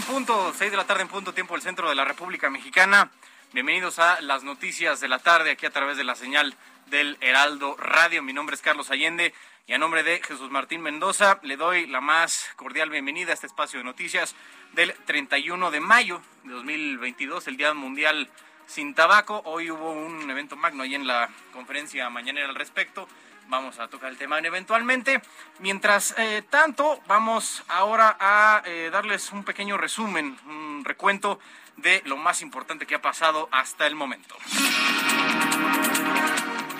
En 0.00 0.06
punto, 0.06 0.54
seis 0.56 0.70
de 0.70 0.78
la 0.78 0.86
tarde 0.86 1.02
en 1.02 1.08
punto, 1.08 1.34
tiempo 1.34 1.52
del 1.52 1.62
centro 1.62 1.86
de 1.86 1.94
la 1.94 2.06
República 2.06 2.48
Mexicana. 2.48 3.10
Bienvenidos 3.52 3.98
a 3.98 4.22
las 4.22 4.44
noticias 4.44 4.98
de 5.00 5.08
la 5.08 5.18
tarde 5.18 5.50
aquí 5.50 5.66
a 5.66 5.70
través 5.70 5.98
de 5.98 6.04
la 6.04 6.14
señal 6.14 6.54
del 6.86 7.18
Heraldo 7.20 7.76
Radio. 7.76 8.22
Mi 8.22 8.32
nombre 8.32 8.54
es 8.56 8.62
Carlos 8.62 8.90
Allende 8.90 9.34
y 9.66 9.74
a 9.74 9.78
nombre 9.78 10.02
de 10.02 10.22
Jesús 10.22 10.50
Martín 10.50 10.80
Mendoza 10.80 11.38
le 11.42 11.58
doy 11.58 11.86
la 11.86 12.00
más 12.00 12.48
cordial 12.56 12.88
bienvenida 12.88 13.32
a 13.32 13.34
este 13.34 13.46
espacio 13.46 13.78
de 13.78 13.84
noticias 13.84 14.34
del 14.72 14.94
31 15.04 15.70
de 15.70 15.80
mayo 15.80 16.22
de 16.44 16.54
2022, 16.54 17.48
el 17.48 17.58
Día 17.58 17.74
Mundial 17.74 18.30
sin 18.66 18.94
Tabaco. 18.94 19.42
Hoy 19.44 19.70
hubo 19.70 19.92
un 19.92 20.30
evento 20.30 20.56
magno 20.56 20.82
ahí 20.82 20.94
en 20.94 21.06
la 21.06 21.28
conferencia 21.52 22.08
mañanera 22.08 22.48
al 22.48 22.54
respecto. 22.54 23.06
Vamos 23.50 23.80
a 23.80 23.88
tocar 23.88 24.10
el 24.10 24.16
tema 24.16 24.38
eventualmente. 24.38 25.20
Mientras 25.58 26.14
eh, 26.16 26.44
tanto, 26.48 27.00
vamos 27.08 27.64
ahora 27.66 28.16
a 28.20 28.62
eh, 28.64 28.90
darles 28.92 29.32
un 29.32 29.42
pequeño 29.42 29.76
resumen, 29.76 30.38
un 30.46 30.84
recuento 30.84 31.40
de 31.76 32.00
lo 32.04 32.16
más 32.16 32.42
importante 32.42 32.86
que 32.86 32.94
ha 32.94 33.02
pasado 33.02 33.48
hasta 33.50 33.88
el 33.88 33.96
momento. 33.96 34.36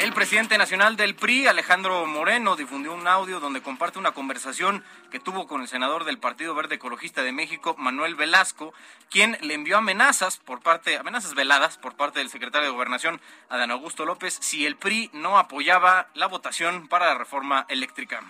El 0.01 0.15
presidente 0.15 0.57
nacional 0.57 0.97
del 0.97 1.15
PRI, 1.15 1.47
Alejandro 1.47 2.07
Moreno, 2.07 2.57
difundió 2.57 2.95
un 2.95 3.07
audio 3.07 3.39
donde 3.39 3.61
comparte 3.61 3.99
una 3.99 4.13
conversación 4.13 4.83
que 5.11 5.21
tuvo 5.21 5.47
con 5.47 5.61
el 5.61 5.69
senador 5.69 6.05
del 6.05 6.17
Partido 6.17 6.55
Verde 6.55 6.77
Ecologista 6.77 7.23
de 7.23 7.33
México, 7.33 7.77
Manuel 7.77 8.15
Velasco, 8.15 8.73
quien 9.11 9.37
le 9.43 9.53
envió 9.53 9.77
amenazas 9.77 10.39
por 10.39 10.63
parte, 10.63 10.97
amenazas 10.97 11.35
veladas 11.35 11.77
por 11.77 11.97
parte 11.97 12.21
del 12.21 12.31
secretario 12.31 12.69
de 12.69 12.75
Gobernación, 12.75 13.21
Adán 13.51 13.73
Augusto 13.73 14.07
López, 14.07 14.39
si 14.41 14.65
el 14.65 14.77
PRI 14.77 15.11
no 15.13 15.39
apoyaba 15.39 16.09
la 16.15 16.29
votación 16.29 16.89
para 16.89 17.05
la 17.05 17.19
reforma 17.19 17.67
eléctrica. 17.69 18.23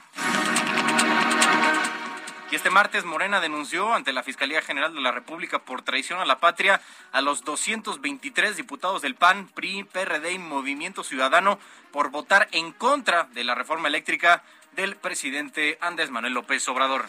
Y 2.50 2.56
este 2.56 2.68
martes 2.68 3.04
Morena 3.04 3.40
denunció 3.40 3.94
ante 3.94 4.12
la 4.12 4.24
Fiscalía 4.24 4.60
General 4.60 4.92
de 4.92 5.00
la 5.00 5.12
República 5.12 5.60
por 5.60 5.82
traición 5.82 6.18
a 6.18 6.24
la 6.24 6.40
patria 6.40 6.80
a 7.12 7.20
los 7.20 7.44
223 7.44 8.56
diputados 8.56 9.02
del 9.02 9.14
PAN, 9.14 9.46
PRI, 9.54 9.84
PRD 9.84 10.32
y 10.32 10.38
Movimiento 10.40 11.04
Ciudadano 11.04 11.60
por 11.92 12.10
votar 12.10 12.48
en 12.50 12.72
contra 12.72 13.28
de 13.32 13.44
la 13.44 13.54
reforma 13.54 13.86
eléctrica 13.86 14.42
del 14.72 14.96
presidente 14.96 15.78
Andrés 15.80 16.10
Manuel 16.10 16.34
López 16.34 16.68
Obrador. 16.68 17.06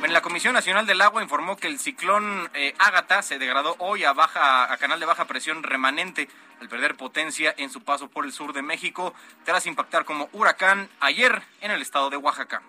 Bueno, 0.00 0.12
la 0.12 0.22
Comisión 0.22 0.52
Nacional 0.52 0.84
del 0.84 1.00
Agua 1.00 1.22
informó 1.22 1.56
que 1.56 1.68
el 1.68 1.78
ciclón 1.78 2.50
eh, 2.52 2.74
Ágata 2.78 3.22
se 3.22 3.38
degradó 3.38 3.76
hoy 3.78 4.02
a, 4.02 4.12
baja, 4.12 4.72
a 4.72 4.76
canal 4.76 4.98
de 4.98 5.06
baja 5.06 5.24
presión 5.26 5.62
remanente 5.62 6.28
al 6.60 6.68
perder 6.68 6.96
potencia 6.96 7.54
en 7.56 7.70
su 7.70 7.82
paso 7.82 8.08
por 8.08 8.24
el 8.24 8.32
sur 8.32 8.52
de 8.52 8.62
México 8.62 9.14
tras 9.44 9.66
impactar 9.66 10.04
como 10.04 10.28
huracán 10.32 10.88
ayer 11.00 11.42
en 11.60 11.70
el 11.70 11.80
estado 11.80 12.10
de 12.10 12.16
Oaxaca. 12.16 12.62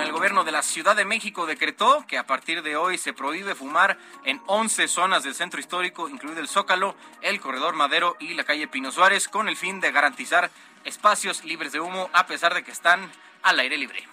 El 0.00 0.12
gobierno 0.12 0.44
de 0.44 0.52
la 0.52 0.62
Ciudad 0.62 0.96
de 0.96 1.04
México 1.04 1.46
decretó 1.46 2.04
que 2.06 2.18
a 2.18 2.26
partir 2.26 2.62
de 2.62 2.76
hoy 2.76 2.98
se 2.98 3.12
prohíbe 3.12 3.54
fumar 3.54 3.98
en 4.24 4.40
11 4.46 4.88
zonas 4.88 5.22
del 5.22 5.34
centro 5.34 5.60
histórico, 5.60 6.08
incluido 6.08 6.40
el 6.40 6.48
Zócalo, 6.48 6.94
el 7.20 7.40
Corredor 7.40 7.74
Madero 7.74 8.16
y 8.20 8.34
la 8.34 8.44
calle 8.44 8.68
Pino 8.68 8.90
Suárez, 8.90 9.28
con 9.28 9.48
el 9.48 9.56
fin 9.56 9.80
de 9.80 9.92
garantizar 9.92 10.50
espacios 10.84 11.44
libres 11.44 11.72
de 11.72 11.80
humo 11.80 12.10
a 12.12 12.26
pesar 12.26 12.54
de 12.54 12.62
que 12.62 12.70
están 12.70 13.10
al 13.42 13.58
aire 13.60 13.76
libre. 13.76 14.06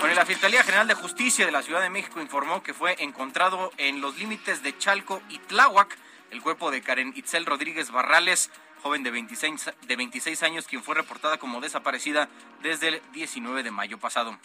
Bueno, 0.00 0.14
la 0.14 0.24
Fiscalía 0.26 0.62
General 0.62 0.86
de 0.86 0.94
Justicia 0.94 1.44
de 1.44 1.52
la 1.52 1.62
Ciudad 1.62 1.80
de 1.80 1.90
México 1.90 2.20
informó 2.20 2.62
que 2.62 2.74
fue 2.74 2.96
encontrado 3.00 3.72
en 3.78 4.00
los 4.00 4.16
límites 4.18 4.62
de 4.62 4.76
Chalco 4.78 5.20
y 5.28 5.38
Tláhuac 5.38 5.96
el 6.30 6.42
cuerpo 6.42 6.70
de 6.70 6.82
Karen 6.82 7.12
Itzel 7.16 7.46
Rodríguez 7.46 7.90
Barrales, 7.90 8.50
joven 8.82 9.02
de 9.02 9.10
26, 9.10 9.70
de 9.86 9.96
26 9.96 10.42
años, 10.42 10.66
quien 10.66 10.82
fue 10.82 10.94
reportada 10.94 11.38
como 11.38 11.60
desaparecida 11.60 12.28
desde 12.62 12.88
el 12.88 13.02
19 13.12 13.62
de 13.62 13.70
mayo 13.70 13.98
pasado. 13.98 14.36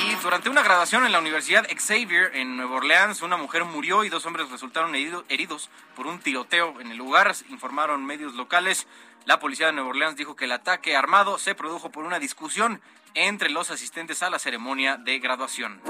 Y 0.00 0.14
durante 0.22 0.48
una 0.48 0.62
graduación 0.62 1.04
en 1.04 1.12
la 1.12 1.18
Universidad 1.18 1.66
Xavier 1.66 2.30
en 2.34 2.56
Nueva 2.56 2.76
Orleans, 2.76 3.22
una 3.22 3.36
mujer 3.36 3.64
murió 3.64 4.04
y 4.04 4.08
dos 4.08 4.26
hombres 4.26 4.48
resultaron 4.50 4.94
herido, 4.94 5.24
heridos 5.28 5.70
por 5.96 6.06
un 6.06 6.20
tiroteo 6.20 6.80
en 6.80 6.92
el 6.92 6.98
lugar, 6.98 7.34
informaron 7.48 8.04
medios 8.04 8.34
locales. 8.34 8.86
La 9.24 9.40
policía 9.40 9.66
de 9.66 9.72
Nueva 9.72 9.90
Orleans 9.90 10.16
dijo 10.16 10.36
que 10.36 10.44
el 10.44 10.52
ataque 10.52 10.96
armado 10.96 11.38
se 11.38 11.54
produjo 11.54 11.90
por 11.90 12.04
una 12.04 12.18
discusión 12.18 12.80
entre 13.14 13.50
los 13.50 13.70
asistentes 13.70 14.22
a 14.22 14.30
la 14.30 14.38
ceremonia 14.38 14.96
de 14.96 15.18
graduación. 15.18 15.80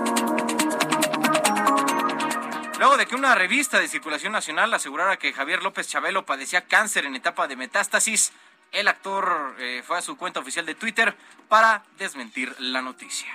Luego 2.78 2.96
de 2.96 3.06
que 3.06 3.16
una 3.16 3.34
revista 3.34 3.80
de 3.80 3.88
circulación 3.88 4.32
nacional 4.32 4.72
asegurara 4.72 5.16
que 5.16 5.32
Javier 5.32 5.64
López 5.64 5.88
Chabelo 5.88 6.24
padecía 6.24 6.66
cáncer 6.66 7.06
en 7.06 7.16
etapa 7.16 7.48
de 7.48 7.56
metástasis, 7.56 8.32
el 8.70 8.86
actor 8.86 9.56
eh, 9.58 9.82
fue 9.84 9.98
a 9.98 10.02
su 10.02 10.16
cuenta 10.16 10.38
oficial 10.38 10.64
de 10.64 10.76
Twitter 10.76 11.16
para 11.48 11.82
desmentir 11.98 12.54
la 12.60 12.80
noticia. 12.80 13.34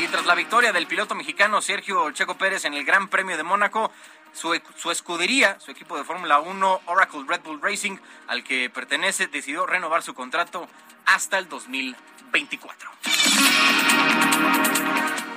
Y 0.00 0.08
tras 0.08 0.26
la 0.26 0.34
victoria 0.34 0.72
del 0.72 0.88
piloto 0.88 1.14
mexicano 1.14 1.62
Sergio 1.62 2.10
Checo 2.10 2.36
Pérez 2.36 2.64
en 2.64 2.74
el 2.74 2.84
Gran 2.84 3.06
Premio 3.06 3.36
de 3.36 3.44
Mónaco, 3.44 3.92
su, 4.32 4.60
su 4.76 4.90
escudería, 4.90 5.60
su 5.60 5.70
equipo 5.70 5.96
de 5.96 6.02
Fórmula 6.02 6.40
1, 6.40 6.80
Oracle 6.86 7.24
Red 7.28 7.42
Bull 7.42 7.62
Racing, 7.62 7.98
al 8.26 8.42
que 8.42 8.68
pertenece, 8.68 9.28
decidió 9.28 9.64
renovar 9.64 10.02
su 10.02 10.12
contrato 10.12 10.68
hasta 11.06 11.38
el 11.38 11.48
2024. 11.48 12.90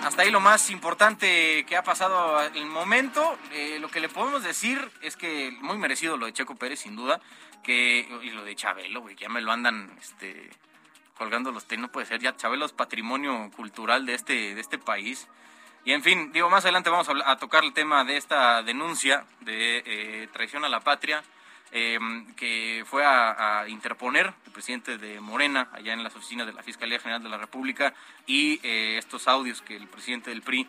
Hasta 0.03 0.23
ahí 0.23 0.31
lo 0.31 0.39
más 0.39 0.71
importante 0.71 1.63
que 1.67 1.77
ha 1.77 1.83
pasado 1.83 2.37
al 2.37 2.65
momento. 2.65 3.37
Eh, 3.51 3.77
lo 3.79 3.89
que 3.89 3.99
le 3.99 4.09
podemos 4.09 4.43
decir 4.43 4.89
es 5.01 5.15
que 5.15 5.55
muy 5.61 5.77
merecido 5.77 6.17
lo 6.17 6.25
de 6.25 6.33
Checo 6.33 6.55
Pérez, 6.55 6.79
sin 6.79 6.95
duda. 6.95 7.21
Que, 7.63 8.07
y 8.23 8.31
lo 8.31 8.43
de 8.43 8.55
Chabelo, 8.55 9.01
güey, 9.01 9.15
que 9.15 9.23
ya 9.23 9.29
me 9.29 9.41
lo 9.41 9.51
andan 9.51 9.95
este, 9.99 10.49
colgando 11.15 11.51
los 11.51 11.65
tenis. 11.65 11.83
No 11.83 11.91
puede 11.91 12.07
ser, 12.07 12.19
ya 12.19 12.35
Chabelo 12.35 12.65
es 12.65 12.73
patrimonio 12.73 13.51
cultural 13.55 14.07
de 14.07 14.15
este, 14.15 14.55
de 14.55 14.61
este 14.61 14.79
país. 14.79 15.27
Y 15.85 15.93
en 15.93 16.01
fin, 16.01 16.31
digo, 16.31 16.49
más 16.49 16.65
adelante 16.65 16.89
vamos 16.89 17.07
a, 17.07 17.31
a 17.31 17.37
tocar 17.37 17.63
el 17.63 17.73
tema 17.73 18.03
de 18.03 18.17
esta 18.17 18.63
denuncia 18.63 19.25
de 19.41 19.83
eh, 19.85 20.29
traición 20.33 20.65
a 20.65 20.69
la 20.69 20.79
patria. 20.79 21.23
Eh, 21.73 21.97
que 22.35 22.83
fue 22.85 23.05
a, 23.05 23.61
a, 23.61 23.69
interponer 23.69 24.33
el 24.45 24.51
presidente 24.51 24.97
de 24.97 25.21
Morena 25.21 25.69
allá 25.71 25.93
en 25.93 26.03
las 26.03 26.13
oficinas 26.13 26.45
de 26.45 26.51
la 26.51 26.63
Fiscalía 26.63 26.99
General 26.99 27.23
de 27.23 27.29
la 27.29 27.37
República 27.37 27.93
y 28.25 28.59
eh, 28.61 28.97
estos 28.97 29.25
audios 29.29 29.61
que 29.61 29.77
el 29.77 29.87
presidente 29.87 30.31
del 30.31 30.41
PRI 30.41 30.67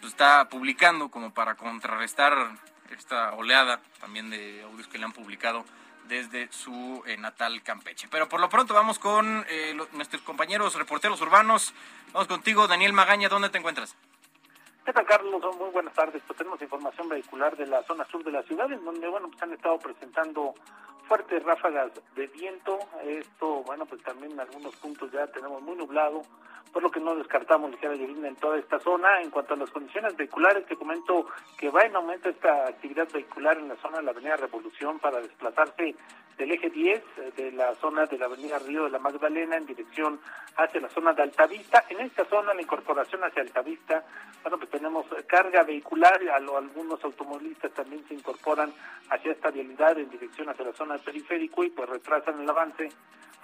pues, 0.00 0.12
está 0.12 0.50
publicando 0.50 1.08
como 1.08 1.32
para 1.32 1.54
contrarrestar 1.54 2.50
esta 2.94 3.32
oleada 3.32 3.80
también 3.98 4.28
de 4.28 4.62
audios 4.64 4.88
que 4.88 4.98
le 4.98 5.06
han 5.06 5.12
publicado 5.12 5.64
desde 6.06 6.52
su 6.52 7.02
eh, 7.06 7.16
natal 7.16 7.62
Campeche. 7.62 8.08
Pero 8.10 8.28
por 8.28 8.38
lo 8.38 8.50
pronto 8.50 8.74
vamos 8.74 8.98
con 8.98 9.46
los, 9.74 9.90
nuestros 9.94 10.20
compañeros 10.20 10.74
reporteros 10.74 11.18
urbanos. 11.22 11.72
Vamos 12.12 12.28
contigo, 12.28 12.68
Daniel 12.68 12.92
Magaña, 12.92 13.30
¿dónde 13.30 13.48
te 13.48 13.56
encuentras? 13.56 13.96
¿Qué 14.84 14.92
tal, 14.92 15.06
Carlos? 15.06 15.40
Muy 15.60 15.70
buenas 15.70 15.94
tardes. 15.94 16.20
Pues 16.26 16.36
tenemos 16.36 16.60
información 16.60 17.08
vehicular 17.08 17.56
de 17.56 17.66
la 17.68 17.84
zona 17.84 18.04
sur 18.06 18.24
de 18.24 18.32
la 18.32 18.42
ciudad, 18.42 18.70
en 18.72 18.84
donde, 18.84 19.06
bueno, 19.06 19.28
pues 19.28 19.40
han 19.40 19.52
estado 19.52 19.78
presentando 19.78 20.54
fuertes 21.08 21.42
ráfagas 21.42 21.90
de 22.14 22.26
viento. 22.28 22.78
Esto, 23.04 23.62
bueno, 23.64 23.86
pues 23.86 24.02
también 24.02 24.32
en 24.32 24.40
algunos 24.40 24.74
puntos 24.76 25.10
ya 25.12 25.26
tenemos 25.28 25.62
muy 25.62 25.76
nublado, 25.76 26.22
por 26.72 26.82
lo 26.82 26.90
que 26.90 27.00
no 27.00 27.14
descartamos 27.14 27.70
ligera 27.70 27.94
lluvia 27.94 28.28
en 28.28 28.36
toda 28.36 28.58
esta 28.58 28.78
zona. 28.80 29.20
En 29.20 29.30
cuanto 29.30 29.54
a 29.54 29.56
las 29.56 29.70
condiciones 29.70 30.16
vehiculares, 30.16 30.66
te 30.66 30.76
comento 30.76 31.26
que 31.58 31.70
va 31.70 31.82
en 31.82 31.96
aumento 31.96 32.28
esta 32.28 32.66
actividad 32.66 33.08
vehicular 33.12 33.58
en 33.58 33.68
la 33.68 33.76
zona 33.76 33.98
de 33.98 34.04
la 34.04 34.10
Avenida 34.12 34.36
Revolución 34.36 34.98
para 34.98 35.20
desplazarse 35.20 35.94
del 36.38 36.50
eje 36.50 36.70
10 36.70 36.98
eh, 36.98 37.32
de 37.36 37.52
la 37.52 37.74
zona 37.76 38.06
de 38.06 38.18
la 38.18 38.26
Avenida 38.26 38.58
Río 38.58 38.84
de 38.84 38.90
la 38.90 38.98
Magdalena 38.98 39.56
en 39.56 39.66
dirección 39.66 40.20
hacia 40.56 40.80
la 40.80 40.88
zona 40.88 41.12
de 41.12 41.22
Altavista. 41.22 41.84
En 41.88 42.00
esta 42.00 42.24
zona, 42.24 42.54
la 42.54 42.62
incorporación 42.62 43.22
hacia 43.24 43.42
Altavista, 43.42 44.04
bueno, 44.42 44.58
pues 44.58 44.70
tenemos 44.70 45.06
carga 45.26 45.62
vehicular, 45.62 46.20
a 46.28 46.36
algunos 46.36 47.02
automovilistas 47.04 47.72
también 47.72 48.04
se 48.08 48.14
incorporan 48.14 48.72
hacia 49.10 49.32
esta 49.32 49.50
vialidad 49.50 49.98
en 49.98 50.10
dirección 50.10 50.48
hacia 50.48 50.64
la 50.64 50.72
zona 50.72 50.91
periférico 51.00 51.64
y 51.64 51.70
pues 51.70 51.88
retrasan 51.88 52.40
el 52.40 52.48
avance. 52.48 52.88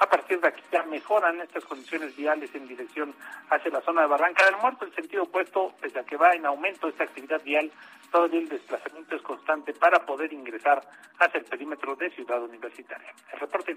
A 0.01 0.07
partir 0.07 0.41
de 0.41 0.49
aquí 0.49 0.63
ya 0.71 0.85
mejoran 0.85 1.41
estas 1.41 1.65
condiciones 1.65 2.15
viales 2.17 2.55
en 2.55 2.69
dirección 2.69 3.13
hacia 3.51 3.71
la 3.73 3.81
zona 3.81 4.03
de 4.03 4.07
Barranca 4.07 4.45
del 4.45 4.57
Muerto, 4.57 4.85
en 4.85 4.95
sentido 4.95 5.25
opuesto, 5.25 5.75
pese 5.81 5.99
a 5.99 6.05
que 6.05 6.17
va 6.17 6.33
en 6.35 6.47
aumento 6.47 6.89
esta 6.89 7.03
actividad 7.03 7.43
vial, 7.43 7.71
todavía 8.13 8.39
el 8.41 8.49
desplazamiento 8.49 9.17
es 9.17 9.23
constante 9.23 9.73
para 9.73 10.07
poder 10.07 10.33
ingresar 10.33 10.81
hacia 11.19 11.41
el 11.41 11.47
perímetro 11.47 11.97
de 11.97 12.11
Ciudad 12.11 12.41
Universitaria. 12.41 13.13
El 13.33 13.41
reporte. 13.41 13.77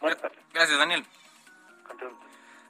Buenas 0.00 0.20
tardes. 0.20 0.38
Gracias, 0.52 0.78
Daniel. 0.78 1.04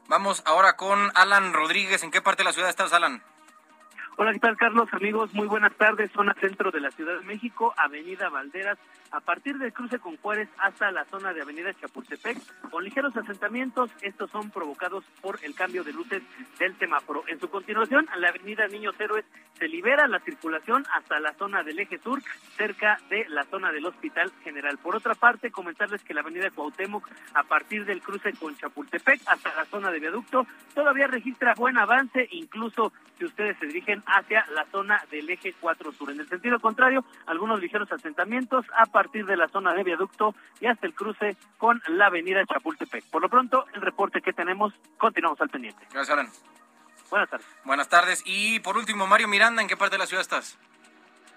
Vamos 0.09 0.43
ahora 0.45 0.77
con 0.77 1.11
Alan 1.15 1.53
Rodríguez. 1.53 2.03
¿En 2.03 2.11
qué 2.11 2.21
parte 2.21 2.43
de 2.43 2.49
la 2.49 2.53
ciudad 2.53 2.69
estás, 2.69 2.93
Alan? 2.93 3.23
Hola, 4.17 4.33
¿qué 4.33 4.41
tal, 4.41 4.57
Carlos? 4.57 4.89
Amigos, 4.93 5.33
muy 5.33 5.47
buenas 5.47 5.73
tardes. 5.77 6.11
Zona 6.13 6.35
centro 6.35 6.71
de 6.71 6.81
la 6.81 6.91
Ciudad 6.91 7.19
de 7.19 7.25
México, 7.25 7.73
Avenida 7.77 8.29
Valderas, 8.29 8.77
a 9.11 9.21
partir 9.21 9.59
del 9.59 9.73
cruce 9.73 9.99
con 9.99 10.17
Juárez 10.19 10.49
hasta 10.59 10.91
la 10.91 11.05
zona 11.07 11.33
de 11.33 11.43
Avenida 11.43 11.73
Chapultepec, 11.75 12.39
con 12.71 12.85
ligeros 12.85 13.17
asentamientos. 13.17 13.91
Estos 14.03 14.31
son 14.31 14.51
provocados 14.51 15.05
por 15.21 15.39
el 15.43 15.55
cambio 15.55 15.85
de 15.85 15.93
luces 15.93 16.23
del 16.59 16.77
semáforo. 16.79 17.25
En 17.29 17.41
su 17.41 17.49
continuación, 17.49 18.09
a 18.11 18.19
la 18.19 18.29
Avenida 18.29 18.67
Niños 18.69 18.95
Héroes 18.99 19.25
se 19.59 19.69
libera 19.69 20.09
la 20.09 20.21
circulación 20.21 20.85
hasta 20.95 21.21
la 21.21 21.35
zona 21.35 21.63
del 21.63 21.79
eje 21.79 21.99
sur, 21.99 22.23
cerca 22.57 22.99
de 23.11 23.29
la 23.29 23.45
zona 23.45 23.73
del 23.73 23.87
Hospital 23.87 24.33
General. 24.43 24.79
Por 24.79 24.97
otra 24.97 25.15
parte, 25.15 25.51
comentarles 25.51 26.03
que 26.03 26.15
la 26.15 26.21
Avenida 26.21 26.51
Cuauhtémoc, 26.51 27.09
a 27.35 27.43
partir 27.43 27.85
del 27.85 28.01
cruce 28.03 28.33
con 28.35 28.57
Chapultepec 28.57 29.21
hasta 29.27 29.55
la 29.55 29.65
zona 29.67 29.91
de 29.91 30.01
viaducto, 30.01 30.47
todavía 30.75 31.07
registra 31.07 31.55
buen 31.55 31.77
avance, 31.79 32.27
incluso 32.31 32.93
si 33.19 33.27
ustedes 33.27 33.59
se 33.59 33.67
dirigen 33.67 34.03
hacia 34.07 34.47
la 34.55 34.65
zona 34.67 35.03
del 35.11 35.29
eje 35.29 35.55
4 35.61 35.93
sur. 35.93 36.11
En 36.11 36.21
el 36.21 36.29
sentido 36.29 36.59
contrario, 36.59 37.05
algunos 37.27 37.61
ligeros 37.61 37.93
asentamientos 37.93 38.65
a 38.75 38.87
partir 39.01 39.25
de 39.25 39.35
la 39.35 39.49
zona 39.49 39.73
de 39.73 39.83
viaducto 39.83 40.35
y 40.61 40.67
hasta 40.67 40.87
el 40.87 40.95
cruce 40.95 41.35
con 41.57 41.81
la 41.89 42.07
avenida 42.07 42.45
Chapultepec. 42.45 43.03
Por 43.07 43.23
lo 43.23 43.31
pronto, 43.31 43.65
el 43.73 43.81
reporte 43.81 44.21
que 44.21 44.35
tenemos, 44.35 44.75
continuamos 44.99 45.41
al 45.41 45.49
pendiente. 45.49 45.87
Gracias, 45.91 46.11
Alan. 46.11 46.31
Buenas 47.09 47.31
tardes. 47.31 47.47
Buenas 47.65 47.89
tardes. 47.89 48.23
Y 48.27 48.61
por 48.61 48.77
último, 48.77 49.07
Mario 49.07 49.27
Miranda, 49.27 49.63
¿en 49.63 49.69
qué 49.69 49.77
parte 49.79 49.95
de 49.95 50.01
la 50.01 50.07
ciudad 50.07 50.21
estás? 50.21 50.59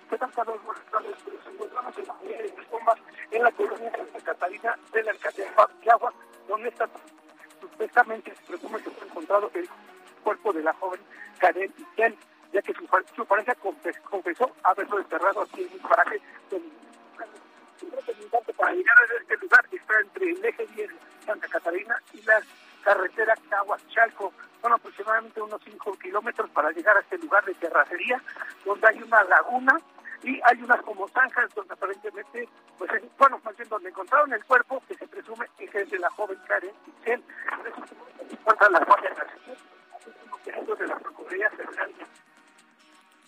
¿Qué 0.09 0.17
tal, 0.17 0.29
Carlos? 0.33 0.57
Buenas 0.65 0.83
tardes. 0.91 1.15
Nos 1.25 1.53
encontramos 1.53 1.97
en 1.97 2.05
la 2.05 2.15
de 2.15 2.67
bombas 2.69 2.99
en 3.31 3.43
la 3.43 3.51
colonia 3.53 3.91
de 3.91 4.21
Catalina 4.21 4.77
de 4.91 5.03
la 5.03 5.11
alcaldía 5.11 5.45
de 5.81 5.91
Agua, 5.91 6.13
donde 6.49 6.67
está 6.67 6.89
supuestamente 7.61 8.35
se 8.35 8.41
presume 8.43 8.83
que 8.83 8.89
fue 8.89 9.07
encontrado 9.07 9.49
el 9.53 9.69
cuerpo 10.21 10.51
de 10.51 10.63
la 10.63 10.73
joven 10.73 10.99
Karen 11.39 11.73
Ken, 11.95 12.13
ya 12.51 12.61
que 12.61 12.73
su, 12.73 12.85
su 13.15 13.25
pareja 13.25 13.55
confesó 13.55 14.51
haberlo 14.63 14.99
enterrado 14.99 15.43
aquí 15.43 15.61
en 15.61 15.71
un 15.71 15.79
paraje 15.79 16.21
para 18.57 18.73
llegar 18.73 18.95
a 18.99 19.21
este 19.21 19.37
lugar 19.37 19.65
está 19.71 19.99
entre 19.99 20.31
el 20.31 20.45
eje 20.45 20.67
10 20.75 20.89
Santa 21.25 21.47
Catarina 21.47 21.95
y 22.13 22.21
la 22.21 22.41
carretera 22.83 23.33
Caguas-Chalco. 23.49 24.33
Son 24.61 24.73
aproximadamente 24.73 25.41
unos 25.41 25.61
5 25.63 25.97
kilómetros 25.99 26.49
para 26.51 26.71
llegar 26.71 26.97
a 26.97 27.01
este 27.01 27.17
lugar 27.17 27.43
de 27.45 27.53
terracería, 27.55 28.21
donde 28.65 28.87
hay 28.87 29.01
una 29.01 29.23
laguna 29.25 29.77
y 30.23 30.39
hay 30.45 30.61
unas 30.61 30.81
como 30.83 31.07
zanjas 31.09 31.53
donde 31.53 31.73
aparentemente, 31.73 32.47
pues 32.77 32.91
bueno, 33.17 33.39
más 33.43 33.57
bien 33.57 33.67
donde 33.69 33.89
encontraron 33.89 34.31
el 34.31 34.43
cuerpo 34.45 34.81
que 34.87 34.95
se 34.95 35.07
presume 35.07 35.47
que 35.57 35.65
es 35.65 35.89
de 35.89 35.99
la 35.99 36.09
joven 36.11 36.39
Karen 36.47 36.71
Chen. 37.03 37.23
Por 38.43 38.71
la 38.71 38.79
de 40.75 40.87
la 40.87 40.95
Procuraduría 40.97 41.49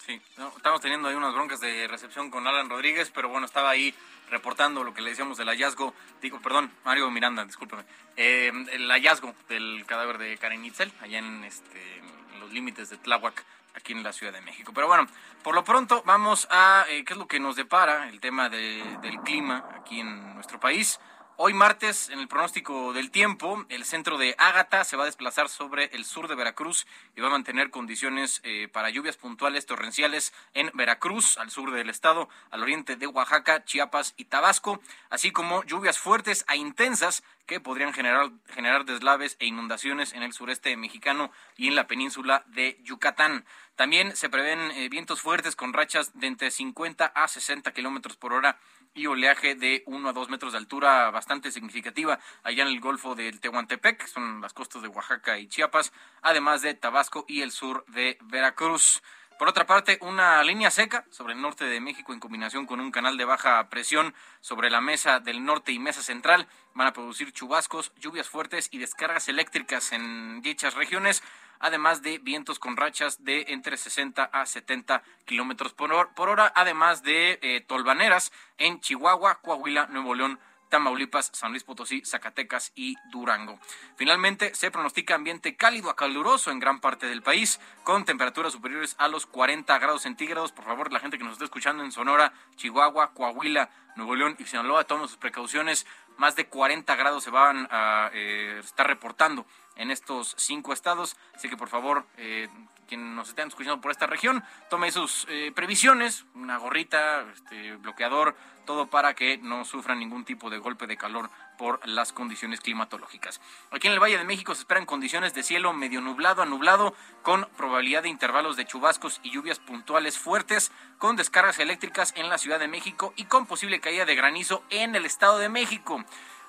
Sí, 0.06 0.22
estamos 0.56 0.81
teniendo 0.81 1.07
ahí 1.07 1.16
unas 1.16 1.34
broncas 1.34 1.60
de 1.60 1.88
recepción 1.88 2.30
con 2.30 2.46
Alan 2.46 2.69
Rodríguez, 2.69 3.10
pero 3.10 3.28
bueno, 3.28 3.48
estaba 3.48 3.72
ahí 3.72 3.92
reportando 4.30 4.84
lo 4.84 4.94
que 4.94 5.02
le 5.02 5.10
decíamos 5.10 5.36
del 5.40 5.48
hallazgo, 5.48 5.96
digo, 6.22 6.40
perdón, 6.42 6.72
Mario 6.84 7.10
Miranda, 7.10 7.44
discúlpeme, 7.44 7.86
eh, 8.16 8.52
el 8.72 8.88
hallazgo 8.92 9.34
del 9.50 9.84
cadáver 9.88 10.19
de 10.19 10.38
Karen 10.38 10.63
Itzel, 10.63 10.94
allá 11.02 11.18
en, 11.18 11.44
este, 11.44 12.04
los 12.40 12.52
límites 12.52 12.92
de 12.92 12.98
Tláhuac, 12.98 13.44
aquí 13.74 13.94
en 13.94 14.04
la 14.04 14.13
Ciudad 14.13 14.31
de 14.31 14.42
México. 14.42 14.74
Pero 14.75 14.86
bueno, 14.86 15.07
por 15.42 15.56
lo 15.56 15.63
pronto 15.63 16.04
vamos 16.06 16.48
a 16.52 16.86
eh, 16.88 17.04
qué 17.04 17.13
es 17.13 17.18
lo 17.18 17.28
que 17.28 17.40
nos 17.40 17.56
depara 17.56 18.07
el 18.10 18.19
tema 18.19 18.48
del 18.48 19.19
clima 19.24 19.66
aquí 19.75 20.02
en 20.02 20.36
nuestro 20.36 20.60
país. 20.60 21.00
Hoy 21.38 21.54
martes, 21.54 22.10
en 22.12 22.20
el 22.20 22.30
pronóstico 22.30 22.94
del 22.94 23.12
tiempo, 23.12 23.66
el 23.68 23.84
centro 23.84 24.18
de 24.18 24.36
Ágata 24.38 24.86
se 24.86 24.96
va 24.96 25.04
a 25.04 25.08
desplazar 25.08 25.50
sobre 25.50 25.88
el 25.88 26.06
sur 26.06 26.30
de 26.30 26.36
Veracruz 26.36 26.88
y 27.14 27.20
va 27.20 27.28
a 27.28 27.32
mantener 27.32 27.72
condiciones 27.72 28.40
eh, 28.46 28.70
para 28.72 28.90
lluvias 28.90 29.18
puntuales 29.18 29.66
torrenciales 29.66 30.32
en 30.54 30.72
Veracruz, 30.74 31.38
al 31.38 31.52
sur 31.52 31.72
del 31.72 31.90
estado, 31.90 32.30
al 32.52 32.64
oriente 32.64 32.96
de 32.96 33.08
Oaxaca, 33.08 33.66
Chiapas 33.66 34.14
y 34.16 34.26
Tabasco, 34.26 34.80
así 35.10 35.32
como 35.32 35.66
lluvias 35.66 36.00
fuertes 36.00 36.46
a 36.48 36.56
intensas 36.56 37.22
que 37.46 37.60
podrían 37.60 37.92
generar, 37.92 38.31
generar 38.48 38.86
deslaves 38.86 39.36
e 39.40 39.46
inundaciones 39.46 40.14
en 40.14 40.24
el 40.24 40.31
sureste 40.31 40.78
mexicano 40.78 41.31
y 41.58 41.68
en 41.68 41.76
la 41.76 41.86
península 41.86 42.46
de 42.48 42.80
Yucatán. 42.84 43.46
También 43.76 44.16
se 44.16 44.30
prevén 44.30 44.72
eh, 44.72 44.88
vientos 44.88 45.20
fuertes 45.20 45.58
con 45.58 45.74
rachas 45.74 46.18
de 46.18 46.28
entre 46.28 46.50
50 46.50 47.06
a 47.06 47.28
60 47.28 47.74
kilómetros 47.74 48.16
por 48.16 48.31
hora 48.31 48.58
y 48.95 49.07
oleaje 49.07 49.56
de 49.56 49.83
1 49.86 50.09
a 50.09 50.13
2 50.13 50.30
metros 50.30 50.53
de 50.53 50.57
altura 50.57 51.12
bastante 51.12 51.51
significativa 51.51 52.19
allá 52.44 52.63
en 52.63 52.69
el 52.69 52.80
Golfo 52.80 53.13
del 53.13 53.39
Tehuantepec, 53.39 54.07
son 54.07 54.42
las 54.42 54.53
costas 54.53 54.81
de 54.81 54.88
Oaxaca 54.88 55.38
y 55.38 55.47
Chiapas, 55.47 55.94
además 56.21 56.62
de 56.62 56.74
Tabasco 56.74 57.25
y 57.27 57.42
el 57.42 57.51
sur 57.51 57.86
de 57.89 58.18
Veracruz. 58.24 59.03
Por 59.38 59.50
otra 59.50 59.65
parte, 59.65 59.97
una 60.01 60.42
línea 60.44 60.71
seca 60.71 61.06
sobre 61.09 61.33
el 61.33 61.42
norte 61.42 61.65
de 61.65 61.81
México 61.81 62.13
en 62.13 62.21
combinación 62.21 62.65
con 62.65 62.80
un 62.80 62.89
canal 62.89 63.18
de 63.18 63.25
baja 63.25 63.68
presión 63.69 64.16
sobre 64.40 64.69
la 64.69 64.80
mesa 64.80 65.19
del 65.19 65.44
norte 65.44 65.73
y 65.73 65.80
mesa 65.80 66.02
central 66.02 66.47
van 66.73 66.87
a 66.87 66.94
producir 66.94 67.33
chubascos, 67.33 67.92
lluvias 67.99 68.30
fuertes 68.30 68.69
y 68.71 68.78
descargas 68.78 69.28
eléctricas 69.28 69.92
en 69.92 70.42
dichas 70.42 70.75
regiones, 70.75 71.21
además 71.66 72.04
de 72.04 72.19
vientos 72.19 72.60
con 72.60 72.78
rachas 72.78 73.24
de 73.24 73.45
entre 73.48 73.76
60 73.76 74.24
a 74.24 74.45
70 74.45 75.02
kilómetros 75.26 75.74
por, 75.74 75.92
hora, 75.92 76.54
además 76.56 77.02
de 77.02 77.40
eh, 77.42 77.62
tolvaneras 77.66 78.31
en 78.60 78.80
Chihuahua, 78.81 79.40
Coahuila, 79.42 79.88
Nuevo 79.88 80.14
León, 80.14 80.40
Tamaulipas, 80.69 81.31
San 81.34 81.52
Luis 81.52 81.64
Potosí, 81.64 82.04
Zacatecas 82.06 82.72
y 82.76 82.95
Durango. 83.10 83.60
Finalmente, 83.95 84.54
se 84.54 84.69
pronostica 84.69 85.16
ambiente 85.16 85.56
cálido 85.56 85.90
a 85.90 85.95
caluroso 85.95 86.52
en 86.52 86.60
gran 86.60 86.81
parte 86.81 87.07
del 87.07 87.24
país, 87.24 87.60
con 87.84 88.06
temperaturas 88.06 88.54
superiores 88.54 88.95
a 89.00 89.07
los 89.07 89.26
40 89.26 89.76
grados 89.80 90.04
centígrados. 90.04 90.52
Por 90.52 90.66
favor, 90.66 90.94
la 90.94 91.00
gente 91.00 91.18
que 91.18 91.24
nos 91.24 91.34
está 91.34 91.45
escuchando 91.45 91.84
en 91.84 91.92
Sonora, 91.92 92.34
Chihuahua, 92.57 93.14
Coahuila, 93.14 93.72
Nuevo 93.95 94.16
León 94.16 94.36
y 94.38 94.45
Sinaloa, 94.45 94.84
tomen 94.84 95.07
sus 95.07 95.18
precauciones. 95.18 95.88
Más 96.18 96.36
de 96.36 96.48
40 96.48 96.95
grados 96.95 97.24
se 97.24 97.31
van 97.31 97.68
a 97.72 98.12
eh, 98.14 98.60
estar 98.64 98.86
reportando 98.86 99.48
en 99.76 99.92
estos 99.92 100.36
cinco 100.38 100.74
estados. 100.74 101.18
Así 101.36 101.50
que 101.50 101.58
por 101.58 101.70
favor, 101.70 102.06
eh, 102.18 102.50
quien 102.88 103.16
nos 103.16 103.30
estén 103.30 103.48
escuchando 103.48 103.82
por 103.82 103.92
esta 103.92 104.08
región, 104.08 104.44
tome 104.70 104.92
sus 104.92 105.26
eh, 105.30 105.52
previsiones, 105.56 106.26
una 106.36 106.58
gorrita, 106.58 107.26
este, 107.34 107.76
bloqueador, 107.78 108.36
todo 108.66 108.88
para 108.88 109.14
que 109.14 109.38
no 109.38 109.64
sufran 109.64 110.00
ningún 110.00 110.26
tipo 110.26 110.50
de 110.50 110.58
golpe 110.58 110.88
de 110.88 110.98
calor 110.98 111.30
por 111.58 111.88
las 111.88 112.12
condiciones 112.12 112.62
climatológicas. 112.62 113.40
Aquí 113.72 113.88
en 113.88 113.94
el 113.94 114.00
Valle 114.00 114.18
de 114.18 114.24
México 114.24 114.54
se 114.56 114.62
esperan 114.62 114.86
condiciones 114.86 115.34
de 115.34 115.44
cielo 115.44 115.72
medio 115.74 116.02
nublado 116.02 116.42
a 116.42 116.46
nublado, 116.46 116.94
con 117.22 117.48
probabilidad 117.58 118.04
de 118.04 118.10
intervalos 118.10 118.58
de 118.58 118.66
chubascos 118.66 119.20
y 119.24 119.32
lluvias 119.32 119.60
puntuales 119.60 120.18
fuertes, 120.18 120.72
con 120.98 121.16
descargas 121.16 121.60
eléctricas 121.60 122.14
en 122.16 122.30
la 122.30 122.38
Ciudad 122.38 122.60
de 122.60 122.68
México 122.68 123.14
y 123.16 123.26
con 123.26 123.46
posible 123.46 123.80
caída 123.80 124.06
de 124.06 124.16
granizo 124.16 124.64
en 124.70 124.96
el 124.96 125.06
Estado 125.06 125.38
de 125.38 125.50
México. 125.50 126.04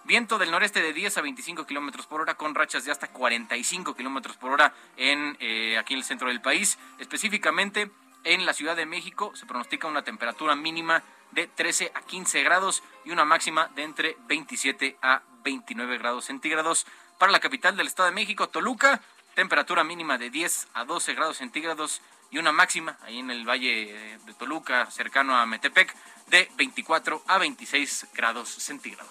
Viento 0.06 0.38
del 0.38 0.52
noreste 0.52 0.82
de 0.82 0.92
10 0.92 1.18
a 1.18 1.20
25 1.20 1.66
kilómetros 1.66 2.06
por 2.06 2.20
hora 2.20 2.36
con 2.36 2.54
rachas 2.54 2.84
de 2.84 2.92
hasta 2.92 3.08
45 3.08 3.96
kilómetros 3.96 4.36
por 4.36 4.52
hora 4.52 4.72
en 4.96 5.36
eh, 5.40 5.76
aquí 5.78 5.94
en 5.94 5.98
el 5.98 6.04
centro 6.04 6.28
del 6.28 6.40
país. 6.40 6.78
Específicamente 7.00 7.90
en 8.22 8.46
la 8.46 8.52
Ciudad 8.52 8.76
de 8.76 8.86
México 8.86 9.32
se 9.34 9.46
pronostica 9.46 9.88
una 9.88 10.02
temperatura 10.02 10.54
mínima 10.54 11.02
de 11.32 11.48
13 11.48 11.90
a 11.92 12.02
15 12.02 12.44
grados 12.44 12.84
y 13.04 13.10
una 13.10 13.24
máxima 13.24 13.68
de 13.74 13.82
entre 13.82 14.16
27 14.28 14.96
a 15.02 15.22
29 15.42 15.98
grados 15.98 16.26
centígrados. 16.26 16.86
Para 17.18 17.32
la 17.32 17.40
capital 17.40 17.76
del 17.76 17.88
Estado 17.88 18.08
de 18.08 18.14
México, 18.14 18.48
Toluca, 18.48 19.02
temperatura 19.34 19.82
mínima 19.82 20.18
de 20.18 20.30
10 20.30 20.68
a 20.74 20.84
12 20.84 21.14
grados 21.14 21.38
centígrados 21.38 22.00
y 22.30 22.38
una 22.38 22.52
máxima 22.52 22.98
ahí 23.02 23.18
en 23.18 23.30
el 23.30 23.48
Valle 23.48 24.18
de 24.24 24.34
Toluca, 24.34 24.90
cercano 24.90 25.36
a 25.36 25.46
Metepec, 25.46 25.94
de 26.28 26.50
24 26.56 27.22
a 27.26 27.38
26 27.38 28.06
grados 28.14 28.48
centígrados. 28.48 29.10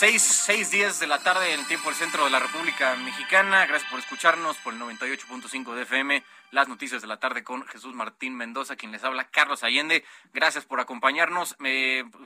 Seis, 0.00 0.22
seis 0.22 0.70
días 0.70 0.98
de 0.98 1.06
la 1.06 1.18
tarde 1.18 1.52
en 1.52 1.60
el 1.60 1.66
tiempo 1.66 1.90
del 1.90 1.98
centro 1.98 2.24
de 2.24 2.30
la 2.30 2.38
República 2.38 2.96
Mexicana. 2.96 3.66
Gracias 3.66 3.90
por 3.90 4.00
escucharnos 4.00 4.56
por 4.56 4.72
el 4.72 4.80
98.5 4.80 5.74
de 5.74 5.82
FM. 5.82 6.24
Las 6.52 6.68
noticias 6.68 7.02
de 7.02 7.06
la 7.06 7.18
tarde 7.18 7.44
con 7.44 7.66
Jesús 7.66 7.94
Martín 7.94 8.34
Mendoza, 8.34 8.76
quien 8.76 8.92
les 8.92 9.04
habla, 9.04 9.28
Carlos 9.28 9.62
Allende. 9.62 10.02
Gracias 10.32 10.64
por 10.64 10.80
acompañarnos. 10.80 11.54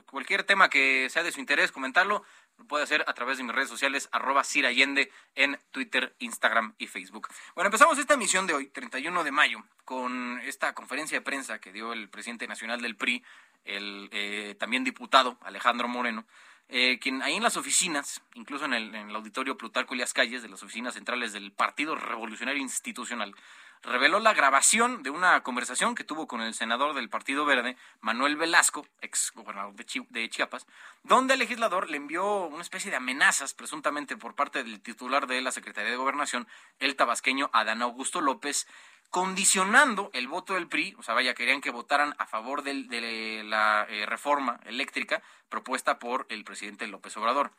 cualquier 0.05 0.43
tema 0.43 0.69
que 0.69 1.09
sea 1.09 1.21
de 1.21 1.33
su 1.33 1.41
interés, 1.41 1.73
comentarlo, 1.73 2.23
lo 2.57 2.63
puede 2.63 2.85
hacer 2.85 3.03
a 3.07 3.13
través 3.13 3.39
de 3.39 3.43
mis 3.43 3.53
redes 3.53 3.67
sociales, 3.67 4.07
arroba 4.13 4.45
Sir 4.45 4.65
Allende 4.65 5.11
en 5.35 5.59
Twitter, 5.71 6.15
Instagram 6.19 6.75
y 6.77 6.87
Facebook. 6.87 7.27
Bueno, 7.55 7.67
empezamos 7.67 7.97
esta 7.97 8.13
emisión 8.13 8.47
de 8.47 8.53
hoy, 8.53 8.67
31 8.67 9.21
de 9.21 9.31
mayo, 9.33 9.65
con 9.83 10.39
esta 10.45 10.73
conferencia 10.73 11.17
de 11.17 11.25
prensa 11.25 11.59
que 11.59 11.73
dio 11.73 11.91
el 11.91 12.07
presidente 12.07 12.47
nacional 12.47 12.81
del 12.81 12.95
PRI, 12.95 13.21
el 13.65 14.07
eh, 14.13 14.55
también 14.57 14.85
diputado 14.85 15.37
Alejandro 15.41 15.89
Moreno 15.89 16.25
eh, 16.67 16.97
quien 16.99 17.21
ahí 17.21 17.35
en 17.35 17.43
las 17.43 17.57
oficinas, 17.57 18.21
incluso 18.33 18.65
en 18.65 18.73
el, 18.73 19.15
auditorio 19.15 19.57
Plutarco 19.57 19.93
Elias 19.93 20.13
Calles 20.13 20.41
de 20.41 20.49
las 20.49 20.63
oficinas 20.63 20.95
centrales 20.95 21.31
del 21.31 21.51
Partido 21.51 21.95
Revolucionario 21.95 22.61
Institucional, 22.61 23.35
reveló 23.83 24.19
la 24.19 24.33
grabación 24.33 25.03
de 25.03 25.11
una 25.11 25.43
conversación 25.43 25.93
que 25.93 26.03
tuvo 26.03 26.27
con 26.27 26.41
el 26.41 26.55
senador 26.55 26.95
del 26.95 27.07
Partido 27.07 27.45
Verde, 27.45 27.77
Manuel 28.01 28.35
Velasco, 28.35 28.87
ex 29.01 29.31
gobernador 29.35 29.75
de, 29.75 30.29
Chiapas, 30.29 30.65
donde 31.03 31.33
el 31.33 31.39
legislador 31.39 31.89
le 31.89 31.97
envió 31.97 32.45
una 32.47 32.63
especie 32.63 32.89
de 32.89 32.97
amenazas, 32.97 33.53
presuntamente 33.53 34.17
por 34.17 34.33
parte 34.33 34.63
del 34.63 34.81
titular 34.81 35.27
de 35.27 35.41
la 35.41 35.51
Secretaría 35.51 35.91
de 35.91 35.97
Gobernación, 35.97 36.47
el 36.79 36.95
tabasqueño 36.95 37.51
Adán 37.53 37.83
Augusto 37.83 38.21
López, 38.21 38.67
condicionando 39.09 40.09
el 40.13 40.27
voto 40.27 40.53
del 40.53 40.67
PRI, 40.67 40.95
o 40.97 41.03
sea, 41.03 41.13
vaya, 41.13 41.33
querían 41.33 41.61
que 41.61 41.71
votaran 41.71 42.15
a 42.17 42.25
favor 42.25 42.63
de 42.63 43.43
la 43.45 43.85
eh, 43.89 44.05
reforma 44.05 44.59
eléctrica 44.65 45.21
propuesta 45.49 45.99
por 45.99 46.25
el 46.29 46.43
presidente 46.43 46.87
López 46.87 47.15
Obrador. 47.17 47.51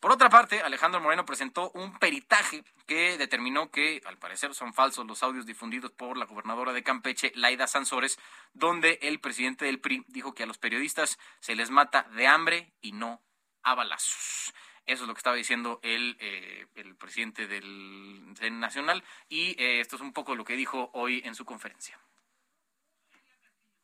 Por 0.00 0.12
otra 0.12 0.30
parte, 0.30 0.60
Alejandro 0.62 1.00
Moreno 1.00 1.24
presentó 1.24 1.72
un 1.74 1.98
peritaje 1.98 2.62
que 2.86 3.18
determinó 3.18 3.72
que, 3.72 4.00
al 4.04 4.16
parecer, 4.16 4.54
son 4.54 4.72
falsos 4.72 5.04
los 5.06 5.24
audios 5.24 5.44
difundidos 5.44 5.90
por 5.90 6.16
la 6.16 6.24
gobernadora 6.24 6.72
de 6.72 6.84
Campeche, 6.84 7.32
Laida 7.34 7.66
Sansores, 7.66 8.16
donde 8.52 9.00
el 9.02 9.18
presidente 9.18 9.64
del 9.64 9.80
PRI 9.80 10.04
dijo 10.06 10.34
que 10.34 10.44
a 10.44 10.46
los 10.46 10.58
periodistas 10.58 11.18
se 11.40 11.56
les 11.56 11.70
mata 11.70 12.04
de 12.14 12.28
hambre 12.28 12.72
y 12.80 12.92
no 12.92 13.20
a 13.64 13.74
balazos. 13.74 14.54
Eso 14.88 15.04
es 15.04 15.08
lo 15.08 15.12
que 15.14 15.18
estaba 15.18 15.36
diciendo 15.36 15.80
el, 15.82 16.16
eh, 16.18 16.66
el 16.76 16.96
presidente 16.96 17.46
del, 17.46 18.24
Nacional 18.58 19.04
y 19.28 19.50
eh, 19.62 19.80
esto 19.80 19.96
es 19.96 20.02
un 20.02 20.14
poco 20.14 20.34
lo 20.34 20.44
que 20.44 20.56
dijo 20.56 20.90
hoy 20.94 21.20
en 21.24 21.34
su 21.34 21.44
conferencia. 21.44 21.98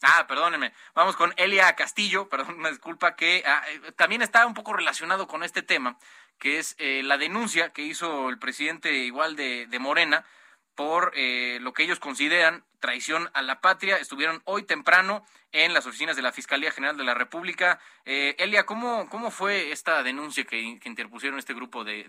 Ah, 0.00 0.26
perdónenme. 0.26 0.72
Vamos 0.94 1.14
con 1.16 1.34
Elia 1.36 1.76
Castillo, 1.76 2.28
perdón, 2.30 2.58
una 2.58 2.70
disculpa, 2.70 3.16
que 3.16 3.42
ah, 3.46 3.62
eh, 3.68 3.92
también 3.92 4.22
está 4.22 4.46
un 4.46 4.54
poco 4.54 4.72
relacionado 4.72 5.26
con 5.26 5.42
este 5.42 5.60
tema, 5.60 5.98
que 6.38 6.58
es 6.58 6.74
la 6.78 7.18
denuncia 7.18 7.72
que 7.72 7.82
hizo 7.82 8.30
el 8.30 8.38
presidente 8.38 8.92
igual 8.92 9.36
de, 9.36 9.66
de 9.66 9.78
Morena 9.78 10.24
por 10.74 11.12
eh, 11.14 11.58
lo 11.60 11.72
que 11.72 11.84
ellos 11.84 12.00
consideran 12.00 12.64
traición 12.80 13.30
a 13.34 13.42
la 13.42 13.60
patria. 13.60 13.96
Estuvieron 13.96 14.42
hoy 14.44 14.64
temprano 14.64 15.24
en 15.52 15.72
las 15.72 15.86
oficinas 15.86 16.16
de 16.16 16.22
la 16.22 16.32
Fiscalía 16.32 16.70
General 16.70 16.96
de 16.96 17.04
la 17.04 17.14
República. 17.14 17.80
Eh, 18.04 18.34
Elia, 18.38 18.66
¿cómo, 18.66 19.08
¿cómo 19.08 19.30
fue 19.30 19.72
esta 19.72 20.02
denuncia 20.02 20.44
que, 20.44 20.60
interpusieron 20.60 21.38
este 21.38 21.54
grupo 21.54 21.84
de, 21.84 22.04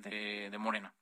de 0.52 0.58
Morena? 0.58 0.94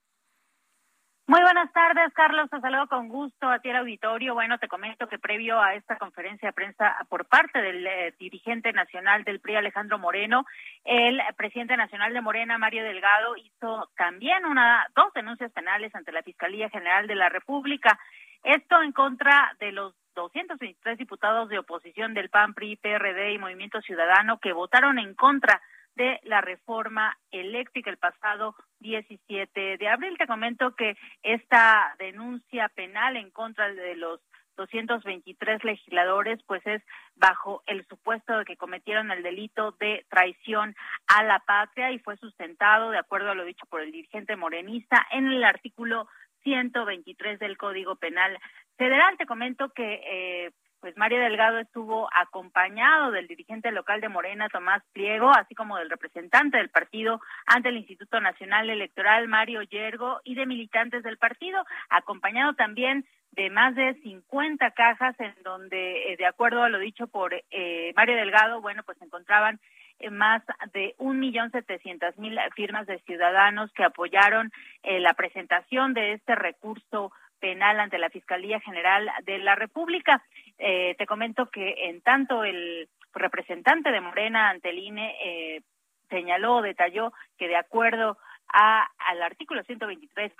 Muy 1.25 1.41
buenas 1.41 1.71
tardes, 1.71 2.13
Carlos. 2.13 2.49
Te 2.49 2.59
saludo 2.59 2.87
con 2.87 3.07
gusto 3.07 3.47
a 3.47 3.59
ti 3.59 3.69
el 3.69 3.77
auditorio. 3.77 4.33
Bueno, 4.33 4.57
te 4.57 4.67
comento 4.67 5.07
que 5.07 5.17
previo 5.17 5.57
a 5.61 5.73
esta 5.73 5.97
conferencia 5.97 6.49
de 6.49 6.53
prensa 6.53 6.97
por 7.07 7.25
parte 7.25 7.61
del 7.61 7.87
eh, 7.87 8.13
dirigente 8.19 8.73
nacional 8.73 9.23
del 9.23 9.39
PRI, 9.39 9.55
Alejandro 9.55 9.97
Moreno, 9.97 10.45
el 10.83 11.21
presidente 11.37 11.77
nacional 11.77 12.13
de 12.13 12.19
Morena, 12.19 12.57
Mario 12.57 12.83
Delgado, 12.83 13.37
hizo 13.37 13.89
también 13.95 14.45
una 14.45 14.85
dos 14.97 15.13
denuncias 15.13 15.49
penales 15.53 15.95
ante 15.95 16.11
la 16.11 16.23
Fiscalía 16.23 16.69
General 16.69 17.07
de 17.07 17.15
la 17.15 17.29
República. 17.29 17.97
Esto 18.43 18.81
en 18.81 18.91
contra 18.91 19.55
de 19.61 19.71
los 19.71 19.95
223 20.15 20.97
diputados 20.97 21.47
de 21.47 21.57
oposición 21.57 22.13
del 22.13 22.29
PAN, 22.29 22.53
PRI, 22.53 22.75
PRD 22.75 23.31
y 23.31 23.37
Movimiento 23.37 23.79
Ciudadano 23.81 24.39
que 24.39 24.51
votaron 24.51 24.99
en 24.99 25.15
contra 25.15 25.61
de 25.95 26.19
la 26.23 26.41
reforma 26.41 27.17
eléctrica 27.31 27.89
el 27.89 27.97
pasado 27.97 28.55
17 28.79 29.77
de 29.77 29.87
abril. 29.87 30.17
Te 30.17 30.27
comento 30.27 30.75
que 30.75 30.95
esta 31.21 31.95
denuncia 31.99 32.69
penal 32.69 33.17
en 33.17 33.31
contra 33.31 33.71
de 33.73 33.95
los 33.95 34.19
223 34.55 35.63
legisladores, 35.63 36.39
pues 36.45 36.65
es 36.65 36.81
bajo 37.15 37.63
el 37.65 37.85
supuesto 37.87 38.37
de 38.37 38.45
que 38.45 38.57
cometieron 38.57 39.11
el 39.11 39.23
delito 39.23 39.75
de 39.79 40.05
traición 40.09 40.75
a 41.07 41.23
la 41.23 41.39
patria 41.39 41.91
y 41.91 41.99
fue 41.99 42.17
sustentado, 42.17 42.91
de 42.91 42.99
acuerdo 42.99 43.31
a 43.31 43.35
lo 43.35 43.45
dicho 43.45 43.65
por 43.67 43.81
el 43.81 43.91
dirigente 43.91 44.35
morenista, 44.35 45.05
en 45.11 45.27
el 45.27 45.43
artículo 45.43 46.07
123 46.43 47.39
del 47.39 47.57
Código 47.57 47.95
Penal 47.95 48.37
Federal. 48.77 49.17
Te 49.17 49.25
comento 49.25 49.69
que 49.69 50.01
eh, 50.05 50.51
pues 50.83 50.97
Mario 50.97 51.21
Delgado 51.21 51.59
estuvo 51.59 52.09
acompañado 52.13 53.11
del 53.11 53.29
dirigente 53.29 53.71
local 53.71 54.01
de 54.01 54.09
Morena, 54.09 54.49
Tomás 54.49 54.83
Pliego, 54.91 55.29
así 55.29 55.55
como 55.55 55.77
del 55.77 55.89
representante 55.89 56.57
del 56.57 56.67
partido 56.67 57.21
ante 57.45 57.69
el 57.69 57.77
Instituto 57.77 58.19
Nacional 58.19 58.69
Electoral, 58.69 59.29
Mario 59.29 59.61
Yergo, 59.61 60.19
y 60.25 60.35
de 60.35 60.45
militantes 60.45 61.01
del 61.03 61.17
partido, 61.17 61.63
acompañado 61.89 62.55
también 62.55 63.05
de 63.31 63.49
más 63.49 63.75
de 63.75 63.93
50 64.03 64.71
cajas 64.71 65.17
en 65.21 65.33
donde, 65.45 66.11
eh, 66.11 66.17
de 66.17 66.25
acuerdo 66.25 66.63
a 66.63 66.69
lo 66.69 66.79
dicho 66.79 67.07
por 67.07 67.33
eh, 67.33 67.93
Mario 67.95 68.17
Delgado, 68.17 68.59
bueno, 68.59 68.83
pues 68.83 68.97
se 68.97 69.05
encontraban 69.05 69.61
eh, 69.99 70.09
más 70.09 70.43
de 70.73 70.95
un 70.97 71.17
millón 71.17 71.49
setecientas 71.51 72.17
mil 72.17 72.37
firmas 72.57 72.87
de 72.87 72.99
ciudadanos 73.03 73.71
que 73.71 73.85
apoyaron 73.85 74.51
la 74.83 75.13
presentación 75.13 75.93
de 75.93 76.11
este 76.11 76.35
recurso 76.35 77.13
penal 77.43 77.77
ante 77.81 77.97
la 77.97 78.09
Fiscalía 78.09 78.61
General 78.61 79.11
de 79.25 79.37
la 79.39 79.53
República. 79.55 80.23
Eh, 80.57 80.95
te 80.97 81.05
comento 81.05 81.49
que 81.49 81.89
en 81.89 81.99
tanto 81.99 82.45
el 82.45 82.87
representante 83.13 83.91
de 83.91 83.99
Morena 83.99 84.49
ante 84.49 84.69
el 84.69 84.79
INE 84.79 85.13
eh, 85.21 85.61
señaló, 86.09 86.61
detalló 86.61 87.11
que 87.37 87.49
de 87.49 87.57
acuerdo 87.57 88.17
al 88.47 89.21
artículo 89.23 89.63
123 89.63 90.31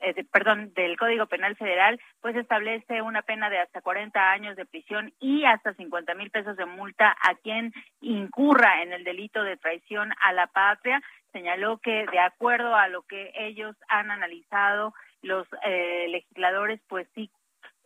eh, 0.00 0.24
perdón, 0.30 0.74
del 0.74 0.98
Código 0.98 1.26
Penal 1.26 1.56
Federal, 1.56 1.98
pues 2.20 2.36
establece 2.36 3.00
una 3.00 3.22
pena 3.22 3.48
de 3.48 3.58
hasta 3.58 3.80
40 3.80 4.30
años 4.30 4.56
de 4.56 4.66
prisión 4.66 5.14
y 5.18 5.44
hasta 5.44 5.72
50 5.72 6.14
mil 6.14 6.30
pesos 6.30 6.58
de 6.58 6.66
multa 6.66 7.16
a 7.22 7.36
quien 7.36 7.72
incurra 8.02 8.82
en 8.82 8.92
el 8.92 9.04
delito 9.04 9.42
de 9.44 9.56
traición 9.56 10.12
a 10.20 10.32
la 10.34 10.46
patria. 10.48 11.00
Señaló 11.32 11.78
que 11.78 12.06
de 12.12 12.18
acuerdo 12.18 12.74
a 12.74 12.88
lo 12.88 13.02
que 13.02 13.32
ellos 13.34 13.76
han 13.88 14.10
analizado 14.10 14.92
los 15.22 15.46
eh, 15.64 16.06
legisladores 16.08 16.80
pues 16.88 17.06
sí 17.14 17.30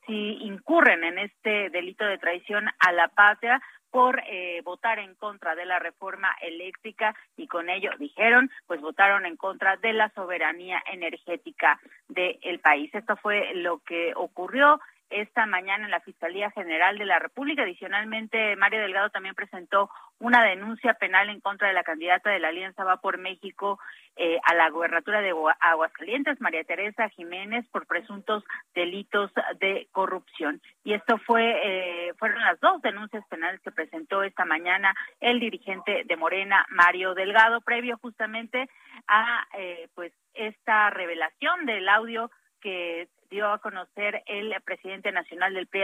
sí 0.07 0.39
incurren 0.41 1.03
en 1.05 1.19
este 1.19 1.71
delito 1.71 2.05
de 2.05 2.19
traición 2.19 2.69
a 2.79 2.93
la 2.93 3.09
patria 3.09 3.61
por 3.91 4.21
eh, 4.27 4.61
votar 4.65 4.99
en 4.99 5.15
contra 5.15 5.55
de 5.55 5.67
la 5.67 5.79
reforma 5.79 6.29
eléctrica 6.43 7.15
y 7.37 7.47
con 7.47 7.71
ello 7.71 7.91
dijeron 7.99 8.51
pues 8.67 8.81
votaron 8.81 9.25
en 9.25 9.37
contra 9.37 9.77
de 9.77 9.93
la 9.93 10.11
soberanía 10.11 10.83
energética 10.93 11.81
del 12.09 12.59
país. 12.61 12.93
Esto 12.93 13.17
fue 13.17 13.55
lo 13.55 13.79
que 13.79 14.13
ocurrió 14.17 14.81
esta 15.15 15.47
mañana 15.47 15.85
en 15.85 15.91
la 15.91 16.01
Fiscalía 16.01 16.51
General 16.51 16.99
de 16.99 17.05
la 17.05 17.19
República. 17.19 17.63
Adicionalmente, 17.63 18.57
Mario 18.57 18.81
Delgado 18.81 19.11
también 19.11 19.35
presentó 19.35 19.91
una 20.19 20.45
denuncia 20.45 20.95
penal 20.95 21.29
en 21.29 21.41
contra 21.41 21.69
de 21.69 21.75
la 21.75 21.85
candidata 21.85 22.31
de 22.31 22.39
la 22.39 22.49
Alianza 22.49 22.85
Va 22.85 23.01
por 23.01 23.19
México 23.19 23.79
eh, 24.17 24.39
a 24.45 24.55
la 24.55 24.71
gubernatura 24.71 25.21
de 25.21 25.33
Aguascalientes, 25.61 26.41
María 26.41 26.65
Teresa 26.65 27.09
Jiménez, 27.11 27.67
por 27.69 27.87
presuntos 27.87 28.45
delitos 28.75 29.31
de 29.61 29.89
corrupción. 29.93 30.61
Y 30.83 30.95
esto 30.95 31.19
fue, 31.19 31.61
eh, 31.63 32.15
fueron 32.19 32.41
las 32.41 32.59
dos 32.61 32.83
denuncias 32.83 33.25
penales 33.29 33.61
que 33.61 33.73
presentó 33.73 34.23
esta 34.23 34.45
mañana 34.45 34.95
el 35.21 35.41
dirigente 35.41 36.03
de 36.05 36.17
Morena, 36.17 36.67
Mario 36.71 37.15
Delgado, 37.15 37.61
previo 37.61 37.99
justamente 37.99 38.69
a, 39.07 39.47
eh, 39.59 39.89
pues, 39.95 40.13
esta 40.35 40.91
revelación 40.91 41.67
del 41.67 41.89
audio 41.89 42.31
que 42.61 43.09
dio 43.35 43.51
a 43.51 43.59
conocer 43.59 44.23
el 44.27 44.55
presidente 44.65 45.11
nacional 45.11 45.55
del 45.55 45.67
PRI, 45.67 45.83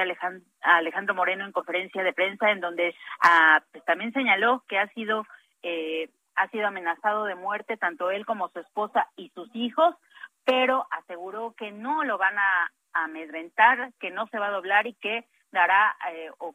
Alejandro 0.62 1.14
Moreno, 1.16 1.45
en 1.45 1.52
conferencia 1.52 2.04
de 2.04 2.12
prensa, 2.12 2.50
en 2.52 2.61
donde 2.61 2.95
ah, 3.23 3.61
pues, 3.73 3.85
también 3.85 4.12
señaló 4.12 4.62
que 4.69 4.78
ha 4.78 4.87
sido 4.95 5.26
eh, 5.62 6.09
ha 6.37 6.49
sido 6.49 6.69
amenazado 6.69 7.25
de 7.25 7.35
muerte 7.35 7.76
tanto 7.76 8.11
él 8.11 8.25
como 8.25 8.49
su 8.49 8.61
esposa 8.61 9.09
y 9.16 9.30
sus 9.30 9.50
hijos, 9.54 9.97
pero 10.45 10.87
aseguró 10.90 11.54
que 11.59 11.73
no 11.73 12.04
lo 12.04 12.16
van 12.19 12.38
a, 12.38 12.71
amedrentar, 12.92 13.92
que 14.00 14.11
no 14.11 14.26
se 14.28 14.38
va 14.38 14.49
a 14.49 14.57
doblar 14.59 14.88
y 14.88 14.95
que 14.95 15.25
dará 15.52 15.97
eh, 16.12 16.28
o, 16.38 16.52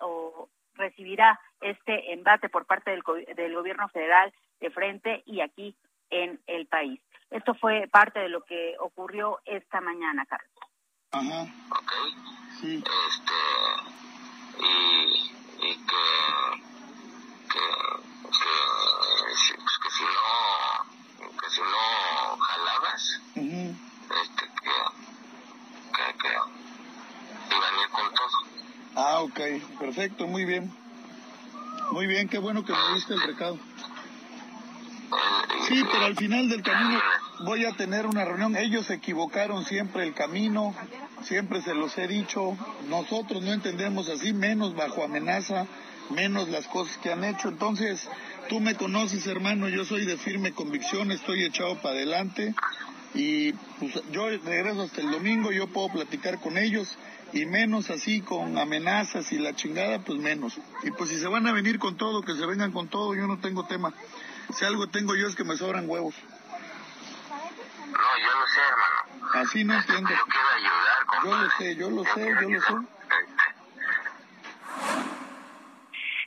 o 0.00 0.48
recibirá 0.74 1.38
este 1.60 2.12
embate 2.12 2.48
por 2.48 2.66
parte 2.66 2.90
del, 2.90 3.02
del 3.36 3.54
gobierno 3.54 3.88
federal 3.90 4.32
de 4.58 4.70
frente 4.70 5.22
y 5.26 5.42
aquí 5.42 5.76
en 6.10 6.40
el 6.48 6.66
país. 6.66 7.00
Esto 7.30 7.54
fue 7.54 7.88
parte 7.90 8.20
de 8.20 8.28
lo 8.28 8.42
que 8.44 8.74
ocurrió 8.80 9.40
esta 9.44 9.80
mañana, 9.80 10.24
Carlos. 10.26 10.50
Ajá. 11.12 11.42
Ok. 11.70 11.92
Sí. 12.60 12.76
Este, 12.76 13.34
y, 14.58 15.66
y 15.66 15.76
que, 15.86 16.04
que 17.52 18.06
que, 18.26 18.54
pues, 19.18 19.40
que 19.82 19.90
si 19.90 20.04
no 20.04 21.30
que 21.40 21.50
si 21.50 21.60
no 21.60 22.36
jalabas 22.38 23.20
este 23.34 24.44
que, 24.64 24.76
que, 25.94 26.04
que 26.18 26.32
iban 27.56 27.74
a 27.74 27.82
ir 27.82 27.88
con 27.90 28.14
todo 28.14 28.36
ah 28.96 29.20
ok 29.20 29.40
perfecto 29.78 30.26
muy 30.26 30.44
bien 30.44 30.72
muy 31.92 32.06
bien 32.06 32.28
qué 32.28 32.38
bueno 32.38 32.64
que 32.64 32.72
me 32.72 32.94
diste 32.94 33.14
el 33.14 33.22
recado 33.22 33.58
sí 35.68 35.82
pero 35.90 36.04
al 36.06 36.16
final 36.16 36.48
del 36.48 36.62
camino 36.62 37.00
voy 37.44 37.64
a 37.64 37.72
tener 37.72 38.06
una 38.06 38.24
reunión 38.24 38.56
ellos 38.56 38.86
se 38.86 38.94
equivocaron 38.94 39.64
siempre 39.64 40.04
el 40.04 40.14
camino 40.14 40.74
siempre 41.22 41.62
se 41.62 41.74
los 41.74 41.96
he 41.98 42.06
dicho 42.06 42.56
nosotros 42.88 43.42
no 43.42 43.52
entendemos 43.52 44.08
así 44.08 44.32
menos 44.32 44.74
bajo 44.74 45.04
amenaza 45.04 45.66
menos 46.10 46.48
las 46.48 46.66
cosas 46.66 46.96
que 46.98 47.12
han 47.12 47.24
hecho. 47.24 47.48
Entonces, 47.48 48.08
tú 48.48 48.60
me 48.60 48.74
conoces, 48.74 49.26
hermano, 49.26 49.68
yo 49.68 49.84
soy 49.84 50.04
de 50.04 50.16
firme 50.16 50.52
convicción, 50.52 51.10
estoy 51.10 51.44
echado 51.44 51.76
para 51.76 51.96
adelante 51.96 52.54
y 53.14 53.52
pues, 53.52 54.02
yo 54.12 54.28
regreso 54.28 54.82
hasta 54.82 55.00
el 55.00 55.10
domingo, 55.10 55.52
yo 55.52 55.66
puedo 55.68 55.88
platicar 55.88 56.40
con 56.40 56.58
ellos 56.58 56.96
y 57.32 57.44
menos 57.44 57.90
así 57.90 58.20
con 58.20 58.56
amenazas 58.56 59.32
y 59.32 59.38
la 59.38 59.54
chingada, 59.54 59.98
pues 60.00 60.18
menos. 60.18 60.58
Y 60.84 60.90
pues 60.92 61.10
si 61.10 61.18
se 61.18 61.26
van 61.26 61.46
a 61.46 61.52
venir 61.52 61.78
con 61.78 61.96
todo, 61.96 62.22
que 62.22 62.34
se 62.34 62.46
vengan 62.46 62.72
con 62.72 62.88
todo, 62.88 63.14
yo 63.14 63.26
no 63.26 63.38
tengo 63.38 63.64
tema. 63.64 63.92
Si 64.52 64.64
algo 64.64 64.86
tengo 64.88 65.14
yo 65.14 65.26
es 65.26 65.36
que 65.36 65.44
me 65.44 65.56
sobran 65.56 65.88
huevos. 65.88 66.14
No, 67.86 68.18
yo 68.18 68.38
lo 68.38 68.46
sé, 68.46 68.60
hermano. 68.60 69.06
Así 69.34 69.64
no 69.64 69.74
entiendo. 69.74 70.10
Yo 70.10 70.24
quiero 70.24 70.48
ayudar, 70.56 70.96
Yo 71.24 71.36
lo 71.36 71.50
sé, 71.50 71.76
yo 71.76 71.90
lo 71.90 72.04
sé, 72.04 72.34
yo 72.40 72.50
lo 72.50 72.60
sé. 72.60 72.96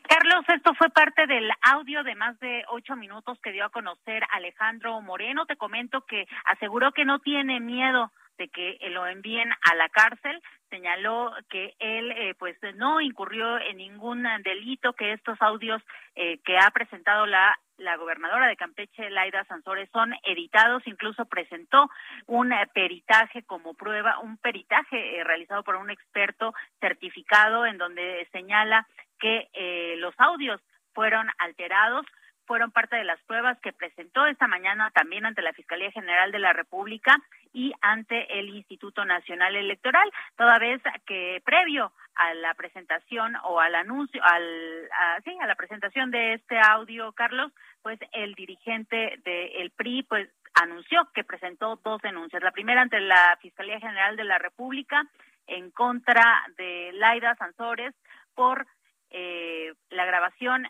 Carlos, 0.07 0.43
esto 0.47 0.73
fue 0.73 0.89
parte 0.89 1.27
del 1.27 1.51
audio 1.61 2.03
de 2.03 2.15
más 2.15 2.39
de 2.39 2.63
ocho 2.69 2.95
minutos 2.95 3.39
que 3.43 3.51
dio 3.51 3.65
a 3.65 3.69
conocer 3.69 4.23
Alejandro 4.31 4.99
Moreno. 5.01 5.45
Te 5.45 5.55
comento 5.55 6.01
que 6.01 6.25
aseguró 6.45 6.91
que 6.91 7.05
no 7.05 7.19
tiene 7.19 7.59
miedo 7.59 8.11
de 8.39 8.47
que 8.47 8.79
lo 8.89 9.05
envíen 9.05 9.51
a 9.51 9.75
la 9.75 9.87
cárcel. 9.89 10.41
Señaló 10.69 11.31
que 11.49 11.75
él, 11.79 12.11
eh, 12.11 12.33
pues, 12.39 12.57
no 12.75 13.01
incurrió 13.01 13.59
en 13.59 13.77
ningún 13.77 14.25
delito, 14.43 14.93
que 14.93 15.13
estos 15.13 15.39
audios 15.41 15.81
eh, 16.15 16.39
que 16.43 16.57
ha 16.57 16.71
presentado 16.71 17.25
la 17.25 17.55
la 17.79 17.97
gobernadora 17.97 18.47
de 18.47 18.55
Campeche, 18.55 19.09
Laida 19.09 19.43
Sansores, 19.45 19.89
son 19.91 20.13
editados, 20.23 20.83
incluso 20.85 21.25
presentó 21.25 21.89
un 22.27 22.51
eh, 22.51 22.67
peritaje 22.73 23.43
como 23.43 23.73
prueba, 23.73 24.19
un 24.19 24.37
peritaje 24.37 25.23
realizado 25.23 25.63
por 25.63 25.75
un 25.75 25.89
experto 25.89 26.53
certificado 26.79 27.65
en 27.65 27.77
donde 27.77 28.27
señala 28.31 28.87
que 29.19 29.49
eh, 29.53 29.95
los 29.97 30.13
audios 30.17 30.61
fueron 30.93 31.29
alterados, 31.37 32.05
fueron 32.45 32.71
parte 32.71 32.95
de 32.95 33.03
las 33.03 33.21
pruebas 33.25 33.59
que 33.59 33.73
presentó 33.73 34.25
esta 34.25 34.47
mañana 34.47 34.89
también 34.91 35.25
ante 35.25 35.43
la 35.43 35.53
Fiscalía 35.53 35.91
General 35.91 36.31
de 36.31 36.39
la 36.39 36.51
República 36.51 37.15
y 37.53 37.73
ante 37.81 38.39
el 38.39 38.49
Instituto 38.49 39.05
Nacional 39.05 39.55
Electoral, 39.55 40.09
toda 40.35 40.57
vez 40.57 40.81
que 41.05 41.41
previo 41.45 41.91
a 42.19 42.33
la 42.33 42.53
presentación 42.53 43.33
o 43.45 43.61
al 43.61 43.75
anuncio, 43.75 44.21
al, 44.23 44.89
sí, 45.23 45.31
a 45.41 45.47
la 45.47 45.55
presentación 45.55 46.11
de 46.11 46.33
este 46.33 46.59
audio, 46.59 47.13
Carlos, 47.13 47.51
pues 47.81 47.97
el 48.11 48.33
dirigente 48.35 49.19
del 49.23 49.71
PRI, 49.71 50.03
pues 50.03 50.29
anunció 50.53 51.07
que 51.13 51.23
presentó 51.23 51.79
dos 51.81 52.01
denuncias. 52.01 52.43
La 52.43 52.51
primera 52.51 52.81
ante 52.81 52.99
la 52.99 53.37
Fiscalía 53.41 53.79
General 53.79 54.17
de 54.17 54.25
la 54.25 54.37
República 54.37 55.07
en 55.47 55.71
contra 55.71 56.43
de 56.57 56.91
Laida 56.93 57.35
Sansores 57.35 57.95
por 58.35 58.67
eh, 59.11 59.73
la 59.89 60.05
grabación 60.05 60.67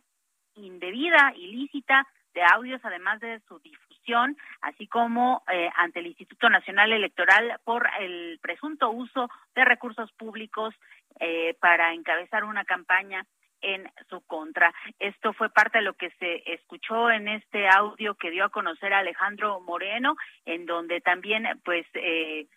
indebida, 0.54 1.34
ilícita 1.36 2.08
de 2.34 2.44
audios, 2.54 2.82
además 2.84 3.20
de 3.22 3.40
su 3.48 3.60
difusión, 3.60 4.38
así 4.62 4.88
como 4.88 5.44
eh, 5.52 5.70
ante 5.76 6.00
el 6.00 6.08
Instituto 6.08 6.48
Nacional 6.50 6.92
Electoral 6.92 7.60
por 7.64 7.90
el 8.00 8.40
presunto 8.42 8.92
uso 8.92 9.30
de 9.56 9.66
recursos 9.66 10.12
públicos 10.14 10.76
eh, 11.19 11.56
para 11.60 11.93
encabezar 11.93 12.43
una 12.43 12.65
campaña 12.65 13.26
en 13.62 13.89
su 14.10 14.22
contra. 14.22 14.74
Esto 15.00 15.34
fue 15.34 15.50
parte 15.50 15.80
de 15.80 15.84
lo 15.84 15.93
que 15.93 16.12
se 16.12 16.43
escuchó 16.54 17.12
en 17.12 17.28
este 17.28 17.67
audio 17.67 18.15
que 18.15 18.32
dio 18.32 18.45
a 18.45 18.50
conocer 18.50 18.93
Alejandro 18.93 19.60
Moreno, 19.62 20.15
en 20.45 20.65
donde 20.65 21.02
también, 21.02 21.45
pues, 21.65 21.86
eh, 21.93 22.48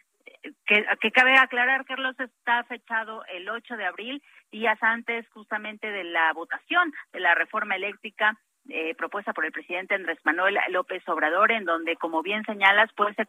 que, 0.66 0.86
que 1.00 1.10
cabe 1.10 1.36
aclarar, 1.36 1.84
Carlos, 1.84 2.14
está 2.18 2.62
fechado 2.64 3.24
el 3.26 3.48
8 3.48 3.76
de 3.76 3.84
abril, 3.84 4.22
días 4.50 4.78
antes 4.80 5.28
justamente 5.30 5.90
de 5.90 6.04
la 6.04 6.32
votación 6.32 6.92
de 7.12 7.20
la 7.20 7.34
reforma 7.34 7.76
eléctrica 7.76 8.38
eh, 8.68 8.94
propuesta 8.94 9.32
por 9.32 9.44
el 9.44 9.52
presidente 9.52 9.94
Andrés 9.94 10.18
Manuel 10.24 10.58
López 10.70 11.06
Obrador, 11.08 11.50
en 11.50 11.64
donde, 11.64 11.96
como 11.96 12.22
bien 12.22 12.44
señalas, 12.44 12.90
pues 12.96 13.16
se 13.16 13.22
eh, 13.22 13.26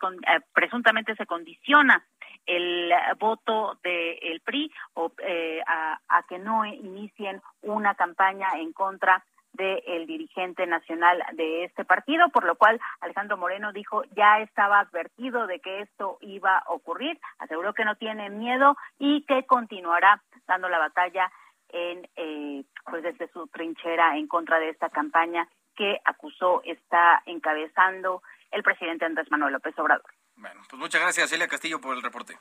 presuntamente 0.54 1.16
se 1.16 1.26
condiciona 1.26 2.04
el 2.46 2.92
voto 3.20 3.80
del 3.84 4.42
PRI 4.42 4.72
o, 4.94 5.12
eh, 5.20 5.62
a, 5.66 6.00
a, 6.08 6.24
que 6.24 6.40
no 6.40 6.66
inicien 6.66 7.42
una 7.62 7.96
campaña 7.96 8.48
en 8.58 8.74
contra 8.74 9.24
del 9.54 10.08
dirigente 10.08 10.66
nacional 10.66 11.24
de 11.34 11.66
este 11.66 11.86
partido, 11.86 12.30
por 12.30 12.44
lo 12.44 12.56
cual 12.56 12.82
Alejandro 13.02 13.38
Moreno 13.38 13.72
dijo 13.72 14.04
ya 14.16 14.40
estaba 14.40 14.80
advertido 14.80 15.46
de 15.46 15.60
que 15.60 15.82
esto 15.82 16.18
iba 16.22 16.58
a 16.58 16.64
ocurrir, 16.70 17.20
aseguró 17.38 17.74
que 17.74 17.86
no 17.86 17.96
tiene 17.96 18.30
miedo 18.30 18.76
y 18.98 19.24
que 19.26 19.46
continuará 19.46 20.22
dando 20.48 20.70
la 20.70 20.80
batalla 20.80 21.32
en 21.74 22.08
eh, 22.16 22.64
pues 22.86 23.04
desde 23.04 23.30
su 23.32 23.48
trinchera 23.48 24.16
en 24.18 24.28
contra 24.28 24.60
de 24.60 24.70
esta 24.70 24.90
campaña 24.90 25.48
que 25.76 26.00
acusó 26.06 26.62
está 26.64 27.22
encabezando 27.26 28.22
el 28.52 28.64
presidente 28.64 29.06
Andrés 29.06 29.30
Manuel 29.32 29.54
López 29.54 29.78
Obrador. 29.80 30.14
Bueno, 30.36 30.62
pues 30.70 30.80
muchas 30.80 31.02
gracias 31.02 31.32
Elia 31.34 31.48
Castillo 31.48 31.82
por 31.82 31.96
el 31.96 32.04
reporte. 32.04 32.38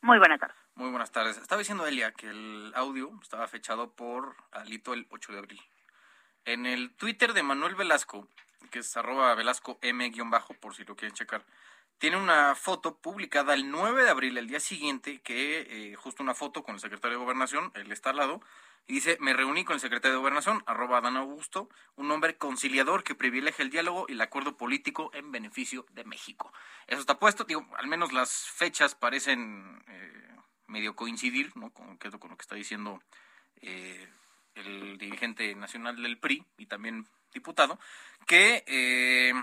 Muy 0.00 0.18
buenas 0.18 0.40
tardes. 0.40 0.56
Muy 0.74 0.90
buenas 0.90 1.12
tardes. 1.12 1.36
Estaba 1.36 1.58
diciendo 1.58 1.86
Elia 1.86 2.12
que 2.12 2.28
el 2.28 2.72
audio 2.74 3.10
estaba 3.20 3.46
fechado 3.46 3.90
por 3.90 4.34
Alito 4.52 4.94
el 4.94 5.06
8 5.10 5.32
de 5.32 5.38
abril. 5.38 5.60
En 6.44 6.66
el 6.66 6.94
Twitter 6.96 7.32
de 7.32 7.42
Manuel 7.42 7.74
Velasco, 7.74 8.26
que 8.70 8.80
es 8.80 8.96
arroba 8.96 9.34
Velasco 9.34 9.78
M-bajo, 9.80 10.54
por 10.54 10.74
si 10.74 10.84
lo 10.84 10.96
quieren 10.96 11.14
checar, 11.14 11.44
tiene 12.02 12.16
una 12.16 12.56
foto 12.56 12.98
publicada 12.98 13.54
el 13.54 13.70
9 13.70 14.02
de 14.02 14.10
abril, 14.10 14.36
el 14.36 14.48
día 14.48 14.58
siguiente, 14.58 15.20
que 15.20 15.60
eh, 15.70 15.94
justo 15.94 16.20
una 16.20 16.34
foto 16.34 16.64
con 16.64 16.74
el 16.74 16.80
secretario 16.80 17.16
de 17.16 17.24
Gobernación, 17.24 17.70
él 17.76 17.92
está 17.92 18.10
al 18.10 18.16
lado, 18.16 18.40
y 18.88 18.94
dice, 18.94 19.18
me 19.20 19.32
reuní 19.32 19.64
con 19.64 19.74
el 19.74 19.80
secretario 19.80 20.14
de 20.14 20.18
Gobernación, 20.18 20.64
arroba 20.66 21.00
Dan 21.00 21.16
Augusto, 21.16 21.68
un 21.94 22.10
hombre 22.10 22.36
conciliador 22.36 23.04
que 23.04 23.14
privilegia 23.14 23.62
el 23.62 23.70
diálogo 23.70 24.06
y 24.08 24.14
el 24.14 24.20
acuerdo 24.20 24.56
político 24.56 25.12
en 25.14 25.30
beneficio 25.30 25.86
de 25.92 26.02
México. 26.02 26.52
Eso 26.88 26.98
está 26.98 27.20
puesto, 27.20 27.44
digo, 27.44 27.64
al 27.76 27.86
menos 27.86 28.12
las 28.12 28.48
fechas 28.48 28.96
parecen 28.96 29.80
eh, 29.86 30.36
medio 30.66 30.96
coincidir, 30.96 31.56
¿no? 31.56 31.70
Con, 31.70 31.98
con 31.98 32.30
lo 32.30 32.36
que 32.36 32.42
está 32.42 32.56
diciendo 32.56 33.00
eh, 33.60 34.08
el 34.56 34.98
dirigente 34.98 35.54
nacional 35.54 36.02
del 36.02 36.18
PRI 36.18 36.44
y 36.58 36.66
también 36.66 37.06
diputado, 37.32 37.78
que, 38.26 38.64
eh, 38.66 39.34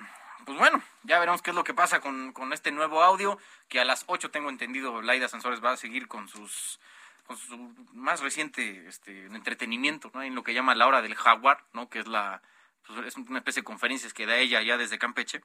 pues 0.46 0.58
bueno, 0.58 0.82
ya 1.04 1.20
veremos 1.20 1.42
qué 1.42 1.52
es 1.52 1.56
lo 1.56 1.64
que 1.64 1.74
pasa 1.74 2.00
con, 2.00 2.34
con, 2.34 2.54
este 2.54 2.72
nuevo 2.72 3.04
audio, 3.04 3.38
que 3.68 3.80
a 3.80 3.86
las 3.86 4.04
8 4.08 4.32
tengo 4.32 4.50
entendido, 4.50 5.02
Laida 5.02 5.28
Sansores 5.28 5.64
va 5.64 5.72
a 5.72 5.78
seguir 5.78 6.08
con 6.08 6.28
sus 6.28 6.80
con 7.26 7.38
su 7.38 7.58
más 7.94 8.22
reciente 8.22 8.88
este, 8.88 9.28
entretenimiento, 9.28 10.10
¿no? 10.16 10.24
en 10.24 10.34
lo 10.34 10.44
que 10.44 10.56
llama 10.56 10.74
la 10.74 10.88
hora 10.88 11.04
del 11.04 11.14
jaguar, 11.14 11.64
¿no? 11.74 11.88
que 11.88 12.00
es 12.00 12.08
la 12.08 12.42
pues, 12.88 13.06
es 13.06 13.18
una 13.18 13.38
especie 13.38 13.62
de 13.62 13.66
conferencias 13.66 14.14
que 14.16 14.26
da 14.26 14.38
ella 14.38 14.64
ya 14.64 14.78
desde 14.78 14.98
Campeche, 14.98 15.42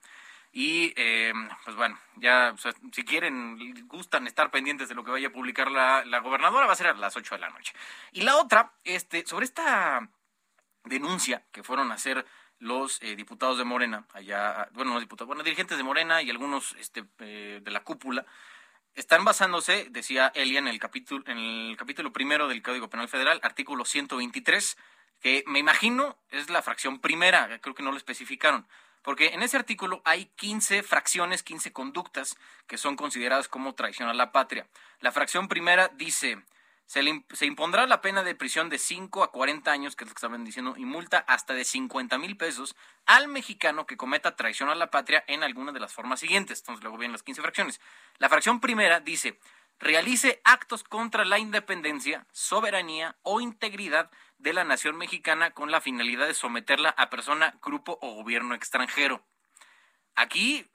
y 0.57 0.93
eh, 0.97 1.33
pues 1.65 1.75
bueno, 1.75 1.99
ya 2.15 2.55
si 2.93 3.05
quieren, 3.05 3.87
gustan 3.89 4.29
estar 4.29 4.53
pendientes 4.53 4.89
de 4.89 4.95
lo 4.95 5.05
que 5.05 5.11
vaya 5.11 5.29
a 5.29 5.33
publicar 5.33 5.69
la, 5.69 6.05
la, 6.05 6.21
gobernadora, 6.21 6.67
va 6.67 6.73
a 6.73 6.77
ser 6.77 6.87
a 6.87 6.95
las 6.95 7.17
8 7.17 7.35
de 7.35 7.41
la 7.41 7.51
noche. 7.51 7.75
Y 8.13 8.21
la 8.21 8.37
otra, 8.37 8.73
este, 8.85 9.27
sobre 9.27 9.47
esta 9.47 10.09
denuncia 10.85 11.43
que 11.51 11.65
fueron 11.65 11.91
a 11.91 11.95
hacer 11.95 12.25
los 12.59 13.03
eh, 13.03 13.17
diputados 13.17 13.59
de 13.59 13.65
Morena, 13.65 14.07
allá, 14.13 14.69
bueno, 14.73 14.93
los 14.93 15.01
diputados, 15.01 15.27
bueno, 15.27 15.43
dirigentes 15.43 15.77
de 15.77 15.85
Morena 15.85 16.23
y 16.23 16.31
algunos 16.31 16.75
este, 16.79 17.05
eh, 17.19 17.61
de 17.63 17.71
la 17.71 17.85
cúpula, 17.85 18.25
están 18.95 19.25
basándose, 19.25 19.89
decía 19.91 20.31
Elia 20.35 20.61
en 20.61 20.69
el 20.69 20.79
capítulo, 20.79 21.25
en 21.27 21.39
el 21.39 21.77
capítulo 21.77 22.13
primero 22.13 22.47
del 22.49 22.63
Código 22.63 22.89
Penal 22.89 23.09
Federal, 23.09 23.41
artículo 23.43 23.85
123, 23.85 24.77
que 25.21 25.43
me 25.47 25.59
imagino 25.59 26.17
es 26.31 26.49
la 26.51 26.63
fracción 26.63 27.01
primera, 27.01 27.59
creo 27.61 27.75
que 27.75 27.83
no 27.83 27.91
lo 27.91 27.97
especificaron, 27.97 28.67
porque 29.03 29.29
en 29.29 29.43
ese 29.43 29.57
artículo 29.57 30.01
hay 30.05 30.27
15 30.37 30.83
fracciones, 30.83 31.43
15 31.43 31.73
conductas 31.73 32.37
que 32.67 32.79
son 32.79 32.97
consideradas 32.97 33.49
como 33.49 33.75
traición 33.75 34.09
a 34.09 34.15
la 34.15 34.33
patria. 34.33 34.67
La 35.01 35.13
fracción 35.13 35.49
primera 35.49 35.89
dice, 35.89 36.43
se, 36.87 37.01
impondrá 37.47 37.87
la 37.87 38.01
pena 38.01 38.23
de 38.23 38.35
prisión 38.35 38.69
de 38.69 38.79
5 38.79 39.23
a 39.23 39.33
40 39.33 39.71
años, 39.71 39.97
que 39.97 40.05
es 40.05 40.09
lo 40.11 40.15
que 40.15 40.19
estaban 40.19 40.45
diciendo, 40.45 40.75
y 40.77 40.85
multa 40.85 41.19
hasta 41.19 41.55
de 41.55 41.65
50 41.65 42.19
mil 42.19 42.37
pesos 42.37 42.77
al 43.07 43.29
mexicano 43.29 43.87
que 43.87 43.97
cometa 43.97 44.37
traición 44.37 44.69
a 44.69 44.75
la 44.75 44.91
patria 44.91 45.25
en 45.27 45.43
alguna 45.43 45.73
de 45.73 45.81
las 45.81 45.93
formas 45.93 46.21
siguientes. 46.21 46.61
Entonces 46.61 46.83
luego 46.83 46.99
vienen 46.99 47.13
las 47.13 47.23
15 47.23 47.43
fracciones. 47.43 47.81
La 48.19 48.29
fracción 48.29 48.61
primera 48.61 49.01
dice, 49.01 49.39
realice 49.79 50.41
actos 50.45 50.85
contra 50.85 51.25
la 51.25 51.39
independencia, 51.39 52.27
soberanía 52.33 53.17
o 53.23 53.41
integridad 53.41 54.11
de 54.39 54.53
la 54.53 54.65
nación 54.65 54.97
mexicana 54.97 55.53
con 55.53 55.71
la 55.71 55.81
finalidad 55.81 56.27
de 56.27 56.35
someterla 56.35 56.91
a 56.91 57.09
persona, 57.11 57.59
grupo 57.63 57.99
o 58.03 58.15
gobierno 58.15 58.55
extranjero. 58.55 59.25
Aquí 60.15 60.67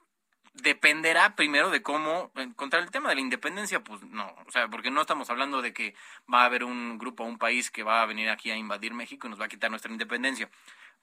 dependerá 0.54 1.36
primero 1.36 1.70
de 1.70 1.82
cómo 1.82 2.32
contra 2.56 2.80
el 2.80 2.90
tema 2.90 3.08
de 3.08 3.14
la 3.14 3.20
independencia, 3.20 3.82
pues 3.82 4.02
no, 4.02 4.34
o 4.46 4.50
sea, 4.50 4.68
porque 4.68 4.90
no 4.90 5.00
estamos 5.00 5.30
hablando 5.30 5.62
de 5.62 5.72
que 5.72 5.94
va 6.32 6.42
a 6.42 6.46
haber 6.46 6.64
un 6.64 6.98
grupo 6.98 7.24
o 7.24 7.26
un 7.26 7.38
país 7.38 7.70
que 7.70 7.82
va 7.82 8.02
a 8.02 8.06
venir 8.06 8.28
aquí 8.28 8.50
a 8.50 8.56
invadir 8.56 8.92
México 8.94 9.26
y 9.26 9.30
nos 9.30 9.40
va 9.40 9.46
a 9.46 9.48
quitar 9.48 9.70
nuestra 9.70 9.92
independencia. 9.92 10.50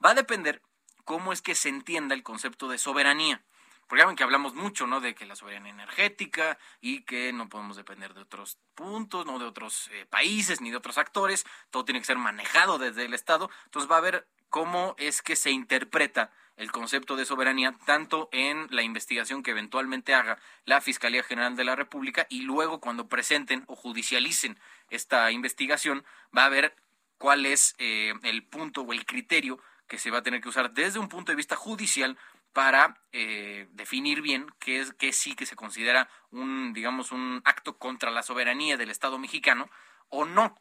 Va 0.04 0.10
a 0.10 0.14
depender 0.14 0.62
cómo 1.04 1.32
es 1.32 1.42
que 1.42 1.54
se 1.54 1.68
entienda 1.70 2.14
el 2.14 2.22
concepto 2.22 2.68
de 2.68 2.78
soberanía. 2.78 3.42
Porque 3.88 4.04
ya 4.04 4.14
que 4.14 4.22
hablamos 4.22 4.54
mucho, 4.54 4.86
¿no? 4.86 5.00
De 5.00 5.14
que 5.14 5.24
la 5.24 5.34
soberanía 5.34 5.72
energética 5.72 6.58
y 6.82 7.04
que 7.04 7.32
no 7.32 7.48
podemos 7.48 7.78
depender 7.78 8.12
de 8.12 8.20
otros 8.20 8.58
puntos, 8.74 9.24
no 9.24 9.38
de 9.38 9.46
otros 9.46 9.88
eh, 9.92 10.04
países 10.04 10.60
ni 10.60 10.70
de 10.70 10.76
otros 10.76 10.98
actores. 10.98 11.46
Todo 11.70 11.86
tiene 11.86 12.00
que 12.00 12.04
ser 12.04 12.18
manejado 12.18 12.76
desde 12.76 13.06
el 13.06 13.14
Estado. 13.14 13.48
Entonces 13.64 13.90
va 13.90 13.96
a 13.96 14.02
ver 14.02 14.28
cómo 14.50 14.94
es 14.98 15.22
que 15.22 15.36
se 15.36 15.50
interpreta 15.50 16.32
el 16.58 16.72
concepto 16.72 17.14
de 17.16 17.24
soberanía 17.24 17.74
tanto 17.86 18.28
en 18.32 18.66
la 18.70 18.82
investigación 18.82 19.42
que 19.42 19.52
eventualmente 19.52 20.12
haga 20.12 20.38
la 20.64 20.80
Fiscalía 20.80 21.22
General 21.22 21.54
de 21.54 21.64
la 21.64 21.76
República 21.76 22.26
y 22.28 22.42
luego 22.42 22.80
cuando 22.80 23.08
presenten 23.08 23.64
o 23.68 23.76
judicialicen 23.76 24.58
esta 24.90 25.30
investigación 25.30 26.04
va 26.36 26.46
a 26.46 26.48
ver 26.48 26.74
cuál 27.16 27.46
es 27.46 27.74
eh, 27.78 28.12
el 28.24 28.44
punto 28.44 28.82
o 28.82 28.92
el 28.92 29.06
criterio 29.06 29.60
que 29.86 29.98
se 29.98 30.10
va 30.10 30.18
a 30.18 30.22
tener 30.22 30.40
que 30.40 30.48
usar 30.48 30.72
desde 30.72 30.98
un 30.98 31.08
punto 31.08 31.30
de 31.30 31.36
vista 31.36 31.54
judicial 31.54 32.18
para 32.52 33.00
eh, 33.12 33.68
definir 33.70 34.20
bien 34.20 34.46
qué 34.58 34.80
es 34.80 34.92
qué 34.94 35.12
sí 35.12 35.36
que 35.36 35.46
se 35.46 35.54
considera 35.54 36.08
un 36.30 36.72
digamos 36.72 37.12
un 37.12 37.40
acto 37.44 37.78
contra 37.78 38.10
la 38.10 38.24
soberanía 38.24 38.76
del 38.76 38.90
Estado 38.90 39.18
mexicano 39.18 39.70
o 40.08 40.24
no 40.24 40.60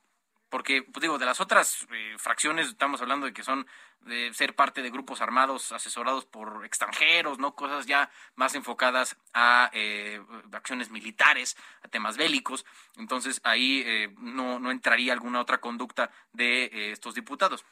porque 0.50 0.84
pues 0.84 1.02
digo 1.02 1.18
de 1.18 1.26
las 1.26 1.42
otras 1.42 1.86
eh, 1.92 2.16
fracciones 2.18 2.68
estamos 2.68 3.02
hablando 3.02 3.26
de 3.26 3.34
que 3.34 3.44
son 3.44 3.68
de 4.02 4.34
ser 4.34 4.56
parte 4.56 4.82
de 4.82 4.90
grupos 4.90 5.22
armados 5.22 5.72
asesorados 5.72 6.26
por 6.26 6.66
extranjeros 6.66 7.40
no 7.40 7.56
cosas 7.56 7.86
ya 7.86 8.10
más 8.36 8.56
enfocadas 8.56 9.18
a 9.34 9.70
eh, 9.74 10.22
acciones 10.54 10.90
militares 10.90 11.58
a 11.84 11.88
temas 11.88 12.18
bélicos. 12.18 12.66
Entonces 12.96 13.42
ahí 13.44 13.84
eh, 13.86 14.14
no 14.20 14.60
no 14.60 14.72
entraría 14.72 15.14
alguna 15.14 15.42
otra 15.42 15.60
conducta 15.60 16.12
de 16.34 16.92
estos 16.92 17.16
diputados. 17.16 17.66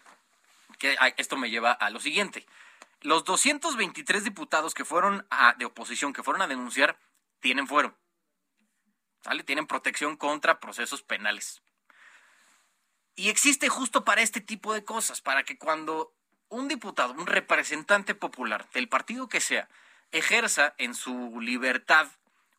Que 0.77 0.97
esto 1.17 1.37
me 1.37 1.49
lleva 1.49 1.71
a 1.71 1.89
lo 1.89 1.99
siguiente. 1.99 2.45
Los 3.01 3.23
223 3.23 4.23
diputados 4.23 4.73
que 4.73 4.83
fueron 4.83 5.25
a, 5.29 5.53
de 5.53 5.65
oposición 5.65 6.11
que 6.11 6.23
fueron 6.23 6.41
a 6.41 6.47
denunciar 6.47 6.97
tienen 7.39 7.67
fuero. 7.67 7.95
¿Sale? 9.21 9.43
Tienen 9.43 9.67
protección 9.67 10.17
contra 10.17 10.59
procesos 10.59 11.01
penales. 11.01 11.61
Y 13.15 13.29
existe 13.29 13.69
justo 13.69 14.03
para 14.03 14.21
este 14.21 14.41
tipo 14.41 14.73
de 14.73 14.83
cosas, 14.83 15.21
para 15.21 15.43
que 15.43 15.57
cuando 15.57 16.13
un 16.49 16.67
diputado, 16.67 17.13
un 17.13 17.27
representante 17.27 18.13
popular 18.13 18.69
del 18.73 18.89
partido 18.89 19.27
que 19.27 19.41
sea, 19.41 19.69
ejerza 20.11 20.75
en 20.77 20.93
su 20.93 21.39
libertad 21.39 22.07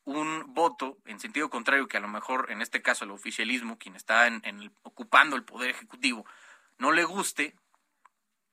un 0.04 0.54
voto 0.54 0.98
en 1.04 1.18
sentido 1.18 1.50
contrario 1.50 1.88
que 1.88 1.96
a 1.96 2.00
lo 2.00 2.08
mejor 2.08 2.50
en 2.50 2.62
este 2.62 2.80
caso 2.80 3.04
el 3.04 3.10
oficialismo, 3.10 3.76
quien 3.76 3.96
está 3.96 4.26
en, 4.28 4.72
ocupando 4.82 5.36
el 5.36 5.44
poder 5.44 5.70
ejecutivo, 5.70 6.24
no 6.78 6.92
le 6.92 7.04
guste, 7.04 7.56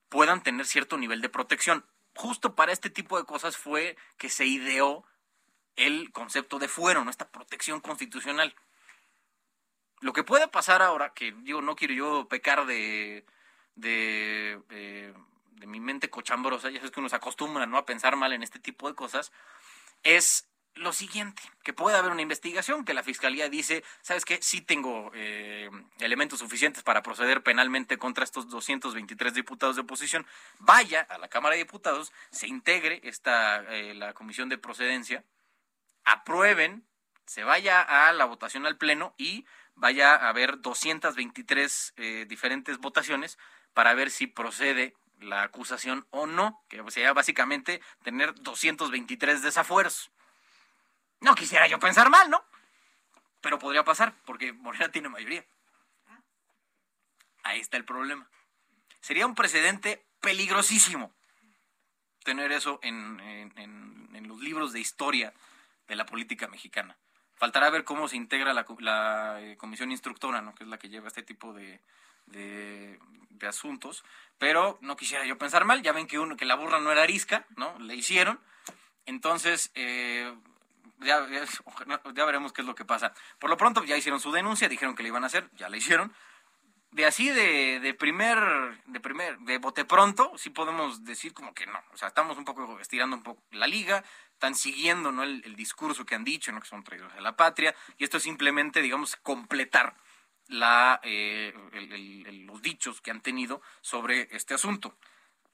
puedan 0.08 0.42
tener 0.42 0.66
cierto 0.66 0.98
nivel 0.98 1.20
de 1.20 1.28
protección. 1.28 1.86
Justo 2.16 2.54
para 2.54 2.72
este 2.72 2.90
tipo 2.90 3.18
de 3.18 3.24
cosas 3.24 3.56
fue 3.56 3.96
que 4.18 4.28
se 4.28 4.46
ideó 4.46 5.04
el 5.76 6.10
concepto 6.12 6.58
de 6.58 6.68
fuero, 6.68 7.04
¿no? 7.04 7.10
esta 7.10 7.30
protección 7.30 7.80
constitucional. 7.80 8.54
Lo 10.04 10.12
que 10.12 10.22
puede 10.22 10.48
pasar 10.48 10.82
ahora, 10.82 11.14
que 11.14 11.34
yo 11.44 11.62
no 11.62 11.76
quiero 11.76 11.94
yo 11.94 12.28
pecar 12.28 12.66
de, 12.66 13.24
de, 13.74 14.60
de, 14.68 15.66
mi 15.66 15.80
mente 15.80 16.10
cochambrosa, 16.10 16.68
ya 16.68 16.76
sabes 16.76 16.90
que 16.90 17.00
uno 17.00 17.08
se 17.08 17.16
acostumbra 17.16 17.64
¿no? 17.64 17.78
a 17.78 17.86
pensar 17.86 18.14
mal 18.14 18.34
en 18.34 18.42
este 18.42 18.58
tipo 18.58 18.86
de 18.86 18.94
cosas, 18.94 19.32
es 20.02 20.46
lo 20.74 20.92
siguiente, 20.92 21.40
que 21.62 21.72
puede 21.72 21.96
haber 21.96 22.12
una 22.12 22.20
investigación, 22.20 22.84
que 22.84 22.92
la 22.92 23.02
fiscalía 23.02 23.48
dice, 23.48 23.82
¿sabes 24.02 24.26
qué? 24.26 24.42
Sí 24.42 24.60
tengo 24.60 25.10
eh, 25.14 25.70
elementos 26.00 26.40
suficientes 26.40 26.82
para 26.82 27.02
proceder 27.02 27.42
penalmente 27.42 27.96
contra 27.96 28.24
estos 28.24 28.50
223 28.50 29.32
diputados 29.32 29.76
de 29.76 29.82
oposición, 29.82 30.26
vaya 30.58 31.00
a 31.00 31.16
la 31.16 31.28
Cámara 31.28 31.54
de 31.54 31.62
Diputados, 31.62 32.12
se 32.30 32.46
integre 32.46 33.00
esta, 33.04 33.64
eh, 33.74 33.94
la 33.94 34.12
comisión 34.12 34.50
de 34.50 34.58
procedencia, 34.58 35.24
aprueben, 36.04 36.84
se 37.24 37.42
vaya 37.42 37.80
a 37.80 38.12
la 38.12 38.26
votación 38.26 38.66
al 38.66 38.76
Pleno 38.76 39.14
y 39.16 39.46
vaya 39.76 40.14
a 40.14 40.28
haber 40.28 40.60
223 40.60 41.94
eh, 41.96 42.26
diferentes 42.28 42.78
votaciones 42.78 43.38
para 43.72 43.94
ver 43.94 44.10
si 44.10 44.26
procede 44.26 44.94
la 45.20 45.42
acusación 45.42 46.06
o 46.10 46.26
no, 46.26 46.62
que 46.68 46.82
sería 46.90 47.12
básicamente 47.12 47.80
tener 48.02 48.34
223 48.34 49.42
desafueros. 49.42 50.10
No 51.20 51.34
quisiera 51.34 51.66
yo 51.66 51.78
pensar 51.78 52.10
mal, 52.10 52.30
¿no? 52.30 52.44
Pero 53.40 53.58
podría 53.58 53.84
pasar, 53.84 54.14
porque 54.24 54.52
Morena 54.52 54.90
tiene 54.90 55.08
mayoría. 55.08 55.44
Ahí 57.42 57.60
está 57.60 57.76
el 57.76 57.84
problema. 57.84 58.28
Sería 59.00 59.26
un 59.26 59.34
precedente 59.34 60.04
peligrosísimo 60.20 61.12
tener 62.24 62.52
eso 62.52 62.78
en, 62.82 63.20
en 63.24 64.28
los 64.28 64.40
libros 64.40 64.72
de 64.72 64.80
historia 64.80 65.34
de 65.88 65.96
la 65.96 66.06
política 66.06 66.48
mexicana. 66.48 66.96
Faltará 67.36 67.70
ver 67.70 67.84
cómo 67.84 68.08
se 68.08 68.16
integra 68.16 68.52
la, 68.52 68.64
la 68.78 69.40
eh, 69.40 69.56
comisión 69.56 69.90
instructora, 69.90 70.40
¿no? 70.40 70.54
que 70.54 70.64
es 70.64 70.70
la 70.70 70.78
que 70.78 70.88
lleva 70.88 71.08
este 71.08 71.22
tipo 71.22 71.52
de, 71.52 71.80
de, 72.26 72.98
asuntos. 73.48 74.04
Pero 74.38 74.78
no 74.80 74.96
quisiera 74.96 75.26
yo 75.26 75.36
pensar 75.36 75.66
mal, 75.66 75.82
ya 75.82 75.92
ven 75.92 76.06
que, 76.06 76.18
uno, 76.18 76.36
que 76.36 76.46
la 76.46 76.54
burra 76.54 76.80
no 76.80 76.90
era 76.90 77.02
arisca, 77.02 77.44
¿no? 77.56 77.78
Le 77.78 77.94
hicieron. 77.94 78.40
Entonces, 79.04 79.70
eh, 79.74 80.34
ya, 81.00 81.26
ya, 82.14 82.24
veremos 82.24 82.52
qué 82.52 82.62
es 82.62 82.66
lo 82.66 82.74
que 82.74 82.84
pasa. 82.84 83.12
Por 83.38 83.50
lo 83.50 83.56
pronto 83.56 83.84
ya 83.84 83.96
hicieron 83.96 84.20
su 84.20 84.32
denuncia, 84.32 84.68
dijeron 84.68 84.94
que 84.94 85.02
le 85.02 85.10
iban 85.10 85.24
a 85.24 85.26
hacer, 85.26 85.50
ya 85.56 85.68
la 85.68 85.76
hicieron. 85.76 86.12
De 86.90 87.04
así 87.06 87.28
de, 87.28 87.80
de 87.80 87.92
primer, 87.92 88.38
de 88.86 89.00
primer, 89.00 89.38
de 89.40 89.58
bote 89.58 89.84
pronto, 89.84 90.32
sí 90.38 90.50
podemos 90.50 91.04
decir 91.04 91.34
como 91.34 91.52
que 91.52 91.66
no. 91.66 91.80
O 91.92 91.96
sea, 91.96 92.08
estamos 92.08 92.38
un 92.38 92.44
poco 92.44 92.78
estirando 92.80 93.16
un 93.16 93.22
poco 93.22 93.42
la 93.50 93.66
liga, 93.66 94.04
están 94.44 94.54
siguiendo 94.54 95.10
¿no? 95.10 95.22
el, 95.22 95.56
discurso 95.56 96.04
que 96.04 96.14
han 96.14 96.22
dicho, 96.22 96.52
¿no? 96.52 96.60
que 96.60 96.68
son 96.68 96.84
traidores 96.84 97.14
de 97.14 97.22
la 97.22 97.34
patria, 97.34 97.74
y 97.96 98.04
esto 98.04 98.18
es 98.18 98.22
simplemente, 98.22 98.82
digamos, 98.82 99.16
completar 99.16 99.94
la, 100.48 101.00
eh, 101.02 101.54
los 102.46 102.60
dichos 102.60 103.00
que 103.00 103.10
han 103.10 103.22
tenido 103.22 103.62
sobre 103.80 104.28
este 104.36 104.52
asunto. 104.52 104.94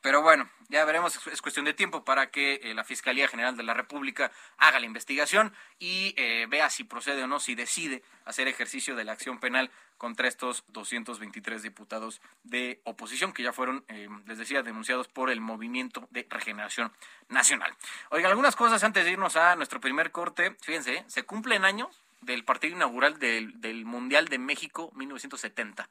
Pero 0.02 0.22
bueno, 0.22 0.48
ya 0.70 0.84
veremos, 0.84 1.26
es 1.26 1.42
cuestión 1.42 1.66
de 1.66 1.74
tiempo 1.74 2.04
para 2.04 2.30
que 2.30 2.54
eh, 2.62 2.74
la 2.74 2.84
Fiscalía 2.84 3.28
General 3.28 3.56
de 3.56 3.62
la 3.62 3.74
República 3.74 4.32
haga 4.56 4.80
la 4.80 4.86
investigación 4.86 5.52
y 5.78 6.14
eh, 6.16 6.46
vea 6.48 6.70
si 6.70 6.84
procede 6.84 7.24
o 7.24 7.26
no, 7.26 7.38
si 7.38 7.54
decide 7.54 8.02
hacer 8.24 8.48
ejercicio 8.48 8.96
de 8.96 9.04
la 9.04 9.12
acción 9.12 9.40
penal 9.40 9.70
contra 9.98 10.26
estos 10.26 10.64
223 10.68 11.62
diputados 11.62 12.22
de 12.44 12.80
oposición 12.84 13.34
que 13.34 13.42
ya 13.42 13.52
fueron, 13.52 13.84
eh, 13.88 14.08
les 14.26 14.38
decía, 14.38 14.62
denunciados 14.62 15.08
por 15.08 15.28
el 15.28 15.42
Movimiento 15.42 16.08
de 16.10 16.26
Regeneración 16.30 16.92
Nacional. 17.28 17.74
Oiga, 18.08 18.28
algunas 18.28 18.56
cosas 18.56 18.82
antes 18.82 19.04
de 19.04 19.10
irnos 19.10 19.36
a 19.36 19.56
nuestro 19.56 19.80
primer 19.80 20.12
corte. 20.12 20.56
Fíjense, 20.62 21.04
se 21.08 21.24
cumplen 21.24 21.66
años 21.66 22.00
del 22.22 22.44
partido 22.44 22.76
inaugural 22.76 23.18
del, 23.18 23.60
del 23.60 23.84
Mundial 23.84 24.28
de 24.28 24.38
México 24.38 24.90
1970 24.94 25.90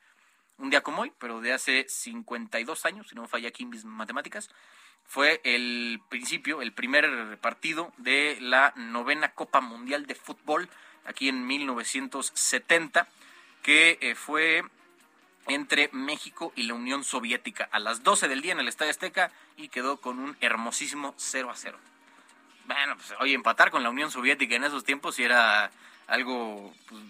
un 0.60 0.70
día 0.70 0.82
como 0.82 1.02
hoy, 1.02 1.12
pero 1.18 1.42
de 1.42 1.54
hace 1.54 1.86
52 1.88 2.86
años, 2.86 3.08
si 3.08 3.16
no 3.16 3.28
falla 3.28 3.50
aquí 3.50 3.66
mis 3.66 3.86
matemáticas, 3.86 4.50
fue 5.06 5.42
el 5.44 6.00
principio, 6.10 6.62
el 6.62 6.74
primer 6.74 7.40
partido 7.40 7.92
de 7.98 8.38
la 8.42 8.74
novena 8.76 9.34
Copa 9.34 9.62
Mundial 9.62 10.06
de 10.06 10.16
Fútbol, 10.16 10.70
aquí 11.06 11.30
en 11.30 11.48
1970, 11.48 13.08
que 13.64 13.98
eh, 14.02 14.16
fue 14.16 14.64
entre 15.48 15.90
México 15.92 16.54
y 16.56 16.64
la 16.64 16.76
Unión 16.76 17.04
Soviética 17.04 17.68
a 17.72 17.80
las 17.80 18.04
12 18.04 18.28
del 18.28 18.42
día 18.42 18.52
en 18.52 18.60
el 18.60 18.68
Estadio 18.68 18.92
Azteca 18.92 19.32
y 19.58 19.70
quedó 19.70 19.98
con 19.98 20.20
un 20.20 20.38
hermosísimo 20.42 21.16
0 21.18 21.50
a 21.50 21.56
0. 21.56 21.80
Bueno, 22.66 22.96
pues 22.98 23.14
oye, 23.20 23.34
empatar 23.34 23.72
con 23.72 23.82
la 23.82 23.90
Unión 23.90 24.12
Soviética 24.12 24.56
en 24.56 24.64
esos 24.64 24.84
tiempos 24.84 25.18
era 25.18 25.72
algo 26.06 26.72
pues, 26.88 27.02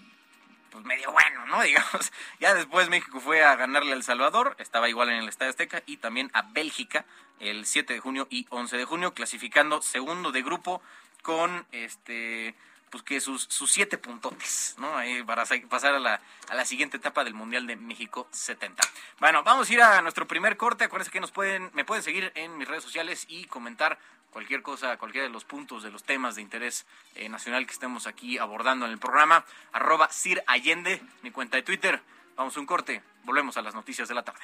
pues 0.70 0.86
medio 0.86 1.12
bueno, 1.12 1.46
¿no? 1.48 1.62
Digamos. 1.64 2.12
Ya 2.40 2.54
después 2.54 2.90
México 2.90 3.20
fue 3.20 3.44
a 3.44 3.56
ganarle 3.56 3.92
a 3.92 3.96
El 3.96 4.04
Salvador, 4.04 4.56
estaba 4.60 4.90
igual 4.90 5.10
en 5.10 5.18
el 5.18 5.30
Estadio 5.30 5.52
Azteca, 5.52 5.84
y 5.86 5.98
también 5.98 6.30
a 6.34 6.44
Bélgica 6.44 7.06
el 7.40 7.66
7 7.66 7.94
de 7.94 8.00
junio 8.00 8.28
y 8.30 8.46
11 8.50 8.78
de 8.78 8.86
junio, 8.86 9.14
clasificando 9.14 9.82
segundo 9.82 10.32
de 10.32 10.42
grupo 10.42 10.82
con 11.22 11.66
este 11.72 12.56
pues 12.90 13.04
que 13.04 13.22
sus, 13.22 13.44
sus 13.44 13.72
siete 13.72 13.98
puntotes, 13.98 14.76
¿no? 14.80 14.98
Ahí 14.98 15.24
para 15.24 15.44
pasar 15.70 15.94
a 15.94 16.00
la, 16.00 16.20
a 16.50 16.56
la 16.56 16.66
siguiente 16.66 16.98
etapa 16.98 17.24
del 17.24 17.34
Mundial 17.34 17.68
de 17.68 17.76
México 17.76 18.28
70. 18.32 18.82
Bueno, 19.20 19.44
vamos 19.44 19.70
a 19.70 19.74
ir 19.74 19.82
a 19.82 20.02
nuestro 20.02 20.28
primer 20.28 20.58
corte. 20.58 20.86
Acuérdense 20.86 21.12
que 21.12 21.20
nos 21.20 21.32
pueden, 21.32 21.70
me 21.74 21.86
pueden 21.86 22.04
seguir 22.04 22.32
en 22.36 22.58
mis 22.58 22.68
redes 22.68 22.84
sociales 22.84 23.26
y 23.28 23.46
comentar 23.46 24.00
cualquier 24.32 24.62
cosa, 24.62 24.98
cualquiera 24.98 25.28
de 25.28 25.34
los 25.34 25.46
puntos, 25.46 25.84
de 25.84 25.92
los 25.92 26.04
temas 26.04 26.36
de 26.36 26.42
interés 26.42 26.86
eh, 27.16 27.30
nacional 27.30 27.66
que 27.66 27.74
estemos 27.74 28.08
aquí 28.08 28.38
abordando 28.38 28.86
en 28.86 28.92
el 28.92 29.00
programa. 29.00 29.46
Arroba 29.72 30.10
Sir 30.12 30.44
Allende, 30.48 31.02
mi 31.22 31.32
cuenta 31.32 31.58
de 31.58 31.64
Twitter. 31.64 32.02
Vamos 32.36 32.56
a 32.56 32.60
un 32.60 32.66
corte. 32.66 33.02
Volvemos 33.24 33.58
a 33.58 33.62
las 33.62 33.76
noticias 33.76 34.08
de 34.08 34.16
la 34.16 34.24
tarde. 34.24 34.42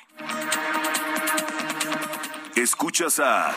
Escuchas 2.56 3.20
a 3.20 3.54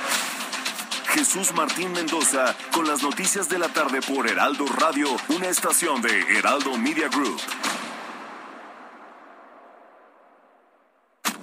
Jesús 1.08 1.52
Martín 1.54 1.92
Mendoza 1.92 2.56
con 2.72 2.86
las 2.86 3.02
noticias 3.02 3.48
de 3.48 3.58
la 3.58 3.68
tarde 3.68 4.00
por 4.02 4.28
Heraldo 4.28 4.66
Radio, 4.66 5.08
una 5.28 5.48
estación 5.48 6.00
de 6.02 6.20
Heraldo 6.38 6.76
Media 6.76 7.08
Group. 7.08 7.40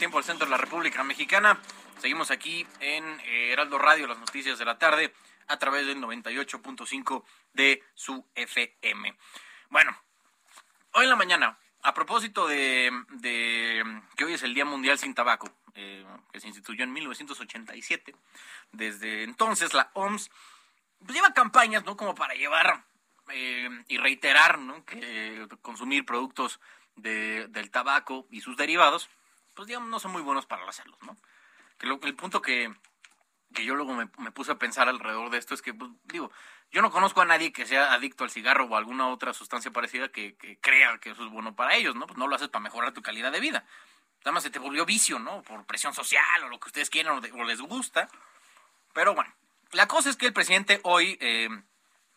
Tiempo 0.00 0.16
al 0.16 0.24
centro 0.24 0.46
de 0.46 0.50
la 0.50 0.56
República 0.56 1.04
Mexicana. 1.04 1.60
Seguimos 1.98 2.30
aquí 2.30 2.66
en 2.80 3.04
eh, 3.20 3.52
Heraldo 3.52 3.76
Radio, 3.78 4.06
las 4.06 4.18
noticias 4.18 4.58
de 4.58 4.64
la 4.64 4.78
tarde, 4.78 5.12
a 5.46 5.58
través 5.58 5.86
del 5.86 5.98
98.5 5.98 7.22
de 7.52 7.82
su 7.94 8.26
FM. 8.34 9.14
Bueno, 9.68 9.94
hoy 10.92 11.04
en 11.04 11.10
la 11.10 11.16
mañana, 11.16 11.58
a 11.82 11.92
propósito 11.92 12.48
de, 12.48 12.90
que 14.16 14.24
hoy 14.24 14.32
es 14.32 14.42
el 14.42 14.54
Día 14.54 14.64
Mundial 14.64 14.98
sin 14.98 15.14
Tabaco, 15.14 15.50
eh, 15.74 16.06
que 16.32 16.40
se 16.40 16.48
instituyó 16.48 16.82
en 16.84 16.94
1987, 16.94 18.16
desde 18.72 19.24
entonces 19.24 19.74
la 19.74 19.90
OMS 19.92 20.30
pues, 21.04 21.14
lleva 21.14 21.34
campañas, 21.34 21.84
¿no? 21.84 21.98
Como 21.98 22.14
para 22.14 22.32
llevar 22.32 22.84
eh, 23.34 23.68
y 23.86 23.98
reiterar, 23.98 24.58
¿no? 24.58 24.82
Que 24.86 25.46
consumir 25.60 26.06
productos 26.06 26.58
del 26.96 27.70
tabaco 27.70 28.26
y 28.30 28.40
sus 28.40 28.56
derivados, 28.56 29.10
pues 29.54 29.68
digamos, 29.68 29.88
no 29.88 30.00
son 30.00 30.12
muy 30.12 30.22
buenos 30.22 30.46
para 30.46 30.64
la 30.64 30.72
salud, 30.72 30.96
¿no? 31.02 31.16
Que 31.78 31.86
el 31.88 32.14
punto 32.14 32.42
que, 32.42 32.74
yo 33.50 33.74
luego 33.74 33.94
me, 33.94 34.06
puse 34.06 34.52
a 34.52 34.58
pensar 34.58 34.88
alrededor 34.88 35.30
de 35.30 35.38
esto 35.38 35.54
es 35.54 35.62
que, 35.62 35.72
pues, 35.72 35.90
digo, 36.04 36.30
yo 36.70 36.82
no 36.82 36.90
conozco 36.90 37.20
a 37.20 37.24
nadie 37.24 37.52
que 37.52 37.66
sea 37.66 37.92
adicto 37.92 38.24
al 38.24 38.30
cigarro 38.30 38.66
o 38.66 38.76
alguna 38.76 39.08
otra 39.08 39.32
sustancia 39.32 39.70
parecida 39.70 40.08
que, 40.08 40.36
crea 40.60 40.98
que 40.98 41.10
eso 41.10 41.24
es 41.24 41.30
bueno 41.30 41.56
para 41.56 41.74
ellos, 41.74 41.94
¿no? 41.94 42.06
Pues 42.06 42.18
no 42.18 42.26
lo 42.26 42.36
haces 42.36 42.48
para 42.48 42.62
mejorar 42.62 42.92
tu 42.92 43.02
calidad 43.02 43.32
de 43.32 43.40
vida. 43.40 43.64
Nada 44.20 44.32
más 44.32 44.42
se 44.42 44.50
te 44.50 44.58
volvió 44.58 44.84
vicio, 44.84 45.18
¿no? 45.18 45.42
Por 45.42 45.64
presión 45.64 45.94
social 45.94 46.44
o 46.44 46.48
lo 46.48 46.60
que 46.60 46.68
ustedes 46.68 46.90
quieran 46.90 47.22
o, 47.32 47.44
les 47.44 47.60
gusta. 47.60 48.08
Pero 48.92 49.14
bueno, 49.14 49.34
la 49.72 49.88
cosa 49.88 50.10
es 50.10 50.16
que 50.16 50.26
el 50.26 50.32
presidente 50.32 50.80
hoy... 50.84 51.16
Eh, 51.20 51.48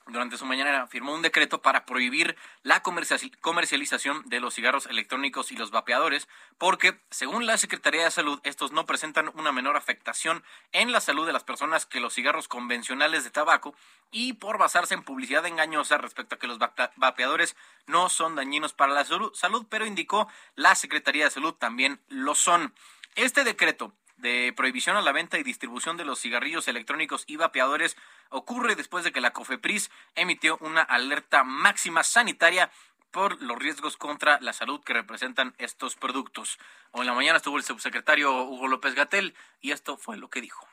durante 0.08 0.38
su 0.38 0.46
mañana 0.46 0.88
firmó 0.88 1.14
un 1.14 1.22
decreto 1.22 1.62
para 1.62 1.86
prohibir 1.86 2.36
la 2.62 2.82
comercialización 2.84 4.24
de 4.26 4.40
los 4.40 4.56
cigarros 4.56 4.86
electrónicos 4.88 5.52
y 5.52 5.56
los 5.56 5.72
vapeadores, 5.72 6.28
porque, 6.58 7.00
según 7.10 7.46
la 7.46 7.58
Secretaría 7.58 8.04
de 8.04 8.12
Salud, 8.12 8.40
estos 8.44 8.72
no 8.72 8.86
presentan 8.86 9.32
una 9.36 9.52
menor 9.52 9.78
afectación 9.78 10.44
en 10.72 10.92
la 10.92 11.00
salud 11.00 11.26
de 11.26 11.34
las 11.34 11.44
personas 11.44 11.86
que 11.86 12.00
los 12.00 12.14
cigarros 12.14 12.48
convencionales 12.48 13.24
de 13.24 13.32
tabaco 13.32 13.76
y 14.12 14.34
por 14.34 14.58
basarse 14.58 14.94
en 14.94 15.04
publicidad 15.04 15.46
engañosa 15.46 15.98
respecto 15.98 16.36
a 16.36 16.40
que 16.40 16.48
los 16.48 16.60
vapeadores 16.60 17.56
no 17.88 18.10
son 18.10 18.36
dañinos 18.36 18.74
para 18.74 18.94
la 18.94 19.06
salud, 19.06 19.66
pero 19.70 19.86
indicó 19.86 20.28
la 20.56 20.76
Secretaría 20.76 21.26
de 21.26 21.32
Salud 21.32 21.54
también 21.54 22.00
lo 22.10 22.36
son. 22.36 22.74
Este 23.16 23.44
decreto 23.44 23.94
de 24.24 24.54
prohibición 24.56 24.96
a 24.96 25.02
la 25.02 25.12
venta 25.12 25.38
y 25.38 25.44
distribución 25.44 25.98
de 25.98 26.06
los 26.06 26.20
cigarrillos 26.20 26.68
electrónicos 26.70 27.26
y 27.28 27.36
vapeadores 27.36 27.98
ocurre 28.30 28.76
después 28.76 29.04
de 29.04 29.12
que 29.12 29.22
la 29.22 29.34
COFEPRIS 29.34 29.92
emitió 30.16 30.58
una 30.62 30.82
alerta 30.82 31.44
máxima 31.44 32.04
sanitaria 32.04 32.72
por 33.12 33.40
los 33.44 33.60
riesgos 33.60 33.98
contra 33.98 34.40
la 34.40 34.54
salud 34.54 34.82
que 34.82 34.94
representan 34.94 35.54
estos 35.60 35.96
productos. 35.96 36.58
Hoy 36.92 37.02
en 37.02 37.08
la 37.08 37.14
mañana 37.14 37.38
estuvo 37.38 37.58
el 37.58 37.64
subsecretario 37.64 38.46
Hugo 38.46 38.70
López 38.70 38.96
Gatel 38.96 39.36
y 39.62 39.72
esto 39.72 39.98
fue 39.98 40.18
lo 40.18 40.30
que 40.30 40.42
dijo. 40.42 40.68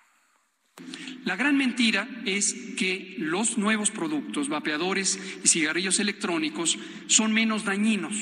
La 1.24 1.34
gran 1.34 1.58
mentira 1.58 2.08
es 2.24 2.54
que 2.78 3.16
los 3.18 3.58
nuevos 3.58 3.90
productos, 3.90 4.48
vapeadores 4.48 5.16
y 5.44 5.48
cigarrillos 5.48 5.98
electrónicos, 5.98 6.78
son 7.08 7.32
menos 7.32 7.64
dañinos, 7.64 8.14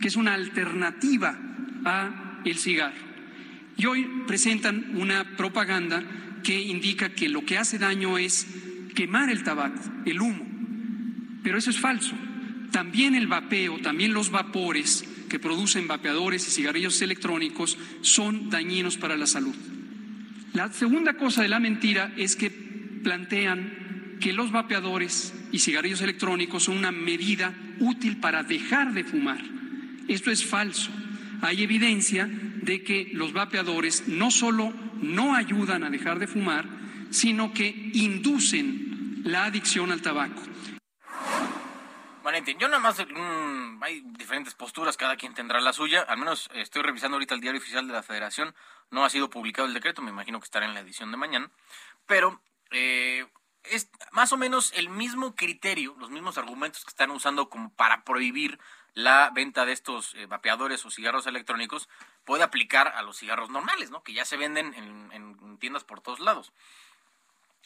que 0.00 0.08
es 0.08 0.16
una 0.16 0.32
alternativa 0.32 1.36
a 1.84 2.40
el 2.44 2.56
cigarro. 2.56 3.09
Y 3.76 3.86
hoy 3.86 4.06
presentan 4.26 4.96
una 4.96 5.36
propaganda 5.36 6.02
que 6.42 6.60
indica 6.60 7.10
que 7.10 7.28
lo 7.28 7.44
que 7.44 7.58
hace 7.58 7.78
daño 7.78 8.18
es 8.18 8.46
quemar 8.94 9.30
el 9.30 9.42
tabaco, 9.42 9.80
el 10.04 10.20
humo. 10.20 10.46
Pero 11.42 11.58
eso 11.58 11.70
es 11.70 11.78
falso. 11.78 12.14
También 12.70 13.14
el 13.14 13.26
vapeo, 13.26 13.78
también 13.78 14.12
los 14.12 14.30
vapores 14.30 15.04
que 15.28 15.38
producen 15.38 15.88
vapeadores 15.88 16.46
y 16.46 16.50
cigarrillos 16.50 17.00
electrónicos 17.02 17.78
son 18.02 18.50
dañinos 18.50 18.96
para 18.96 19.16
la 19.16 19.26
salud. 19.26 19.54
La 20.52 20.72
segunda 20.72 21.14
cosa 21.14 21.42
de 21.42 21.48
la 21.48 21.60
mentira 21.60 22.12
es 22.16 22.36
que 22.36 22.50
plantean 22.50 24.18
que 24.20 24.32
los 24.32 24.52
vapeadores 24.52 25.32
y 25.52 25.60
cigarrillos 25.60 26.02
electrónicos 26.02 26.64
son 26.64 26.78
una 26.78 26.92
medida 26.92 27.54
útil 27.78 28.18
para 28.18 28.42
dejar 28.42 28.92
de 28.92 29.04
fumar. 29.04 29.40
Esto 30.08 30.30
es 30.30 30.44
falso. 30.44 30.90
Hay 31.40 31.62
evidencia 31.62 32.28
de 32.62 32.82
que 32.82 33.08
los 33.12 33.32
vapeadores 33.32 34.08
no 34.08 34.30
solo 34.30 34.72
no 35.00 35.34
ayudan 35.34 35.84
a 35.84 35.90
dejar 35.90 36.18
de 36.18 36.26
fumar, 36.26 36.66
sino 37.10 37.52
que 37.52 37.68
inducen 37.94 39.22
la 39.24 39.44
adicción 39.46 39.92
al 39.92 40.02
tabaco. 40.02 40.40
Valentín, 42.22 42.58
yo 42.58 42.68
nada 42.68 42.80
más 42.80 42.98
mm, 42.98 43.82
hay 43.82 44.02
diferentes 44.02 44.54
posturas, 44.54 44.96
cada 44.96 45.16
quien 45.16 45.34
tendrá 45.34 45.60
la 45.60 45.72
suya. 45.72 46.02
Al 46.02 46.18
menos 46.18 46.50
estoy 46.54 46.82
revisando 46.82 47.16
ahorita 47.16 47.34
el 47.34 47.40
diario 47.40 47.60
oficial 47.60 47.86
de 47.86 47.92
la 47.92 48.02
Federación. 48.02 48.54
No 48.90 49.04
ha 49.04 49.10
sido 49.10 49.30
publicado 49.30 49.66
el 49.66 49.74
decreto, 49.74 50.02
me 50.02 50.10
imagino 50.10 50.38
que 50.38 50.44
estará 50.44 50.66
en 50.66 50.74
la 50.74 50.80
edición 50.80 51.10
de 51.10 51.16
mañana. 51.16 51.50
Pero 52.06 52.40
eh, 52.70 53.26
es 53.64 53.90
más 54.12 54.32
o 54.32 54.36
menos 54.36 54.72
el 54.74 54.88
mismo 54.88 55.34
criterio, 55.34 55.96
los 55.98 56.10
mismos 56.10 56.38
argumentos 56.38 56.84
que 56.84 56.90
están 56.90 57.10
usando 57.10 57.48
como 57.48 57.72
para 57.72 58.04
prohibir 58.04 58.58
la 58.94 59.30
venta 59.34 59.64
de 59.64 59.72
estos 59.72 60.14
eh, 60.14 60.26
vapeadores 60.26 60.84
o 60.84 60.90
cigarros 60.90 61.26
electrónicos 61.26 61.88
puede 62.24 62.42
aplicar 62.42 62.88
a 62.88 63.02
los 63.02 63.18
cigarros 63.18 63.50
normales, 63.50 63.90
¿no? 63.90 64.02
Que 64.02 64.12
ya 64.12 64.24
se 64.24 64.36
venden 64.36 64.74
en, 64.74 65.58
tiendas 65.58 65.84
por 65.84 66.00
todos 66.00 66.20
lados. 66.20 66.52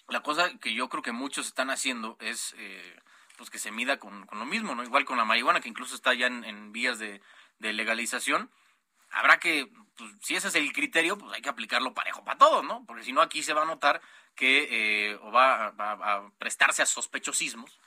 La 0.09 0.21
cosa 0.21 0.59
que 0.59 0.75
yo 0.75 0.89
creo 0.89 1.03
que 1.03 1.13
muchos 1.13 1.47
están 1.47 1.71
haciendo 1.71 2.17
es 2.21 2.55
eh, 2.59 2.97
pues 3.37 3.51
que 3.51 3.59
se 3.59 3.71
mida 3.71 3.99
con, 3.99 4.27
lo 4.31 4.45
mismo, 4.45 4.75
¿no? 4.75 4.83
Igual 4.83 5.05
con 5.05 5.17
la 5.17 5.25
marihuana, 5.25 5.61
que 5.61 5.69
incluso 5.69 5.95
está 5.95 6.15
ya 6.15 6.27
en, 6.27 6.73
vías 6.73 6.99
de, 6.99 7.21
legalización. 7.59 8.51
Habrá 9.11 9.39
que, 9.39 9.71
pues, 9.97 10.11
si 10.23 10.35
ese 10.35 10.49
es 10.49 10.55
el 10.57 10.73
criterio, 10.73 11.17
pues 11.17 11.33
hay 11.33 11.41
que 11.41 11.49
aplicarlo 11.49 11.95
parejo 11.95 12.25
para 12.25 12.39
todos, 12.39 12.65
¿no? 12.65 12.85
Porque 12.87 13.05
si 13.05 13.13
no, 13.13 13.23
aquí 13.23 13.43
se 13.43 13.55
va 13.55 13.63
a 13.63 13.67
notar 13.67 14.03
que 14.35 15.13
eh, 15.13 15.19
o 15.23 15.31
va, 15.31 15.71
va, 15.71 15.93
a 15.93 16.31
prestarse 16.39 16.83
a 16.83 16.87
sospechosismos 16.87 17.79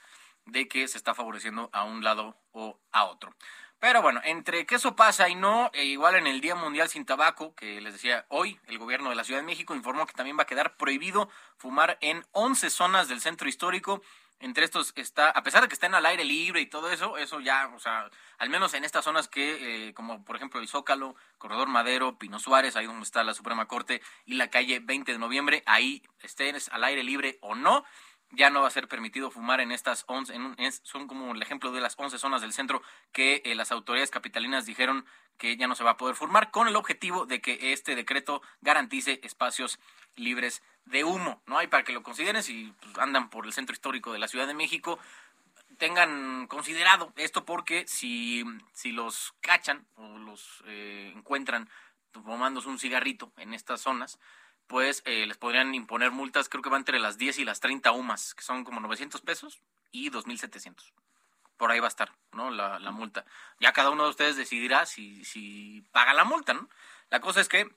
de 0.46 0.66
que 0.66 0.88
se 0.88 0.96
está 0.96 1.14
favoreciendo 1.14 1.68
a 1.72 1.84
un 1.84 2.02
lado 2.02 2.36
o 2.52 2.78
a 2.92 3.04
otro. 3.04 3.34
Pero 3.80 4.02
bueno, 4.02 4.20
entre 4.24 4.66
que 4.66 4.74
eso 4.74 4.96
pasa 4.96 5.28
y 5.28 5.36
no, 5.36 5.70
e 5.72 5.84
igual 5.84 6.16
en 6.16 6.26
el 6.26 6.40
Día 6.40 6.56
Mundial 6.56 6.88
sin 6.88 7.06
Tabaco, 7.06 7.54
que 7.54 7.80
les 7.80 7.92
decía 7.92 8.26
hoy, 8.28 8.58
el 8.66 8.76
gobierno 8.76 9.08
de 9.08 9.14
la 9.14 9.22
Ciudad 9.22 9.40
de 9.40 9.46
México 9.46 9.74
informó 9.74 10.04
que 10.04 10.14
también 10.14 10.36
va 10.36 10.42
a 10.42 10.46
quedar 10.46 10.76
prohibido 10.76 11.28
fumar 11.58 11.96
en 12.00 12.26
11 12.32 12.70
zonas 12.70 13.06
del 13.06 13.20
centro 13.20 13.48
histórico. 13.48 14.02
Entre 14.40 14.64
estos 14.64 14.92
está, 14.96 15.30
a 15.30 15.42
pesar 15.44 15.62
de 15.62 15.68
que 15.68 15.74
estén 15.74 15.94
al 15.94 16.06
aire 16.06 16.24
libre 16.24 16.60
y 16.60 16.66
todo 16.66 16.90
eso, 16.90 17.18
eso 17.18 17.40
ya, 17.40 17.68
o 17.74 17.78
sea, 17.78 18.10
al 18.38 18.50
menos 18.50 18.74
en 18.74 18.84
estas 18.84 19.04
zonas 19.04 19.28
que, 19.28 19.88
eh, 19.88 19.94
como 19.94 20.24
por 20.24 20.36
ejemplo 20.36 20.60
el 20.60 20.68
Zócalo, 20.68 21.14
Corredor 21.38 21.68
Madero, 21.68 22.18
Pino 22.18 22.38
Suárez, 22.40 22.74
ahí 22.76 22.86
donde 22.86 23.02
está 23.02 23.22
la 23.24 23.34
Suprema 23.34 23.66
Corte, 23.66 24.00
y 24.26 24.34
la 24.34 24.48
calle 24.48 24.80
20 24.80 25.12
de 25.12 25.18
noviembre, 25.18 25.62
ahí 25.66 26.02
estén 26.20 26.56
al 26.70 26.84
aire 26.84 27.02
libre 27.04 27.38
o 27.42 27.54
no, 27.54 27.84
ya 28.30 28.50
no 28.50 28.62
va 28.62 28.68
a 28.68 28.70
ser 28.70 28.88
permitido 28.88 29.30
fumar 29.30 29.60
en 29.60 29.72
estas 29.72 30.04
11, 30.06 30.34
en 30.34 30.72
son 30.82 31.06
como 31.06 31.32
el 31.32 31.40
ejemplo 31.40 31.72
de 31.72 31.80
las 31.80 31.94
11 31.96 32.18
zonas 32.18 32.42
del 32.42 32.52
centro 32.52 32.82
que 33.12 33.42
eh, 33.44 33.54
las 33.54 33.72
autoridades 33.72 34.10
capitalinas 34.10 34.66
dijeron 34.66 35.06
que 35.38 35.56
ya 35.56 35.66
no 35.66 35.74
se 35.74 35.84
va 35.84 35.92
a 35.92 35.96
poder 35.96 36.14
fumar 36.14 36.50
con 36.50 36.68
el 36.68 36.76
objetivo 36.76 37.26
de 37.26 37.40
que 37.40 37.72
este 37.72 37.94
decreto 37.94 38.42
garantice 38.60 39.20
espacios 39.22 39.78
libres 40.16 40.62
de 40.84 41.04
humo, 41.04 41.42
¿no? 41.46 41.58
hay 41.58 41.68
para 41.68 41.84
que 41.84 41.92
lo 41.92 42.02
consideren 42.02 42.42
si 42.42 42.72
pues, 42.80 42.98
andan 42.98 43.30
por 43.30 43.46
el 43.46 43.52
centro 43.52 43.72
histórico 43.72 44.12
de 44.12 44.18
la 44.18 44.28
Ciudad 44.28 44.46
de 44.46 44.54
México, 44.54 44.98
tengan 45.78 46.46
considerado 46.48 47.12
esto 47.16 47.44
porque 47.44 47.86
si, 47.86 48.44
si 48.72 48.92
los 48.92 49.34
cachan 49.40 49.86
o 49.96 50.18
los 50.18 50.62
eh, 50.66 51.12
encuentran 51.14 51.68
fumándose 52.12 52.68
un 52.68 52.78
cigarrito 52.78 53.32
en 53.36 53.54
estas 53.54 53.80
zonas, 53.80 54.18
pues 54.68 55.02
eh, 55.06 55.26
les 55.26 55.38
podrían 55.38 55.74
imponer 55.74 56.10
multas, 56.12 56.48
creo 56.48 56.62
que 56.62 56.70
va 56.70 56.76
entre 56.76 57.00
las 57.00 57.18
10 57.18 57.38
y 57.38 57.44
las 57.44 57.58
30 57.60 57.90
UMAS, 57.90 58.34
que 58.34 58.42
son 58.42 58.64
como 58.64 58.80
900 58.80 59.20
pesos 59.22 59.60
y 59.90 60.10
2.700. 60.10 60.92
Por 61.56 61.72
ahí 61.72 61.80
va 61.80 61.86
a 61.86 61.88
estar, 61.88 62.12
¿no? 62.32 62.50
La, 62.50 62.78
la, 62.78 62.90
multa. 62.92 63.24
Ya 63.58 63.72
cada 63.72 63.90
uno 63.90 64.04
de 64.04 64.10
ustedes 64.10 64.36
decidirá 64.36 64.86
si, 64.86 65.24
si 65.24 65.82
paga 65.90 66.14
la 66.14 66.24
multa, 66.24 66.52
¿no? 66.52 66.68
La 67.10 67.20
cosa 67.20 67.40
es 67.40 67.48
que 67.48 67.74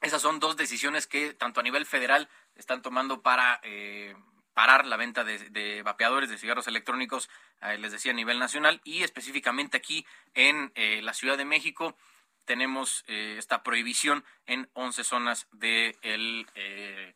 esas 0.00 0.20
son 0.20 0.40
dos 0.40 0.56
decisiones 0.56 1.06
que 1.06 1.34
tanto 1.34 1.60
a 1.60 1.62
nivel 1.62 1.86
federal 1.86 2.28
están 2.56 2.82
tomando 2.82 3.22
para 3.22 3.60
eh, 3.62 4.16
parar 4.54 4.86
la 4.86 4.96
venta 4.96 5.24
de, 5.24 5.82
vapeadores 5.84 6.30
de 6.30 6.38
cigarros 6.38 6.66
electrónicos, 6.66 7.28
eh, 7.60 7.76
les 7.76 7.92
decía 7.92 8.12
a 8.12 8.14
nivel 8.14 8.38
nacional, 8.38 8.80
y 8.82 9.02
específicamente 9.02 9.76
aquí 9.76 10.06
en 10.32 10.72
la 10.74 11.12
Ciudad 11.12 11.36
de 11.36 11.44
México 11.44 11.96
tenemos 12.44 13.04
eh, 13.06 13.36
esta 13.38 13.62
prohibición 13.62 14.24
en 14.46 14.68
11 14.74 15.04
zonas 15.04 15.46
de 15.52 15.96
eh, 16.02 17.14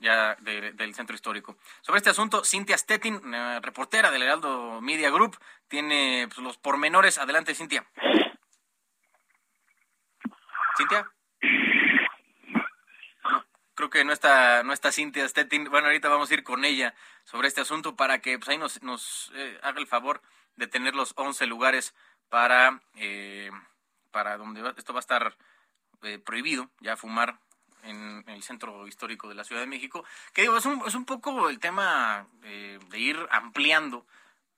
ya 0.00 0.36
del 0.36 0.94
centro 0.94 1.14
histórico. 1.14 1.56
Sobre 1.80 1.98
este 1.98 2.10
asunto, 2.10 2.44
Cintia 2.44 2.78
Stettin, 2.78 3.20
reportera 3.62 4.10
del 4.10 4.22
Heraldo 4.22 4.80
Media 4.80 5.10
Group, 5.10 5.36
tiene 5.66 6.28
pues, 6.28 6.38
los 6.38 6.56
pormenores. 6.56 7.18
Adelante, 7.18 7.54
Cintia. 7.54 7.84
Cintia. 10.76 11.10
creo 13.74 13.90
que 13.90 14.04
no 14.04 14.12
está, 14.12 14.62
no 14.62 14.72
está 14.72 14.92
Cintia 14.92 15.28
Stettin. 15.28 15.64
Bueno, 15.70 15.88
ahorita 15.88 16.08
vamos 16.08 16.30
a 16.30 16.34
ir 16.34 16.44
con 16.44 16.64
ella 16.64 16.94
sobre 17.24 17.48
este 17.48 17.60
asunto 17.60 17.96
para 17.96 18.20
que 18.20 18.38
pues, 18.38 18.48
ahí 18.48 18.58
nos, 18.58 18.82
nos 18.82 19.32
eh, 19.34 19.58
haga 19.62 19.80
el 19.80 19.86
favor 19.86 20.22
de 20.56 20.66
tener 20.66 20.94
los 20.94 21.12
11 21.16 21.46
lugares 21.46 21.94
para 22.28 22.80
para 24.10 24.36
donde 24.36 24.62
esto 24.76 24.92
va 24.92 24.98
a 24.98 25.00
estar 25.00 25.36
eh, 26.02 26.18
prohibido 26.18 26.70
ya 26.80 26.96
fumar 26.96 27.38
en, 27.82 28.24
el 28.28 28.42
centro 28.42 28.86
histórico 28.86 29.28
de 29.28 29.34
la 29.34 29.44
Ciudad 29.44 29.62
de 29.62 29.66
México. 29.66 30.04
Que 30.32 30.42
digo, 30.42 30.56
es 30.56 30.66
un, 30.66 30.82
es 30.86 30.94
un 30.94 31.04
poco 31.04 31.48
el 31.48 31.58
tema 31.58 32.26
eh, 32.42 32.78
de 32.90 32.98
ir 32.98 33.18
ampliando. 33.30 34.06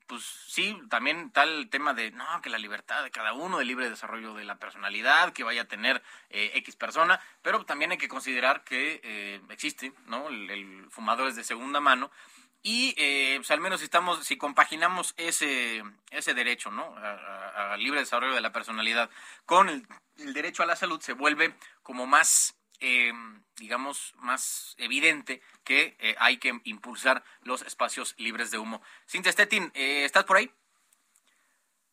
Pues 0.06 0.24
sí, 0.24 0.76
también 0.88 1.30
tal 1.30 1.68
tema 1.70 1.94
de, 1.94 2.10
no, 2.10 2.24
que 2.42 2.50
la 2.50 2.58
libertad 2.58 3.04
de 3.04 3.12
cada 3.12 3.32
uno, 3.32 3.60
el 3.60 3.68
libre 3.68 3.88
desarrollo 3.88 4.34
de 4.34 4.44
la 4.44 4.58
personalidad, 4.58 5.32
que 5.32 5.44
vaya 5.44 5.62
a 5.62 5.68
tener 5.68 6.02
eh, 6.30 6.50
X 6.54 6.74
persona, 6.74 7.20
pero 7.42 7.64
también 7.64 7.92
hay 7.92 7.98
que 7.98 8.08
considerar 8.08 8.64
que 8.64 9.40
existe, 9.50 9.92
¿no? 10.06 10.28
El 10.28 10.90
fumador 10.90 11.28
es 11.28 11.36
de 11.36 11.44
segunda 11.44 11.80
mano 11.80 12.10
y 12.62 12.94
eh, 12.99 13.35
pues 13.37 13.51
al 13.51 13.61
menos 13.61 13.81
si 13.81 13.85
estamos, 13.85 14.25
si 14.27 14.37
compaginamos 14.37 15.14
ese, 15.16 15.83
ese 16.11 16.35
derecho, 16.35 16.70
¿no? 16.70 16.94
Al 16.96 17.83
libre 17.83 18.01
desarrollo 18.01 18.35
de 18.35 18.40
la 18.40 18.53
personalidad 18.53 19.09
con 19.46 19.68
el, 19.68 19.87
derecho 20.35 20.62
a 20.62 20.66
la 20.66 20.77
salud, 20.77 21.01
se 21.01 21.14
vuelve 21.14 21.55
como 21.83 22.07
más, 22.07 22.55
eh, 22.81 23.12
digamos, 23.57 24.12
más 24.18 24.75
evidente 24.79 25.40
que 25.64 25.96
eh, 25.99 26.14
hay 26.18 26.37
que 26.37 26.61
impulsar 26.64 27.25
los 27.42 27.62
espacios 27.62 28.14
libres 28.18 28.51
de 28.51 28.59
humo. 28.59 28.83
Cintia 29.09 29.33
Stettin, 29.33 29.70
¿estás 29.75 30.25
por 30.25 30.37
ahí? 30.37 30.51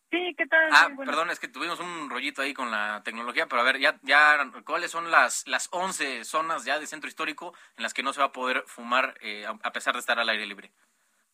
Sí, 0.10 0.34
¿qué 0.38 0.46
tal? 0.48 0.70
Ah, 0.72 0.90
perdón, 0.98 1.30
es 1.30 1.40
que 1.40 1.50
tuvimos 1.50 1.80
un 1.82 2.10
rollito 2.10 2.42
ahí 2.42 2.54
con 2.54 2.72
la 2.72 3.02
tecnología, 3.04 3.48
pero 3.48 3.62
a 3.62 3.66
ver, 3.66 3.78
ya, 3.78 4.00
ya, 4.04 4.38
¿cuáles 4.66 4.90
son 4.90 5.12
las, 5.12 5.46
las 5.48 5.68
11 5.72 6.24
zonas 6.24 6.64
ya 6.64 6.80
de 6.80 6.88
centro 6.88 7.10
histórico 7.10 7.54
en 7.76 7.84
las 7.84 7.94
que 7.94 8.04
no 8.04 8.14
se 8.14 8.22
va 8.22 8.28
a 8.28 8.32
poder 8.32 8.64
fumar 8.68 9.16
eh, 9.22 9.46
a 9.46 9.72
pesar 9.72 9.94
de 9.94 10.00
estar 10.00 10.18
al 10.18 10.30
aire 10.30 10.46
libre? 10.46 10.72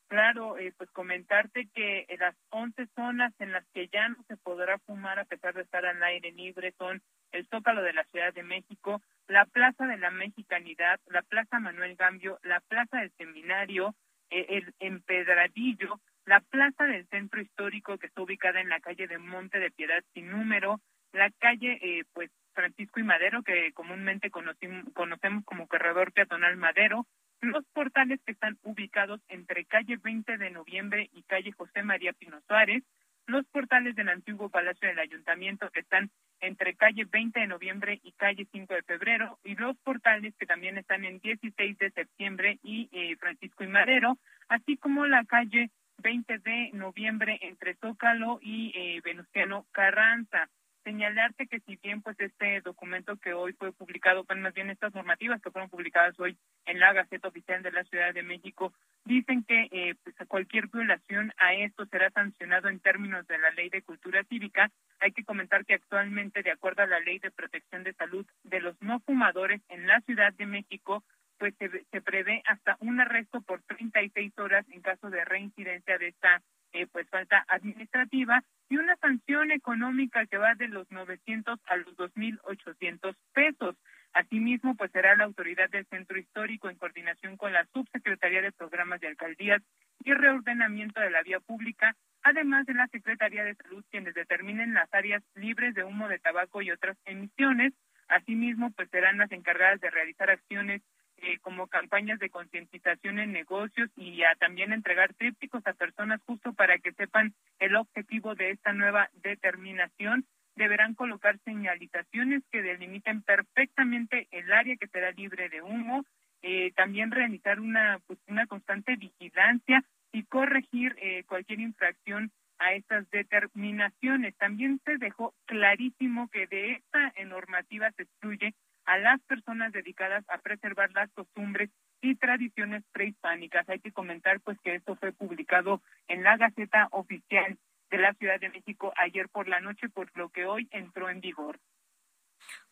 Claro, 0.08 0.58
eh, 0.58 0.74
pues 0.78 0.92
comentarte 0.92 1.70
que 1.74 2.06
las 2.20 2.36
11 2.50 2.88
zonas 2.96 3.34
en 3.40 3.52
las 3.52 3.66
que 3.74 3.88
ya 3.88 4.10
no 4.10 4.24
se 4.28 4.38
podrá 4.38 4.78
fumar 4.80 5.18
a 5.18 5.26
pesar 5.26 5.54
de 5.56 5.64
estar 5.64 5.86
al 5.86 6.02
aire 6.04 6.32
libre 6.32 6.74
son 6.78 7.02
el 7.32 7.48
Zócalo 7.48 7.82
de 7.82 7.94
la 7.94 8.04
Ciudad 8.06 8.34
de 8.34 8.44
México, 8.44 9.02
la 9.28 9.46
Plaza 9.46 9.88
de 9.88 9.98
la 9.98 10.12
Mexicanidad, 10.12 11.00
la 11.08 11.24
Plaza 11.24 11.60
Manuel 11.60 11.96
Gambio, 11.96 12.40
la 12.44 12.60
Plaza 12.60 12.98
del 12.98 13.12
Seminario, 13.18 13.96
eh, 14.30 14.46
el 14.50 14.76
Empedradillo, 14.80 16.00
la 16.26 16.40
plaza 16.40 16.86
del 16.86 17.08
centro 17.08 17.42
histórico 17.42 17.98
que 17.98 18.08
está 18.08 18.22
ubicada 18.22 18.62
en 18.62 18.70
la 18.70 18.80
calle 18.80 19.08
de 19.08 19.18
Monte 19.18 19.60
de 19.60 19.72
Piedad 19.72 20.04
sin 20.14 20.30
número, 20.30 20.80
la 21.12 21.30
calle 21.32 21.80
eh, 21.82 22.04
pues 22.14 22.32
Francisco 22.54 23.00
y 23.00 23.04
Madero 23.04 23.44
que 23.44 23.72
comúnmente 23.74 24.32
conocemos 24.32 25.46
como 25.46 25.68
corredor 25.68 26.12
peatonal 26.12 26.56
Madero, 26.58 27.06
los 27.42 27.66
portales 27.74 28.20
que 28.26 28.32
están 28.32 28.58
ubicados 28.64 29.20
entre 29.28 29.66
calle 29.66 29.98
20 29.98 30.38
de 30.38 30.50
noviembre 30.50 31.10
y 31.12 31.24
calle 31.24 31.52
José 31.52 31.84
María 31.84 32.14
Pino 32.14 32.40
Suárez, 32.48 32.84
los 33.28 33.46
portales 33.48 33.96
del 33.96 34.10
antiguo 34.10 34.50
Palacio 34.50 34.88
del 34.88 35.00
Ayuntamiento 35.00 35.70
que 35.72 35.82
están 35.82 36.10
entre 36.40 36.76
calle 36.76 37.06
20 37.06 37.40
de 37.40 37.48
noviembre 37.48 38.00
y 38.04 38.12
calle 38.14 38.48
5 38.52 38.74
de 38.74 38.84
febrero, 38.84 39.40
y 39.44 39.56
los 39.56 39.78
portales 39.78 40.34
que 40.38 40.46
también 40.46 40.78
están 40.78 41.06
en 41.06 41.20
16 41.20 41.78
de 41.78 41.92
septiembre 41.92 42.60
y 42.64 42.90
eh, 42.92 43.16
Francisco 43.18 43.64
y 43.64 43.68
Madero, 43.68 44.18
así 44.50 44.76
como 44.78 45.06
la 45.06 45.24
calle 45.24 45.70
20 46.04 46.38
de 46.40 46.70
noviembre 46.74 47.40
entre 47.42 47.76
Zócalo 47.76 48.38
y 48.42 48.72
eh, 48.76 49.02
Venustiano 49.04 49.66
Carranza. 49.72 50.50
Señalarte 50.84 51.48
que 51.48 51.62
si 51.62 51.78
bien 51.78 52.02
pues 52.02 52.20
este 52.20 52.60
documento 52.60 53.16
que 53.16 53.34
hoy 53.34 53.54
fue 53.54 53.72
publicado, 53.72 54.26
pues 54.26 54.38
más 54.38 54.54
bien 54.54 54.70
estas 54.70 54.94
normativas 54.94 55.42
que 55.42 55.50
fueron 55.50 55.70
publicadas 55.70 56.20
hoy 56.20 56.38
en 56.66 56.80
la 56.82 56.92
Gaceta 56.92 57.30
Oficial 57.30 57.64
de 57.64 57.72
la 57.72 57.86
Ciudad 57.86 58.14
de 58.14 58.22
México, 58.22 58.74
dicen 59.06 59.46
que 59.46 59.70
eh, 59.72 59.96
pues 60.04 60.16
cualquier 60.28 60.68
violación 60.68 61.32
a 61.38 61.54
esto 61.54 61.86
será 61.86 62.12
sancionado 62.12 62.68
en 62.68 62.82
términos 62.82 63.26
de 63.28 63.38
la 63.38 63.52
Ley 63.52 63.70
de 63.70 63.82
Cultura 63.82 64.26
Cívica. 64.26 64.70
Hay 65.00 65.14
que 65.14 65.24
comentar 65.24 65.66
que 65.66 65.76
actualmente, 65.76 66.44
de 66.44 66.52
acuerdo 66.52 66.84
a 66.84 66.88
la 66.88 67.00
Ley 67.00 67.20
de 67.20 67.32
Protección 67.32 67.84
de 67.84 67.94
Salud 67.94 68.26
de 68.44 68.60
los 68.60 68.80
no 68.82 69.00
fumadores 69.00 69.62
en 69.70 69.88
la 69.88 70.02
Ciudad 70.02 70.34
de 70.34 70.48
México, 70.48 71.02
pues 71.44 71.56
se, 71.92 72.02
prevé 72.02 72.42
hasta 72.46 72.78
un 72.80 73.02
arresto 73.02 73.42
por 73.42 73.62
36 73.64 74.32
horas 74.40 74.66
en 74.72 74.80
caso 74.82 75.10
de 75.10 75.26
reincidencia 75.26 75.98
de 75.98 76.08
esta 76.08 76.42
eh, 76.72 76.88
pues 76.88 77.06
falta 77.10 77.44
administrativa 77.50 78.42
y 78.70 78.78
una 78.78 78.96
sanción 78.96 79.52
económica 79.52 80.26
que 80.26 80.38
va 80.38 80.56
de 80.56 80.70
los 80.70 80.90
900 80.90 81.60
a 81.66 81.76
los 81.76 81.98
2.800 81.98 83.14
pesos. 83.34 83.76
Asimismo, 84.14 84.76
pues 84.76 84.90
será 84.94 85.18
la 85.18 85.26
autoridad 85.26 85.70
del 85.70 85.86
centro 85.88 86.18
histórico 86.18 86.70
en 86.70 86.78
coordinación 86.78 87.36
con 87.36 87.52
la 87.52 87.66
subsecretaría 87.74 88.42
de 88.42 88.54
programas 88.54 89.02
de 89.02 89.08
alcaldías 89.08 89.62
y 90.06 90.14
reordenamiento 90.14 91.02
de 91.02 91.10
la 91.10 91.24
vía 91.24 91.42
pública, 91.42 91.94
además 92.22 92.66
de 92.68 92.76
la 92.76 92.88
Secretaría 92.88 93.44
de 93.44 93.56
Salud 93.56 93.84
quienes 93.92 94.14
determinen 94.14 94.74
las 94.74 94.88
áreas 94.94 95.22
libres 95.36 95.76
de 95.76 95.84
humo 95.84 96.08
de 96.08 96.20
tabaco 96.20 96.62
y 96.62 96.72
otras 96.72 96.96
emisiones. 97.04 97.74
Asimismo, 98.08 98.72
pues 98.72 98.90
serán 98.92 99.18
las 99.18 99.32
encargadas 99.34 99.82
de 99.82 99.90
realizar 99.90 100.30
acciones 100.30 100.82
eh, 101.26 101.40
como 101.40 101.68
campañas 101.68 102.20
de 102.20 102.30
concientización 102.30 103.18
en 103.18 103.32
negocios 103.32 103.90
y 103.96 104.24
a 104.24 104.36
también 104.36 104.74
entregar 104.74 105.14
trípticos 105.14 105.66
a 105.66 105.72
personas 105.72 106.20
justo 106.26 106.52
para 106.52 106.80
que 106.80 106.92
sepan 106.92 107.34
el 107.60 107.78
objetivo 107.78 108.36
de 108.36 108.52
esta 108.52 108.74
nueva 108.74 109.10
determinación. 109.24 110.26
Deberán 110.58 110.96
colocar 110.96 111.40
señalizaciones 111.46 112.44
que 112.52 112.62
delimiten 112.62 113.22
perfectamente 113.22 114.28
el 114.32 114.52
área 114.52 114.76
que 114.76 114.88
será 114.88 115.12
libre 115.12 115.48
de 115.48 115.62
humo, 115.62 116.04
eh, 116.42 116.74
también 116.76 117.10
realizar 117.10 117.62
una, 117.62 118.02
pues, 118.06 118.20
una 118.28 118.46
constante 118.46 118.98
vigilancia 118.98 119.82
y 120.12 120.24
corregir 120.24 120.94
eh, 121.02 121.24
cualquier 121.24 121.62
infracción 121.62 122.32
a 122.60 122.74
estas 122.74 123.10
determinaciones. 123.12 124.36
También 124.36 124.82
se 124.84 124.98
dejó 124.98 125.34
clarísimo 125.46 126.28
que 126.28 126.48
de 126.48 126.74
esta 126.74 127.14
normativa 127.26 127.90
se 127.92 128.04
excluye 128.04 128.54
a 128.86 128.98
las 128.98 129.22
personas 129.22 129.72
dedicadas 129.72 130.24
a 130.30 130.38
preservar 130.40 130.92
las 130.92 131.12
costumbres 131.12 131.70
y 132.02 132.16
tradiciones 132.16 132.84
prehispánicas. 132.92 133.68
Hay 133.70 133.80
que 133.80 133.92
comentar 133.92 134.40
pues 134.42 134.60
que 134.62 134.76
esto 134.76 134.96
fue 134.96 135.12
publicado 135.14 135.82
en 136.08 136.24
la 136.24 136.38
Gaceta 136.38 136.88
Oficial 136.92 137.58
de 137.90 137.98
la 137.98 138.14
Ciudad 138.16 138.40
de 138.40 138.50
México 138.50 138.94
ayer 138.98 139.30
por 139.30 139.48
la 139.48 139.60
noche, 139.62 139.88
por 139.90 140.10
lo 140.18 140.30
que 140.30 140.46
hoy 140.46 140.68
entró 140.72 141.10
en 141.10 141.22
vigor. 141.22 141.60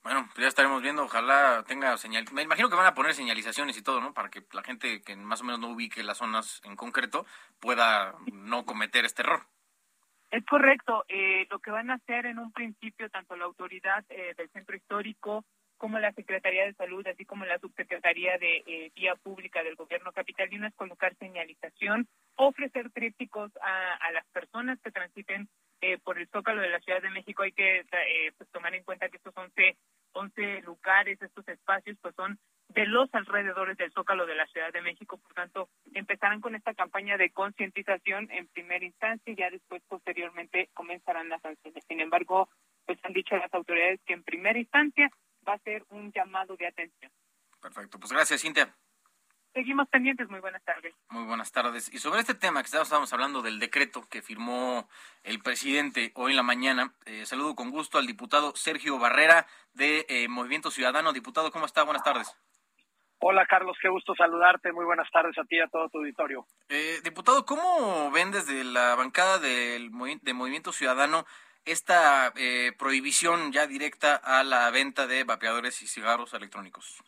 Bueno, 0.03 0.27
pues 0.33 0.43
ya 0.43 0.47
estaremos 0.47 0.81
viendo, 0.81 1.03
ojalá 1.03 1.63
tenga 1.67 1.95
señal. 1.95 2.25
Me 2.33 2.41
imagino 2.41 2.69
que 2.69 2.75
van 2.75 2.87
a 2.87 2.93
poner 2.93 3.13
señalizaciones 3.13 3.77
y 3.77 3.83
todo, 3.83 4.01
¿no? 4.01 4.13
Para 4.13 4.29
que 4.29 4.43
la 4.51 4.63
gente 4.63 5.01
que 5.01 5.15
más 5.15 5.41
o 5.41 5.43
menos 5.43 5.59
no 5.59 5.69
ubique 5.69 6.03
las 6.03 6.17
zonas 6.17 6.59
en 6.65 6.75
concreto 6.75 7.25
pueda 7.59 8.15
no 8.33 8.65
cometer 8.65 9.05
este 9.05 9.21
error. 9.21 9.45
Es 10.31 10.45
correcto. 10.45 11.05
Eh, 11.07 11.45
lo 11.49 11.59
que 11.59 11.71
van 11.71 11.91
a 11.91 11.95
hacer 11.95 12.25
en 12.25 12.39
un 12.39 12.51
principio, 12.51 13.09
tanto 13.09 13.35
la 13.35 13.45
autoridad 13.45 14.03
eh, 14.09 14.33
del 14.35 14.49
centro 14.49 14.75
histórico 14.75 15.45
como 15.81 15.97
la 15.97 16.11
Secretaría 16.11 16.65
de 16.65 16.75
Salud, 16.75 17.05
así 17.07 17.25
como 17.25 17.43
la 17.43 17.57
Subsecretaría 17.57 18.37
de 18.37 18.57
eh, 18.67 18.91
Vía 18.95 19.15
Pública 19.15 19.63
del 19.63 19.75
Gobierno 19.75 20.11
Capitalino, 20.11 20.67
es 20.67 20.75
colocar 20.75 21.15
señalización, 21.15 22.07
ofrecer 22.35 22.91
trípticos 22.91 23.51
a, 23.63 23.95
a 23.95 24.11
las 24.11 24.23
personas 24.27 24.79
que 24.81 24.91
transiten 24.91 25.49
eh, 25.81 25.97
por 25.97 26.19
el 26.19 26.27
Zócalo 26.27 26.61
de 26.61 26.69
la 26.69 26.79
Ciudad 26.81 27.01
de 27.01 27.09
México. 27.09 27.41
Hay 27.41 27.53
que 27.53 27.79
eh, 27.79 28.31
pues, 28.37 28.47
tomar 28.51 28.75
en 28.75 28.83
cuenta 28.83 29.09
que 29.09 29.17
estos 29.17 29.35
11, 29.35 29.75
11 30.13 30.61
lugares, 30.61 31.19
estos 31.19 31.47
espacios, 31.47 31.97
pues 31.99 32.13
son 32.13 32.37
de 32.69 32.85
los 32.85 33.09
alrededores 33.15 33.75
del 33.77 33.91
Zócalo 33.91 34.27
de 34.27 34.35
la 34.35 34.45
Ciudad 34.45 34.71
de 34.71 34.83
México. 34.83 35.17
Por 35.17 35.33
tanto, 35.33 35.67
empezarán 35.95 36.41
con 36.41 36.53
esta 36.53 36.75
campaña 36.75 37.17
de 37.17 37.31
concientización 37.31 38.29
en 38.29 38.47
primera 38.49 38.85
instancia 38.85 39.33
y 39.33 39.35
ya 39.35 39.49
después, 39.49 39.81
posteriormente, 39.87 40.69
comenzarán 40.75 41.29
las 41.29 41.41
sanciones. 41.41 41.83
Sin 41.87 42.01
embargo, 42.01 42.49
pues 42.85 42.99
han 43.01 43.13
dicho 43.13 43.35
las 43.35 43.51
autoridades 43.51 43.99
que 44.05 44.13
en 44.13 44.23
primera 44.23 44.59
instancia 44.59 45.09
va 45.47 45.53
a 45.53 45.59
ser 45.59 45.85
un 45.89 46.11
llamado 46.11 46.55
de 46.55 46.67
atención. 46.67 47.11
Perfecto, 47.61 47.99
pues 47.99 48.11
gracias, 48.11 48.41
Cintia. 48.41 48.75
Seguimos 49.53 49.89
pendientes, 49.89 50.29
muy 50.29 50.39
buenas 50.39 50.63
tardes. 50.63 50.95
Muy 51.09 51.25
buenas 51.25 51.51
tardes. 51.51 51.93
Y 51.93 51.97
sobre 51.97 52.21
este 52.21 52.33
tema 52.33 52.63
que 52.63 52.69
estábamos 52.73 53.11
hablando 53.11 53.41
del 53.41 53.59
decreto 53.59 54.07
que 54.09 54.21
firmó 54.21 54.87
el 55.23 55.41
presidente 55.41 56.11
hoy 56.15 56.31
en 56.31 56.37
la 56.37 56.43
mañana, 56.43 56.93
eh, 57.05 57.25
saludo 57.25 57.53
con 57.53 57.69
gusto 57.69 57.97
al 57.97 58.07
diputado 58.07 58.55
Sergio 58.55 58.97
Barrera 58.97 59.45
de 59.73 60.05
eh, 60.07 60.29
Movimiento 60.29 60.71
Ciudadano. 60.71 61.11
Diputado, 61.11 61.51
¿cómo 61.51 61.65
está? 61.65 61.83
Buenas 61.83 62.03
tardes. 62.03 62.33
Hola 63.19 63.45
Carlos, 63.45 63.77
qué 63.81 63.89
gusto 63.89 64.15
saludarte. 64.15 64.71
Muy 64.71 64.85
buenas 64.85 65.11
tardes 65.11 65.37
a 65.37 65.43
ti 65.43 65.57
y 65.57 65.59
a 65.59 65.67
todo 65.67 65.89
tu 65.89 65.99
auditorio. 65.99 66.47
Eh, 66.69 67.01
diputado, 67.03 67.45
¿cómo 67.45 68.09
ven 68.09 68.31
desde 68.31 68.63
la 68.63 68.95
bancada 68.95 69.37
del 69.37 69.91
de 70.21 70.33
Movimiento 70.33 70.71
Ciudadano 70.71 71.25
esta 71.65 72.33
eh, 72.35 72.71
prohibición 72.77 73.51
ya 73.51 73.67
directa 73.67 74.15
a 74.15 74.43
la 74.43 74.69
venta 74.71 75.07
de 75.07 75.23
vapeadores 75.23 75.81
y 75.81 75.87
cigarros 75.87 76.33
electrónicos? 76.33 77.03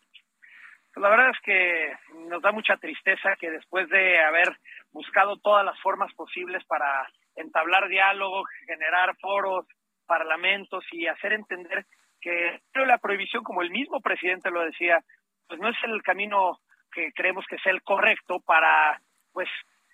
La 0.95 1.09
verdad 1.09 1.31
es 1.31 1.39
que 1.43 1.93
nos 2.29 2.41
da 2.41 2.51
mucha 2.51 2.77
tristeza 2.77 3.35
que 3.39 3.49
después 3.49 3.89
de 3.89 4.19
haber 4.19 4.57
buscado 4.91 5.37
todas 5.37 5.65
las 5.65 5.79
formas 5.81 6.13
posibles 6.13 6.63
para 6.65 7.09
entablar 7.35 7.87
diálogo, 7.87 8.43
generar 8.67 9.15
foros, 9.19 9.65
parlamentos 10.05 10.85
y 10.91 11.07
hacer 11.07 11.33
entender 11.33 11.85
que 12.21 12.61
la 12.75 12.99
prohibición, 12.99 13.43
como 13.43 13.61
el 13.61 13.71
mismo 13.71 13.99
presidente 14.01 14.51
lo 14.51 14.61
decía, 14.61 15.03
pues 15.47 15.59
no 15.59 15.69
es 15.69 15.77
el 15.83 16.01
camino 16.03 16.59
que 16.91 17.11
creemos 17.13 17.45
que 17.49 17.57
sea 17.59 17.71
el 17.71 17.81
correcto 17.81 18.39
para 18.45 19.01
pues 19.33 19.49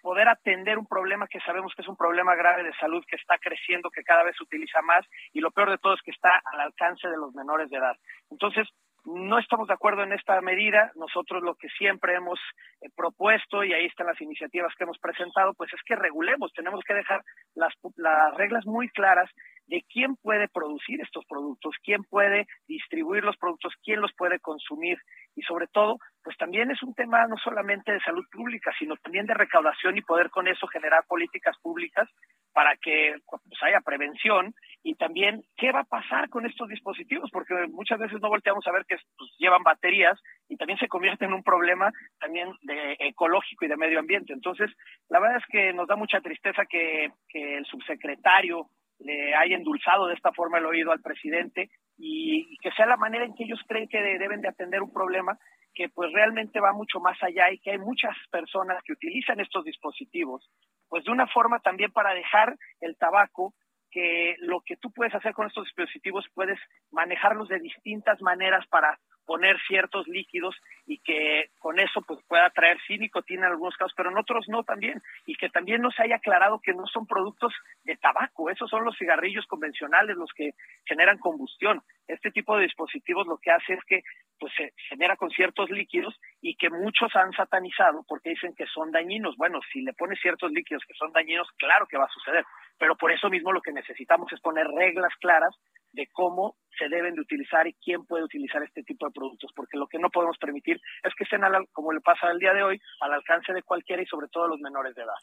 poder 0.10 0.28
atender 0.28 0.80
un 0.80 0.88
problema 0.88 1.28
que 1.28 1.39
sabemos 1.41 1.72
que 1.76 1.84
es 1.84 1.88
un 1.88 1.95
problema 1.95 2.34
grave 2.34 2.64
de 2.64 2.74
salud 2.78 3.05
que 3.07 3.16
está 3.16 3.38
creciendo, 3.38 3.91
que 3.91 4.01
cada 4.01 4.24
vez 4.24 4.36
se 4.36 4.43
utiliza 4.43 4.82
más 4.82 5.05
y 5.34 5.39
lo 5.39 5.51
peor 5.51 5.70
de 5.70 5.78
todo 5.78 5.93
es 5.93 6.01
que 6.01 6.10
está 6.10 6.41
al 6.51 6.62
alcance 6.62 7.07
de 7.07 7.16
los 7.16 7.32
menores 7.36 7.70
de 7.70 7.78
edad. 7.78 7.95
Entonces, 8.32 8.68
no 9.05 9.38
estamos 9.38 9.68
de 9.68 9.76
acuerdo 9.76 10.01
en 10.01 10.12
esta 10.12 10.41
medida. 10.41 10.91
Nosotros 10.95 11.43
lo 11.43 11.53
que 11.53 11.70
siempre 11.78 12.16
hemos 12.16 12.39
eh, 12.82 12.89
propuesto, 12.95 13.64
y 13.64 13.72
ahí 13.72 13.86
están 13.86 14.07
las 14.07 14.20
iniciativas 14.20 14.74
que 14.76 14.86
hemos 14.86 14.97
presentado, 14.97 15.53
pues 15.53 15.72
es 15.76 15.82
que 15.86 15.95
regulemos, 15.95 16.51
tenemos 16.53 16.82
que 16.84 16.95
dejar 16.95 17.22
las, 17.53 17.74
las 17.95 18.34
reglas 18.34 18.66
muy 18.66 18.89
claras 18.89 19.30
de 19.70 19.84
quién 19.88 20.16
puede 20.16 20.48
producir 20.48 21.00
estos 21.02 21.26
productos, 21.26 21.76
quién 21.84 22.04
puede 22.04 22.48
distribuir 22.68 23.24
los 23.24 23.38
productos, 23.38 23.74
quién 23.84 24.02
los 24.02 24.12
puede 24.18 24.40
consumir 24.40 24.98
y 25.36 25.42
sobre 25.44 25.68
todo, 25.68 25.98
pues 26.24 26.36
también 26.38 26.72
es 26.72 26.82
un 26.84 26.94
tema 26.96 27.26
no 27.28 27.38
solamente 27.38 27.92
de 27.92 28.02
salud 28.02 28.26
pública, 28.32 28.72
sino 28.78 28.96
también 28.98 29.26
de 29.26 29.36
recaudación 29.36 29.98
y 29.98 30.02
poder 30.02 30.30
con 30.32 30.48
eso 30.48 30.68
generar 30.68 31.06
políticas 31.08 31.56
públicas 31.62 32.10
para 32.52 32.76
que 32.78 33.16
pues, 33.30 33.42
haya 33.62 33.80
prevención 33.82 34.54
y 34.84 34.96
también 34.96 35.44
qué 35.56 35.72
va 35.72 35.82
a 35.82 35.84
pasar 35.84 36.30
con 36.30 36.46
estos 36.46 36.68
dispositivos, 36.68 37.30
porque 37.32 37.54
muchas 37.72 38.00
veces 38.00 38.20
no 38.22 38.30
volteamos 38.30 38.66
a 38.68 38.72
ver 38.72 38.86
que 38.86 38.98
pues, 39.18 39.32
llevan 39.38 39.64
baterías 39.64 40.20
y 40.50 40.58
también 40.58 40.80
se 40.80 40.88
convierte 40.88 41.26
en 41.26 41.34
un 41.34 41.44
problema 41.44 41.92
también 42.20 42.50
de 42.64 42.98
ecológico 43.00 43.66
y 43.66 43.68
de 43.68 43.78
medio 43.78 44.00
ambiente. 44.00 44.34
Entonces, 44.34 44.72
la 45.10 45.20
verdad 45.20 45.38
es 45.38 45.46
que 45.48 45.74
nos 45.74 45.88
da 45.88 45.96
mucha 45.96 46.22
tristeza 46.22 46.66
que, 46.66 47.12
que 47.30 47.58
el 47.58 47.66
subsecretario 47.66 48.68
le 49.00 49.36
haya 49.36 49.56
endulzado 49.56 50.08
de 50.08 50.16
esta 50.16 50.32
forma 50.32 50.58
el 50.58 50.66
oído 50.66 50.91
al 50.91 51.02
presidente 51.02 51.70
y, 51.97 52.58
que 52.58 52.72
sea 52.72 52.86
la 52.86 52.97
manera 52.97 53.26
en 53.26 53.34
que 53.36 53.43
ellos 53.43 53.62
creen 53.68 53.88
que 53.88 54.02
deben 54.02 54.41
de 54.41 54.50
atender 54.50 54.82
un 54.82 54.93
problema 54.93 55.38
que 55.74 55.89
pues 55.89 56.12
realmente 56.12 56.60
va 56.60 56.74
mucho 56.74 57.00
más 57.00 57.22
allá 57.22 57.52
y 57.52 57.60
que 57.60 57.72
hay 57.72 57.78
muchas 57.78 58.16
personas 58.32 58.82
que 58.84 58.93
utilizan 58.93 59.39
estos 59.39 59.64
dispositivos 59.64 60.50
pues 60.89 61.04
de 61.04 61.12
una 61.12 61.28
forma 61.28 61.60
también 61.60 61.91
para 61.91 62.14
dejar 62.14 62.56
el 62.82 62.97
tabaco 62.97 63.54
que 63.91 64.36
lo 64.39 64.62
que 64.62 64.78
tú 64.78 64.91
puedes 64.91 65.14
hacer 65.16 65.34
con 65.34 65.47
estos 65.47 65.66
dispositivos 65.66 66.26
puedes 66.34 66.60
manejarlos 66.91 67.47
de 67.47 67.60
distintas 67.60 68.22
maneras 68.22 68.66
para 68.68 69.00
poner 69.30 69.58
ciertos 69.68 70.08
líquidos 70.08 70.56
y 70.88 70.98
que 71.02 71.52
con 71.60 71.80
eso 71.80 72.02
pues 72.02 72.20
pueda 72.28 72.50
traer 72.50 72.80
sí 72.88 72.98
nicotina 72.98 73.46
en 73.46 73.52
algunos 73.52 73.78
casos, 73.78 73.94
pero 73.96 74.10
en 74.10 74.18
otros 74.18 74.50
no 74.50 74.64
también, 74.64 75.00
y 75.28 75.36
que 75.36 75.50
también 75.50 75.84
no 75.84 75.92
se 75.92 76.02
haya 76.02 76.16
aclarado 76.16 76.60
que 76.60 76.74
no 76.74 76.88
son 76.88 77.06
productos 77.06 77.54
de 77.84 77.96
tabaco, 77.98 78.50
esos 78.50 78.68
son 78.68 78.84
los 78.84 78.98
cigarrillos 78.98 79.46
convencionales 79.46 80.18
los 80.18 80.32
que 80.36 80.54
generan 80.84 81.20
combustión. 81.20 81.80
Este 82.08 82.32
tipo 82.32 82.58
de 82.58 82.64
dispositivos 82.64 83.28
lo 83.28 83.38
que 83.38 83.52
hace 83.52 83.74
es 83.74 83.84
que 83.86 84.02
pues 84.40 84.52
se 84.58 84.74
genera 84.90 85.16
con 85.16 85.30
ciertos 85.30 85.70
líquidos 85.70 86.20
y 86.42 86.56
que 86.56 86.72
muchos 86.72 87.16
han 87.16 87.32
satanizado 87.34 88.04
porque 88.08 88.32
dicen 88.32 88.56
que 88.56 88.66
son 88.66 88.90
dañinos. 88.90 89.38
Bueno, 89.38 89.60
si 89.72 89.82
le 89.82 89.94
pones 89.94 90.20
ciertos 90.20 90.52
líquidos 90.52 90.84
que 90.88 90.96
son 90.96 91.12
dañinos, 91.12 91.48
claro 91.60 91.86
que 91.86 92.00
va 92.00 92.06
a 92.06 92.16
suceder, 92.16 92.46
pero 92.80 92.96
por 92.96 93.12
eso 93.12 93.30
mismo 93.30 93.52
lo 93.52 93.62
que 93.62 93.74
necesitamos 93.74 94.34
es 94.34 94.40
poner 94.42 94.66
reglas 94.70 95.14
claras 95.22 95.56
de 95.92 96.08
cómo 96.14 96.56
se 96.78 96.88
deben 96.88 97.16
de 97.16 97.22
utilizar 97.22 97.68
y 97.68 97.74
quién 97.74 98.06
puede 98.06 98.24
utilizar 98.24 98.64
este 98.64 98.84
tipo 98.84 99.06
de 99.06 99.12
productos, 99.12 99.52
porque 99.56 99.78
lo 99.78 99.88
que 99.88 100.00
no 100.00 100.10
podemos 100.10 100.38
permitir 100.38 100.80
es 101.04 101.14
que 101.16 101.26
estén, 101.26 101.44
al, 101.44 101.68
como 101.72 101.92
le 101.92 102.02
pasa 102.02 102.32
el 102.32 102.40
día 102.40 102.54
de 102.54 102.64
hoy, 102.64 102.82
al 103.02 103.14
alcance 103.14 103.54
de 103.54 103.64
cualquiera 103.64 104.02
y 104.02 104.06
sobre 104.06 104.28
todo 104.30 104.48
los 104.48 104.60
menores 104.60 104.96
de 104.96 105.04
edad. 105.04 105.16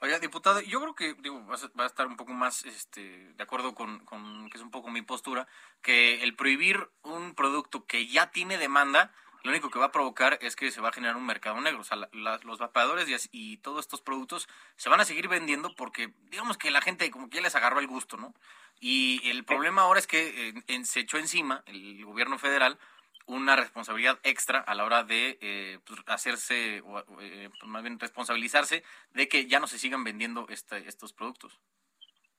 Oiga, 0.00 0.18
diputado, 0.18 0.60
yo 0.60 0.80
creo 0.80 0.94
que 0.94 1.14
digo, 1.22 1.46
va 1.46 1.84
a 1.84 1.86
estar 1.86 2.06
un 2.06 2.16
poco 2.16 2.32
más 2.32 2.64
este, 2.64 3.32
de 3.32 3.42
acuerdo 3.42 3.74
con, 3.74 4.04
con 4.04 4.50
que 4.50 4.58
es 4.58 4.62
un 4.62 4.70
poco 4.70 4.90
mi 4.90 5.02
postura, 5.02 5.46
que 5.82 6.22
el 6.22 6.34
prohibir 6.34 6.88
un 7.02 7.34
producto 7.34 7.86
que 7.86 8.06
ya 8.06 8.30
tiene 8.30 8.58
demanda, 8.58 9.12
lo 9.44 9.50
único 9.50 9.70
que 9.70 9.78
va 9.78 9.86
a 9.86 9.92
provocar 9.92 10.38
es 10.40 10.56
que 10.56 10.70
se 10.70 10.80
va 10.80 10.88
a 10.88 10.92
generar 10.92 11.16
un 11.16 11.26
mercado 11.26 11.60
negro. 11.60 11.80
O 11.80 11.84
sea, 11.84 11.98
los 12.12 12.58
vapeadores 12.58 13.28
y, 13.30 13.52
y, 13.52 13.56
todos 13.58 13.80
estos 13.80 14.00
productos 14.00 14.48
se 14.76 14.88
van 14.88 15.00
a 15.00 15.04
seguir 15.04 15.28
vendiendo 15.28 15.74
porque, 15.74 16.14
digamos 16.30 16.56
que 16.56 16.70
la 16.70 16.80
gente 16.80 17.10
como 17.10 17.28
que 17.28 17.36
ya 17.36 17.42
les 17.42 17.54
agarró 17.54 17.78
el 17.78 17.86
gusto, 17.86 18.16
¿no? 18.16 18.32
Y 18.80 19.28
el 19.30 19.44
problema 19.44 19.82
ahora 19.82 19.98
es 19.98 20.06
que 20.06 20.52
eh, 20.68 20.84
se 20.84 21.00
echó 21.00 21.18
encima 21.18 21.62
el 21.66 22.04
gobierno 22.04 22.38
federal 22.38 22.78
una 23.26 23.56
responsabilidad 23.56 24.18
extra 24.22 24.60
a 24.60 24.74
la 24.74 24.84
hora 24.84 25.02
de 25.02 25.38
eh, 25.40 25.78
pues, 25.86 26.00
hacerse, 26.06 26.82
o, 26.84 26.98
eh, 27.20 27.48
pues, 27.58 27.70
más 27.70 27.82
bien 27.82 27.98
responsabilizarse 27.98 28.82
de 29.12 29.28
que 29.28 29.46
ya 29.46 29.60
no 29.60 29.66
se 29.66 29.78
sigan 29.78 30.04
vendiendo 30.04 30.46
este, 30.50 30.88
estos 30.88 31.12
productos. 31.12 31.58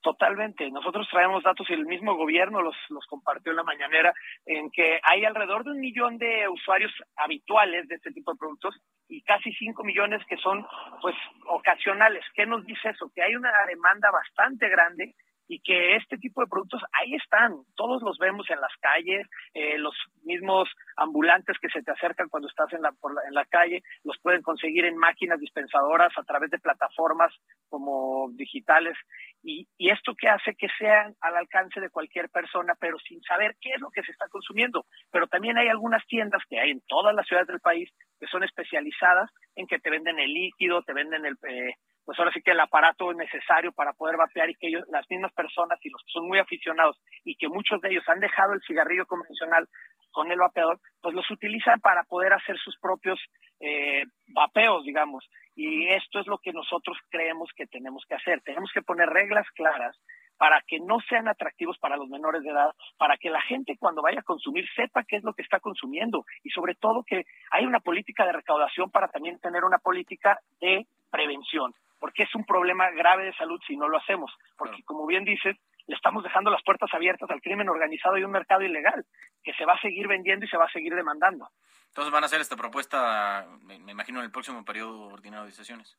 Totalmente. 0.01 0.69
Nosotros 0.69 1.07
traemos 1.09 1.41
datos 1.41 1.67
y 1.67 1.73
el 1.73 1.87
mismo 1.87 2.15
gobierno 2.15 2.61
los, 2.61 2.75
los 2.89 3.03
compartió 3.07 3.51
en 3.51 3.55
la 3.55 3.63
mañanera 3.63 4.13
en 4.45 4.69
que 4.69 4.99
hay 5.01 5.25
alrededor 5.25 5.63
de 5.63 5.71
un 5.71 5.79
millón 5.79 6.19
de 6.19 6.47
usuarios 6.47 6.91
habituales 7.15 7.87
de 7.87 7.95
este 7.95 8.11
tipo 8.11 8.31
de 8.31 8.37
productos 8.37 8.75
y 9.09 9.23
casi 9.23 9.51
cinco 9.53 9.83
millones 9.83 10.23
que 10.27 10.37
son 10.37 10.63
pues 11.01 11.15
ocasionales. 11.47 12.23
¿Qué 12.35 12.45
nos 12.45 12.63
dice 12.67 12.89
eso? 12.89 13.11
Que 13.15 13.23
hay 13.23 13.35
una 13.35 13.51
demanda 13.67 14.11
bastante 14.11 14.69
grande 14.69 15.15
y 15.47 15.59
que 15.59 15.95
este 15.95 16.17
tipo 16.17 16.41
de 16.41 16.47
productos 16.47 16.81
ahí 16.93 17.13
están, 17.15 17.53
todos 17.75 18.01
los 18.01 18.17
vemos 18.17 18.49
en 18.49 18.59
las 18.59 18.75
calles, 18.79 19.27
eh, 19.53 19.77
los 19.77 19.95
mismos 20.23 20.69
ambulantes 20.97 21.57
que 21.61 21.69
se 21.69 21.81
te 21.83 21.91
acercan 21.91 22.29
cuando 22.29 22.47
estás 22.47 22.71
en 22.73 22.81
la, 22.81 22.89
en 23.27 23.33
la 23.33 23.45
calle, 23.45 23.81
los 24.03 24.17
pueden 24.21 24.41
conseguir 24.41 24.85
en 24.85 24.97
máquinas 24.97 25.39
dispensadoras 25.39 26.11
a 26.17 26.23
través 26.23 26.49
de 26.49 26.59
plataformas 26.59 27.33
como 27.69 28.29
digitales 28.33 28.97
y, 29.43 29.67
y 29.77 29.89
esto 29.89 30.15
que 30.15 30.27
hace 30.27 30.55
que 30.55 30.67
sean 30.79 31.13
al 31.21 31.35
alcance 31.35 31.79
de 31.79 31.89
cualquier 31.89 32.29
persona, 32.29 32.73
pero 32.79 32.97
sin 32.99 33.21
saber 33.21 33.55
qué 33.61 33.73
es 33.73 33.81
lo 33.81 33.91
que 33.91 34.03
se 34.03 34.11
está 34.11 34.27
consumiendo. 34.29 34.85
Pero 35.11 35.27
también 35.27 35.57
hay 35.57 35.67
algunas 35.67 36.05
tiendas 36.07 36.41
que 36.49 36.59
hay 36.59 36.71
en 36.71 36.81
todas 36.87 37.13
las 37.13 37.27
ciudades 37.27 37.47
del 37.47 37.59
país 37.59 37.89
que 38.19 38.27
son 38.27 38.43
especializadas 38.43 39.29
en 39.55 39.67
que 39.67 39.79
te 39.79 39.89
venden 39.89 40.19
el 40.19 40.33
líquido, 40.33 40.81
te 40.83 40.93
venden 40.93 41.25
el, 41.25 41.37
eh, 41.47 41.75
pues 42.05 42.17
ahora 42.19 42.31
sí 42.31 42.41
que 42.41 42.51
el 42.51 42.59
aparato 42.59 43.11
necesario 43.13 43.71
para 43.71 43.93
poder 43.93 44.17
vapear 44.17 44.49
y 44.49 44.55
que 44.55 44.67
ellos, 44.67 44.83
las 44.89 45.09
mismas 45.09 45.33
personas 45.33 45.79
y 45.83 45.89
los 45.89 46.01
que 46.03 46.11
son 46.11 46.27
muy 46.27 46.39
aficionados 46.39 47.01
y 47.23 47.35
que 47.35 47.49
muchos 47.49 47.81
de 47.81 47.89
ellos 47.89 48.07
han 48.07 48.19
dejado 48.19 48.53
el 48.53 48.61
cigarrillo 48.61 49.05
convencional 49.05 49.67
con 50.11 50.31
el 50.31 50.39
vapeador, 50.39 50.79
pues 51.01 51.13
los 51.13 51.29
utilizan 51.29 51.81
para 51.81 52.03
poder 52.03 52.31
hacer 52.33 52.57
sus 52.57 52.77
propios 52.79 53.19
eh, 53.59 54.05
vapeos, 54.27 54.85
digamos. 54.85 55.27
Y 55.55 55.87
esto 55.89 56.19
es 56.19 56.27
lo 56.27 56.37
que 56.37 56.53
nosotros 56.53 56.97
creemos 57.09 57.49
que 57.55 57.65
tenemos 57.65 58.03
que 58.07 58.15
hacer. 58.15 58.41
Tenemos 58.41 58.71
que 58.73 58.81
poner 58.81 59.09
reglas 59.09 59.45
claras 59.55 59.97
para 60.37 60.61
que 60.67 60.79
no 60.79 60.99
sean 61.07 61.27
atractivos 61.27 61.77
para 61.79 61.97
los 61.97 62.09
menores 62.09 62.43
de 62.43 62.49
edad, 62.49 62.71
para 62.97 63.17
que 63.17 63.29
la 63.29 63.41
gente 63.41 63.77
cuando 63.79 64.01
vaya 64.01 64.19
a 64.19 64.23
consumir 64.23 64.65
sepa 64.75 65.03
qué 65.03 65.17
es 65.17 65.23
lo 65.23 65.33
que 65.33 65.41
está 65.41 65.59
consumiendo 65.59 66.25
y 66.43 66.49
sobre 66.49 66.75
todo 66.75 67.03
que 67.03 67.23
hay 67.51 67.65
una 67.65 67.79
política 67.79 68.25
de 68.25 68.33
recaudación 68.33 68.91
para 68.91 69.07
también 69.07 69.39
tener 69.39 69.63
una 69.63 69.77
política 69.77 70.39
de 70.59 70.87
prevención, 71.09 71.73
porque 72.05 72.21
es 72.21 72.35
un 72.35 72.45
problema 72.45 72.91
grave 72.91 73.25
de 73.25 73.33
salud 73.33 73.59
si 73.65 73.75
no 73.75 73.89
lo 73.89 73.97
hacemos, 73.97 74.31
porque 74.55 74.83
como 74.83 75.07
bien 75.07 75.25
dices, 75.25 75.57
le 75.87 75.95
estamos 75.95 76.23
dejando 76.23 76.51
las 76.51 76.61
puertas 76.61 76.93
abiertas 76.93 77.27
al 77.31 77.41
crimen 77.41 77.67
organizado 77.67 78.15
y 78.15 78.23
un 78.23 78.29
mercado 78.29 78.61
ilegal 78.61 79.03
que 79.41 79.55
se 79.55 79.65
va 79.65 79.73
a 79.73 79.81
seguir 79.81 80.07
vendiendo 80.07 80.45
y 80.45 80.47
se 80.47 80.55
va 80.55 80.65
a 80.65 80.71
seguir 80.71 80.93
demandando. 80.93 81.49
Entonces 81.87 82.13
van 82.13 82.21
a 82.21 82.27
hacer 82.27 82.41
esta 82.41 82.55
propuesta, 82.55 83.47
me, 83.63 83.91
imagino, 83.91 84.19
en 84.19 84.25
el 84.25 84.31
próximo 84.31 84.63
periodo 84.63 85.07
ordinario 85.07 85.47
de 85.47 85.51
sesiones. 85.51 85.97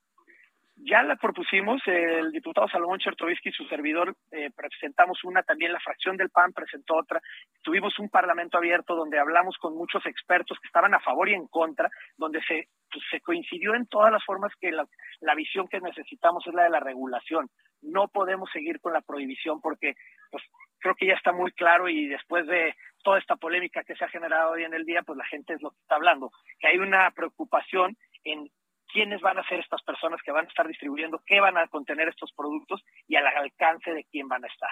Ya 0.79 1.03
la 1.03 1.17
propusimos, 1.17 1.81
el 1.87 2.31
diputado 2.33 2.69
Salomón 2.69 2.99
Chertovisky 2.99 3.49
y 3.49 3.53
su 3.53 3.65
servidor 3.65 4.15
eh, 4.31 4.51
presentamos 4.55 5.25
una, 5.25 5.43
también 5.43 5.73
la 5.73 5.81
fracción 5.81 6.19
del 6.19 6.29
PAN 6.29 6.53
presentó 6.53 6.97
otra. 6.97 7.21
Tuvimos 7.63 7.99
un 7.99 8.11
parlamento 8.11 8.59
abierto 8.59 8.95
donde 8.95 9.19
hablamos 9.19 9.57
con 9.57 9.75
muchos 9.75 10.05
expertos 10.05 10.59
que 10.61 10.67
estaban 10.67 10.93
a 10.93 11.01
favor 11.01 11.31
y 11.31 11.35
en 11.35 11.47
contra, 11.47 11.89
donde 12.19 12.43
se, 12.43 12.69
pues, 12.93 13.03
se 13.11 13.21
coincidió 13.23 13.75
en 13.75 13.87
todas 13.87 14.13
las 14.13 14.23
formas 14.23 14.53
que 14.61 14.71
la, 14.71 14.87
la 15.21 15.35
visión 15.35 15.67
que 15.67 15.81
necesitamos 15.81 16.47
es 16.47 16.53
la 16.53 16.65
de 16.65 16.71
la 16.71 16.81
regulación. 16.81 17.49
No 17.81 18.09
podemos 18.09 18.51
seguir 18.53 18.79
con 18.81 18.93
la 18.93 19.01
prohibición 19.01 19.63
porque 19.63 19.95
pues, 20.31 20.45
creo 20.79 20.95
que 20.95 21.07
ya 21.07 21.15
está 21.15 21.33
muy 21.33 21.53
claro 21.53 21.89
y 21.89 22.07
después 22.07 22.47
de 22.47 22.75
toda 23.03 23.19
esta 23.19 23.37
polémica 23.37 23.83
que 23.83 23.97
se 23.97 24.05
ha 24.05 24.09
generado 24.09 24.53
hoy 24.53 24.65
en 24.65 24.75
el 24.75 24.85
día, 24.85 25.03
pues 25.03 25.17
la 25.17 25.27
gente 25.27 25.55
es 25.55 25.63
lo 25.63 25.71
que 25.71 25.81
está 25.81 25.95
hablando, 25.95 26.31
que 26.59 26.69
hay 26.69 26.77
una 26.77 27.11
preocupación 27.13 27.97
en 28.25 28.51
quiénes 28.93 29.21
van 29.21 29.39
a 29.39 29.49
ser 29.49 29.61
estas 29.61 29.83
personas 29.83 30.21
que 30.23 30.33
van 30.33 30.47
a 30.47 30.49
estar 30.49 30.67
distribuyendo, 30.67 31.23
qué 31.27 31.41
van 31.41 31.57
a 31.59 31.67
contener 31.69 32.09
estos 32.09 32.33
productos 32.33 32.83
y 33.09 33.17
al 33.17 33.27
alcance 33.27 33.93
de 33.93 34.05
quién 34.05 34.29
van 34.29 34.45
a 34.45 34.49
estar. 34.49 34.71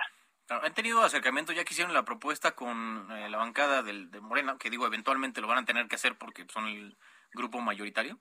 ¿Han 0.49 0.75
tenido 0.75 1.03
acercamiento? 1.03 1.53
Ya 1.53 1.65
que 1.65 1.73
hicieron 1.73 1.95
la 1.95 2.05
propuesta 2.05 2.55
con 2.55 3.11
eh, 3.11 3.31
la 3.31 3.39
bancada 3.39 3.83
del, 3.83 4.11
de 4.11 4.21
Morena, 4.21 4.57
que 4.59 4.69
digo, 4.69 4.87
eventualmente 4.87 5.41
lo 5.41 5.47
van 5.47 5.59
a 5.59 5.65
tener 5.65 5.89
que 5.89 5.95
hacer 5.95 6.17
porque 6.19 6.45
son 6.49 6.67
el 6.67 6.97
grupo 7.33 7.61
mayoritario. 7.61 8.19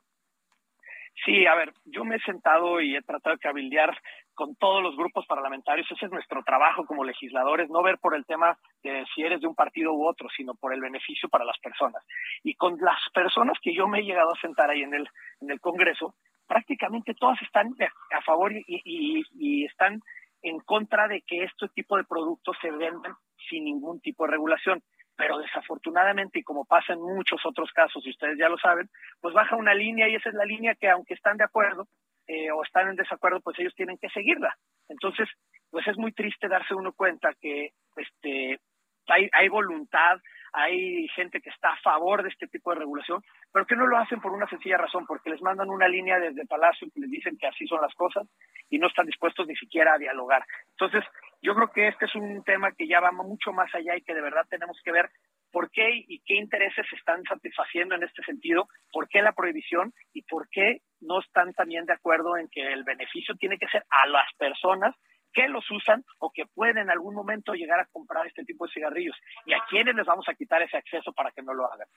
Sí, 1.25 1.45
a 1.45 1.55
ver, 1.55 1.73
yo 1.85 2.03
me 2.05 2.15
he 2.15 2.19
sentado 2.21 2.81
y 2.81 2.95
he 2.95 3.01
tratado 3.01 3.35
de 3.35 3.39
cabildear 3.39 3.95
con 4.33 4.55
todos 4.55 4.81
los 4.81 4.95
grupos 4.95 5.25
parlamentarios. 5.25 5.89
Ese 5.91 6.05
es 6.05 6.11
nuestro 6.11 6.43
trabajo 6.43 6.85
como 6.85 7.03
legisladores, 7.03 7.69
no 7.69 7.83
ver 7.83 7.97
por 7.99 8.15
el 8.15 8.25
tema 8.25 8.57
de 8.83 9.05
si 9.13 9.21
eres 9.21 9.41
de 9.41 9.47
un 9.47 9.55
partido 9.55 9.93
u 9.93 10.07
otro, 10.07 10.27
sino 10.35 10.55
por 10.55 10.73
el 10.73 10.81
beneficio 10.81 11.29
para 11.29 11.45
las 11.45 11.57
personas. 11.59 12.03
Y 12.43 12.55
con 12.55 12.77
las 12.79 12.99
personas 13.13 13.57
que 13.61 13.73
yo 13.73 13.87
me 13.87 13.99
he 13.99 14.03
llegado 14.03 14.31
a 14.31 14.39
sentar 14.41 14.69
ahí 14.69 14.81
en 14.81 14.93
el, 14.93 15.07
en 15.41 15.51
el 15.51 15.59
Congreso, 15.59 16.15
prácticamente 16.47 17.13
todas 17.13 17.41
están 17.41 17.75
a 18.11 18.21
favor 18.21 18.51
y, 18.53 19.65
están 19.65 20.01
en 20.41 20.59
contra 20.59 21.07
de 21.07 21.21
que 21.21 21.43
este 21.43 21.67
tipo 21.69 21.97
de 21.97 22.03
productos 22.03 22.57
se 22.61 22.69
vendan 22.69 23.15
sin 23.49 23.63
ningún 23.63 23.99
tipo 24.01 24.25
de 24.25 24.31
regulación 24.31 24.81
pero 25.15 25.37
desafortunadamente, 25.37 26.39
y 26.39 26.43
como 26.43 26.65
pasa 26.65 26.93
en 26.93 26.99
muchos 26.99 27.39
otros 27.45 27.71
casos, 27.71 28.03
y 28.03 28.09
ustedes 28.09 28.35
ya 28.35 28.49
lo 28.49 28.57
saben, 28.57 28.89
pues 29.21 29.31
baja 29.35 29.55
una 29.55 29.75
línea 29.75 30.09
y 30.09 30.15
esa 30.15 30.29
es 30.29 30.35
la 30.35 30.43
línea 30.43 30.73
que 30.73 30.89
aunque 30.89 31.13
están 31.13 31.37
de 31.37 31.43
acuerdo 31.43 31.87
eh, 32.27 32.51
o 32.51 32.63
están 32.63 32.89
en 32.89 32.95
desacuerdo, 32.95 33.41
pues 33.41 33.57
ellos 33.59 33.73
tienen 33.75 33.97
que 33.97 34.09
seguirla. 34.09 34.55
Entonces, 34.89 35.29
pues 35.69 35.87
es 35.87 35.97
muy 35.97 36.11
triste 36.11 36.47
darse 36.47 36.75
uno 36.75 36.93
cuenta 36.93 37.33
que 37.41 37.71
este, 37.95 38.59
hay, 39.07 39.29
hay 39.31 39.49
voluntad, 39.49 40.17
hay 40.53 41.07
gente 41.09 41.41
que 41.41 41.49
está 41.49 41.69
a 41.69 41.81
favor 41.81 42.21
de 42.21 42.29
este 42.29 42.47
tipo 42.47 42.71
de 42.71 42.79
regulación, 42.79 43.21
pero 43.51 43.65
que 43.65 43.75
no 43.75 43.87
lo 43.87 43.97
hacen 43.97 44.21
por 44.21 44.31
una 44.31 44.47
sencilla 44.47 44.77
razón, 44.77 45.05
porque 45.07 45.31
les 45.31 45.41
mandan 45.41 45.69
una 45.69 45.87
línea 45.87 46.19
desde 46.19 46.45
Palacio 46.45 46.87
que 46.93 47.01
les 47.01 47.09
dicen 47.09 47.37
que 47.37 47.47
así 47.47 47.65
son 47.65 47.81
las 47.81 47.93
cosas 47.95 48.27
y 48.69 48.77
no 48.77 48.87
están 48.87 49.07
dispuestos 49.07 49.47
ni 49.47 49.55
siquiera 49.55 49.95
a 49.95 49.97
dialogar. 49.97 50.45
Entonces, 50.77 51.03
yo 51.41 51.55
creo 51.55 51.71
que 51.71 51.87
este 51.87 52.05
es 52.05 52.15
un 52.15 52.43
tema 52.43 52.71
que 52.71 52.87
ya 52.87 52.99
va 52.99 53.11
mucho 53.11 53.51
más 53.51 53.73
allá 53.73 53.97
y 53.97 54.03
que 54.03 54.13
de 54.13 54.21
verdad 54.21 54.45
tenemos 54.49 54.79
que 54.83 54.91
ver 54.91 55.09
por 55.53 55.69
qué 55.69 56.03
y 56.07 56.19
qué 56.25 56.33
intereses 56.33 56.85
se 56.89 56.95
están 56.95 57.23
satisfaciendo 57.23 57.93
en 57.95 58.03
este 58.03 58.23
sentido, 58.23 58.67
por 58.91 59.07
qué 59.07 59.21
la 59.21 59.33
prohibición 59.33 59.93
y 60.11 60.23
por 60.23 60.49
qué 60.49 60.81
no 60.99 61.19
están 61.19 61.53
también 61.53 61.85
de 61.85 61.93
acuerdo 61.93 62.35
en 62.37 62.49
que 62.49 62.73
el 62.73 62.83
beneficio 62.83 63.35
tiene 63.35 63.57
que 63.59 63.67
ser 63.67 63.85
a 63.89 64.07
las 64.07 64.25
personas 64.37 64.95
que 65.31 65.47
los 65.47 65.63
usan 65.71 66.03
o 66.19 66.31
que 66.31 66.45
pueden 66.45 66.79
en 66.79 66.89
algún 66.89 67.15
momento 67.15 67.53
llegar 67.53 67.79
a 67.79 67.85
comprar 67.85 68.25
este 68.27 68.43
tipo 68.43 68.65
de 68.65 68.73
cigarrillos 68.73 69.15
y 69.45 69.53
a 69.53 69.63
quiénes 69.69 69.95
les 69.95 70.05
vamos 70.05 70.27
a 70.27 70.33
quitar 70.33 70.61
ese 70.61 70.77
acceso 70.77 71.13
para 71.13 71.31
que 71.31 71.41
no 71.41 71.53
lo 71.53 71.71
hagan. 71.71 71.87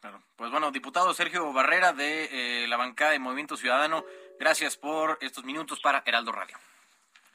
Claro. 0.00 0.20
Pues 0.36 0.50
bueno, 0.50 0.70
diputado 0.70 1.14
Sergio 1.14 1.52
Barrera 1.52 1.92
de 1.92 2.64
eh, 2.64 2.68
la 2.68 2.76
bancada 2.76 3.12
de 3.12 3.18
Movimiento 3.18 3.56
Ciudadano, 3.56 4.04
gracias 4.38 4.76
por 4.76 5.18
estos 5.20 5.44
minutos 5.44 5.80
para 5.80 6.02
Heraldo 6.04 6.32
Radio. 6.32 6.56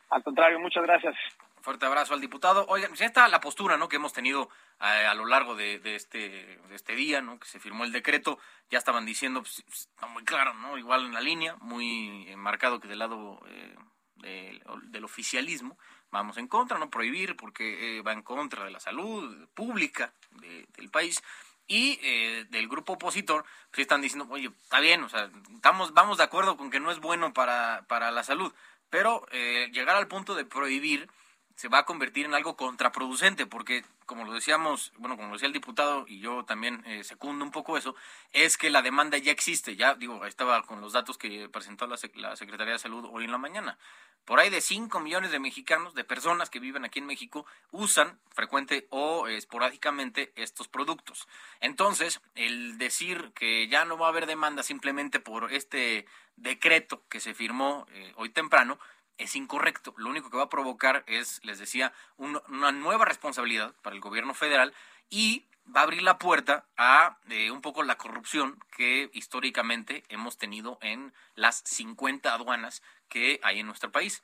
Al 0.10 0.24
contrario, 0.24 0.60
muchas 0.60 0.84
gracias. 0.84 1.16
Fuerte 1.62 1.86
abrazo 1.86 2.14
al 2.14 2.22
diputado. 2.22 2.66
Oigan, 2.68 2.94
ya 2.96 3.06
está 3.06 3.28
la 3.28 3.40
postura 3.40 3.78
¿no? 3.78 3.90
que 3.90 3.98
hemos 3.98 4.14
tenido 4.14 4.50
eh, 4.80 5.06
a, 5.06 5.14
lo 5.14 5.26
largo 5.26 5.56
de, 5.56 5.82
este, 5.96 6.60
este 6.74 6.96
día, 6.96 7.22
¿no? 7.22 7.40
que 7.40 7.48
se 7.48 7.60
firmó 7.60 7.84
el 7.84 7.92
decreto. 7.92 8.40
Ya 8.70 8.78
estaban 8.78 9.06
diciendo, 9.06 9.42
pues, 9.42 9.64
está 9.72 10.08
muy 10.08 10.24
claro, 10.24 10.54
¿no? 10.56 10.78
igual 10.78 11.06
en 11.06 11.14
la 11.14 11.22
línea, 11.22 11.56
muy 11.62 12.34
marcado 12.38 12.80
que 12.80 12.88
del 12.88 13.00
lado 13.00 13.40
eh, 13.48 13.76
del, 14.16 15.04
oficialismo, 15.04 15.78
vamos 16.12 16.38
en 16.38 16.48
contra, 16.48 16.78
no 16.78 16.90
prohibir 16.90 17.36
porque 17.36 17.98
eh, 17.98 18.02
va 18.02 18.14
en 18.14 18.22
contra 18.22 18.66
de 18.66 18.72
la 18.72 18.80
salud 18.80 19.48
pública 19.54 20.14
del 20.76 20.90
país 20.90 21.22
y 21.70 22.00
eh, 22.02 22.46
del 22.50 22.68
grupo 22.68 22.94
opositor 22.94 23.46
pues 23.70 23.82
están 23.82 24.02
diciendo, 24.02 24.28
oye, 24.30 24.52
está 24.64 24.80
bien, 24.80 25.04
o 25.04 25.10
sea, 25.10 25.30
estamos, 25.54 25.94
vamos 25.94 26.18
de 26.18 26.24
acuerdo 26.24 26.58
con 26.58 26.70
que 26.70 26.80
no 26.80 26.92
es 26.92 27.00
bueno 27.00 27.32
para, 27.32 27.86
para 27.88 28.12
la 28.12 28.24
salud, 28.24 28.52
pero 28.90 29.26
eh, 29.32 29.70
llegar 29.72 29.96
al 29.96 30.08
punto 30.08 30.36
de 30.36 30.46
prohibir 30.46 31.10
se 31.60 31.68
va 31.68 31.80
a 31.80 31.86
convertir 31.86 32.26
en 32.26 32.34
algo 32.34 32.56
contraproducente, 32.56 33.46
porque 33.46 33.84
como 34.06 34.24
lo 34.24 34.32
decíamos, 34.32 34.94
bueno, 34.98 35.18
como 35.18 35.28
lo 35.28 35.34
decía 35.34 35.48
el 35.48 35.54
diputado, 35.54 36.06
y 36.08 36.22
yo 36.22 36.46
también 36.46 36.82
eh, 36.86 37.04
secundo 37.04 37.44
un 37.44 37.52
poco 37.52 37.78
eso, 37.78 37.96
es 38.32 38.56
que 38.56 38.70
la 38.70 38.82
demanda 38.82 39.18
ya 39.18 39.34
existe, 39.34 39.76
ya 39.76 39.94
digo, 39.96 40.26
estaba 40.26 40.64
con 40.64 40.80
los 40.80 40.94
datos 40.94 41.18
que 41.18 41.50
presentó 41.50 41.86
la, 41.86 41.98
la 42.16 42.38
Secretaría 42.38 42.72
de 42.72 42.80
Salud 42.80 43.10
hoy 43.12 43.26
en 43.26 43.32
la 43.32 43.38
mañana. 43.38 43.78
Por 44.24 44.40
ahí 44.40 44.50
de 44.50 44.62
5 44.62 45.02
millones 45.02 45.32
de 45.32 45.40
mexicanos, 45.42 45.96
de 45.96 46.06
personas 46.06 46.50
que 46.50 46.62
viven 46.62 46.86
aquí 46.86 47.00
en 47.00 47.08
México, 47.08 47.46
usan 47.72 48.18
frecuente 48.30 48.88
o 48.90 49.28
esporádicamente 49.28 50.32
estos 50.38 50.70
productos. 50.70 51.28
Entonces, 51.60 52.22
el 52.36 52.78
decir 52.78 53.34
que 53.36 53.68
ya 53.68 53.84
no 53.84 53.98
va 53.98 54.06
a 54.06 54.10
haber 54.12 54.28
demanda 54.28 54.64
simplemente 54.64 55.20
por 55.20 55.52
este 55.52 56.06
decreto 56.38 57.04
que 57.10 57.20
se 57.20 57.34
firmó 57.34 57.86
eh, 57.92 58.14
hoy 58.16 58.30
temprano, 58.30 58.80
es 59.20 59.36
incorrecto. 59.36 59.94
Lo 59.98 60.10
único 60.10 60.32
que 60.32 60.38
va 60.38 60.44
a 60.44 60.50
provocar 60.50 61.04
es, 61.06 61.44
les 61.44 61.60
decía, 61.60 61.94
una 62.18 62.72
nueva 62.72 63.06
responsabilidad 63.06 63.76
para 63.84 63.96
el 63.96 64.02
gobierno 64.02 64.34
federal 64.34 64.74
y 65.10 65.46
va 65.76 65.82
a 65.82 65.84
abrir 65.84 66.02
la 66.02 66.18
puerta 66.18 66.66
a 66.78 67.20
eh, 67.30 67.52
un 67.52 67.62
poco 67.62 67.84
la 67.84 67.98
corrupción 67.98 68.58
que 68.76 69.12
históricamente 69.14 70.04
hemos 70.10 70.38
tenido 70.38 70.80
en 70.82 71.14
las 71.36 71.62
50 71.66 72.34
aduanas 72.34 72.82
que 73.08 73.40
hay 73.44 73.60
en 73.60 73.68
nuestro 73.68 73.92
país. 73.92 74.24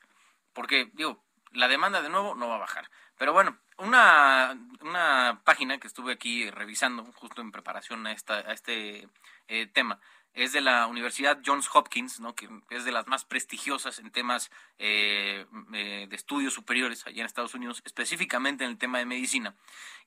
Porque, 0.54 0.90
digo, 0.94 1.24
la 1.52 1.68
demanda 1.68 2.02
de 2.02 2.10
nuevo 2.10 2.36
no 2.36 2.48
va 2.48 2.56
a 2.56 2.60
bajar. 2.60 2.90
Pero 3.18 3.34
bueno, 3.34 3.58
una, 3.78 4.58
una 4.82 5.42
página 5.44 5.78
que 5.78 5.88
estuve 5.88 6.14
aquí 6.14 6.50
revisando 6.50 7.06
justo 7.14 7.42
en 7.42 7.52
preparación 7.52 8.08
a, 8.08 8.12
esta, 8.12 8.36
a 8.36 8.54
este 8.54 9.08
eh, 9.48 9.68
tema 9.68 10.00
es 10.36 10.52
de 10.52 10.60
la 10.60 10.86
Universidad 10.88 11.40
Johns 11.44 11.70
Hopkins, 11.74 12.20
¿no? 12.20 12.36
que 12.36 12.50
es 12.70 12.84
de 12.84 12.92
las 12.92 13.08
más 13.08 13.24
prestigiosas 13.24 14.00
en 14.00 14.12
temas 14.12 14.52
eh, 14.78 15.46
eh, 15.74 16.08
de 16.10 16.16
estudios 16.16 16.54
superiores 16.54 17.08
allá 17.08 17.22
en 17.22 17.26
Estados 17.26 17.54
Unidos, 17.54 17.82
específicamente 17.86 18.66
en 18.66 18.72
el 18.72 18.78
tema 18.78 19.00
de 19.00 19.06
medicina. 19.06 19.56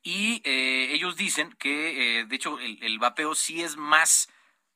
Y 0.02 0.42
eh, 0.44 0.92
ellos 0.92 1.16
dicen 1.16 1.56
que, 1.58 2.26
de 2.28 2.36
hecho, 2.36 2.58
el, 2.60 2.98
vapeo 2.98 3.34
sí 3.34 3.62
es 3.62 3.76
más, 3.76 4.28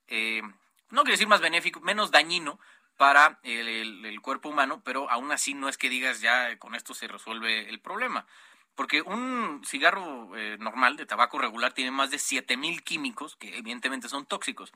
no 0.09 1.03
quiero 1.03 1.12
decir 1.12 1.28
más 1.28 1.40
benéfico, 1.40 1.80
menos 1.80 2.11
dañino 2.11 2.59
para 2.96 3.38
el, 3.42 4.05
el, 4.05 4.20
cuerpo 4.20 4.48
humano, 4.48 4.82
pero 4.84 5.11
aún 5.11 5.32
así 5.32 5.55
no 5.55 5.68
es 5.68 5.76
que 5.76 5.90
digas 5.90 6.20
ya 6.20 6.57
con 6.59 6.74
esto 6.74 6.94
se 6.94 7.09
resuelve 7.09 7.68
el 7.68 7.78
problema. 7.80 8.26
Porque 8.74 9.02
un 9.02 9.62
cigarro 9.64 10.30
normal 10.58 10.96
de 10.96 11.06
tabaco 11.06 11.38
regular 11.38 11.72
tiene 11.72 11.90
más 11.90 12.10
de 12.10 12.18
7000 12.18 12.82
químicos 12.82 13.36
que 13.36 13.58
evidentemente 13.58 14.08
son 14.08 14.24
tóxicos 14.24 14.72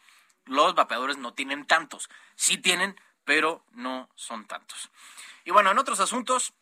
los 0.47 0.75
vapeadores 0.75 1.19
no 1.19 1.35
tienen 1.35 1.67
tantos. 1.67 2.09
Sí 2.35 2.57
tienen, 2.57 2.99
pero 3.25 3.65
no 3.73 4.09
son 4.15 4.47
tantos. 4.47 4.91
Y 5.45 5.51
bueno, 5.51 5.71
en 5.71 5.79
otros 5.79 6.01
asuntos, 6.01 6.55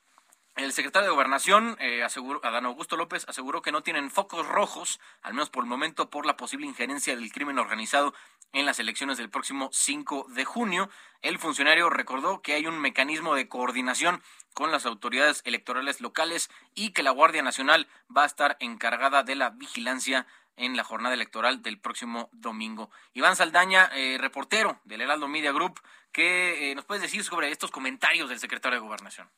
El 0.57 0.73
secretario 0.73 1.09
de 1.09 1.15
Gobernación, 1.15 1.77
eh, 1.81 2.05
aseguró, 2.05 2.41
Adán 2.45 2.65
Augusto 2.65 2.97
López, 2.97 3.25
aseguró 3.29 3.61
que 3.61 3.73
no 3.73 3.83
tienen 3.83 4.09
focos 4.09 4.47
rojos, 4.47 5.01
al 5.23 5.35
menos 5.35 5.51
por 5.51 5.65
el 5.65 5.69
momento, 5.69 6.11
por 6.11 6.27
la 6.27 6.37
posible 6.37 6.65
injerencia 6.65 7.17
del 7.17 7.33
crimen 7.33 7.59
organizado 7.59 8.15
en 8.53 8.65
las 8.65 8.79
elecciones 8.79 9.19
del 9.19 9.31
próximo 9.31 9.69
5 9.73 10.27
de 10.29 10.45
junio. 10.45 10.89
El 11.23 11.41
funcionario 11.41 11.91
recordó 11.91 12.41
que 12.41 12.55
hay 12.55 12.69
un 12.69 12.79
mecanismo 12.79 13.35
de 13.35 13.49
coordinación 13.49 14.23
con 14.53 14.71
las 14.71 14.87
autoridades 14.87 15.43
electorales 15.45 16.01
locales 16.01 16.49
y 16.77 16.93
que 16.93 17.03
la 17.03 17.11
Guardia 17.11 17.43
Nacional 17.43 17.89
va 18.17 18.23
a 18.23 18.27
estar 18.27 18.57
encargada 18.61 19.25
de 19.25 19.35
la 19.35 19.51
vigilancia 19.51 20.25
en 20.57 20.77
la 20.77 20.85
jornada 20.85 21.15
electoral 21.15 21.63
del 21.63 21.81
próximo 21.81 22.29
domingo. 22.31 22.93
Iván 23.13 23.35
Saldaña, 23.35 23.91
eh, 23.93 24.19
reportero 24.21 24.79
del 24.85 25.01
Heraldo 25.01 25.27
Media 25.27 25.51
Group, 25.51 25.81
¿qué 26.13 26.71
eh, 26.71 26.75
nos 26.77 26.85
puedes 26.85 27.03
decir 27.03 27.25
sobre 27.25 27.51
estos 27.51 27.73
comentarios 27.73 28.29
del 28.29 28.39
secretario 28.39 28.79
de 28.79 28.87
Gobernación? 28.87 29.29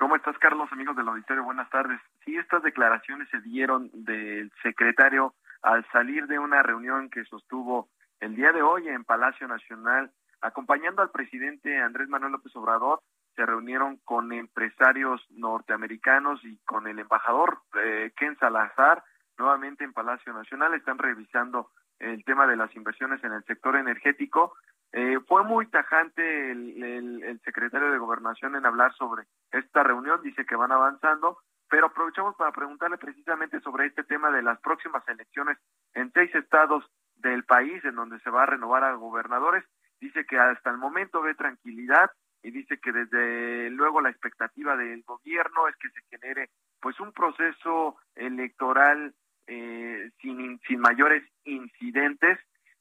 ¿Cómo 0.00 0.16
estás, 0.16 0.38
Carlos, 0.38 0.72
amigos 0.72 0.96
del 0.96 1.08
auditorio? 1.08 1.44
Buenas 1.44 1.68
tardes. 1.68 2.00
Sí, 2.24 2.34
estas 2.34 2.62
declaraciones 2.62 3.28
se 3.28 3.38
dieron 3.42 3.90
del 3.92 4.50
secretario 4.62 5.34
al 5.60 5.86
salir 5.92 6.26
de 6.26 6.38
una 6.38 6.62
reunión 6.62 7.10
que 7.10 7.22
sostuvo 7.26 7.90
el 8.18 8.34
día 8.34 8.50
de 8.52 8.62
hoy 8.62 8.88
en 8.88 9.04
Palacio 9.04 9.46
Nacional, 9.46 10.10
acompañando 10.40 11.02
al 11.02 11.10
presidente 11.10 11.76
Andrés 11.82 12.08
Manuel 12.08 12.32
López 12.32 12.56
Obrador. 12.56 13.02
Se 13.36 13.44
reunieron 13.44 13.98
con 13.98 14.32
empresarios 14.32 15.20
norteamericanos 15.28 16.42
y 16.46 16.56
con 16.64 16.86
el 16.86 16.98
embajador 16.98 17.58
eh, 17.74 18.10
Ken 18.16 18.38
Salazar, 18.38 19.04
nuevamente 19.36 19.84
en 19.84 19.92
Palacio 19.92 20.32
Nacional. 20.32 20.72
Están 20.72 20.96
revisando 20.96 21.72
el 21.98 22.24
tema 22.24 22.46
de 22.46 22.56
las 22.56 22.74
inversiones 22.74 23.22
en 23.22 23.34
el 23.34 23.44
sector 23.44 23.76
energético 23.76 24.54
eh, 24.92 25.18
fue 25.28 25.44
muy 25.44 25.66
tajante 25.68 26.50
el, 26.50 27.40
secretario 27.44 27.90
de 27.90 27.98
Gobernación 27.98 28.56
en 28.56 28.66
hablar 28.66 28.92
sobre 28.94 29.24
esta 29.52 29.82
reunión, 29.82 30.20
dice 30.22 30.44
que 30.44 30.56
van 30.56 30.72
avanzando, 30.72 31.38
pero 31.68 31.86
aprovechamos 31.86 32.34
para 32.36 32.52
preguntarle 32.52 32.98
precisamente 32.98 33.60
sobre 33.60 33.86
este 33.86 34.02
tema 34.02 34.30
de 34.30 34.42
las 34.42 34.60
próximas 34.60 35.06
elecciones 35.08 35.58
en 35.94 36.10
seis 36.12 36.34
estados 36.34 36.84
del 37.16 37.44
país 37.44 37.84
en 37.84 37.94
donde 37.94 38.18
se 38.20 38.30
va 38.30 38.42
a 38.42 38.46
renovar 38.46 38.82
a 38.82 38.94
gobernadores. 38.94 39.64
Dice 40.00 40.24
que 40.26 40.38
hasta 40.38 40.70
el 40.70 40.78
momento 40.78 41.22
ve 41.22 41.34
tranquilidad 41.34 42.10
y 42.42 42.50
dice 42.50 42.78
que 42.78 42.92
desde 42.92 43.70
luego 43.70 44.00
la 44.00 44.10
expectativa 44.10 44.76
del 44.76 45.02
gobierno 45.04 45.68
es 45.68 45.76
que 45.76 45.90
se 45.90 46.02
genere 46.10 46.50
pues 46.80 46.98
un 46.98 47.12
proceso 47.12 47.96
electoral 48.16 49.14
eh, 49.46 50.10
sin, 50.20 50.58
sin 50.66 50.80
mayores 50.80 51.22
incidentes 51.44 52.38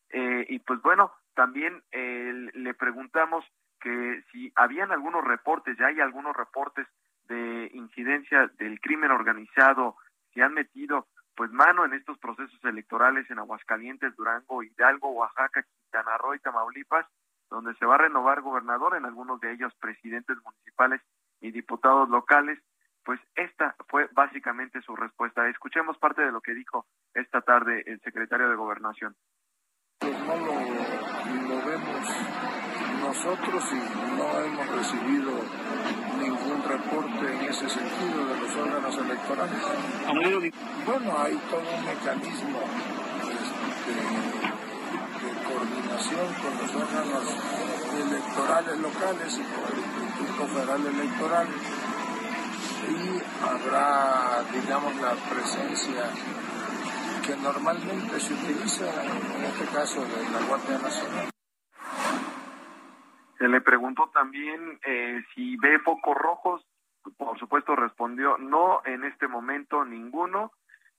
eh, 0.10 0.45
y 0.49 0.60
pues 0.60 0.82
bueno, 0.82 1.12
también 1.39 1.81
eh, 1.93 2.49
le 2.53 2.73
preguntamos 2.73 3.45
que 3.79 4.21
si 4.29 4.51
habían 4.55 4.91
algunos 4.91 5.23
reportes, 5.23 5.77
ya 5.77 5.85
hay 5.85 6.01
algunos 6.01 6.35
reportes 6.35 6.85
de 7.29 7.71
incidencia 7.73 8.51
del 8.57 8.81
crimen 8.81 9.09
organizado, 9.09 9.95
si 10.33 10.41
han 10.41 10.53
metido 10.53 11.07
pues 11.37 11.49
mano 11.51 11.85
en 11.85 11.93
estos 11.93 12.17
procesos 12.17 12.59
electorales 12.65 13.31
en 13.31 13.39
Aguascalientes, 13.39 14.13
Durango, 14.17 14.63
Hidalgo, 14.63 15.11
Oaxaca, 15.11 15.63
Quintana 15.63 16.17
Roo 16.17 16.35
y 16.35 16.39
Tamaulipas, 16.39 17.05
donde 17.49 17.73
se 17.75 17.85
va 17.85 17.95
a 17.95 17.99
renovar 17.99 18.41
gobernador, 18.41 18.97
en 18.97 19.05
algunos 19.05 19.39
de 19.39 19.53
ellos 19.53 19.73
presidentes 19.79 20.35
municipales 20.43 20.99
y 21.39 21.51
diputados 21.51 22.09
locales, 22.09 22.59
pues 23.05 23.21
esta 23.35 23.77
fue 23.87 24.09
básicamente 24.11 24.81
su 24.81 24.93
respuesta. 24.93 25.47
Escuchemos 25.47 25.97
parte 25.99 26.21
de 26.21 26.33
lo 26.33 26.41
que 26.41 26.53
dijo 26.53 26.85
esta 27.13 27.39
tarde 27.39 27.81
el 27.85 28.01
secretario 28.01 28.49
de 28.49 28.57
Gobernación 28.57 29.15
pues 29.99 30.68
nosotros 33.10 33.64
y 33.72 34.18
no 34.18 34.39
hemos 34.45 34.68
recibido 34.68 35.32
ningún 36.22 36.62
reporte 36.64 37.26
en 37.34 37.41
ese 37.49 37.68
sentido 37.68 38.24
de 38.28 38.38
los 38.39 38.55
órganos 38.55 38.95
electorales. 38.97 39.62
Bueno, 40.86 41.18
hay 41.18 41.36
todo 41.49 41.60
un 41.60 41.86
mecanismo 41.86 42.60
este, 43.34 43.93
de, 45.26 45.34
coordinación 45.41 46.28
con 46.38 46.53
los 46.62 46.70
órganos 46.86 47.26
electorales 47.97 48.78
locales 48.78 49.34
y 49.34 49.43
con 49.53 49.66
el 49.74 49.80
Instituto 50.05 50.47
Federal 50.53 50.86
Electoral 50.86 51.47
y 52.89 53.22
habrá, 53.43 54.43
digamos, 54.53 54.95
la 54.97 55.16
presencia 55.34 56.12
que 57.26 57.36
normalmente 57.38 58.20
se 58.20 58.34
utiliza, 58.34 58.86
en 58.86 59.45
este 59.45 59.66
caso 59.74 60.01
de 60.01 60.30
la 60.32 60.45
Guardia 60.47 60.78
Nacional. 60.78 61.38
Se 63.39 63.47
le 63.47 63.61
preguntó 63.61 64.11
también 64.13 64.79
eh, 64.85 65.23
si 65.33 65.55
ve 65.57 65.79
focos 65.79 66.15
rojos, 66.15 66.61
por 67.17 67.39
supuesto 67.39 67.75
respondió 67.75 68.37
no 68.37 68.81
en 68.85 69.05
este 69.05 69.27
momento 69.27 69.85
ninguno 69.85 70.51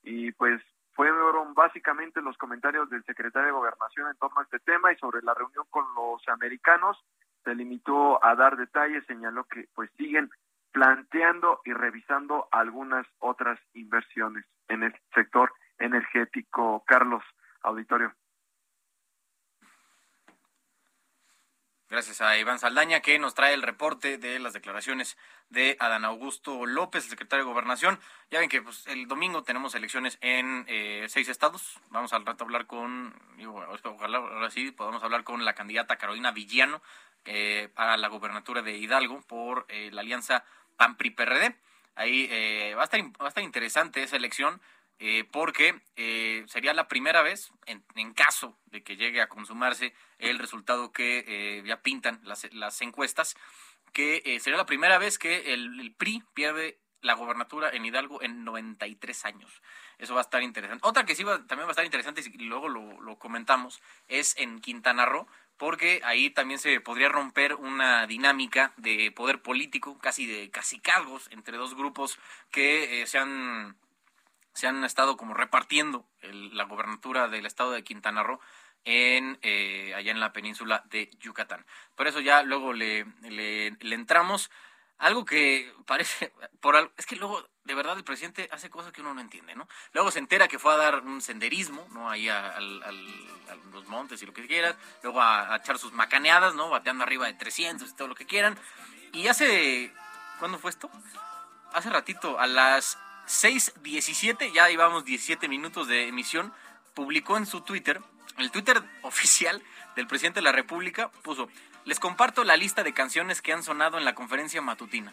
y 0.02 0.32
pues 0.32 0.60
fueron 0.94 1.54
básicamente 1.54 2.22
los 2.22 2.36
comentarios 2.38 2.88
del 2.90 3.04
secretario 3.04 3.46
de 3.48 3.52
Gobernación 3.52 4.08
en 4.08 4.16
torno 4.16 4.40
a 4.40 4.44
este 4.44 4.58
tema 4.58 4.90
y 4.90 4.96
sobre 4.96 5.22
la 5.22 5.34
reunión 5.34 5.66
con 5.70 5.84
los 5.94 6.26
americanos 6.28 6.98
se 7.44 7.54
limitó 7.54 8.24
a 8.24 8.34
dar 8.34 8.56
detalles, 8.56 9.04
señaló 9.06 9.44
que 9.44 9.68
pues 9.74 9.90
siguen 9.96 10.30
planteando 10.72 11.60
y 11.64 11.72
revisando 11.72 12.48
algunas 12.52 13.06
otras 13.18 13.58
inversiones 13.74 14.46
en 14.68 14.82
el 14.82 14.94
sector 15.14 15.52
energético. 15.78 16.84
Carlos, 16.86 17.22
auditorio. 17.62 18.12
Gracias 21.90 22.20
a 22.20 22.38
Iván 22.38 22.60
Saldaña 22.60 23.00
que 23.00 23.18
nos 23.18 23.34
trae 23.34 23.52
el 23.52 23.62
reporte 23.62 24.16
de 24.16 24.38
las 24.38 24.52
declaraciones 24.52 25.18
de 25.48 25.76
Adán 25.80 26.04
Augusto 26.04 26.64
López, 26.64 27.02
el 27.02 27.10
secretario 27.10 27.44
de 27.44 27.50
Gobernación. 27.50 27.98
Ya 28.30 28.38
ven 28.38 28.48
que 28.48 28.62
pues, 28.62 28.86
el 28.86 29.08
domingo 29.08 29.42
tenemos 29.42 29.74
elecciones 29.74 30.16
en 30.20 30.64
eh, 30.68 31.06
seis 31.08 31.28
estados. 31.28 31.80
Vamos 31.90 32.12
al 32.12 32.24
rato 32.24 32.44
a 32.44 32.46
hablar 32.46 32.68
con, 32.68 33.12
ojalá 33.82 34.18
ahora 34.18 34.52
sí 34.52 34.70
podamos 34.70 35.02
hablar 35.02 35.24
con 35.24 35.44
la 35.44 35.54
candidata 35.54 35.96
Carolina 35.96 36.30
Villano 36.30 36.80
eh, 37.24 37.68
para 37.74 37.96
la 37.96 38.06
gobernatura 38.06 38.62
de 38.62 38.78
Hidalgo 38.78 39.22
por 39.22 39.66
eh, 39.68 39.90
la 39.92 40.02
alianza 40.02 40.44
PAN-PRI-PRD. 40.76 41.56
Ahí 41.96 42.72
va, 42.76 42.82
a 42.82 42.84
estar, 42.84 43.00
va 43.20 43.26
a 43.26 43.28
estar 43.28 43.42
interesante 43.42 44.04
esa 44.04 44.14
elección 44.14 44.60
eh, 45.02 45.24
porque 45.32 45.80
eh, 45.96 46.44
sería 46.46 46.74
la 46.74 46.86
primera 46.86 47.22
vez, 47.22 47.50
en, 47.64 48.12
caso 48.12 48.58
de 48.66 48.82
que 48.82 48.96
llegue 48.96 49.22
a 49.22 49.30
consumarse 49.30 49.94
el 50.18 50.38
resultado 50.38 50.92
que 50.92 51.24
eh, 51.26 51.62
ya 51.64 51.80
pintan 51.80 52.20
las, 52.22 52.82
encuestas, 52.82 53.34
que 53.94 54.38
sería 54.40 54.58
la 54.58 54.66
primera 54.66 54.98
vez 54.98 55.18
que 55.18 55.54
el, 55.54 55.94
PRI 55.96 56.22
pierde 56.34 56.78
la 57.00 57.14
gobernatura 57.14 57.70
en 57.70 57.86
Hidalgo 57.86 58.20
en 58.20 58.44
93 58.44 59.24
años. 59.24 59.62
Eso 59.96 60.12
va 60.12 60.20
a 60.20 60.28
estar 60.28 60.42
interesante. 60.42 60.86
Otra 60.86 61.06
que 61.06 61.14
sí 61.14 61.24
va, 61.24 61.46
también 61.46 61.66
va 61.66 61.70
a 61.70 61.72
estar 61.72 61.84
interesante, 61.86 62.22
y 62.22 62.44
luego 62.44 62.68
lo, 62.68 63.18
comentamos, 63.18 63.80
es 64.06 64.36
en 64.36 64.60
Quintana 64.60 65.06
Roo, 65.06 65.26
porque 65.56 66.02
ahí 66.04 66.28
también 66.28 66.60
se 66.60 66.78
podría 66.82 67.08
romper 67.08 67.54
una 67.54 68.06
dinámica 68.06 68.74
de 68.76 69.10
poder 69.12 69.40
político, 69.40 69.98
casi 69.98 70.26
de 70.26 70.50
cacicazgos 70.50 71.28
entre 71.30 71.56
dos 71.56 71.74
grupos 71.74 72.18
que 72.50 73.06
se 73.06 73.16
han 73.16 73.76
se 74.52 74.66
han 74.66 74.84
estado 74.84 75.16
como 75.16 75.34
repartiendo 75.34 76.06
la 76.22 76.64
gobernatura 76.64 77.28
del 77.28 77.46
estado 77.46 77.72
de 77.72 77.84
Quintana 77.84 78.22
Roo 78.22 78.40
en 78.84 79.38
eh, 79.42 79.94
allá 79.94 80.10
en 80.10 80.20
la 80.20 80.32
península 80.32 80.82
de 80.86 81.10
Yucatán. 81.20 81.66
Por 81.96 82.06
eso 82.06 82.20
ya 82.20 82.42
luego 82.42 82.72
le, 82.72 83.06
le, 83.22 83.94
entramos. 83.94 84.50
Algo 84.98 85.24
que 85.24 85.72
parece, 85.86 86.32
por 86.60 86.92
es 86.96 87.06
que 87.06 87.16
luego, 87.16 87.48
de 87.64 87.74
verdad, 87.74 87.96
el 87.96 88.04
presidente 88.04 88.48
hace 88.52 88.68
cosas 88.68 88.92
que 88.92 89.00
uno 89.00 89.14
no 89.14 89.20
entiende, 89.20 89.54
¿no? 89.54 89.66
Luego 89.92 90.10
se 90.10 90.18
entera 90.18 90.48
que 90.48 90.58
fue 90.58 90.74
a 90.74 90.76
dar 90.76 91.00
un 91.00 91.22
senderismo, 91.22 91.86
¿no? 91.92 92.10
Ahí 92.10 92.28
a, 92.28 92.58
los 93.72 93.86
montes 93.86 94.22
y 94.22 94.26
lo 94.26 94.34
que 94.34 94.46
quieras, 94.46 94.76
luego 95.02 95.20
a, 95.20 95.54
a, 95.54 95.56
echar 95.56 95.78
sus 95.78 95.92
macaneadas, 95.92 96.54
¿no? 96.54 96.68
Bateando 96.68 97.04
arriba 97.04 97.26
de 97.26 97.34
300 97.34 97.88
y 97.88 97.94
todo 97.94 98.08
lo 98.08 98.14
que 98.14 98.26
quieran. 98.26 98.58
Y 99.12 99.26
hace, 99.28 99.92
¿cuándo 100.38 100.58
fue 100.58 100.70
esto? 100.70 100.90
Hace 101.72 101.88
ratito, 101.88 102.38
a 102.38 102.46
las 102.46 102.98
6.17, 103.30 104.52
ya 104.52 104.68
llevamos 104.68 105.04
17 105.04 105.46
minutos 105.48 105.86
de 105.86 106.08
emisión, 106.08 106.52
publicó 106.94 107.36
en 107.36 107.46
su 107.46 107.60
Twitter, 107.60 108.00
el 108.38 108.50
Twitter 108.50 108.82
oficial 109.02 109.62
del 109.94 110.06
presidente 110.06 110.40
de 110.40 110.44
la 110.44 110.52
República, 110.52 111.10
puso, 111.22 111.48
les 111.84 112.00
comparto 112.00 112.42
la 112.42 112.56
lista 112.56 112.82
de 112.82 112.92
canciones 112.92 113.40
que 113.40 113.52
han 113.52 113.62
sonado 113.62 113.98
en 113.98 114.04
la 114.04 114.14
conferencia 114.14 114.60
matutina. 114.60 115.12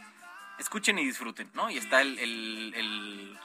Escuchen 0.57 0.97
y 0.97 1.05
disfruten, 1.05 1.49
¿no? 1.53 1.69
Y 1.69 1.77
está 1.77 2.01
el, 2.01 2.17
el, 2.17 3.37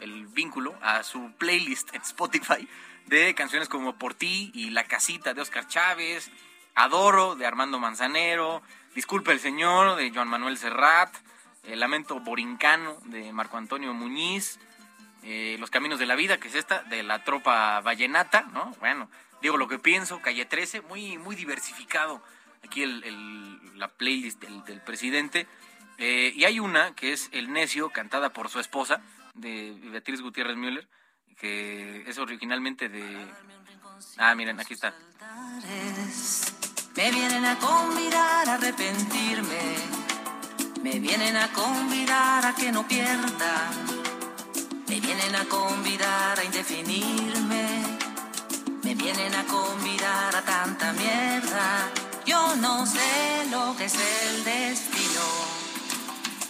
el 0.00 0.26
vínculo 0.28 0.74
a 0.80 1.02
su 1.02 1.32
playlist 1.32 1.94
en 1.94 2.00
Spotify 2.00 2.66
de 3.04 3.34
canciones 3.34 3.68
como 3.68 3.96
Por 3.98 4.14
ti 4.14 4.50
y 4.54 4.70
La 4.70 4.84
casita 4.84 5.34
de 5.34 5.42
Oscar 5.42 5.68
Chávez, 5.68 6.30
Adoro 6.74 7.36
de 7.36 7.46
Armando 7.46 7.78
Manzanero, 7.78 8.62
Disculpe 8.96 9.30
el 9.30 9.40
Señor 9.40 9.96
de 9.96 10.10
Joan 10.10 10.26
Manuel 10.26 10.56
Serrat, 10.56 11.14
el 11.66 11.80
Lamento 11.80 12.20
Borincano 12.20 12.98
de 13.06 13.32
Marco 13.32 13.56
Antonio 13.56 13.92
Muñiz, 13.92 14.58
eh, 15.22 15.56
Los 15.58 15.70
Caminos 15.70 15.98
de 15.98 16.06
la 16.06 16.14
Vida, 16.14 16.38
que 16.38 16.48
es 16.48 16.54
esta, 16.54 16.82
de 16.84 17.02
la 17.02 17.24
tropa 17.24 17.80
vallenata, 17.80 18.42
¿no? 18.52 18.74
Bueno, 18.80 19.10
digo 19.42 19.56
lo 19.56 19.68
que 19.68 19.78
pienso, 19.78 20.20
Calle 20.20 20.44
13, 20.44 20.82
muy, 20.82 21.18
muy 21.18 21.36
diversificado 21.36 22.22
aquí 22.64 22.82
el, 22.82 23.78
la 23.78 23.88
playlist 23.88 24.42
del, 24.42 24.80
presidente. 24.80 25.46
Eh, 25.98 26.32
y 26.34 26.44
hay 26.44 26.60
una 26.60 26.94
que 26.94 27.12
es 27.12 27.28
El 27.32 27.52
Necio, 27.52 27.90
cantada 27.90 28.30
por 28.30 28.48
su 28.48 28.60
esposa, 28.60 29.00
de 29.34 29.76
Beatriz 29.84 30.20
Gutiérrez 30.20 30.56
Müller, 30.56 30.88
que 31.38 32.04
es 32.06 32.18
originalmente 32.18 32.88
de... 32.88 33.26
Ah, 34.18 34.34
miren, 34.34 34.60
aquí 34.60 34.74
está. 34.74 34.94
Me 36.96 37.10
vienen 37.10 37.44
a 37.44 37.58
convidar 37.58 38.48
a 38.48 38.54
arrepentirme, 38.54 39.76
me 40.82 40.98
vienen 40.98 41.36
a 41.36 41.48
convidar 41.52 42.44
a 42.46 42.54
que 42.54 42.70
no 42.72 42.86
pierda, 42.86 43.70
me 44.88 45.00
vienen 45.00 45.34
a 45.34 45.44
convidar 45.46 46.38
a 46.38 46.44
indefinirme, 46.44 47.66
me 48.82 48.94
vienen 48.94 49.34
a 49.34 49.44
convidar 49.44 50.36
a 50.36 50.42
tanta 50.42 50.92
mierda. 50.92 51.90
Yo 52.24 52.56
no 52.56 52.86
sé 52.86 53.46
lo 53.50 53.76
que 53.76 53.84
es 53.84 53.94
el 53.94 54.44
destino. 54.44 55.26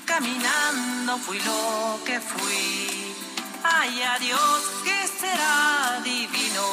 Caminando 0.05 1.18
fui 1.18 1.39
lo 1.41 1.99
que 2.05 2.20
fui. 2.20 3.14
Ay, 3.62 4.03
adiós, 4.03 4.62
que 4.85 5.07
será 5.07 6.01
divino. 6.05 6.66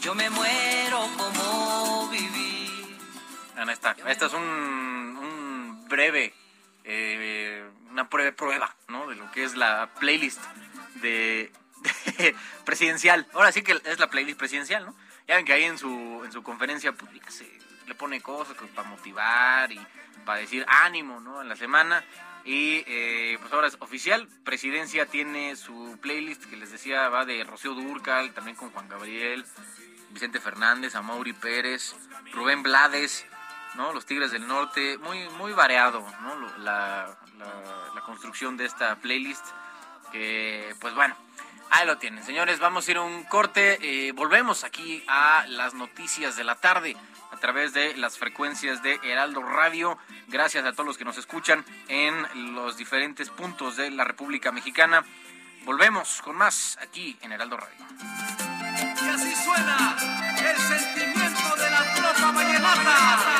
Yo 0.00 0.14
me 0.14 0.28
muero 0.30 1.08
como 1.16 2.08
viví. 2.08 2.96
Ah, 3.56 3.70
esta, 3.70 3.94
esta 4.06 4.26
es 4.26 4.32
un 4.32 5.09
breve, 5.90 6.32
eh, 6.84 7.68
una 7.90 8.04
breve 8.04 8.32
prueba, 8.32 8.74
¿no? 8.88 9.06
De 9.08 9.16
lo 9.16 9.30
que 9.32 9.44
es 9.44 9.54
la 9.56 9.90
playlist 9.98 10.40
de, 11.02 11.52
de 12.18 12.34
presidencial. 12.64 13.26
Ahora 13.34 13.52
sí 13.52 13.62
que 13.62 13.78
es 13.84 13.98
la 13.98 14.08
playlist 14.08 14.38
presidencial, 14.38 14.86
¿no? 14.86 14.94
Ya 15.28 15.36
ven 15.36 15.44
que 15.44 15.52
ahí 15.52 15.64
en 15.64 15.76
su, 15.76 16.22
en 16.24 16.32
su 16.32 16.42
conferencia 16.42 16.92
pública 16.92 17.30
se 17.30 17.46
le 17.86 17.94
pone 17.94 18.22
cosas 18.22 18.56
para 18.74 18.88
motivar 18.88 19.70
y 19.70 19.80
para 20.24 20.40
decir 20.40 20.64
ánimo, 20.66 21.20
¿no? 21.20 21.42
En 21.42 21.48
la 21.48 21.56
semana. 21.56 22.02
Y 22.44 22.82
eh, 22.86 23.36
pues 23.40 23.52
ahora 23.52 23.68
es 23.68 23.76
oficial. 23.80 24.26
Presidencia 24.44 25.06
tiene 25.06 25.56
su 25.56 25.98
playlist 26.00 26.44
que 26.46 26.56
les 26.56 26.70
decía 26.70 27.08
va 27.08 27.26
de 27.26 27.44
Rocío 27.44 27.74
Durcal, 27.74 28.32
también 28.32 28.56
con 28.56 28.70
Juan 28.70 28.88
Gabriel, 28.88 29.44
Vicente 30.10 30.40
Fernández, 30.40 30.94
Amaury 30.94 31.32
Pérez, 31.34 31.94
Rubén 32.32 32.62
Blades, 32.62 33.26
Los 33.94 34.04
Tigres 34.06 34.30
del 34.30 34.46
Norte. 34.46 34.98
Muy, 34.98 35.28
muy 35.30 35.52
variado. 35.52 36.04
La, 36.58 37.16
construcción 38.04 38.56
de 38.56 38.66
esta 38.66 38.96
playlist. 38.96 39.44
Que, 40.12 40.74
pues 40.80 40.94
bueno, 40.94 41.16
Ahí 41.72 41.86
lo 41.86 41.98
tienen, 41.98 42.24
señores. 42.24 42.58
Vamos 42.58 42.86
a 42.86 42.90
ir 42.90 42.96
a 42.96 43.02
un 43.02 43.22
corte. 43.24 43.78
Eh, 43.80 44.12
volvemos 44.12 44.64
aquí 44.64 45.04
a 45.06 45.44
las 45.46 45.72
noticias 45.72 46.36
de 46.36 46.42
la 46.42 46.56
tarde 46.56 46.96
a 47.30 47.36
través 47.36 47.72
de 47.72 47.96
las 47.96 48.18
frecuencias 48.18 48.82
de 48.82 48.98
Heraldo 49.04 49.40
Radio. 49.42 49.96
Gracias 50.26 50.64
a 50.64 50.72
todos 50.72 50.86
los 50.86 50.98
que 50.98 51.04
nos 51.04 51.16
escuchan 51.16 51.64
en 51.86 52.54
los 52.54 52.76
diferentes 52.76 53.30
puntos 53.30 53.76
de 53.76 53.90
la 53.92 54.02
República 54.02 54.50
Mexicana. 54.50 55.04
Volvemos 55.64 56.20
con 56.22 56.36
más 56.36 56.76
aquí 56.82 57.16
en 57.22 57.32
Heraldo 57.32 57.56
Radio. 57.56 57.86
Y 59.02 59.08
así 59.08 59.34
suena 59.36 59.96
el 60.38 60.56
sentimiento 60.56 61.56
de 61.56 61.70
la 61.70 61.94
tropa 61.94 62.32
vallenata. 62.32 63.39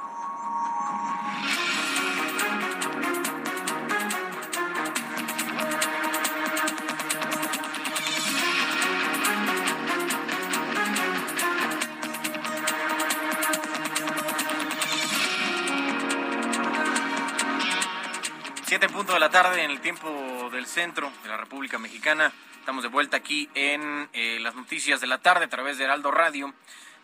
De 19.13 19.19
la 19.19 19.29
tarde 19.29 19.61
en 19.63 19.71
el 19.71 19.81
tiempo 19.81 20.49
del 20.53 20.65
centro 20.65 21.11
de 21.23 21.27
la 21.29 21.35
República 21.35 21.77
Mexicana. 21.77 22.31
Estamos 22.59 22.81
de 22.81 22.87
vuelta 22.87 23.17
aquí 23.17 23.49
en 23.55 24.07
eh, 24.13 24.37
las 24.39 24.55
noticias 24.55 25.01
de 25.01 25.07
la 25.07 25.17
tarde 25.17 25.45
a 25.45 25.49
través 25.49 25.77
de 25.77 25.83
Heraldo 25.83 26.11
Radio. 26.11 26.53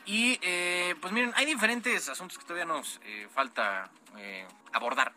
Y 0.05 0.39
eh, 0.41 0.95
pues 1.01 1.11
miren, 1.11 1.33
hay 1.35 1.45
diferentes 1.45 2.07
asuntos 2.07 2.37
que 2.37 2.45
todavía 2.45 2.65
nos 2.65 3.01
eh, 3.03 3.27
falta 3.33 3.89
abordar. 4.71 5.11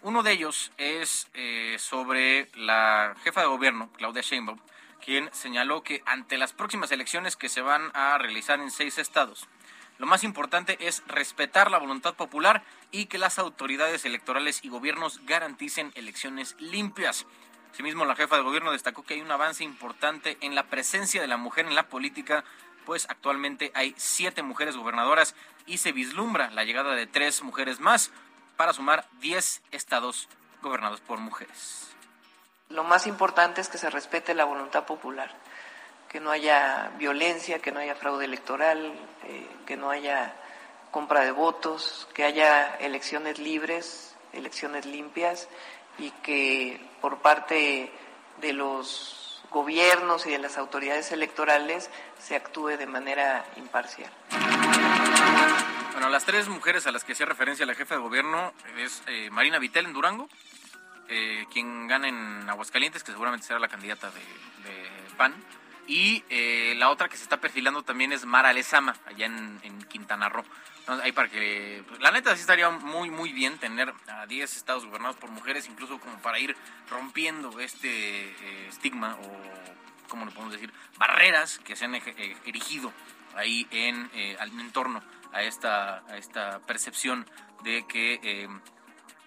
Uno 0.00 0.22
de 0.22 0.32
ellos 0.32 0.72
es 0.78 1.28
sobre 1.76 2.48
la 2.54 3.14
jefa 3.22 3.42
de 3.42 3.46
gobierno, 3.46 3.90
Claudia 3.98 4.22
Sheinbaum, 4.22 4.58
quien 5.04 5.28
señaló 5.34 5.82
que 5.82 6.02
ante 6.06 6.38
las 6.38 6.54
próximas 6.54 6.90
elecciones 6.90 7.36
que 7.36 7.50
se 7.50 7.60
van 7.60 7.90
a 7.92 8.16
realizar 8.16 8.60
en 8.60 8.70
seis 8.70 8.96
estados, 8.96 9.46
lo 10.00 10.06
más 10.06 10.24
importante 10.24 10.78
es 10.80 11.02
respetar 11.08 11.70
la 11.70 11.76
voluntad 11.76 12.14
popular 12.14 12.62
y 12.90 13.04
que 13.04 13.18
las 13.18 13.38
autoridades 13.38 14.06
electorales 14.06 14.64
y 14.64 14.70
gobiernos 14.70 15.20
garanticen 15.26 15.92
elecciones 15.94 16.56
limpias. 16.58 17.26
Asimismo, 17.70 18.06
la 18.06 18.16
jefa 18.16 18.36
de 18.36 18.42
gobierno 18.42 18.72
destacó 18.72 19.02
que 19.02 19.12
hay 19.12 19.20
un 19.20 19.30
avance 19.30 19.62
importante 19.62 20.38
en 20.40 20.54
la 20.54 20.62
presencia 20.62 21.20
de 21.20 21.26
la 21.26 21.36
mujer 21.36 21.66
en 21.66 21.74
la 21.74 21.90
política, 21.90 22.44
pues 22.86 23.04
actualmente 23.10 23.72
hay 23.74 23.94
siete 23.98 24.42
mujeres 24.42 24.74
gobernadoras 24.74 25.34
y 25.66 25.76
se 25.76 25.92
vislumbra 25.92 26.50
la 26.50 26.64
llegada 26.64 26.94
de 26.94 27.06
tres 27.06 27.42
mujeres 27.42 27.78
más 27.78 28.10
para 28.56 28.72
sumar 28.72 29.06
10 29.20 29.60
estados 29.70 30.30
gobernados 30.62 31.02
por 31.02 31.18
mujeres. 31.18 31.94
Lo 32.70 32.84
más 32.84 33.06
importante 33.06 33.60
es 33.60 33.68
que 33.68 33.76
se 33.76 33.90
respete 33.90 34.32
la 34.32 34.46
voluntad 34.46 34.86
popular, 34.86 35.30
que 36.10 36.18
no 36.18 36.32
haya 36.32 36.90
violencia, 36.98 37.60
que 37.60 37.70
no 37.70 37.78
haya 37.78 37.94
fraude 37.94 38.24
electoral, 38.24 38.92
eh, 39.24 39.46
que 39.64 39.76
no 39.76 39.90
haya 39.90 40.34
compra 40.90 41.20
de 41.20 41.30
votos, 41.30 42.08
que 42.12 42.24
haya 42.24 42.74
elecciones 42.76 43.38
libres, 43.38 44.16
elecciones 44.32 44.86
limpias 44.86 45.48
y 45.98 46.10
que 46.10 46.84
por 47.00 47.18
parte 47.18 47.92
de 48.40 48.52
los 48.52 49.40
gobiernos 49.50 50.26
y 50.26 50.30
de 50.30 50.38
las 50.38 50.58
autoridades 50.58 51.12
electorales 51.12 51.90
se 52.18 52.34
actúe 52.34 52.76
de 52.76 52.86
manera 52.86 53.44
imparcial. 53.56 54.10
Bueno, 55.92 56.08
las 56.08 56.24
tres 56.24 56.48
mujeres 56.48 56.88
a 56.88 56.92
las 56.92 57.04
que 57.04 57.12
hacía 57.12 57.26
referencia 57.26 57.64
la 57.66 57.74
jefa 57.74 57.94
de 57.94 58.00
gobierno 58.00 58.52
es 58.78 59.02
eh, 59.06 59.30
Marina 59.30 59.60
Vitel 59.60 59.86
en 59.86 59.92
Durango, 59.92 60.28
eh, 61.08 61.46
quien 61.52 61.86
gana 61.86 62.08
en 62.08 62.48
Aguascalientes, 62.50 63.04
que 63.04 63.12
seguramente 63.12 63.46
será 63.46 63.60
la 63.60 63.68
candidata 63.68 64.10
de, 64.10 64.70
de 64.70 64.88
PAN, 65.16 65.34
y 65.90 66.22
eh, 66.30 66.74
la 66.76 66.88
otra 66.88 67.08
que 67.08 67.16
se 67.16 67.24
está 67.24 67.40
perfilando 67.40 67.82
también 67.82 68.12
es 68.12 68.24
Mara 68.24 68.52
Lezama, 68.52 68.94
allá 69.06 69.26
en, 69.26 69.60
Quintana 69.88 70.28
Roo. 70.28 70.44
Ahí 70.86 71.10
para 71.10 71.28
que, 71.28 71.82
pues, 71.88 72.00
la 72.00 72.12
neta 72.12 72.32
sí 72.36 72.42
estaría 72.42 72.70
muy, 72.70 73.10
muy 73.10 73.32
bien 73.32 73.58
tener 73.58 73.92
a 74.06 74.24
10 74.26 74.56
estados 74.56 74.86
gobernados 74.86 75.16
por 75.16 75.30
mujeres, 75.30 75.68
incluso 75.68 75.98
como 75.98 76.16
para 76.22 76.38
ir 76.38 76.56
rompiendo 76.88 77.58
este 77.58 77.88
eh, 77.88 78.66
estigma 78.68 79.16
o, 79.16 80.08
¿cómo 80.08 80.26
le 80.26 80.30
podemos 80.30 80.52
decir? 80.52 80.72
Barreras 80.96 81.58
que 81.58 81.74
se 81.74 81.86
han 81.86 81.96
eh, 81.96 82.36
erigido 82.46 82.92
ahí 83.34 83.66
en, 83.72 84.08
eh, 84.14 84.36
en 84.40 84.70
torno 84.70 85.02
a 85.32 85.42
esta, 85.42 86.04
a 86.06 86.16
esta 86.18 86.60
percepción 86.60 87.26
de 87.64 87.84
que 87.88 88.20
eh, 88.22 88.48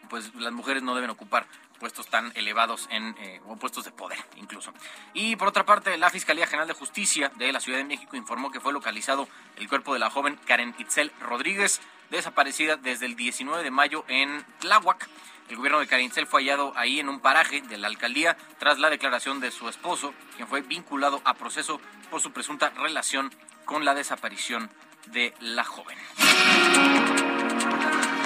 pues 0.10 0.34
las 0.36 0.54
mujeres 0.54 0.82
no 0.82 0.96
deben 0.96 1.10
ocupar 1.10 1.46
puestos 1.84 2.08
tan 2.08 2.32
elevados 2.36 2.88
en 2.92 3.14
eh, 3.20 3.42
o 3.46 3.58
puestos 3.58 3.84
de 3.84 3.92
poder 3.92 4.18
incluso. 4.38 4.74
Y 5.14 5.36
por 5.36 5.50
otra 5.50 5.66
parte, 5.66 5.98
la 5.98 6.10
Fiscalía 6.10 6.48
General 6.48 6.66
de 6.66 6.74
Justicia 6.74 7.30
de 7.36 7.52
la 7.52 7.60
Ciudad 7.60 7.78
de 7.78 7.84
México 7.84 8.16
informó 8.16 8.52
que 8.52 8.62
fue 8.62 8.72
localizado 8.72 9.28
el 9.58 9.68
cuerpo 9.68 9.92
de 9.92 10.00
la 10.00 10.10
joven 10.10 10.40
Karen 10.46 10.74
Itzel 10.78 11.12
Rodríguez, 11.20 11.82
desaparecida 12.10 12.78
desde 12.78 13.06
el 13.06 13.18
19 13.18 13.62
de 13.62 13.70
mayo 13.70 14.06
en 14.08 14.46
Tláhuac. 14.60 15.10
El 15.50 15.58
gobierno 15.58 15.82
de 15.82 15.88
Karen 15.88 16.06
Itzel 16.06 16.26
fue 16.26 16.44
hallado 16.44 16.72
ahí 16.78 17.02
en 17.02 17.10
un 17.10 17.20
paraje 17.20 17.62
de 17.62 17.78
la 17.78 17.88
alcaldía 17.88 18.38
tras 18.60 18.80
la 18.80 18.90
declaración 18.90 19.42
de 19.42 19.52
su 19.52 19.68
esposo, 19.68 20.14
quien 20.38 20.48
fue 20.48 20.62
vinculado 20.62 21.22
a 21.26 21.34
proceso 21.34 21.82
por 22.10 22.22
su 22.22 22.32
presunta 22.32 22.70
relación 22.70 23.30
con 23.66 23.84
la 23.84 23.94
desaparición 23.94 24.70
de 25.08 25.34
la 25.42 25.66
joven. 25.66 25.98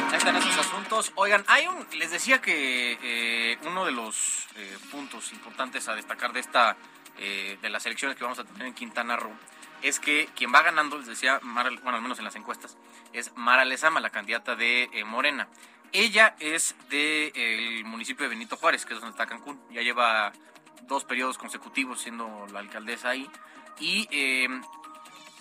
Ahí 0.09 0.15
están 0.15 0.37
esos 0.37 0.57
asuntos. 0.57 1.11
Oigan, 1.15 1.43
hay 1.47 1.67
un, 1.67 1.85
les 1.97 2.11
decía 2.11 2.39
que 2.39 2.97
eh, 3.01 3.57
uno 3.65 3.83
de 3.85 3.91
los 3.91 4.47
eh, 4.55 4.77
puntos 4.89 5.33
importantes 5.33 5.89
a 5.89 5.95
destacar 5.95 6.31
de 6.31 6.39
esta, 6.39 6.77
eh, 7.17 7.57
de 7.61 7.69
las 7.69 7.85
elecciones 7.85 8.15
que 8.15 8.23
vamos 8.23 8.39
a 8.39 8.45
tener 8.45 8.67
en 8.67 8.73
Quintana 8.73 9.17
Roo, 9.17 9.35
es 9.81 9.99
que 9.99 10.29
quien 10.33 10.53
va 10.53 10.61
ganando, 10.61 10.97
les 10.97 11.07
decía, 11.07 11.39
Mara, 11.43 11.71
bueno, 11.83 11.97
al 11.97 12.01
menos 12.01 12.19
en 12.19 12.25
las 12.25 12.37
encuestas, 12.37 12.77
es 13.11 13.35
Mara 13.35 13.65
Lezama, 13.65 13.99
la 13.99 14.09
candidata 14.09 14.55
de 14.55 14.89
Morena. 15.05 15.49
Ella 15.91 16.35
es 16.39 16.75
del 16.89 17.83
municipio 17.83 18.23
de 18.23 18.29
Benito 18.29 18.55
Juárez, 18.55 18.85
que 18.85 18.93
es 18.93 19.01
donde 19.01 19.11
está 19.11 19.25
Cancún. 19.25 19.61
Ya 19.71 19.81
lleva 19.81 20.31
dos 20.83 21.03
periodos 21.03 21.37
consecutivos 21.37 22.01
siendo 22.01 22.47
la 22.51 22.59
alcaldesa 22.59 23.09
ahí. 23.09 23.29
Y 23.79 24.07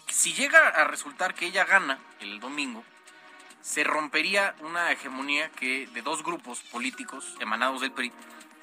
si 0.09 0.33
llega 0.35 0.69
a 0.69 0.85
resultar 0.85 1.35
que 1.35 1.47
ella 1.47 1.65
gana 1.65 1.99
el 2.21 2.41
domingo, 2.41 2.85
se 3.67 3.83
rompería 3.83 4.55
una 4.61 4.93
hegemonía 4.93 5.51
que 5.51 5.89
de 5.89 6.01
dos 6.01 6.23
grupos 6.23 6.61
políticos 6.61 7.35
emanados 7.41 7.81
del 7.81 7.91
PRI 7.91 8.13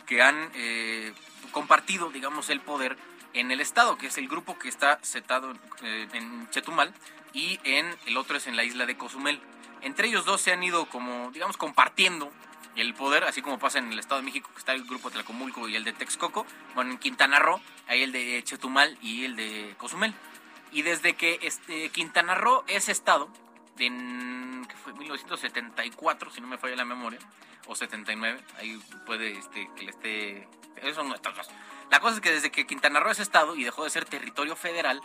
que 0.06 0.22
han 0.22 0.50
eh, 0.56 1.14
compartido, 1.52 2.10
digamos, 2.10 2.50
el 2.50 2.62
poder 2.62 2.96
en 3.34 3.52
el 3.52 3.60
Estado, 3.60 3.98
que 3.98 4.08
es 4.08 4.18
el 4.18 4.30
grupo 4.30 4.58
que 4.58 4.70
está 4.70 5.00
setado 5.02 5.54
eh, 5.82 6.08
en 6.14 6.50
Chetumal 6.52 6.94
y 7.34 7.60
en 7.66 7.94
el 8.06 8.16
otro 8.16 8.38
es 8.38 8.48
en 8.48 8.56
la 8.56 8.64
isla 8.64 8.86
de 8.86 8.96
Cozumel. 8.96 9.42
Entre 9.82 10.08
ellos 10.08 10.24
dos 10.24 10.40
se 10.40 10.54
han 10.54 10.64
ido 10.64 10.86
como, 10.86 11.32
digamos, 11.32 11.58
compartiendo 11.58 12.32
el 12.78 12.94
poder, 12.94 13.26
así 13.26 13.42
como 13.42 13.60
pasa 13.60 13.80
en 13.80 13.92
el 13.92 14.00
Estado 14.00 14.22
de 14.22 14.26
México, 14.26 14.50
que 14.54 14.60
está 14.60 14.72
el 14.72 14.86
grupo 14.86 15.12
Tlacomulco 15.12 15.68
y 15.68 15.76
el 15.76 15.84
de 15.84 15.92
Texcoco. 15.92 16.46
Bueno, 16.76 16.92
en 16.92 16.98
Quintana 16.98 17.40
Roo 17.40 17.60
hay 17.88 18.04
el 18.04 18.14
de 18.14 18.42
Chetumal 18.46 18.98
y 19.02 19.26
el 19.26 19.36
de 19.36 19.76
Cozumel. 19.78 20.14
Y 20.72 20.84
desde 20.84 21.14
que 21.14 21.40
este, 21.42 21.90
Quintana 21.90 22.36
Roo 22.36 22.64
es 22.68 22.88
Estado, 22.88 23.30
en 23.80 24.68
fue 24.84 24.94
1974, 24.94 26.32
si 26.32 26.42
no 26.42 26.48
me 26.48 26.58
falla 26.58 26.76
la 26.76 26.86
memoria, 26.86 27.20
o 27.68 27.76
79, 27.76 28.40
ahí 28.58 28.80
puede 29.06 29.32
este, 29.32 29.70
que 29.76 29.84
le 29.84 29.92
esté... 29.92 30.48
Eso 30.82 31.04
no 31.04 31.16
La 31.90 32.00
cosa 32.00 32.16
es 32.16 32.22
que 32.22 32.32
desde 32.32 32.52
que 32.52 32.68
Quintana 32.68 33.00
Roo 33.00 33.12
es 33.12 33.20
estado 33.20 33.56
y 33.56 33.64
dejó 33.64 33.86
de 33.86 33.90
ser 33.90 34.06
territorio 34.06 34.56
federal, 34.56 35.02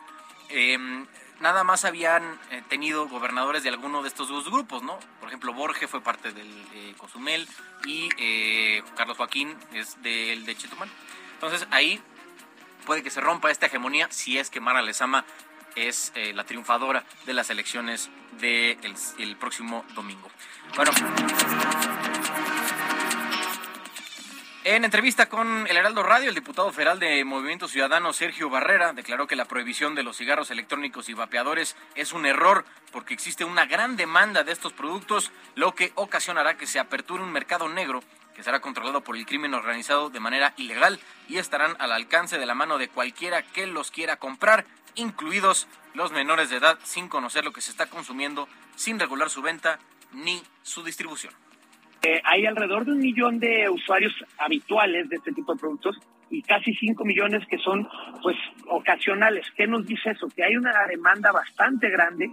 em, 0.49 1.07
nada 1.41 1.63
más 1.63 1.85
habían 1.85 2.41
eh, 2.51 2.63
tenido 2.69 3.07
gobernadores 3.09 3.63
de 3.63 3.69
alguno 3.69 4.03
de 4.03 4.09
estos 4.09 4.29
dos 4.29 4.51
grupos, 4.51 4.83
¿no? 4.83 4.99
Por 5.21 5.29
ejemplo, 5.29 5.53
Borges 5.53 5.89
fue 5.89 6.01
parte 6.01 6.33
del 6.33 6.51
eh, 6.75 6.95
Cozumel 6.97 7.47
y 7.87 8.09
eh, 8.19 8.83
Carlos 8.97 9.19
Joaquín 9.19 9.57
es 9.73 10.03
del 10.03 10.45
de 10.45 10.57
Chetumal. 10.57 10.91
Entonces 11.35 11.69
ahí 11.71 12.01
puede 12.87 13.03
que 13.03 13.11
se 13.11 13.21
rompa 13.21 13.51
esta 13.51 13.67
hegemonía 13.67 14.09
si 14.11 14.39
es 14.39 14.51
que 14.51 14.61
Mara 14.61 14.83
Lezama 14.83 15.25
es 15.87 16.13
eh, 16.15 16.33
la 16.35 16.45
triunfadora 16.45 17.05
de 17.27 17.35
las 17.35 17.51
elecciones 17.51 18.11
del 18.41 18.81
de 18.81 19.23
el 19.23 19.37
próximo 19.37 19.85
domingo. 19.95 20.29
Bueno. 20.77 20.93
En 24.65 24.85
entrevista 24.85 25.31
con 25.31 25.67
el 25.67 25.77
Heraldo 25.79 26.03
Radio, 26.03 26.29
el 26.29 26.35
diputado 26.35 26.71
federal 26.73 26.99
de 26.99 27.25
Movimiento 27.25 27.69
Ciudadano 27.69 28.13
Sergio 28.13 28.51
Barrera 28.51 28.93
declaró 28.93 29.27
que 29.27 29.35
la 29.35 29.47
prohibición 29.47 29.95
de 29.95 30.03
los 30.03 30.19
cigarros 30.19 30.51
electrónicos 30.51 31.09
y 31.09 31.15
vapeadores 31.15 31.75
es 31.95 32.13
un 32.13 32.27
error 32.27 32.67
porque 32.93 33.15
existe 33.15 33.45
una 33.45 33.65
gran 33.65 33.97
demanda 33.97 34.45
de 34.45 34.53
estos 34.53 34.75
productos, 34.75 35.33
lo 35.55 35.75
que 35.75 35.93
ocasionará 35.95 36.59
que 36.59 36.67
se 36.67 36.79
aperture 36.79 37.23
un 37.23 37.33
mercado 37.33 37.69
negro 37.71 38.03
que 38.35 38.43
será 38.43 38.61
controlado 38.61 39.01
por 39.01 39.17
el 39.17 39.27
crimen 39.27 39.55
organizado 39.55 40.11
de 40.11 40.21
manera 40.21 40.53
ilegal 40.59 41.01
y 41.29 41.39
estarán 41.39 41.75
al 41.79 41.91
alcance 41.91 42.39
de 42.39 42.47
la 42.47 42.55
mano 42.55 42.77
de 42.77 42.89
cualquiera 42.89 43.43
que 43.43 43.67
los 43.67 43.91
quiera 43.91 44.17
comprar 44.17 44.67
incluidos 44.99 45.69
los 45.95 46.13
menores 46.13 46.51
de 46.51 46.57
edad, 46.57 46.79
sin 46.83 47.09
conocer 47.09 47.45
lo 47.45 47.53
que 47.53 47.61
se 47.61 47.71
está 47.71 47.87
consumiendo, 47.87 48.49
sin 48.77 48.99
regular 48.99 49.31
su 49.31 49.43
venta 49.43 49.79
ni 50.13 50.43
su 50.63 50.83
distribución. 50.83 51.33
Eh, 52.03 52.21
hay 52.25 52.47
alrededor 52.47 52.85
de 52.85 52.93
un 52.93 52.99
millón 52.99 53.41
de 53.41 53.69
usuarios 53.69 54.13
habituales 54.39 55.09
de 55.09 55.17
este 55.17 55.33
tipo 55.33 55.55
de 55.55 55.61
productos 55.61 55.99
y 56.31 56.43
casi 56.43 56.75
5 56.75 57.05
millones 57.05 57.47
que 57.49 57.59
son 57.59 57.89
pues 58.23 58.37
ocasionales. 58.69 59.47
¿Qué 59.57 59.67
nos 59.67 59.87
dice 59.87 60.11
eso? 60.11 60.29
Que 60.29 60.45
hay 60.45 60.57
una 60.57 60.73
demanda 60.87 61.33
bastante 61.33 61.89
grande 61.91 62.31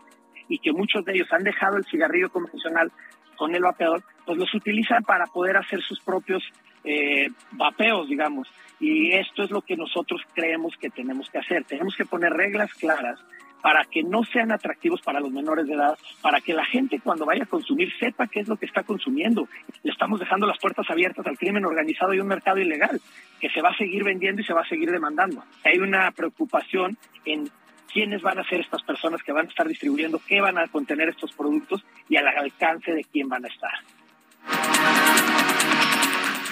y 0.48 0.60
que 0.60 0.72
muchos 0.72 1.04
de 1.06 1.14
ellos 1.14 1.32
han 1.32 1.44
dejado 1.44 1.78
el 1.78 1.86
cigarrillo 1.86 2.30
convencional 2.30 2.92
con 3.36 3.56
el 3.56 3.64
vapeador, 3.64 4.04
pues 4.26 4.38
los 4.38 4.54
utilizan 4.54 5.04
para 5.04 5.26
poder 5.26 5.58
hacer 5.58 5.82
sus 5.82 6.00
propios 6.00 6.44
eh, 6.86 7.28
vapeos, 7.52 8.08
digamos. 8.08 8.48
Y 8.80 9.12
esto 9.14 9.44
es 9.44 9.52
lo 9.52 9.62
que 9.62 9.76
nosotros 9.76 10.22
creemos 10.34 10.74
que 10.80 10.90
tenemos 10.90 11.30
que 11.30 11.40
hacer. 11.40 11.64
Tenemos 11.64 11.96
que 11.96 12.06
poner 12.06 12.32
reglas 12.34 12.74
claras 12.74 13.20
para 13.62 13.84
que 13.86 14.04
no 14.04 14.24
sean 14.24 14.52
atractivos 14.52 15.02
para 15.02 15.20
los 15.20 15.32
menores 15.32 15.66
de 15.66 15.74
edad, 15.74 15.98
para 16.22 16.40
que 16.40 16.54
la 16.54 16.66
gente 16.66 17.00
cuando 17.00 17.26
vaya 17.26 17.46
a 17.46 17.48
consumir 17.48 17.92
sepa 18.00 18.28
qué 18.28 18.42
es 18.42 18.48
lo 18.48 18.58
que 18.58 18.68
está 18.68 18.84
consumiendo. 18.84 19.48
Le 19.82 19.92
estamos 19.92 20.20
dejando 20.20 20.46
las 20.46 20.60
puertas 20.60 20.86
abiertas 20.88 21.26
al 21.26 21.36
crimen 21.36 21.66
organizado 21.66 22.14
y 22.14 22.20
un 22.20 22.28
mercado 22.28 22.60
ilegal 22.60 23.02
que 23.40 23.50
se 23.50 23.64
va 23.64 23.70
a 23.70 23.78
seguir 23.78 24.04
vendiendo 24.04 24.42
y 24.42 24.46
se 24.46 24.54
va 24.54 24.62
a 24.62 24.70
seguir 24.70 24.92
demandando. 24.92 25.44
Hay 25.64 25.80
una 25.80 26.12
preocupación 26.12 26.96
en 27.26 27.50
quiénes 27.92 28.22
van 28.22 28.38
a 28.38 28.44
ser 28.44 28.60
estas 28.60 28.84
personas 28.84 29.24
que 29.24 29.32
van 29.32 29.48
a 29.48 29.50
estar 29.50 29.68
distribuyendo, 29.68 30.22
qué 30.28 30.42
van 30.42 30.60
a 30.60 30.68
contener 30.68 31.10
estos 31.10 31.32
productos 31.32 31.84
y 32.08 32.18
al 32.18 32.28
alcance 32.28 32.92
de 32.94 33.04
quién 33.06 33.30
van 33.30 33.46
a 33.46 33.48
estar. 33.48 35.35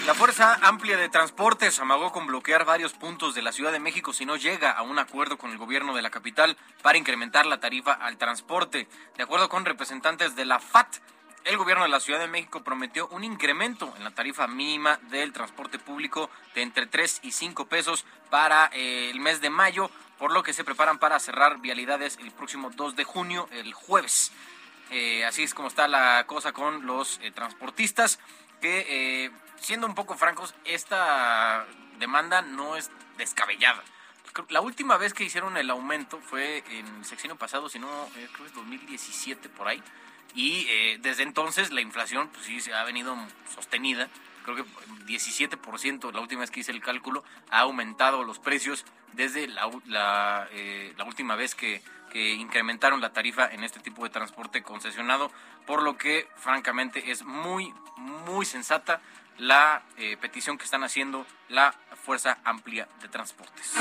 La 0.06 0.14
Fuerza 0.14 0.60
Amplia 0.62 0.97
de 0.97 1.08
Transportes 1.08 1.80
amagó 1.80 2.12
con 2.12 2.28
bloquear 2.28 2.66
varios 2.66 2.91
puntos 2.91 3.36
de 3.36 3.41
la 3.41 3.54
Ciudad 3.54 3.72
de 3.72 3.80
México 3.80 4.12
si 4.12 4.26
no 4.26 4.36
llega 4.36 4.70
a 4.70 4.82
un 4.82 4.99
acuerdo 4.99 5.38
con 5.38 5.51
el 5.51 5.58
gobierno 5.58 5.95
de 5.95 6.01
la 6.01 6.10
capital 6.10 6.58
para 6.82 6.97
incrementar 6.97 7.45
la 7.45 7.62
tarifa 7.62 7.93
al 7.93 8.18
transporte. 8.18 8.89
De 9.16 9.24
acuerdo 9.24 9.47
con 9.47 9.64
representantes 9.64 10.36
de 10.36 10.43
la 10.43 10.60
FAT, 10.60 10.97
el 11.45 11.56
gobierno 11.56 11.84
de 11.84 11.89
la 11.89 12.01
Ciudad 12.01 12.20
de 12.20 12.28
México 12.28 12.66
prometió 12.66 13.08
un 13.08 13.24
incremento 13.24 13.93
en 13.95 14.04
la 14.04 14.12
tarifa 14.12 14.45
mínima 14.45 14.99
del 15.04 15.32
transporte 15.32 15.80
público 15.80 16.30
de 16.54 16.64
entre 16.64 16.86
3 16.86 17.22
y 17.24 17.32
5 17.32 17.68
pesos 17.68 18.06
para 18.30 18.70
eh, 18.74 19.10
el 19.10 19.22
mes 19.22 19.39
de 19.39 19.49
mayo, 19.49 19.89
por 20.20 20.34
lo 20.34 20.43
que 20.43 20.51
se 20.51 20.66
preparan 20.66 20.99
para 20.99 21.18
cerrar 21.22 21.62
vialidades 21.62 22.18
el 22.22 22.32
próximo 22.32 22.72
2 22.76 22.97
de 22.97 23.06
junio, 23.06 23.47
el 23.51 23.74
jueves. 23.74 24.34
Eh, 24.91 25.24
así 25.24 25.43
es 25.43 25.54
como 25.54 25.70
está 25.70 25.88
la 25.88 26.26
cosa 26.28 26.51
con 26.51 26.86
los 26.86 27.22
eh, 27.24 27.32
transportistas 27.32 28.20
que 28.60 29.32
siendo 29.60 29.88
un 29.88 29.95
poco 29.95 30.16
francos, 30.16 30.54
esta 30.66 31.66
demanda 31.99 32.41
no 32.41 32.76
es 32.76 32.91
descabellada. 33.18 33.84
La 34.49 34.62
última 34.62 34.97
vez 34.97 35.14
que 35.14 35.24
hicieron 35.24 35.58
el 35.58 35.70
aumento 35.70 36.20
fue 36.20 36.64
en 36.72 36.88
el 36.88 37.06
sexenio 37.06 37.36
pasado, 37.36 37.70
si 37.70 37.78
no, 37.78 37.88
eh, 38.16 38.28
creo 38.32 38.45
que 38.45 38.47
es 38.47 38.54
2017 38.54 39.49
por 39.49 39.68
ahí. 39.68 39.82
Y 40.34 40.66
eh, 40.70 40.97
desde 41.01 41.24
entonces 41.24 41.72
la 41.72 41.82
inflación, 41.82 42.30
pues 42.30 42.45
sí, 42.45 42.60
se 42.60 42.74
ha 42.74 42.84
venido 42.84 43.16
sostenida. 43.54 44.10
Creo 44.43 44.56
que 44.56 44.66
17%, 45.06 46.12
la 46.12 46.20
última 46.20 46.41
vez 46.41 46.51
que 46.51 46.62
hice 46.62 46.72
el 46.72 46.82
cálculo, 46.82 47.24
ha 47.51 47.60
aumentado 47.60 48.24
los 48.24 48.39
precios 48.39 48.86
desde 49.14 49.47
la, 49.47 49.70
la, 49.86 50.47
eh, 50.51 50.93
la 50.97 51.04
última 51.04 51.36
vez 51.36 51.54
que, 51.54 51.84
que 52.12 52.34
incrementaron 52.34 52.99
la 53.01 53.14
tarifa 53.14 53.45
en 53.45 53.64
este 53.64 53.80
tipo 53.80 54.04
de 54.04 54.10
transporte 54.10 54.64
concesionado. 54.64 55.32
Por 55.68 55.84
lo 55.84 55.97
que, 55.97 56.28
francamente, 56.38 57.12
es 57.12 57.24
muy, 57.24 57.74
muy 57.97 58.45
sensata 58.45 58.99
la 59.40 59.84
eh, 59.98 60.18
petición 60.18 60.58
que 60.58 60.66
están 60.66 60.84
haciendo 60.84 61.26
la 61.50 61.74
Fuerza 62.04 62.40
Amplia 62.44 62.88
de 63.02 63.08
Transportes. 63.08 63.74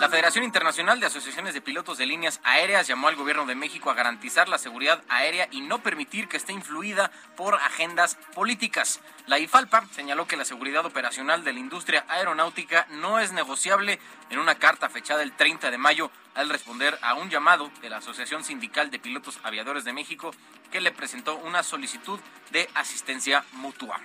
La 0.00 0.08
Federación 0.08 0.44
Internacional 0.44 1.00
de 1.00 1.06
Asociaciones 1.06 1.54
de 1.54 1.60
Pilotos 1.60 1.98
de 1.98 2.06
Líneas 2.06 2.40
Aéreas 2.44 2.86
llamó 2.86 3.08
al 3.08 3.16
gobierno 3.16 3.46
de 3.46 3.56
México 3.56 3.90
a 3.90 3.94
garantizar 3.94 4.48
la 4.48 4.58
seguridad 4.58 5.02
aérea 5.08 5.48
y 5.50 5.60
no 5.60 5.82
permitir 5.82 6.28
que 6.28 6.36
esté 6.36 6.52
influida 6.52 7.10
por 7.36 7.56
agendas 7.56 8.16
políticas. 8.32 9.00
La 9.26 9.40
IFALPA 9.40 9.86
señaló 9.90 10.28
que 10.28 10.36
la 10.36 10.44
seguridad 10.44 10.86
operacional 10.86 11.42
de 11.42 11.52
la 11.52 11.58
industria 11.58 12.04
aeronáutica 12.08 12.86
no 12.90 13.18
es 13.18 13.32
negociable 13.32 13.98
en 14.30 14.38
una 14.38 14.54
carta 14.54 14.88
fechada 14.88 15.24
el 15.24 15.32
30 15.32 15.72
de 15.72 15.78
mayo 15.78 16.12
al 16.36 16.48
responder 16.48 16.96
a 17.02 17.14
un 17.14 17.28
llamado 17.28 17.68
de 17.82 17.90
la 17.90 17.96
Asociación 17.96 18.44
Sindical 18.44 18.92
de 18.92 19.00
Pilotos 19.00 19.40
Aviadores 19.42 19.82
de 19.82 19.92
México 19.92 20.30
que 20.70 20.80
le 20.80 20.92
presentó 20.92 21.36
una 21.38 21.64
solicitud 21.64 22.20
de 22.52 22.70
asistencia 22.74 23.44
mutua. 23.52 24.00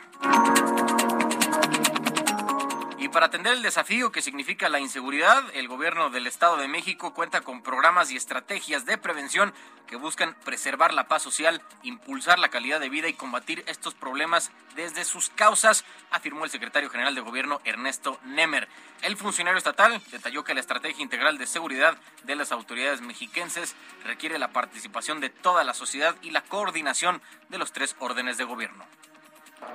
Y 3.04 3.10
para 3.10 3.26
atender 3.26 3.51
el 3.51 3.62
desafío 3.62 4.14
que 4.14 4.22
significa 4.22 4.70
la 4.70 4.80
inseguridad, 4.80 5.43
el 5.56 5.68
gobierno 5.68 6.10
del 6.10 6.26
Estado 6.26 6.56
de 6.56 6.70
México 6.70 7.14
cuenta 7.14 7.41
con 7.41 7.62
programas 7.62 8.10
y 8.10 8.16
estrategias 8.16 8.86
de 8.86 8.97
prevención 8.97 9.54
que 9.88 9.97
buscan 9.97 10.38
preservar 10.45 10.93
la 10.93 11.10
paz 11.10 11.22
social, 11.22 11.62
impulsar 11.82 12.39
la 12.39 12.47
calidad 12.47 12.80
de 12.80 12.88
vida 12.88 13.10
y 13.10 13.14
combatir 13.14 13.66
estos 13.68 13.93
problemas 13.93 14.51
desde 14.78 15.04
sus 15.04 15.30
causas, 15.30 15.84
afirmó 16.12 16.45
el 16.45 16.49
secretario 16.49 16.89
general 16.89 17.14
de 17.14 17.20
gobierno 17.20 17.60
Ernesto 17.66 18.22
Nemer. 18.24 18.70
El 19.01 19.18
funcionario 19.18 19.58
estatal 19.58 20.01
detalló 20.10 20.45
que 20.45 20.54
la 20.54 20.62
estrategia 20.62 21.04
integral 21.04 21.38
de 21.38 21.45
seguridad 21.45 21.97
de 22.24 22.38
las 22.38 22.54
autoridades 22.54 23.01
mexiquenses 23.01 23.76
requiere 24.06 24.39
la 24.39 24.54
participación 24.54 25.20
de 25.20 25.30
toda 25.30 25.66
la 25.66 25.74
sociedad 25.74 26.16
y 26.22 26.32
la 26.32 26.39
coordinación 26.45 27.22
de 27.49 27.58
los 27.58 27.74
tres 27.74 27.97
órdenes 27.99 28.38
de 28.38 28.45
gobierno. 28.45 28.86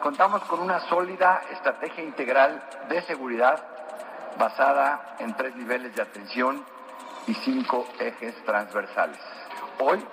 Contamos 0.03 0.43
con 0.45 0.61
una 0.61 0.81
sólida 0.89 1.43
estrategia 1.51 2.05
integral 2.05 2.63
de 2.89 3.03
seguridad 3.03 3.63
basada 4.39 5.17
en 5.19 5.35
tres 5.35 5.55
niveles 5.57 5.95
de 5.95 6.03
atención 6.03 6.65
y 7.27 7.35
cinco 7.35 7.87
ejes 7.99 8.35
transversales. 8.45 9.19
Hoy 9.81 10.05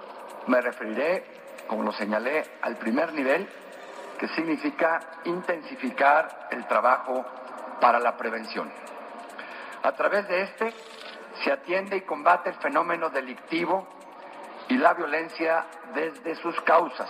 me 0.47 0.61
referiré 0.61 1.35
como 1.67 1.83
lo 1.83 1.91
señalé, 1.93 2.43
al 2.61 2.77
primer 2.77 3.13
nivel, 3.13 3.47
que 4.19 4.27
significa 4.29 4.99
intensificar 5.25 6.47
el 6.51 6.65
trabajo 6.67 7.25
para 7.81 7.99
la 7.99 8.15
prevención. 8.15 8.71
A 9.83 9.91
través 9.93 10.27
de 10.27 10.41
este 10.43 10.73
se 11.43 11.51
atiende 11.51 11.97
y 11.97 12.01
combate 12.01 12.49
el 12.49 12.55
fenómeno 12.55 13.09
delictivo 13.09 13.87
y 14.69 14.77
la 14.77 14.93
violencia 14.93 15.65
desde 15.93 16.35
sus 16.35 16.59
causas, 16.61 17.09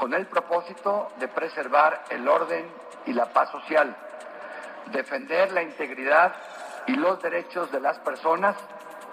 con 0.00 0.14
el 0.14 0.26
propósito 0.26 1.12
de 1.18 1.28
preservar 1.28 2.04
el 2.08 2.26
orden 2.26 2.64
y 3.04 3.12
la 3.12 3.26
paz 3.34 3.50
social, 3.50 3.94
defender 4.92 5.52
la 5.52 5.62
integridad 5.62 6.34
y 6.86 6.92
los 6.92 7.20
derechos 7.20 7.70
de 7.70 7.80
las 7.80 7.98
personas 7.98 8.56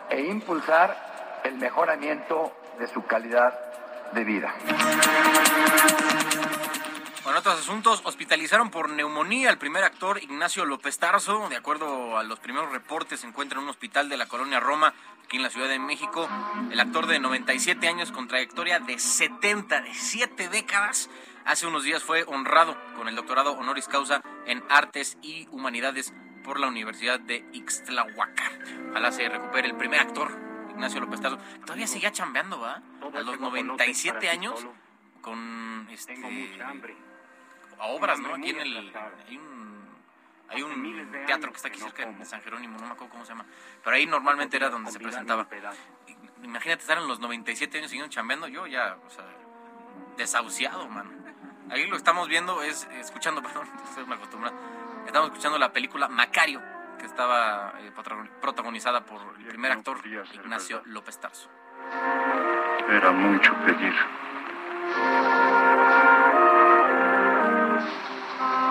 e 0.09 0.21
impulsar 0.21 1.41
el 1.43 1.55
mejoramiento 1.55 2.53
de 2.79 2.87
su 2.87 3.05
calidad 3.05 3.53
de 4.13 4.23
vida. 4.23 4.55
Bueno, 7.25 7.39
otros 7.39 7.59
asuntos, 7.59 8.01
hospitalizaron 8.05 8.71
por 8.71 8.89
neumonía 8.89 9.49
al 9.49 9.57
primer 9.57 9.83
actor 9.83 10.23
Ignacio 10.23 10.63
López 10.63 10.97
Tarso. 10.97 11.49
De 11.49 11.57
acuerdo 11.57 12.17
a 12.17 12.23
los 12.23 12.39
primeros 12.39 12.71
reportes, 12.71 13.19
se 13.19 13.27
encuentra 13.27 13.57
en 13.59 13.65
un 13.65 13.69
hospital 13.69 14.07
de 14.07 14.15
la 14.15 14.27
colonia 14.27 14.61
Roma, 14.61 14.93
aquí 15.27 15.35
en 15.35 15.43
la 15.43 15.49
Ciudad 15.49 15.67
de 15.67 15.77
México. 15.77 16.29
El 16.71 16.79
actor 16.79 17.05
de 17.05 17.19
97 17.19 17.85
años 17.89 18.13
con 18.13 18.29
trayectoria 18.29 18.79
de 18.79 18.97
70, 18.97 19.81
de 19.81 19.93
7 19.93 20.47
décadas, 20.47 21.09
hace 21.43 21.67
unos 21.67 21.83
días 21.83 22.01
fue 22.01 22.23
honrado 22.27 22.77
con 22.95 23.09
el 23.09 23.15
doctorado 23.17 23.51
honoris 23.51 23.89
causa 23.89 24.21
en 24.45 24.63
Artes 24.69 25.17
y 25.21 25.45
Humanidades 25.51 26.13
por 26.45 26.61
la 26.61 26.67
Universidad 26.67 27.19
de 27.19 27.45
Ixtlahuacán. 27.51 28.89
Ojalá 28.91 29.11
se 29.11 29.27
recupere 29.27 29.67
el 29.67 29.75
primer 29.75 29.99
actor, 29.99 30.31
Ignacio 30.69 31.01
López 31.01 31.19
Tarso. 31.19 31.39
Todavía 31.65 31.87
seguía 31.87 32.13
chambeando, 32.13 32.61
¿va? 32.61 32.81
A 33.13 33.19
los 33.19 33.37
97 33.37 34.29
años 34.29 34.65
con 35.19 35.89
este 35.91 36.15
obras, 37.79 38.19
¿no? 38.21 38.33
Aquí 38.33 38.51
en 38.51 38.61
el 38.61 38.77
hay 39.27 39.37
un 39.37 39.76
hay 40.49 40.63
un 40.63 41.11
teatro 41.25 41.51
que 41.51 41.57
está 41.57 41.67
aquí 41.67 41.79
cerca 41.79 42.05
de 42.05 42.25
San 42.25 42.41
Jerónimo, 42.41 42.77
no 42.77 42.85
me 42.85 42.93
acuerdo 42.93 43.11
cómo 43.11 43.25
se 43.25 43.31
llama, 43.31 43.45
pero 43.83 43.95
ahí 43.95 44.05
normalmente 44.05 44.57
era 44.57 44.69
donde 44.69 44.91
se 44.91 44.99
presentaba. 44.99 45.47
Imagínate 46.43 46.81
estar 46.81 46.97
en 46.97 47.07
los 47.07 47.19
97 47.19 47.77
años 47.77 47.89
siguiendo 47.89 48.11
chambeando, 48.11 48.47
yo 48.47 48.67
ya, 48.67 48.97
o 49.05 49.09
sea, 49.09 49.25
desahuciado, 50.17 50.87
mano. 50.87 51.11
Ahí 51.69 51.85
lo 51.87 51.97
estamos 51.97 52.27
viendo, 52.29 52.61
es 52.61 52.87
escuchando, 52.99 53.41
perdón, 53.43 53.67
estoy 53.89 54.05
me 54.05 54.15
acostumbrado. 54.15 54.55
Estamos 55.05 55.29
escuchando 55.29 55.57
la 55.57 55.71
película 55.71 56.07
Macario, 56.07 56.61
que 56.97 57.05
estaba 57.05 57.73
eh, 57.79 57.91
protagonizada 58.41 59.05
por 59.05 59.21
el 59.39 59.45
primer 59.45 59.71
actor 59.71 59.99
Ignacio 60.05 60.81
López 60.85 61.19
Tarso. 61.19 61.49
Era 62.89 63.11
mucho 63.11 63.53
pedir. 63.65 63.93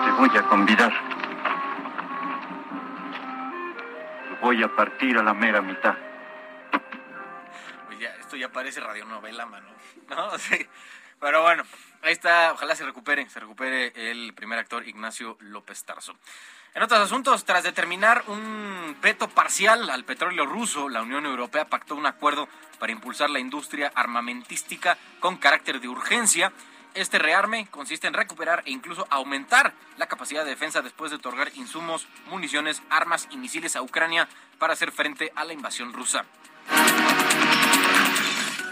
Te 0.05 0.11
voy 0.11 0.37
a 0.37 0.43
convidar. 0.43 1.16
Voy 4.41 4.63
a 4.63 4.75
partir 4.75 5.17
a 5.17 5.23
la 5.23 5.33
mera 5.33 5.61
mitad. 5.61 5.95
Pues 7.87 7.99
ya, 7.99 8.09
esto 8.15 8.35
ya 8.35 8.49
parece 8.49 8.79
radionovela, 8.79 9.45
mano. 9.45 9.67
¿No? 10.09 10.37
Sí. 10.37 10.67
Pero 11.19 11.41
bueno, 11.41 11.63
ahí 12.03 12.13
está, 12.13 12.53
ojalá 12.53 12.75
se 12.75 12.85
recupere, 12.85 13.27
se 13.29 13.39
recupere 13.39 13.91
el 14.11 14.33
primer 14.33 14.59
actor 14.59 14.87
Ignacio 14.87 15.37
López 15.39 15.83
Tarso. 15.83 16.15
En 16.75 16.83
otros 16.83 16.99
asuntos, 16.99 17.43
tras 17.43 17.63
determinar 17.63 18.23
un 18.27 18.95
veto 19.01 19.27
parcial 19.27 19.89
al 19.89 20.03
petróleo 20.03 20.45
ruso, 20.45 20.89
la 20.89 21.01
Unión 21.01 21.25
Europea 21.25 21.65
pactó 21.65 21.95
un 21.95 22.05
acuerdo 22.05 22.47
para 22.77 22.91
impulsar 22.91 23.31
la 23.31 23.39
industria 23.39 23.91
armamentística 23.95 24.95
con 25.19 25.37
carácter 25.37 25.79
de 25.79 25.87
urgencia. 25.87 26.51
Este 26.97 27.19
rearme 27.19 27.67
consiste 27.67 28.07
en 28.07 28.15
recuperar 28.15 28.63
e 28.65 28.71
incluso 28.71 29.05
aumentar 29.11 29.71
la 29.97 30.07
capacidad 30.07 30.43
de 30.43 30.49
defensa 30.49 30.81
después 30.81 31.11
de 31.11 31.17
otorgar 31.17 31.51
insumos, 31.53 32.07
municiones, 32.25 32.81
armas 32.89 33.27
y 33.29 33.37
misiles 33.37 33.75
a 33.75 33.83
Ucrania 33.83 34.27
para 34.57 34.73
hacer 34.73 34.91
frente 34.91 35.31
a 35.35 35.45
la 35.45 35.53
invasión 35.53 35.93
rusa. 35.93 36.25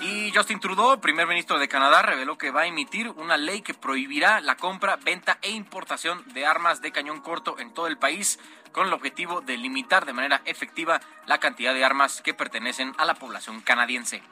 Y 0.01 0.31
Justin 0.33 0.59
Trudeau, 0.59 0.99
primer 0.99 1.27
ministro 1.27 1.59
de 1.59 1.67
Canadá, 1.67 2.01
reveló 2.01 2.35
que 2.35 2.49
va 2.49 2.61
a 2.61 2.65
emitir 2.65 3.09
una 3.09 3.37
ley 3.37 3.61
que 3.61 3.75
prohibirá 3.75 4.41
la 4.41 4.57
compra, 4.57 4.95
venta 4.95 5.37
e 5.43 5.51
importación 5.51 6.23
de 6.33 6.47
armas 6.47 6.81
de 6.81 6.91
cañón 6.91 7.21
corto 7.21 7.59
en 7.59 7.75
todo 7.75 7.85
el 7.85 7.99
país, 7.99 8.39
con 8.71 8.87
el 8.87 8.93
objetivo 8.93 9.41
de 9.41 9.55
limitar 9.55 10.07
de 10.07 10.13
manera 10.13 10.41
efectiva 10.45 10.99
la 11.27 11.37
cantidad 11.37 11.75
de 11.75 11.85
armas 11.85 12.23
que 12.23 12.33
pertenecen 12.33 12.91
a 12.97 13.05
la 13.05 13.13
población 13.13 13.61
canadiense. 13.61 14.23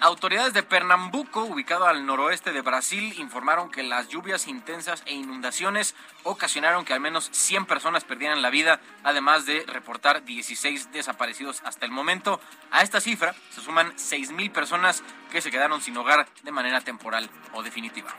Autoridades 0.00 0.52
de 0.52 0.62
Pernambuco, 0.62 1.42
ubicado 1.42 1.86
al 1.86 2.06
noroeste 2.06 2.52
de 2.52 2.60
Brasil, 2.60 3.14
informaron 3.18 3.68
que 3.68 3.82
las 3.82 4.08
lluvias 4.08 4.46
intensas 4.46 5.02
e 5.06 5.14
inundaciones 5.14 5.96
ocasionaron 6.22 6.84
que 6.84 6.92
al 6.92 7.00
menos 7.00 7.28
100 7.32 7.66
personas 7.66 8.04
perdieran 8.04 8.40
la 8.40 8.50
vida, 8.50 8.80
además 9.02 9.44
de 9.44 9.64
reportar 9.66 10.24
16 10.24 10.92
desaparecidos 10.92 11.62
hasta 11.64 11.84
el 11.84 11.90
momento. 11.90 12.40
A 12.70 12.82
esta 12.82 13.00
cifra 13.00 13.34
se 13.50 13.60
suman 13.60 13.92
6.000 13.96 14.52
personas 14.52 15.02
que 15.32 15.40
se 15.40 15.50
quedaron 15.50 15.80
sin 15.80 15.96
hogar 15.96 16.28
de 16.44 16.52
manera 16.52 16.80
temporal 16.80 17.28
o 17.52 17.64
definitiva. 17.64 18.14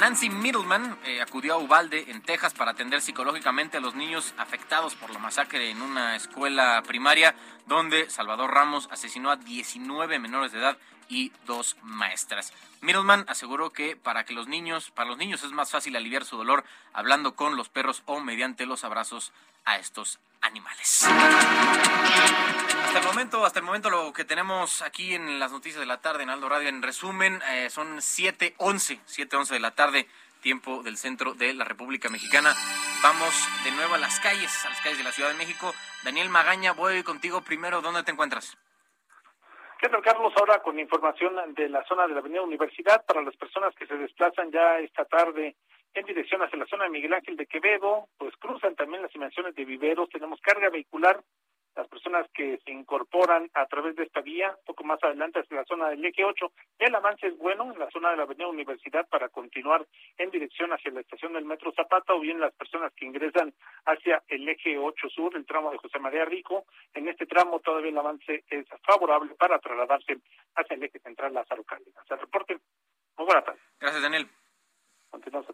Nancy 0.00 0.28
Middleman 0.30 0.98
eh, 1.04 1.20
acudió 1.20 1.54
a 1.54 1.58
Uvalde, 1.58 2.06
en 2.08 2.22
Texas, 2.22 2.54
para 2.54 2.72
atender 2.72 3.00
psicológicamente 3.00 3.76
a 3.76 3.80
los 3.80 3.94
niños 3.94 4.34
afectados 4.36 4.94
por 4.94 5.10
la 5.10 5.18
masacre 5.18 5.70
en 5.70 5.82
una 5.82 6.16
escuela 6.16 6.82
primaria, 6.86 7.34
donde 7.66 8.10
Salvador 8.10 8.52
Ramos 8.52 8.88
asesinó 8.90 9.30
a 9.30 9.36
19 9.36 10.18
menores 10.18 10.52
de 10.52 10.58
edad 10.58 10.78
y 11.08 11.32
dos 11.46 11.76
maestras. 11.82 12.52
Middleman 12.80 13.24
aseguró 13.28 13.70
que 13.70 13.96
para 13.96 14.24
que 14.24 14.34
los 14.34 14.48
niños, 14.48 14.90
para 14.90 15.08
los 15.08 15.18
niños 15.18 15.44
es 15.44 15.52
más 15.52 15.70
fácil 15.70 15.96
aliviar 15.96 16.24
su 16.24 16.36
dolor 16.36 16.64
hablando 16.92 17.34
con 17.34 17.56
los 17.56 17.68
perros 17.68 18.02
o 18.06 18.20
mediante 18.20 18.66
los 18.66 18.84
abrazos 18.84 19.32
a 19.64 19.76
estos 19.76 20.18
animales. 20.40 21.06
Hasta 22.84 22.98
el 22.98 23.04
momento, 23.04 23.44
hasta 23.44 23.58
el 23.58 23.64
momento 23.64 23.90
lo 23.90 24.12
que 24.12 24.24
tenemos 24.24 24.82
aquí 24.82 25.14
en 25.14 25.38
las 25.38 25.52
noticias 25.52 25.80
de 25.80 25.86
la 25.86 26.00
tarde 26.00 26.22
en 26.22 26.30
Aldo 26.30 26.48
Radio, 26.48 26.68
en 26.68 26.82
resumen, 26.82 27.40
eh, 27.50 27.70
son 27.70 27.98
7.11, 27.98 29.00
7.11 29.06 29.48
de 29.50 29.60
la 29.60 29.72
tarde, 29.72 30.06
tiempo 30.40 30.82
del 30.82 30.96
centro 30.96 31.34
de 31.34 31.54
la 31.54 31.64
República 31.64 32.08
Mexicana. 32.08 32.54
Vamos 33.02 33.34
de 33.64 33.72
nuevo 33.72 33.94
a 33.94 33.98
las 33.98 34.20
calles, 34.20 34.64
a 34.64 34.70
las 34.70 34.80
calles 34.80 34.98
de 34.98 35.04
la 35.04 35.12
Ciudad 35.12 35.30
de 35.30 35.36
México. 35.36 35.72
Daniel 36.04 36.28
Magaña, 36.30 36.72
voy 36.72 37.02
contigo 37.02 37.40
primero. 37.42 37.80
¿Dónde 37.80 38.02
te 38.02 38.12
encuentras? 38.12 38.56
¿Qué 39.78 39.88
tal, 39.88 40.02
Carlos? 40.02 40.32
Ahora 40.36 40.60
con 40.60 40.78
información 40.80 41.36
de 41.54 41.68
la 41.68 41.84
zona 41.84 42.08
de 42.08 42.14
la 42.14 42.20
Avenida 42.20 42.42
Universidad 42.42 43.04
para 43.06 43.22
las 43.22 43.36
personas 43.36 43.74
que 43.76 43.86
se 43.86 43.96
desplazan 43.96 44.50
ya 44.50 44.80
esta 44.80 45.04
tarde 45.04 45.54
en 45.98 46.06
dirección 46.06 46.42
hacia 46.42 46.58
la 46.58 46.66
zona 46.66 46.84
de 46.84 46.90
Miguel 46.90 47.12
Ángel 47.12 47.36
de 47.36 47.46
Quevedo, 47.46 48.08
pues 48.16 48.34
cruzan 48.36 48.76
también 48.76 49.02
las 49.02 49.12
dimensiones 49.12 49.54
de 49.54 49.64
viveros, 49.64 50.08
tenemos 50.08 50.40
carga 50.40 50.70
vehicular, 50.70 51.20
las 51.74 51.86
personas 51.86 52.26
que 52.34 52.58
se 52.64 52.72
incorporan 52.72 53.48
a 53.54 53.66
través 53.66 53.94
de 53.94 54.02
esta 54.02 54.20
vía, 54.20 54.56
poco 54.66 54.82
más 54.82 55.02
adelante 55.02 55.38
hacia 55.38 55.58
la 55.58 55.64
zona 55.64 55.88
del 55.90 56.04
eje 56.04 56.24
8, 56.24 56.50
el 56.80 56.94
avance 56.94 57.28
es 57.28 57.36
bueno 57.38 57.72
en 57.72 57.78
la 57.78 57.88
zona 57.90 58.10
de 58.10 58.16
la 58.16 58.24
avenida 58.24 58.48
Universidad 58.48 59.08
para 59.08 59.28
continuar 59.28 59.86
en 60.16 60.30
dirección 60.30 60.72
hacia 60.72 60.90
la 60.90 61.00
estación 61.00 61.34
del 61.34 61.44
Metro 61.44 61.72
Zapata 61.72 62.14
o 62.14 62.20
bien 62.20 62.40
las 62.40 62.52
personas 62.54 62.92
que 62.94 63.06
ingresan 63.06 63.54
hacia 63.86 64.22
el 64.26 64.48
eje 64.48 64.76
8 64.76 65.08
sur, 65.08 65.36
el 65.36 65.46
tramo 65.46 65.70
de 65.70 65.78
José 65.78 66.00
María 66.00 66.24
Rico, 66.24 66.64
en 66.94 67.06
este 67.06 67.26
tramo 67.26 67.60
todavía 67.60 67.90
el 67.90 67.98
avance 67.98 68.44
es 68.48 68.66
favorable 68.84 69.34
para 69.36 69.60
trasladarse 69.60 70.18
hacia 70.56 70.74
el 70.74 70.82
eje 70.82 70.98
central 70.98 71.32
Lázaro 71.32 71.62
Cárdenas. 71.62 72.04
El 72.10 72.18
reporte, 72.18 72.58
muy 73.16 73.26
buena 73.26 73.42
tarde. 73.42 73.60
Gracias, 73.78 74.02
Daniel. 74.02 74.28
Continuamos. 75.10 75.48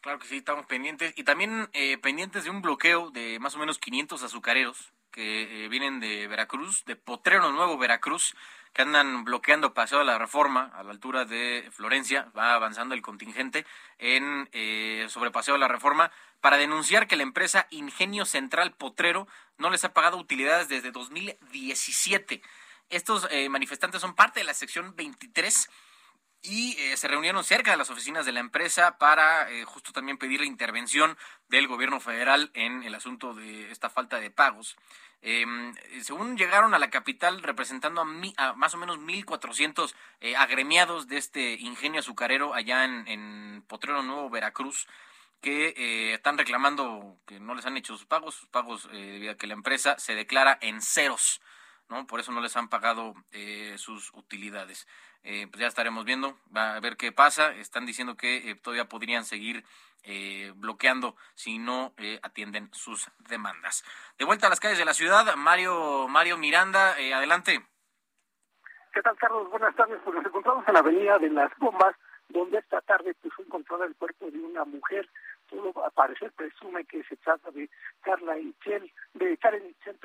Claro 0.00 0.18
que 0.18 0.26
sí, 0.26 0.36
estamos 0.38 0.66
pendientes. 0.66 1.12
Y 1.16 1.24
también 1.24 1.68
eh, 1.72 1.98
pendientes 1.98 2.44
de 2.44 2.50
un 2.50 2.62
bloqueo 2.62 3.10
de 3.10 3.38
más 3.38 3.54
o 3.54 3.58
menos 3.58 3.78
500 3.78 4.22
azucareros 4.22 4.92
que 5.16 5.64
eh, 5.64 5.68
vienen 5.68 5.98
de 5.98 6.26
Veracruz, 6.26 6.84
de 6.84 6.94
Potrero 6.94 7.50
Nuevo, 7.50 7.78
Veracruz, 7.78 8.36
que 8.74 8.82
andan 8.82 9.24
bloqueando 9.24 9.72
Paseo 9.72 10.00
de 10.00 10.04
la 10.04 10.18
Reforma 10.18 10.70
a 10.74 10.82
la 10.82 10.90
altura 10.90 11.24
de 11.24 11.66
Florencia. 11.72 12.30
Va 12.36 12.52
avanzando 12.52 12.94
el 12.94 13.00
contingente 13.00 13.64
en 13.98 14.48
eh, 14.52 15.06
sobre 15.08 15.30
Paseo 15.30 15.54
de 15.54 15.60
la 15.60 15.68
Reforma 15.68 16.12
para 16.42 16.58
denunciar 16.58 17.08
que 17.08 17.16
la 17.16 17.22
empresa 17.22 17.66
Ingenio 17.70 18.26
Central 18.26 18.72
Potrero 18.72 19.26
no 19.56 19.70
les 19.70 19.84
ha 19.84 19.94
pagado 19.94 20.18
utilidades 20.18 20.68
desde 20.68 20.90
2017. 20.90 22.42
Estos 22.90 23.26
eh, 23.30 23.48
manifestantes 23.48 24.02
son 24.02 24.14
parte 24.14 24.40
de 24.40 24.44
la 24.44 24.52
sección 24.52 24.94
23 24.96 25.70
y 26.48 26.76
eh, 26.78 26.96
se 26.96 27.08
reunieron 27.08 27.42
cerca 27.44 27.72
de 27.72 27.76
las 27.76 27.90
oficinas 27.90 28.24
de 28.24 28.32
la 28.32 28.40
empresa 28.40 28.98
para 28.98 29.50
eh, 29.50 29.64
justo 29.64 29.92
también 29.92 30.18
pedir 30.18 30.40
la 30.40 30.46
intervención 30.46 31.16
del 31.48 31.66
gobierno 31.66 32.00
federal 32.00 32.50
en 32.54 32.82
el 32.84 32.94
asunto 32.94 33.34
de 33.34 33.70
esta 33.70 33.90
falta 33.90 34.20
de 34.20 34.30
pagos. 34.30 34.76
Em, 35.22 35.74
según 36.02 36.36
llegaron 36.36 36.74
a 36.74 36.78
la 36.78 36.90
capital 36.90 37.42
representando 37.42 38.02
a, 38.36 38.52
más 38.54 38.74
o 38.74 38.76
menos 38.76 38.98
1.400 38.98 39.94
eh, 40.20 40.36
agremiados 40.36 41.08
de 41.08 41.16
este 41.16 41.54
ingenio 41.54 42.00
azucarero 42.00 42.54
allá 42.54 42.84
en, 42.84 43.08
en 43.08 43.64
Potrero 43.66 44.02
Nuevo, 44.02 44.30
Veracruz, 44.30 44.86
que 45.40 46.14
están 46.14 46.38
reclamando 46.38 47.18
que 47.26 47.38
no 47.38 47.54
les 47.54 47.66
han 47.66 47.76
hecho 47.76 47.96
sus 47.96 48.06
pagos, 48.06 48.34
sus 48.34 48.48
pagos 48.48 48.88
debido 48.90 49.32
a 49.32 49.36
que 49.36 49.46
la 49.46 49.54
empresa 49.54 49.96
se 49.98 50.14
declara 50.14 50.58
en 50.60 50.80
ceros 50.80 51.40
¿no? 51.88 52.06
Por 52.06 52.20
eso 52.20 52.32
no 52.32 52.40
les 52.40 52.56
han 52.56 52.68
pagado 52.68 53.14
eh, 53.32 53.74
sus 53.78 54.12
utilidades. 54.14 54.86
Eh, 55.22 55.46
pues 55.50 55.60
ya 55.60 55.66
estaremos 55.66 56.04
viendo, 56.04 56.38
va 56.54 56.76
a 56.76 56.80
ver 56.80 56.96
qué 56.96 57.12
pasa. 57.12 57.52
Están 57.54 57.86
diciendo 57.86 58.16
que 58.16 58.50
eh, 58.50 58.54
todavía 58.54 58.88
podrían 58.88 59.24
seguir 59.24 59.64
bloqueando 60.54 61.16
si 61.34 61.58
no 61.58 61.92
atienden 62.22 62.70
sus 62.72 63.10
demandas. 63.28 63.82
De 64.16 64.24
vuelta 64.24 64.46
a 64.46 64.50
las 64.50 64.60
calles 64.60 64.78
de 64.78 64.84
la 64.84 64.94
ciudad, 64.94 65.34
Mario, 65.34 66.06
Mario 66.06 66.38
Miranda, 66.38 66.92
adelante. 66.92 67.66
¿Qué 68.94 69.02
tal, 69.02 69.16
Carlos? 69.16 69.50
Buenas 69.50 69.74
tardes. 69.74 69.98
Pues 70.04 70.14
nos 70.14 70.24
encontramos 70.24 70.64
en 70.68 70.74
la 70.74 70.78
avenida 70.78 71.18
de 71.18 71.28
las 71.30 71.50
Bombas, 71.58 71.96
donde 72.28 72.58
esta 72.58 72.80
tarde 72.82 73.16
pues, 73.20 73.34
fue 73.34 73.46
encontrado 73.46 73.82
el 73.82 73.96
cuerpo 73.96 74.30
de 74.30 74.38
una 74.38 74.64
mujer 74.64 75.10
todo 75.48 75.84
a 75.84 75.90
parecer 75.90 76.32
presume 76.32 76.84
que 76.84 77.02
se 77.04 77.16
trata 77.16 77.50
de 77.50 77.68
Carla 78.02 78.38
Itzel, 78.38 78.90
de 79.14 79.36
Karen 79.38 79.66
Itzel, 79.66 79.96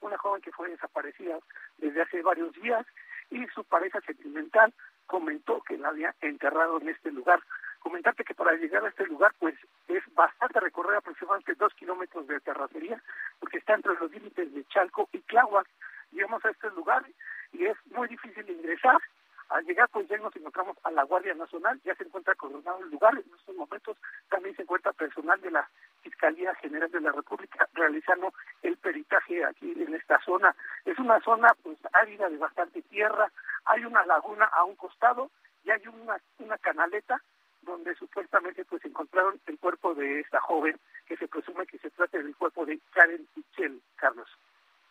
una 0.00 0.18
joven 0.18 0.42
que 0.42 0.52
fue 0.52 0.70
desaparecida 0.70 1.38
desde 1.78 2.02
hace 2.02 2.22
varios 2.22 2.52
días 2.54 2.86
y 3.30 3.44
su 3.54 3.64
pareja 3.64 4.00
sentimental 4.02 4.72
comentó 5.06 5.62
que 5.62 5.78
la 5.78 5.88
había 5.88 6.14
enterrado 6.20 6.80
en 6.80 6.88
este 6.88 7.10
lugar. 7.10 7.40
Comentarte 7.80 8.24
que 8.24 8.34
para 8.34 8.52
llegar 8.54 8.84
a 8.84 8.88
este 8.88 9.06
lugar, 9.06 9.32
pues 9.38 9.54
es 9.88 10.02
bastante 10.14 10.58
recorrer 10.58 10.96
aproximadamente 10.96 11.54
dos 11.54 11.72
kilómetros 11.74 12.26
de 12.26 12.40
terracería, 12.40 13.00
porque 13.38 13.58
está 13.58 13.74
entre 13.74 13.94
los 13.94 14.10
límites 14.10 14.52
de 14.52 14.64
Chalco 14.64 15.08
y 15.12 15.20
Tláhuac. 15.20 15.68
Llegamos 16.10 16.44
a 16.44 16.50
este 16.50 16.70
lugar 16.70 17.04
y 17.52 17.64
es 17.64 17.76
muy 17.92 18.08
difícil 18.08 18.48
ingresar 18.50 19.00
al 19.48 19.64
llegar, 19.64 19.88
pues 19.90 20.08
ya 20.08 20.16
nos 20.18 20.34
encontramos 20.34 20.76
a 20.82 20.90
la 20.90 21.04
Guardia 21.04 21.34
Nacional, 21.34 21.80
ya 21.84 21.94
se 21.94 22.04
encuentra 22.04 22.34
coordinado 22.34 22.80
el 22.80 22.90
lugar, 22.90 23.14
en 23.14 23.34
estos 23.38 23.54
momentos 23.54 23.96
también 24.28 24.56
se 24.56 24.62
encuentra 24.62 24.92
personal 24.92 25.40
de 25.40 25.50
la 25.50 25.68
Fiscalía 26.02 26.54
General 26.56 26.90
de 26.90 27.00
la 27.00 27.12
República 27.12 27.68
realizando 27.74 28.32
el 28.62 28.76
peritaje 28.76 29.44
aquí 29.44 29.72
en 29.76 29.94
esta 29.94 30.20
zona. 30.24 30.54
Es 30.84 30.98
una 30.98 31.20
zona 31.20 31.54
pues 31.62 31.78
árida 31.92 32.28
de 32.28 32.38
bastante 32.38 32.82
tierra, 32.82 33.30
hay 33.64 33.84
una 33.84 34.04
laguna 34.04 34.46
a 34.46 34.64
un 34.64 34.76
costado 34.76 35.30
y 35.64 35.70
hay 35.70 35.86
una, 35.88 36.16
una 36.38 36.58
canaleta 36.58 37.20
donde 37.62 37.94
supuestamente 37.96 38.64
pues 38.64 38.84
encontraron 38.84 39.40
el 39.46 39.58
cuerpo 39.58 39.94
de 39.94 40.20
esta 40.20 40.40
joven 40.40 40.78
que 41.06 41.16
se 41.16 41.28
presume 41.28 41.66
que 41.66 41.78
se 41.78 41.90
trata 41.90 42.18
del 42.18 42.34
cuerpo 42.36 42.64
de 42.64 42.78
Karen 42.92 43.26
Michel, 43.34 43.80
Carlos. 43.96 44.28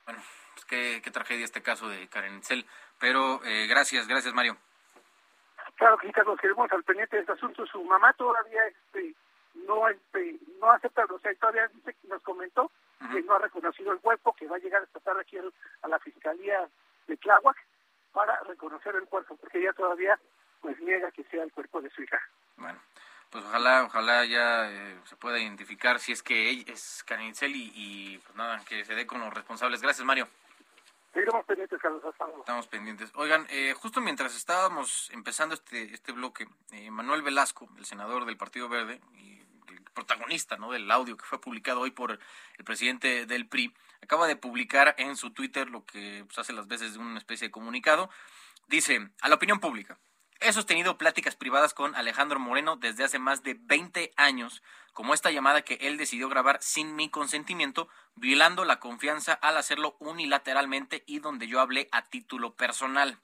Bueno, 0.06 0.22
pues 0.54 0.66
qué, 0.66 1.12
tragedia 1.12 1.46
este 1.46 1.62
caso 1.62 1.90
de 1.90 2.08
Karen 2.08 2.38
Itzel. 2.38 2.66
Pero 3.00 3.44
eh, 3.44 3.68
gracias, 3.68 4.08
gracias 4.08 4.34
Mario. 4.34 4.58
Claro 5.76 5.98
que 5.98 6.12
nos 6.24 6.40
queremos 6.40 6.72
al 6.72 6.84
pendiente 6.84 7.18
de 7.18 7.22
este 7.22 7.34
asunto. 7.34 7.66
Su 7.66 7.84
mamá 7.84 8.14
todavía 8.14 8.66
este, 8.68 9.14
no 9.68 9.88
este, 9.90 10.40
no 10.62 10.72
acepta, 10.72 11.06
o 11.06 11.20
sea, 11.20 11.34
todavía 11.36 11.68
dice, 11.68 11.96
nos 12.08 12.22
comentó 12.22 12.72
que 13.12 13.22
no 13.22 13.36
ha 13.36 13.40
reconocido 13.40 13.92
el 13.92 14.00
cuerpo, 14.00 14.34
que 14.34 14.48
va 14.48 14.56
a 14.56 14.60
llegar 14.60 14.82
esta 14.82 15.00
tarde 15.02 15.22
aquí 15.22 15.38
a 15.38 15.88
la 15.88 16.00
Fiscalía 16.00 16.68
de 17.08 17.18
Tláhuac 17.18 17.58
para 18.14 18.40
reconocer 18.44 18.96
el 18.96 19.06
cuerpo, 19.06 19.36
porque 19.36 19.60
ella 19.60 19.74
todavía 19.74 20.18
pues 20.62 20.80
niega 20.80 21.12
que 21.12 21.24
sea 21.26 21.44
el 21.44 21.52
cuerpo 21.52 21.82
de 21.82 21.90
su 21.90 22.02
hija. 22.02 22.20
Bueno, 22.56 22.80
pues 23.30 23.44
ojalá, 23.44 23.84
ojalá 23.84 24.26
ya 24.26 24.72
eh, 24.72 24.98
se 25.04 25.18
pueda 25.18 25.40
identificar 25.40 26.00
si 26.00 26.14
es 26.14 26.24
que 26.24 26.50
ella 26.50 26.74
es 26.74 27.04
Karen 27.06 27.34
y, 27.42 27.72
y 27.76 28.18
pues 28.20 28.36
nada, 28.36 28.64
que 28.68 28.86
se 28.86 28.96
dé 28.96 29.06
con 29.06 29.20
los 29.20 29.34
responsables. 29.34 29.82
Gracias, 29.82 30.06
Mario. 30.06 30.28
Pendientes. 31.48 31.80
Estamos 32.40 32.68
pendientes. 32.68 33.12
Oigan, 33.16 33.48
eh, 33.50 33.74
justo 33.74 34.02
mientras 34.02 34.36
estábamos 34.36 35.10
empezando 35.12 35.56
este, 35.56 35.94
este 35.94 36.12
bloque, 36.12 36.46
eh, 36.74 36.92
Manuel 36.92 37.22
Velasco, 37.22 37.70
el 37.78 37.86
senador 37.86 38.26
del 38.26 38.36
Partido 38.36 38.68
Verde 38.68 39.00
y 39.14 39.40
el 39.70 39.82
protagonista 39.94 40.58
¿no? 40.58 40.74
del 40.74 40.92
audio 40.92 41.16
que 41.16 41.24
fue 41.24 41.40
publicado 41.40 41.80
hoy 41.80 41.92
por 41.92 42.20
el 42.58 42.66
presidente 42.66 43.26
del 43.26 43.48
PRI, 43.48 43.74
acaba 44.02 44.28
de 44.28 44.36
publicar 44.36 44.94
en 44.98 45.16
su 45.16 45.32
Twitter 45.32 45.70
lo 45.70 45.86
que 45.86 46.26
pues, 46.26 46.38
hace 46.38 46.52
las 46.52 46.68
veces 46.68 46.96
de 46.96 47.00
una 47.00 47.18
especie 47.18 47.48
de 47.48 47.52
comunicado. 47.52 48.10
Dice, 48.68 49.10
a 49.22 49.30
la 49.30 49.36
opinión 49.36 49.62
pública, 49.62 49.98
He 50.42 50.52
sostenido 50.54 50.98
pláticas 50.98 51.36
privadas 51.36 51.74
con 51.74 51.96
Alejandro 51.96 52.40
Moreno 52.40 52.76
desde 52.76 53.04
hace 53.04 53.20
más 53.20 53.42
de 53.42 53.56
20 53.60 54.14
años, 54.18 54.62
como 54.94 55.14
esta 55.14 55.32
llamada 55.32 55.64
que 55.64 55.76
él 55.82 55.98
decidió 55.98 56.30
grabar 56.30 56.60
sin 56.62 56.96
mi 56.96 57.10
consentimiento, 57.10 57.88
violando 58.16 58.66
la 58.66 58.80
confianza 58.80 59.34
al 59.34 59.58
hacerlo 59.58 59.96
unilateralmente 60.00 61.04
y 61.08 61.20
donde 61.20 61.48
yo 61.48 61.60
hablé 61.60 61.88
a 61.92 62.04
título 62.04 62.56
personal. 62.56 63.18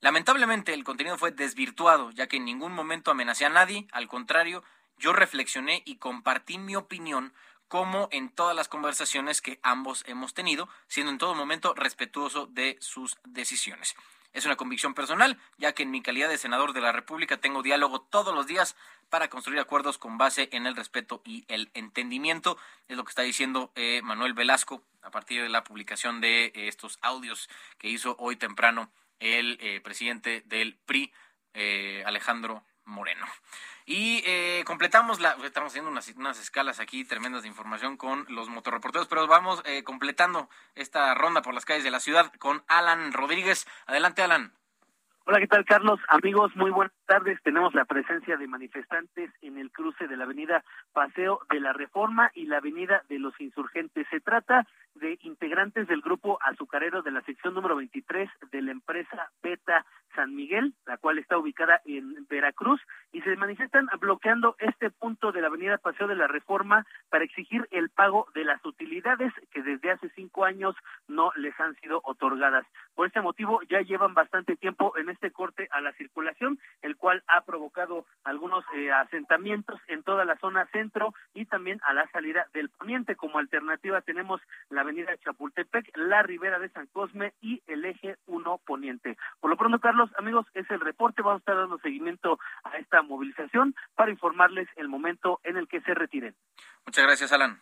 Lamentablemente 0.00 0.74
el 0.74 0.84
contenido 0.84 1.16
fue 1.16 1.30
desvirtuado, 1.30 2.10
ya 2.10 2.26
que 2.26 2.36
en 2.36 2.44
ningún 2.44 2.72
momento 2.72 3.10
amenacé 3.10 3.44
a 3.44 3.50
nadie, 3.50 3.86
al 3.92 4.08
contrario, 4.08 4.62
yo 4.98 5.12
reflexioné 5.12 5.82
y 5.84 5.96
compartí 5.96 6.58
mi 6.58 6.76
opinión 6.76 7.32
como 7.68 8.08
en 8.10 8.28
todas 8.28 8.54
las 8.54 8.68
conversaciones 8.68 9.40
que 9.40 9.58
ambos 9.62 10.04
hemos 10.06 10.34
tenido, 10.34 10.68
siendo 10.88 11.10
en 11.10 11.18
todo 11.18 11.34
momento 11.34 11.72
respetuoso 11.74 12.46
de 12.46 12.76
sus 12.80 13.16
decisiones. 13.24 13.96
Es 14.32 14.46
una 14.46 14.56
convicción 14.56 14.94
personal, 14.94 15.38
ya 15.58 15.72
que 15.72 15.82
en 15.82 15.90
mi 15.90 16.00
calidad 16.02 16.28
de 16.28 16.38
senador 16.38 16.72
de 16.72 16.80
la 16.80 16.92
República 16.92 17.36
tengo 17.36 17.62
diálogo 17.62 18.00
todos 18.00 18.34
los 18.34 18.46
días 18.46 18.76
para 19.10 19.28
construir 19.28 19.60
acuerdos 19.60 19.98
con 19.98 20.16
base 20.16 20.48
en 20.52 20.66
el 20.66 20.74
respeto 20.74 21.20
y 21.24 21.44
el 21.48 21.70
entendimiento. 21.74 22.56
Es 22.88 22.96
lo 22.96 23.04
que 23.04 23.10
está 23.10 23.22
diciendo 23.22 23.72
eh, 23.74 24.00
Manuel 24.02 24.32
Velasco 24.32 24.82
a 25.02 25.10
partir 25.10 25.42
de 25.42 25.50
la 25.50 25.64
publicación 25.64 26.20
de 26.20 26.46
eh, 26.46 26.68
estos 26.68 26.98
audios 27.02 27.50
que 27.76 27.88
hizo 27.88 28.16
hoy 28.18 28.36
temprano 28.36 28.90
el 29.20 29.58
eh, 29.60 29.80
presidente 29.80 30.42
del 30.46 30.76
PRI, 30.86 31.12
Alejandro 32.06 32.64
Moreno. 32.84 33.26
Y 33.86 34.22
eh, 34.26 34.62
completamos 34.64 35.20
la, 35.20 35.36
estamos 35.44 35.72
haciendo 35.72 35.90
unas, 35.90 36.08
escalas 36.40 36.80
aquí 36.80 37.04
tremendas 37.04 37.42
de 37.42 37.48
información 37.48 37.96
con 37.96 38.26
los 38.28 38.48
motorreporteros, 38.48 39.08
pero 39.08 39.26
vamos 39.26 39.62
eh, 39.64 39.82
completando 39.82 40.48
esta 40.74 41.14
ronda 41.14 41.42
por 41.42 41.54
las 41.54 41.64
calles 41.64 41.84
de 41.84 41.90
la 41.90 42.00
ciudad 42.00 42.32
con 42.38 42.62
Alan 42.68 43.12
Rodríguez. 43.12 43.66
Adelante, 43.86 44.22
Alan. 44.22 44.52
Hola, 45.24 45.38
¿qué 45.38 45.46
tal, 45.46 45.64
Carlos? 45.64 46.00
Amigos, 46.08 46.50
muy 46.56 46.72
buenas 46.72 46.92
tardes. 47.06 47.40
Tenemos 47.44 47.72
la 47.74 47.84
presencia 47.84 48.36
de 48.36 48.48
manifestantes 48.48 49.30
en 49.40 49.56
el 49.56 49.70
cruce 49.70 50.08
de 50.08 50.16
la 50.16 50.24
avenida 50.24 50.64
Paseo 50.92 51.38
de 51.48 51.60
la 51.60 51.72
Reforma 51.72 52.32
y 52.34 52.46
la 52.46 52.56
avenida 52.56 53.04
de 53.08 53.20
los 53.20 53.40
Insurgentes. 53.40 54.04
Se 54.10 54.18
trata 54.18 54.66
de 54.96 55.20
integrantes 55.22 55.86
del 55.86 56.00
grupo 56.00 56.38
azucarero 56.42 57.02
de 57.02 57.12
la 57.12 57.22
sección 57.22 57.54
número 57.54 57.76
23 57.76 58.28
de 58.50 58.62
la 58.62 58.72
empresa 58.72 59.30
Beta 59.40 59.86
San 60.16 60.34
Miguel, 60.34 60.74
la 60.86 60.96
cual 60.96 61.18
está 61.18 61.38
ubicada 61.38 61.80
en 61.84 62.26
Veracruz, 62.28 62.80
se 63.22 63.36
manifiestan 63.36 63.88
bloqueando 64.00 64.56
este 64.58 64.90
punto 64.90 65.32
de 65.32 65.40
la 65.40 65.48
avenida 65.48 65.78
Paseo 65.78 66.06
de 66.06 66.16
la 66.16 66.26
Reforma 66.26 66.86
para 67.08 67.24
exigir 67.24 67.68
el 67.70 67.90
pago 67.90 68.26
de 68.34 68.44
las 68.44 68.64
utilidades 68.64 69.32
que 69.50 69.62
desde 69.62 69.90
hace 69.90 70.08
cinco 70.10 70.44
años 70.44 70.74
no 71.08 71.30
les 71.36 71.58
han 71.60 71.74
sido 71.76 72.00
otorgadas. 72.04 72.66
Por 72.94 73.06
este 73.06 73.20
motivo 73.20 73.60
ya 73.68 73.80
llevan 73.80 74.14
bastante 74.14 74.56
tiempo 74.56 74.96
en 74.96 75.08
este 75.08 75.30
corte 75.30 75.68
a 75.70 75.80
la 75.80 75.92
circulación, 75.92 76.58
el 76.82 76.96
cual 76.96 77.22
ha 77.28 77.42
provocado 77.42 78.06
algunos 78.24 78.64
eh, 78.74 78.90
asentamientos 78.90 79.80
en 79.88 80.02
toda 80.02 80.24
la 80.24 80.36
zona 80.36 80.66
centro 80.72 81.14
y 81.34 81.44
también 81.46 81.80
a 81.84 81.94
la 81.94 82.06
salida 82.10 82.46
del 82.52 82.68
poniente. 82.70 83.16
Como 83.16 83.38
alternativa 83.38 84.00
tenemos 84.00 84.40
la 84.70 84.82
avenida 84.82 85.16
Chapultepec, 85.18 85.96
la 85.96 86.22
Ribera 86.22 86.58
de 86.58 86.68
San 86.70 86.86
Cosme 86.88 87.32
y 87.40 87.62
el 87.66 87.84
eje 87.84 88.16
1 88.26 88.60
poniente. 88.66 89.16
Por 89.40 89.50
lo 89.50 89.56
pronto, 89.56 89.78
Carlos, 89.80 90.10
amigos, 90.18 90.46
es 90.54 90.70
el 90.70 90.80
reporte. 90.80 91.22
Vamos 91.22 91.40
a 91.40 91.42
estar 91.42 91.56
dando 91.56 91.78
seguimiento 91.78 92.38
a 92.72 92.78
esta 92.78 93.02
movilización 93.02 93.74
para 93.94 94.10
informarles 94.10 94.68
el 94.76 94.88
momento 94.88 95.40
en 95.44 95.56
el 95.56 95.68
que 95.68 95.80
se 95.82 95.94
retiren. 95.94 96.34
Muchas 96.86 97.04
gracias, 97.04 97.32
Alan. 97.32 97.60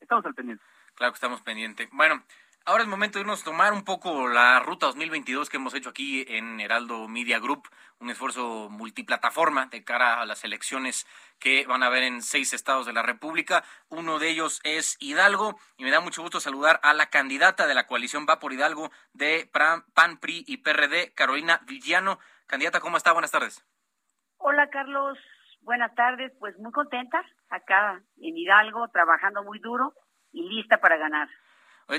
Estamos 0.00 0.24
al 0.26 0.34
pendiente. 0.34 0.64
Claro 0.94 1.12
que 1.12 1.16
estamos 1.16 1.42
pendientes. 1.42 1.88
Bueno, 1.92 2.24
ahora 2.64 2.82
es 2.82 2.88
momento 2.88 3.18
de 3.18 3.22
irnos 3.22 3.42
a 3.42 3.44
tomar 3.44 3.72
un 3.72 3.84
poco 3.84 4.28
la 4.28 4.60
ruta 4.60 4.86
2022 4.86 5.48
que 5.48 5.58
hemos 5.58 5.74
hecho 5.74 5.90
aquí 5.90 6.24
en 6.28 6.60
Heraldo 6.60 7.08
Media 7.08 7.38
Group, 7.38 7.68
un 8.00 8.10
esfuerzo 8.10 8.68
multiplataforma 8.68 9.66
de 9.66 9.84
cara 9.84 10.20
a 10.20 10.26
las 10.26 10.44
elecciones 10.44 11.06
que 11.38 11.66
van 11.66 11.82
a 11.82 11.86
haber 11.86 12.02
en 12.02 12.22
seis 12.22 12.52
estados 12.52 12.86
de 12.86 12.92
la 12.92 13.02
República. 13.02 13.64
Uno 13.88 14.18
de 14.18 14.30
ellos 14.30 14.60
es 14.64 14.96
Hidalgo 14.98 15.58
y 15.76 15.84
me 15.84 15.90
da 15.90 16.00
mucho 16.00 16.22
gusto 16.22 16.40
saludar 16.40 16.80
a 16.82 16.94
la 16.94 17.10
candidata 17.10 17.66
de 17.66 17.74
la 17.74 17.86
coalición 17.86 18.26
Va 18.28 18.38
por 18.40 18.52
Hidalgo 18.52 18.90
de 19.12 19.48
PAN, 19.52 20.18
PRI 20.18 20.44
y 20.46 20.58
PRD, 20.58 21.12
Carolina 21.14 21.60
Villano. 21.64 22.18
Candidata, 22.46 22.80
¿cómo 22.80 22.96
está? 22.96 23.12
Buenas 23.12 23.30
tardes. 23.30 23.64
Hola, 24.50 24.70
Carlos. 24.70 25.18
Buenas 25.60 25.94
tardes. 25.94 26.32
Pues 26.38 26.56
muy 26.58 26.72
contenta 26.72 27.22
acá 27.50 28.02
en 28.16 28.34
Hidalgo, 28.34 28.88
trabajando 28.88 29.44
muy 29.44 29.58
duro 29.58 29.92
y 30.32 30.42
lista 30.48 30.80
para 30.80 30.96
ganar. 30.96 31.28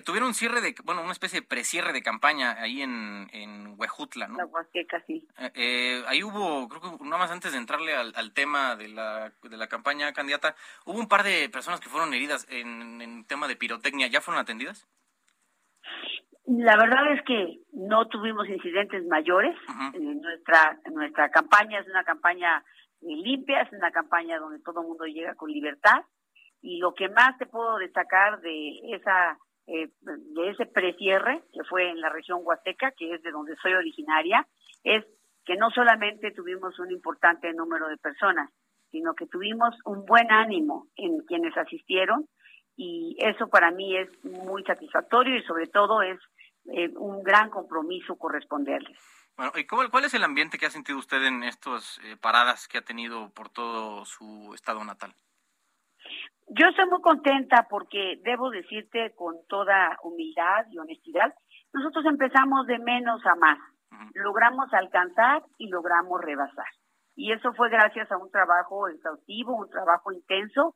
tuvieron 0.04 0.30
un 0.30 0.34
cierre 0.34 0.60
de, 0.60 0.74
bueno, 0.84 1.04
una 1.04 1.12
especie 1.12 1.42
de 1.42 1.48
precierre 1.48 1.94
de 1.94 2.02
campaña 2.02 2.60
ahí 2.60 2.82
en, 2.82 3.28
en 3.34 3.76
Huejutla, 3.78 4.28
¿no? 4.28 4.38
La 4.38 4.48
Huasteca, 4.48 5.00
sí. 5.06 5.28
Eh, 5.38 5.52
eh, 5.54 6.04
ahí 6.08 6.24
hubo, 6.24 6.68
creo 6.70 6.82
que 6.82 7.04
nada 7.04 7.20
más 7.20 7.30
antes 7.30 7.52
de 7.52 7.60
entrarle 7.60 7.96
al, 7.96 8.34
tema 8.34 8.76
de 8.76 8.88
la, 8.88 9.32
de 9.44 9.56
la 9.56 9.68
campaña 9.68 10.12
candidata, 10.12 10.56
hubo 10.86 10.98
un 10.98 11.08
par 11.08 11.22
de 11.22 11.50
personas 11.50 11.80
que 11.80 11.90
fueron 11.90 12.16
heridas 12.16 12.48
en, 12.50 13.00
en 13.00 13.26
tema 13.26 13.48
de 13.48 13.58
pirotecnia. 13.58 14.08
¿Ya 14.08 14.22
fueron 14.22 14.42
atendidas? 14.42 14.88
La 16.50 16.76
verdad 16.78 17.14
es 17.14 17.22
que 17.26 17.60
no 17.74 18.08
tuvimos 18.08 18.50
incidentes 18.50 19.06
mayores. 19.06 19.56
nuestra, 19.94 20.80
nuestra 20.92 21.30
campaña 21.30 21.80
es 21.80 21.88
una 21.88 22.04
campaña 22.04 22.64
limpia, 23.02 23.62
es 23.62 23.72
una 23.72 23.92
campaña 23.92 24.40
donde 24.40 24.60
todo 24.64 24.82
el 24.82 24.88
mundo 24.88 25.06
llega 25.06 25.36
con 25.36 25.52
libertad. 25.52 26.04
Y 26.62 26.80
lo 26.80 26.96
que 26.96 27.08
más 27.08 27.38
te 27.38 27.46
puedo 27.46 27.78
destacar 27.78 28.42
de 28.42 28.80
esa 28.96 29.38
eh, 29.68 29.90
de 30.02 30.50
ese 30.50 30.66
precierre 30.66 31.44
que 31.54 31.64
fue 31.66 31.92
en 31.92 32.02
la 32.02 32.10
región 32.10 32.40
Huasteca, 32.42 32.92
que 32.98 33.14
es 33.14 33.22
de 33.22 33.30
donde 33.30 33.56
soy 33.58 33.74
originaria, 33.74 34.48
es 34.84 35.06
que 35.46 35.56
no 35.56 35.70
solamente 35.70 36.32
tuvimos 36.32 36.80
un 36.80 36.90
importante 36.90 37.54
número 37.54 37.88
de 37.90 37.98
personas, 37.98 38.50
sino 38.90 39.14
que 39.14 39.28
tuvimos 39.28 39.76
un 39.86 40.04
buen 40.04 40.32
ánimo 40.32 40.88
en 40.96 41.20
quienes 41.28 41.56
asistieron 41.56 42.26
y 42.76 43.18
eso 43.20 43.48
para 43.50 43.70
mí 43.70 43.96
es 43.96 44.10
muy 44.24 44.64
satisfactorio 44.64 45.36
y 45.36 45.44
sobre 45.44 45.68
todo 45.68 46.02
es 46.02 46.18
eh, 46.74 46.90
un 46.96 47.24
gran 47.24 47.50
compromiso 47.50 48.16
corresponderles. 48.16 48.98
Bueno, 49.36 49.52
¿y 49.56 49.66
cuál 49.66 50.04
es 50.04 50.14
el 50.14 50.24
ambiente 50.24 50.58
que 50.58 50.66
ha 50.66 50.70
sentido 50.70 51.00
usted 51.00 51.24
en 51.24 51.44
estas 51.44 52.00
eh, 52.04 52.18
paradas 52.18 52.68
que 52.68 52.78
ha 52.78 52.82
tenido 52.82 53.30
por 53.30 53.50
todo 53.50 54.04
su 54.06 54.52
estado 54.54 54.84
natal? 54.84 55.14
Yo 56.50 56.68
estoy 56.68 56.88
muy 56.88 57.02
contenta 57.02 57.68
porque 57.70 58.20
debo 58.24 58.50
decirte 58.50 59.14
con 59.16 59.36
toda 59.48 59.98
humildad 60.04 60.66
y 60.72 60.80
honestidad, 60.80 61.34
nosotros 61.72 62.06
empezamos 62.06 62.66
de 62.66 62.80
menos 62.80 63.24
a 63.26 63.36
más, 63.36 63.60
logramos 64.14 64.74
alcanzar 64.74 65.44
y 65.58 65.70
logramos 65.70 66.20
rebasar. 66.22 66.66
Y 67.16 67.32
eso 67.32 67.54
fue 67.54 67.70
gracias 67.70 68.12
a 68.12 68.18
un 68.18 68.32
trabajo 68.32 68.88
exhaustivo, 68.88 69.56
un 69.56 69.70
trabajo 69.70 70.12
intenso 70.12 70.76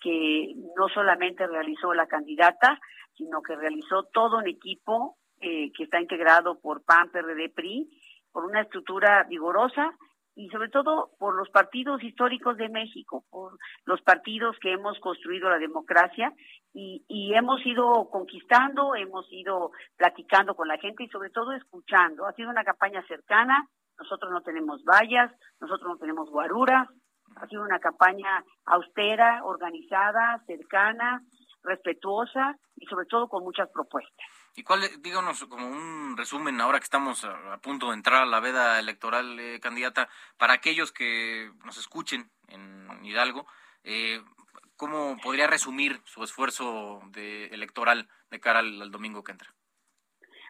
que 0.00 0.52
no 0.76 0.88
solamente 0.88 1.46
realizó 1.46 1.94
la 1.94 2.06
candidata, 2.06 2.78
sino 3.16 3.40
que 3.42 3.56
realizó 3.56 4.04
todo 4.12 4.38
un 4.38 4.46
equipo 4.46 5.16
eh, 5.44 5.70
que 5.76 5.84
está 5.84 6.00
integrado 6.00 6.58
por 6.58 6.82
PAN, 6.84 7.10
PRD, 7.10 7.50
PRI, 7.50 7.90
por 8.32 8.46
una 8.46 8.62
estructura 8.62 9.24
vigorosa 9.24 9.92
y 10.34 10.48
sobre 10.48 10.70
todo 10.70 11.10
por 11.18 11.36
los 11.36 11.50
partidos 11.50 12.02
históricos 12.02 12.56
de 12.56 12.70
México, 12.70 13.24
por 13.30 13.58
los 13.84 14.00
partidos 14.00 14.56
que 14.58 14.72
hemos 14.72 14.98
construido 15.00 15.50
la 15.50 15.58
democracia 15.58 16.32
y, 16.72 17.04
y, 17.08 17.34
hemos 17.34 17.64
ido 17.66 18.08
conquistando, 18.10 18.94
hemos 18.94 19.30
ido 19.30 19.72
platicando 19.96 20.54
con 20.54 20.66
la 20.66 20.78
gente 20.78 21.04
y 21.04 21.08
sobre 21.08 21.28
todo 21.28 21.52
escuchando. 21.52 22.26
Ha 22.26 22.32
sido 22.32 22.48
una 22.48 22.64
campaña 22.64 23.06
cercana, 23.06 23.68
nosotros 23.98 24.32
no 24.32 24.40
tenemos 24.40 24.82
vallas, 24.82 25.30
nosotros 25.60 25.90
no 25.90 25.98
tenemos 25.98 26.30
guaruras, 26.30 26.88
ha 27.36 27.46
sido 27.48 27.62
una 27.62 27.80
campaña 27.80 28.42
austera, 28.64 29.44
organizada, 29.44 30.42
cercana, 30.46 31.22
respetuosa 31.62 32.56
y 32.76 32.86
sobre 32.86 33.06
todo 33.06 33.28
con 33.28 33.44
muchas 33.44 33.68
propuestas. 33.70 34.26
¿Y 34.56 34.62
cuál, 34.62 34.82
díganos 35.02 35.44
como 35.46 35.66
un 35.66 36.16
resumen, 36.16 36.60
ahora 36.60 36.78
que 36.78 36.84
estamos 36.84 37.24
a, 37.24 37.58
punto 37.58 37.88
de 37.88 37.94
entrar 37.94 38.22
a 38.22 38.26
la 38.26 38.38
veda 38.38 38.78
electoral, 38.78 39.38
eh, 39.40 39.58
candidata, 39.60 40.08
para 40.38 40.52
aquellos 40.54 40.92
que 40.92 41.50
nos 41.64 41.76
escuchen 41.76 42.30
en 42.46 43.04
Hidalgo, 43.04 43.46
eh, 43.82 44.22
¿cómo 44.76 45.16
podría 45.22 45.48
resumir 45.48 46.00
su 46.04 46.22
esfuerzo 46.22 47.00
de, 47.08 47.46
electoral 47.46 48.08
de 48.30 48.38
cara 48.38 48.60
al, 48.60 48.90
domingo 48.92 49.24
que 49.24 49.32
entra? 49.32 49.50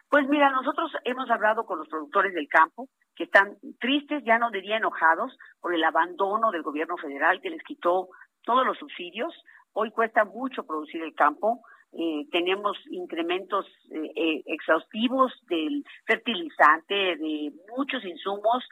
Pues 0.07 0.27
mira, 0.29 0.51
nosotros 0.51 0.91
hemos 1.03 1.29
hablado 1.31 1.65
con 1.65 1.79
los 1.79 1.87
productores 1.87 2.33
del 2.35 2.47
campo, 2.47 2.87
que 3.15 3.23
están 3.23 3.57
tristes, 3.79 4.23
ya 4.23 4.37
no 4.37 4.51
diría 4.51 4.77
enojados, 4.77 5.35
por 5.59 5.73
el 5.73 5.83
abandono 5.83 6.51
del 6.51 6.61
gobierno 6.61 6.95
federal 6.97 7.41
que 7.41 7.49
les 7.49 7.63
quitó 7.63 8.09
todos 8.43 8.65
los 8.65 8.77
subsidios. 8.77 9.33
Hoy 9.73 9.89
cuesta 9.89 10.25
mucho 10.25 10.63
producir 10.63 11.01
el 11.01 11.15
campo, 11.15 11.63
eh, 11.97 12.27
tenemos 12.29 12.77
incrementos 12.89 13.65
eh, 13.89 14.11
eh, 14.15 14.43
exhaustivos 14.47 15.31
del 15.47 15.85
fertilizante, 16.05 17.15
de 17.15 17.53
muchos 17.77 18.03
insumos, 18.03 18.67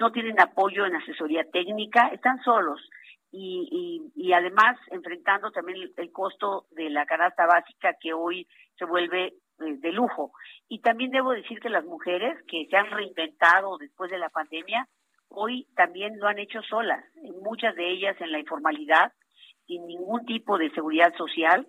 no 0.00 0.10
tienen 0.10 0.40
apoyo 0.40 0.84
en 0.84 0.96
asesoría 0.96 1.44
técnica, 1.52 2.08
están 2.08 2.42
solos. 2.42 2.80
Y, 3.30 4.10
y, 4.14 4.32
además 4.32 4.76
enfrentando 4.92 5.50
también 5.50 5.90
el, 5.96 6.12
costo 6.12 6.66
de 6.70 6.88
la 6.88 7.04
canasta 7.04 7.46
básica 7.46 7.96
que 8.00 8.12
hoy 8.12 8.46
se 8.78 8.84
vuelve 8.84 9.34
de 9.58 9.92
lujo. 9.92 10.32
Y 10.68 10.80
también 10.80 11.10
debo 11.10 11.32
decir 11.32 11.58
que 11.58 11.68
las 11.68 11.84
mujeres 11.84 12.36
que 12.46 12.66
se 12.70 12.76
han 12.76 12.90
reinventado 12.92 13.76
después 13.78 14.08
de 14.12 14.18
la 14.18 14.28
pandemia, 14.28 14.86
hoy 15.28 15.66
también 15.74 16.16
lo 16.20 16.28
han 16.28 16.38
hecho 16.38 16.62
solas, 16.62 17.04
muchas 17.42 17.74
de 17.74 17.90
ellas 17.90 18.16
en 18.20 18.30
la 18.30 18.38
informalidad, 18.38 19.12
sin 19.66 19.84
ningún 19.86 20.24
tipo 20.26 20.56
de 20.56 20.70
seguridad 20.70 21.12
social, 21.16 21.66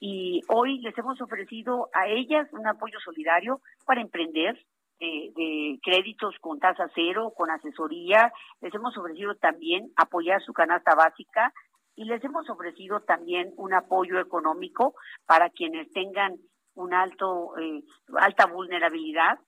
y 0.00 0.42
hoy 0.48 0.78
les 0.80 0.96
hemos 0.96 1.20
ofrecido 1.20 1.88
a 1.92 2.06
ellas 2.06 2.48
un 2.52 2.66
apoyo 2.66 2.98
solidario 3.00 3.60
para 3.84 4.00
emprender 4.00 4.56
eh, 5.00 5.32
de 5.34 5.78
créditos 5.82 6.34
con 6.40 6.58
tasa 6.58 6.88
cero, 6.94 7.32
con 7.36 7.50
asesoría, 7.50 8.32
les 8.60 8.74
hemos 8.74 8.96
ofrecido 8.96 9.34
también 9.36 9.92
apoyar 9.96 10.42
su 10.42 10.52
canasta 10.52 10.94
básica 10.94 11.52
y 11.94 12.04
les 12.04 12.22
hemos 12.24 12.48
ofrecido 12.50 13.00
también 13.00 13.52
un 13.56 13.74
apoyo 13.74 14.20
económico 14.20 14.94
para 15.26 15.50
quienes 15.50 15.90
tengan 15.92 16.36
un 16.74 16.94
alto 16.94 17.56
eh, 17.58 17.82
alta 18.16 18.46
vulnerabilidad 18.46 19.38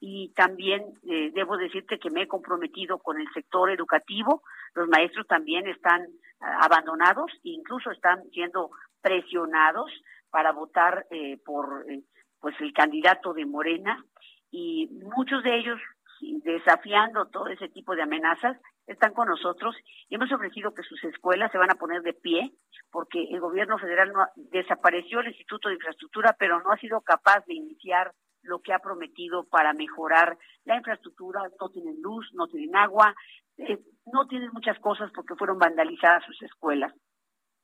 y 0.00 0.32
también 0.34 0.82
eh, 1.08 1.30
debo 1.34 1.56
decirte 1.56 1.98
que 1.98 2.10
me 2.10 2.22
he 2.22 2.28
comprometido 2.28 2.98
con 2.98 3.20
el 3.20 3.26
sector 3.34 3.70
educativo. 3.70 4.42
Los 4.74 4.88
maestros 4.88 5.26
también 5.26 5.66
están 5.66 6.06
abandonados 6.40 7.32
incluso 7.42 7.90
están 7.90 8.22
siendo 8.30 8.70
presionados 9.00 9.90
para 10.30 10.52
votar 10.52 11.06
eh, 11.10 11.38
por 11.44 11.84
eh, 11.90 12.02
pues 12.40 12.54
el 12.60 12.72
candidato 12.72 13.32
de 13.32 13.46
Morena 13.46 14.04
y 14.50 14.88
muchos 15.16 15.42
de 15.42 15.58
ellos 15.58 15.80
desafiando 16.20 17.26
todo 17.26 17.46
ese 17.48 17.68
tipo 17.68 17.94
de 17.94 18.02
amenazas 18.02 18.56
están 18.86 19.12
con 19.12 19.28
nosotros 19.28 19.76
y 20.08 20.14
hemos 20.14 20.32
ofrecido 20.32 20.74
que 20.74 20.82
sus 20.82 21.02
escuelas 21.04 21.52
se 21.52 21.58
van 21.58 21.70
a 21.70 21.76
poner 21.76 22.02
de 22.02 22.14
pie 22.14 22.52
porque 22.90 23.22
el 23.30 23.40
gobierno 23.40 23.78
federal 23.78 24.12
no 24.12 24.26
desapareció 24.50 25.20
el 25.20 25.28
Instituto 25.28 25.68
de 25.68 25.76
Infraestructura 25.76 26.34
pero 26.38 26.60
no 26.60 26.72
ha 26.72 26.78
sido 26.78 27.00
capaz 27.02 27.44
de 27.46 27.54
iniciar 27.54 28.12
lo 28.42 28.60
que 28.60 28.72
ha 28.72 28.78
prometido 28.78 29.44
para 29.44 29.72
mejorar 29.72 30.38
la 30.64 30.76
infraestructura, 30.76 31.42
no 31.60 31.68
tienen 31.70 32.00
luz, 32.00 32.28
no 32.32 32.46
tienen 32.46 32.74
agua, 32.76 33.14
eh, 33.58 33.78
no 34.06 34.26
tienen 34.26 34.50
muchas 34.52 34.78
cosas 34.78 35.10
porque 35.14 35.34
fueron 35.34 35.58
vandalizadas 35.58 36.24
sus 36.24 36.42
escuelas. 36.42 36.92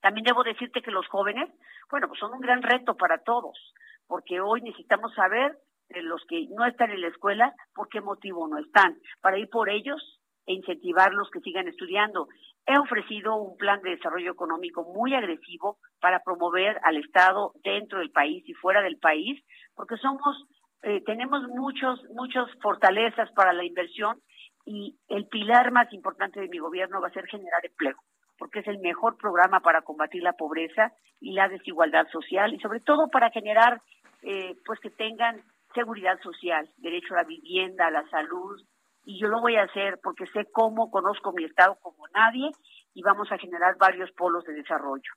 También 0.04 0.24
debo 0.24 0.44
decirte 0.44 0.82
que 0.82 0.90
los 0.90 1.08
jóvenes, 1.08 1.48
bueno, 1.90 2.08
pues 2.08 2.20
son 2.20 2.34
un 2.34 2.40
gran 2.40 2.60
reto 2.62 2.94
para 2.94 3.22
todos, 3.22 3.72
porque 4.06 4.38
hoy 4.38 4.60
necesitamos 4.60 5.14
saber 5.14 5.56
de 5.88 6.02
los 6.02 6.22
que 6.28 6.46
no 6.50 6.66
están 6.66 6.90
en 6.90 7.00
la 7.00 7.08
escuela 7.08 7.54
por 7.74 7.88
qué 7.88 8.02
motivo 8.02 8.46
no 8.46 8.58
están, 8.58 8.98
para 9.22 9.38
ir 9.38 9.48
por 9.48 9.70
ellos 9.70 10.20
e 10.44 10.52
incentivarlos 10.52 11.30
que 11.30 11.40
sigan 11.40 11.68
estudiando. 11.68 12.28
He 12.66 12.78
ofrecido 12.78 13.36
un 13.36 13.56
plan 13.56 13.80
de 13.80 13.96
desarrollo 13.96 14.32
económico 14.32 14.84
muy 14.94 15.14
agresivo 15.14 15.78
para 16.02 16.20
promover 16.20 16.78
al 16.82 16.98
Estado 16.98 17.52
dentro 17.64 18.00
del 18.00 18.10
país 18.10 18.46
y 18.46 18.52
fuera 18.52 18.82
del 18.82 18.98
país, 18.98 19.42
porque 19.74 19.96
somos, 19.96 20.44
eh, 20.82 21.02
tenemos 21.06 21.44
muchos, 21.48 22.04
muchas 22.10 22.44
fortalezas 22.60 23.32
para 23.32 23.54
la 23.54 23.64
inversión 23.64 24.20
y 24.66 24.98
el 25.08 25.28
pilar 25.28 25.72
más 25.72 25.90
importante 25.94 26.40
de 26.40 26.48
mi 26.48 26.58
gobierno 26.58 27.00
va 27.00 27.08
a 27.08 27.12
ser 27.12 27.24
generar 27.24 27.64
empleo 27.64 27.96
porque 28.38 28.60
es 28.60 28.66
el 28.66 28.78
mejor 28.78 29.16
programa 29.16 29.60
para 29.60 29.82
combatir 29.82 30.22
la 30.22 30.32
pobreza 30.32 30.92
y 31.20 31.32
la 31.32 31.48
desigualdad 31.48 32.06
social 32.10 32.52
y 32.54 32.60
sobre 32.60 32.80
todo 32.80 33.08
para 33.08 33.30
generar 33.30 33.80
eh, 34.22 34.56
pues 34.64 34.80
que 34.80 34.90
tengan 34.90 35.42
seguridad 35.74 36.18
social, 36.22 36.68
derecho 36.78 37.14
a 37.14 37.18
la 37.18 37.24
vivienda, 37.24 37.86
a 37.86 37.90
la 37.90 38.08
salud 38.08 38.60
y 39.04 39.20
yo 39.20 39.28
lo 39.28 39.40
voy 39.40 39.56
a 39.56 39.64
hacer 39.64 39.98
porque 40.02 40.26
sé 40.28 40.46
cómo 40.52 40.90
conozco 40.90 41.32
mi 41.32 41.44
estado 41.44 41.76
como 41.80 42.06
nadie 42.08 42.50
y 42.94 43.02
vamos 43.02 43.30
a 43.32 43.38
generar 43.38 43.76
varios 43.76 44.10
polos 44.12 44.44
de 44.44 44.54
desarrollo. 44.54 45.12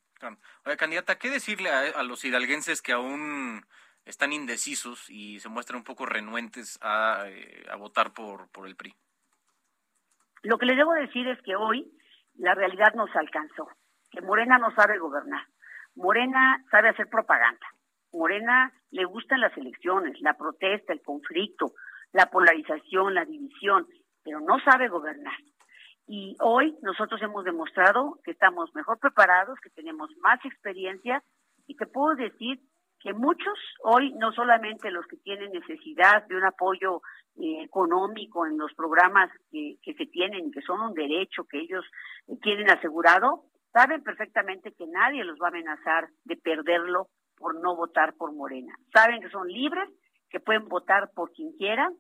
Oye, 0.66 0.78
candidata, 0.78 1.18
¿qué 1.18 1.30
decirle 1.30 1.70
a, 1.70 2.04
los 2.04 2.26
hidalguenses 2.26 2.82
que 2.82 2.92
aún 2.92 3.62
están 4.06 4.34
indecisos 4.34 5.10
y 5.10 5.40
se 5.40 5.50
muestran 5.50 5.78
un 5.78 5.84
poco 5.84 6.06
renuentes 6.06 6.80
a, 6.82 7.26
eh, 7.28 7.66
a 7.70 7.76
votar 7.76 8.14
por, 8.14 8.50
por 8.50 8.68
el 8.68 8.76
PRI? 8.76 8.96
Lo 10.44 10.58
que 10.58 10.66
les 10.66 10.78
debo 10.78 10.94
decir 10.94 11.28
es 11.28 11.42
que 11.44 11.56
hoy 11.56 11.92
la 12.38 12.54
realidad 12.54 12.94
nos 12.96 13.16
alcanzó, 13.16 13.68
que 14.12 14.22
Morena 14.22 14.58
no 14.58 14.72
sabe 14.76 14.98
gobernar, 14.98 15.46
Morena 15.96 16.64
sabe 16.72 16.90
hacer 16.90 17.08
propaganda, 17.08 17.68
Morena 18.12 18.72
le 18.92 19.06
gustan 19.06 19.42
las 19.42 19.56
elecciones, 19.58 20.20
la 20.22 20.34
protesta, 20.34 20.94
el 20.94 21.02
conflicto, 21.02 21.74
la 22.14 22.28
polarización, 22.28 23.14
la 23.14 23.26
división, 23.26 23.88
pero 24.24 24.40
no 24.40 24.60
sabe 24.60 24.88
gobernar. 24.88 25.38
Y 26.08 26.36
hoy 26.40 26.78
nosotros 26.82 27.22
hemos 27.22 27.44
demostrado 27.44 28.20
que 28.24 28.32
estamos 28.32 28.74
mejor 28.74 28.98
preparados, 29.00 29.60
que 29.60 29.70
tenemos 29.70 30.10
más 30.22 30.44
experiencia 30.46 31.22
y 31.68 31.76
te 31.76 31.86
puedo 31.86 32.16
decir 32.16 32.60
que 33.00 33.14
muchos 33.14 33.60
hoy, 33.84 34.14
no 34.14 34.32
solamente 34.32 34.90
los 34.90 35.06
que 35.08 35.18
tienen 35.18 35.52
necesidad 35.52 36.26
de 36.28 36.38
un 36.38 36.46
apoyo 36.46 37.02
eh, 37.40 37.64
económico 37.64 38.46
en 38.46 38.58
los 38.58 38.74
programas 38.74 39.30
que, 39.52 39.78
que, 39.82 39.94
se 39.94 40.06
tienen, 40.08 40.52
que 40.52 40.62
son 40.62 40.82
un 40.82 40.94
derecho 40.94 41.46
que 41.46 41.60
ellos 41.60 41.86
eh, 42.28 42.36
tienen 42.42 42.70
asegurado, 42.70 43.46
saben 43.72 44.04
perfectamente 44.04 44.74
que 44.74 44.88
nadie 44.88 45.24
los 45.24 45.40
va 45.40 45.48
a 45.48 45.50
amenazar 45.50 46.10
de 46.26 46.36
perderlo 46.36 47.08
por 47.38 47.60
no 47.62 47.76
votar 47.76 48.14
por 48.16 48.34
Morena. 48.34 48.76
Saben 48.94 49.22
que 49.22 49.30
son 49.30 49.48
libres, 49.48 49.90
que 50.30 50.40
pueden 50.40 50.68
votar 50.68 51.12
por 51.14 51.32
quien 51.32 51.52
quieran 51.54 51.94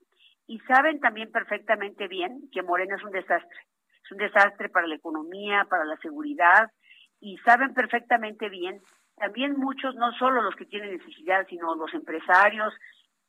y 0.47 0.59
saben 0.61 0.99
también 0.99 1.31
perfectamente 1.31 2.07
bien 2.07 2.49
que 2.51 2.63
Morena 2.63 2.95
es 2.95 3.03
un 3.03 3.11
desastre. 3.11 3.59
Es 4.03 4.11
un 4.11 4.17
desastre 4.17 4.69
para 4.69 4.87
la 4.87 4.95
economía, 4.95 5.65
para 5.69 5.85
la 5.85 5.97
seguridad 5.97 6.71
y 7.19 7.37
saben 7.39 7.73
perfectamente 7.73 8.49
bien 8.49 8.81
también 9.17 9.57
muchos, 9.57 9.95
no 9.95 10.11
solo 10.13 10.43
los 10.43 10.55
que 10.55 10.65
tienen 10.65 10.95
necesidad, 10.95 11.45
sino 11.49 11.75
los 11.75 11.91
empresarios, 11.93 12.73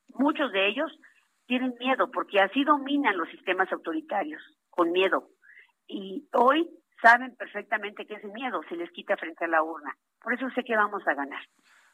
muchos 0.09 0.51
de 0.51 0.67
ellos 0.67 0.91
tienen 1.49 1.73
miedo 1.79 2.11
porque 2.11 2.39
así 2.39 2.63
dominan 2.63 3.17
los 3.17 3.27
sistemas 3.29 3.71
autoritarios, 3.71 4.41
con 4.69 4.91
miedo. 4.91 5.29
Y 5.87 6.27
hoy 6.33 6.69
saben 7.01 7.35
perfectamente 7.35 8.05
que 8.05 8.13
ese 8.13 8.27
miedo 8.27 8.61
se 8.69 8.75
les 8.75 8.91
quita 8.91 9.17
frente 9.17 9.45
a 9.45 9.47
la 9.47 9.63
urna. 9.63 9.97
Por 10.21 10.35
eso 10.35 10.47
sé 10.51 10.63
que 10.63 10.75
vamos 10.75 11.01
a 11.07 11.15
ganar, 11.15 11.41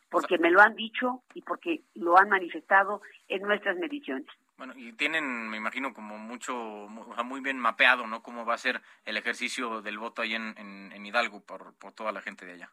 porque 0.10 0.38
me 0.38 0.52
lo 0.52 0.60
han 0.60 0.76
dicho 0.76 1.24
y 1.34 1.42
porque 1.42 1.84
lo 1.94 2.18
han 2.20 2.28
manifestado 2.28 3.02
en 3.30 3.44
nuestras 3.44 3.78
mediciones. 3.78 4.28
Bueno, 4.58 4.74
y 4.76 4.92
tienen, 4.92 5.50
me 5.50 5.56
imagino, 5.56 5.94
como 5.94 6.18
mucho, 6.18 6.54
muy 6.54 7.40
bien 7.40 7.58
mapeado, 7.58 8.08
¿no? 8.08 8.22
Cómo 8.22 8.46
va 8.46 8.56
a 8.56 8.58
ser 8.58 8.82
el 9.06 9.16
ejercicio 9.16 9.82
del 9.82 9.98
voto 9.98 10.22
ahí 10.22 10.36
en, 10.36 10.54
en, 10.58 11.06
Hidalgo 11.06 11.46
por, 11.46 11.78
por 11.78 11.94
toda 11.94 12.12
la 12.12 12.22
gente 12.22 12.46
de 12.46 12.54
allá. 12.54 12.72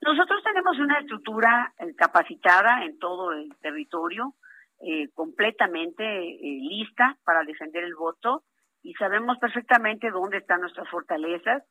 Nosotros 0.00 0.42
tenemos 0.42 0.76
una 0.78 0.98
estructura 0.98 1.72
eh, 1.78 1.94
capacitada 1.94 2.84
en 2.84 2.98
todo 2.98 3.32
el 3.32 3.54
territorio, 3.60 4.34
eh, 4.80 5.08
completamente 5.14 6.04
eh, 6.04 6.38
lista 6.40 7.16
para 7.24 7.44
defender 7.44 7.84
el 7.84 7.94
voto 7.94 8.44
y 8.82 8.94
sabemos 8.94 9.38
perfectamente 9.38 10.10
dónde 10.10 10.38
están 10.38 10.60
nuestras 10.60 10.88
fortalezas. 10.88 11.62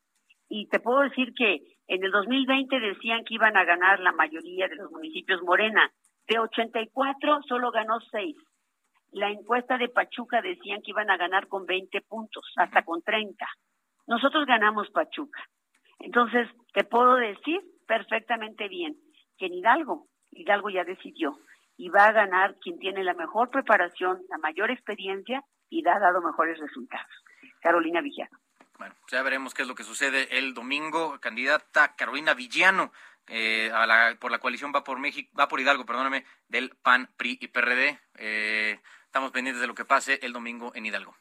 Y 0.48 0.66
te 0.68 0.80
puedo 0.80 1.00
decir 1.00 1.34
que 1.34 1.60
en 1.88 2.04
el 2.04 2.10
2020 2.10 2.80
decían 2.80 3.24
que 3.24 3.34
iban 3.34 3.56
a 3.56 3.64
ganar 3.64 4.00
la 4.00 4.12
mayoría 4.12 4.68
de 4.68 4.76
los 4.76 4.90
municipios 4.90 5.42
Morena. 5.42 5.90
De 6.26 6.38
84 6.38 7.42
solo 7.42 7.70
ganó 7.70 8.00
6 8.10 8.36
la 9.12 9.30
encuesta 9.30 9.78
de 9.78 9.88
Pachuca 9.88 10.42
decían 10.42 10.82
que 10.82 10.90
iban 10.90 11.10
a 11.10 11.16
ganar 11.16 11.48
con 11.48 11.66
20 11.66 12.00
puntos, 12.02 12.44
hasta 12.56 12.82
con 12.82 13.02
30. 13.02 13.46
Nosotros 14.06 14.46
ganamos 14.46 14.90
Pachuca. 14.90 15.42
Entonces, 16.00 16.48
te 16.72 16.84
puedo 16.84 17.14
decir 17.16 17.60
perfectamente 17.86 18.68
bien 18.68 18.96
que 19.38 19.46
en 19.46 19.54
Hidalgo, 19.54 20.06
Hidalgo 20.30 20.70
ya 20.70 20.84
decidió 20.84 21.38
y 21.78 21.88
va 21.88 22.06
a 22.06 22.12
ganar 22.12 22.56
quien 22.60 22.78
tiene 22.78 23.04
la 23.04 23.14
mejor 23.14 23.50
preparación, 23.50 24.20
la 24.28 24.36
mayor 24.38 24.70
experiencia 24.70 25.44
y 25.70 25.86
ha 25.88 25.98
dado 25.98 26.20
mejores 26.20 26.58
resultados. 26.58 27.10
Carolina 27.62 28.00
Villano. 28.02 28.36
Bueno, 28.78 28.94
ya 29.10 29.22
veremos 29.22 29.54
qué 29.54 29.62
es 29.62 29.68
lo 29.68 29.74
que 29.74 29.84
sucede 29.84 30.38
el 30.38 30.54
domingo. 30.54 31.18
Candidata 31.20 31.94
Carolina 31.96 32.34
Villano 32.34 32.92
eh, 33.28 33.70
a 33.72 33.86
la, 33.86 34.16
por 34.20 34.30
la 34.30 34.38
coalición 34.38 34.72
va 34.74 34.84
por 34.84 34.98
México, 34.98 35.30
va 35.38 35.48
por 35.48 35.60
Hidalgo, 35.60 35.86
perdóname, 35.86 36.24
del 36.48 36.70
PAN, 36.82 37.08
PRI 37.16 37.38
y 37.40 37.48
PRD. 37.48 37.98
Eh, 38.18 38.80
estamos 39.04 39.30
pendientes 39.30 39.60
de 39.60 39.68
lo 39.68 39.74
que 39.74 39.84
pase 39.84 40.18
el 40.22 40.32
domingo 40.32 40.72
en 40.74 40.86
Hidalgo. 40.86 41.14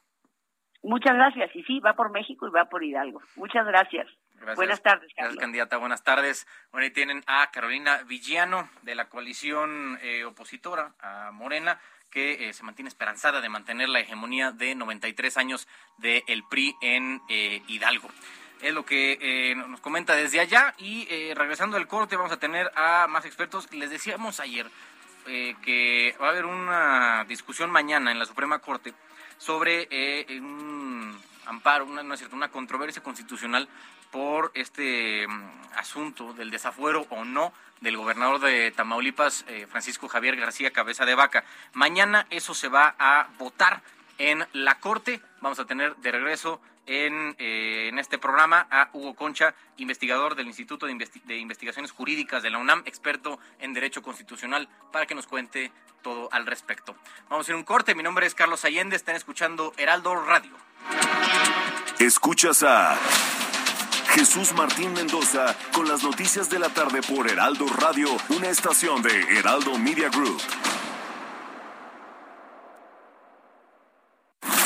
Muchas 0.84 1.16
gracias. 1.16 1.56
Y 1.56 1.64
sí, 1.64 1.80
va 1.80 1.94
por 1.94 2.12
México 2.12 2.48
y 2.48 2.52
va 2.52 2.66
por 2.66 2.84
Hidalgo. 2.84 3.22
Muchas 3.36 3.66
gracias. 3.66 4.08
Buenas 4.40 4.82
tardes, 4.82 4.82
Carlos. 5.14 5.14
Gracias, 5.16 5.38
candidata. 5.38 5.78
Buenas 5.78 6.04
tardes. 6.04 6.48
Bueno, 6.72 6.86
ahí 6.86 6.92
tienen 6.92 7.24
a 7.28 7.50
Carolina 7.52 8.04
Villano 8.04 8.70
de 8.84 8.96
la 8.96 9.10
coalición 9.10 10.00
eh, 10.02 10.24
opositora 10.26 10.94
a 11.00 11.32
Morena, 11.32 11.80
que 12.12 12.48
eh, 12.48 12.54
se 12.54 12.64
mantiene 12.64 12.90
esperanzada 12.90 13.42
de 13.42 13.50
mantener 13.50 13.90
la 13.90 14.00
hegemonía 14.00 14.52
de 14.52 14.76
93 14.76 15.38
años 15.38 15.68
del 15.98 16.44
PRI 16.50 16.76
en 16.82 17.22
eh, 17.30 17.62
Hidalgo. 17.68 18.10
Es 18.62 18.74
lo 18.74 18.86
que 18.86 19.54
nos 19.56 19.82
comenta 19.82 20.16
desde 20.16 20.40
allá. 20.40 20.74
Y 20.80 21.06
regresando 21.36 21.78
al 21.78 21.88
corte, 21.88 22.16
vamos 22.16 22.32
a 22.32 22.40
tener 22.40 22.72
a 22.76 23.06
más 23.08 23.24
expertos. 23.26 23.72
Les 23.72 23.92
decíamos 23.92 24.40
ayer 24.40 24.66
que 25.26 26.16
va 26.20 26.28
a 26.28 26.30
haber 26.32 26.46
una 26.46 27.24
discusión 27.26 27.70
mañana 27.70 28.12
en 28.12 28.18
la 28.18 28.26
Suprema 28.26 28.58
Corte 28.58 28.96
sobre 29.38 29.88
un 30.40 31.22
amparo, 31.48 31.86
una, 31.86 32.04
no 32.04 32.14
es 32.14 32.20
cierto, 32.20 32.36
una 32.36 32.50
controversia 32.50 33.02
constitucional 33.02 33.68
por 34.12 34.52
este 34.54 35.28
mm, 35.28 35.50
asunto 35.76 36.34
del 36.34 36.52
desafuero 36.52 37.06
o 37.10 37.26
no 37.26 37.54
del 37.82 37.98
gobernador 37.98 38.40
de 38.40 38.72
Tamaulipas, 38.72 39.46
eh, 39.48 39.68
Francisco 39.70 40.08
Javier 40.08 40.36
García 40.36 40.72
Cabeza 40.72 41.06
de 41.06 41.16
Vaca. 41.16 41.44
Mañana 41.74 42.26
eso 42.30 42.54
se 42.54 42.70
va 42.70 42.96
a 42.98 43.28
votar 43.38 43.82
en 44.18 44.46
la 44.54 44.80
Corte. 44.80 45.22
Vamos 45.42 45.60
a 45.60 45.66
tener 45.66 45.96
de 45.98 46.12
regreso 46.12 46.60
en, 46.88 47.36
eh, 47.38 47.90
en 47.90 48.00
este 48.00 48.18
programa 48.18 48.68
a 48.72 48.90
Hugo 48.94 49.14
Concha, 49.14 49.54
investigador 49.78 50.36
del 50.36 50.48
Instituto 50.48 50.88
de, 50.88 51.10
de, 51.26 51.38
Investigaciones 51.38 51.92
Jurídicas 51.92 52.42
de 52.42 52.50
la 52.50 52.58
UNAM, 52.58 52.82
experto 52.86 53.40
en 53.60 53.74
Derecho 53.74 54.02
Constitucional, 54.02 54.68
para 54.92 55.06
que 55.06 55.14
nos 55.14 55.28
cuente 55.28 55.72
todo 56.02 56.30
al 56.32 56.46
respecto. 56.46 56.96
Vamos 57.30 57.40
a 57.40 57.48
hacer 57.48 57.56
un 57.56 57.64
corte. 57.64 57.94
Mi 57.94 58.04
nombre 58.04 58.26
es 58.26 58.34
Carlos 58.34 58.66
Allende. 58.66 58.96
Están 58.96 59.16
escuchando 59.16 59.74
Heraldo 59.78 60.16
Radio. 60.16 60.52
Escuchas 62.00 62.64
a 62.64 62.98
Jesús 64.10 64.54
Martín 64.54 64.94
Mendoza 64.94 65.56
con 65.74 65.88
las 65.88 66.04
noticias 66.04 66.50
de 66.50 66.60
la 66.60 66.70
tarde 66.70 67.02
por 67.02 67.30
Heraldo 67.30 67.68
Radio, 67.68 68.10
una 68.30 68.50
estación 68.50 69.02
de 69.02 69.38
Heraldo 69.38 69.78
Media 69.78 70.10
Group. 70.10 70.42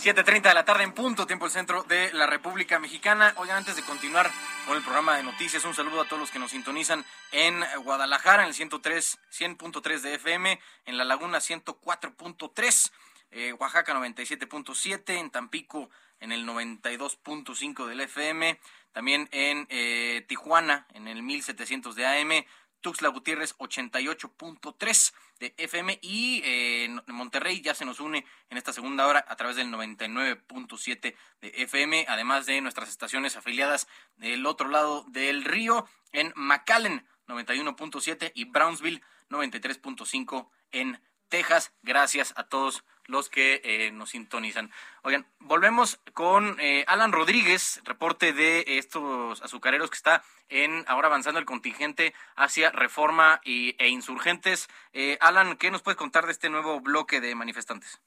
7.30 0.00 0.48
de 0.48 0.54
la 0.54 0.64
tarde 0.64 0.82
en 0.82 0.92
punto, 0.92 1.26
tiempo 1.26 1.44
el 1.44 1.50
centro 1.50 1.82
de 1.82 2.10
la 2.14 2.26
República 2.26 2.78
Mexicana. 2.78 3.34
Oigan, 3.36 3.58
antes 3.58 3.76
de 3.76 3.82
continuar 3.82 4.30
con 4.66 4.74
el 4.74 4.82
programa 4.82 5.18
de 5.18 5.22
noticias, 5.22 5.62
un 5.66 5.74
saludo 5.74 6.00
a 6.00 6.04
todos 6.06 6.18
los 6.18 6.30
que 6.30 6.38
nos 6.38 6.52
sintonizan 6.52 7.04
en 7.32 7.62
Guadalajara, 7.84 8.44
en 8.44 8.48
el 8.48 8.54
103, 8.54 9.18
100.3 9.30 10.00
de 10.00 10.14
FM, 10.14 10.58
en 10.86 10.96
La 10.96 11.04
Laguna 11.04 11.36
104.3, 11.36 12.92
eh, 13.32 13.52
Oaxaca 13.52 13.92
97.7, 13.92 15.18
en 15.18 15.28
Tampico 15.28 15.90
en 16.18 16.32
el 16.32 16.46
92.5 16.46 17.86
del 17.86 18.00
FM, 18.00 18.58
también 18.92 19.28
en 19.32 19.66
eh, 19.68 20.24
Tijuana 20.28 20.86
en 20.94 21.08
el 21.08 21.22
1700 21.22 21.94
de 21.94 22.06
AM, 22.06 22.46
Tuxtla 22.80 23.08
Gutiérrez 23.08 23.56
88.3 23.58 25.14
de 25.38 25.54
FM 25.56 25.98
y 26.02 26.42
eh, 26.44 26.88
Monterrey 27.06 27.60
ya 27.60 27.74
se 27.74 27.84
nos 27.84 28.00
une 28.00 28.24
en 28.48 28.58
esta 28.58 28.72
segunda 28.72 29.06
hora 29.06 29.24
a 29.28 29.36
través 29.36 29.56
del 29.56 29.68
99.7 29.68 31.14
de 31.40 31.52
FM, 31.56 32.06
además 32.08 32.46
de 32.46 32.60
nuestras 32.60 32.88
estaciones 32.88 33.36
afiliadas 33.36 33.88
del 34.16 34.46
otro 34.46 34.68
lado 34.68 35.04
del 35.08 35.44
río 35.44 35.86
en 36.12 36.32
McAllen 36.36 37.06
91.7 37.28 38.32
y 38.34 38.44
Brownsville 38.44 39.02
93.5 39.28 40.48
en 40.72 41.00
Texas. 41.28 41.72
Gracias 41.82 42.34
a 42.36 42.48
todos 42.48 42.84
los 43.10 43.28
que 43.28 43.60
eh, 43.64 43.90
nos 43.92 44.10
sintonizan. 44.10 44.70
Oigan, 45.02 45.26
volvemos 45.40 46.00
con 46.14 46.58
eh, 46.60 46.84
Alan 46.86 47.12
Rodríguez, 47.12 47.80
reporte 47.84 48.32
de 48.32 48.64
estos 48.66 49.42
azucareros 49.42 49.90
que 49.90 49.96
está 49.96 50.22
en 50.48 50.84
ahora 50.88 51.08
avanzando 51.08 51.38
el 51.38 51.46
contingente 51.46 52.14
hacia 52.36 52.70
reforma 52.70 53.40
y, 53.44 53.76
e 53.78 53.88
insurgentes. 53.88 54.68
Eh, 54.92 55.18
Alan, 55.20 55.56
¿qué 55.56 55.70
nos 55.70 55.82
puedes 55.82 55.98
contar 55.98 56.26
de 56.26 56.32
este 56.32 56.50
nuevo 56.50 56.80
bloque 56.80 57.20
de 57.20 57.34
manifestantes? 57.34 58.00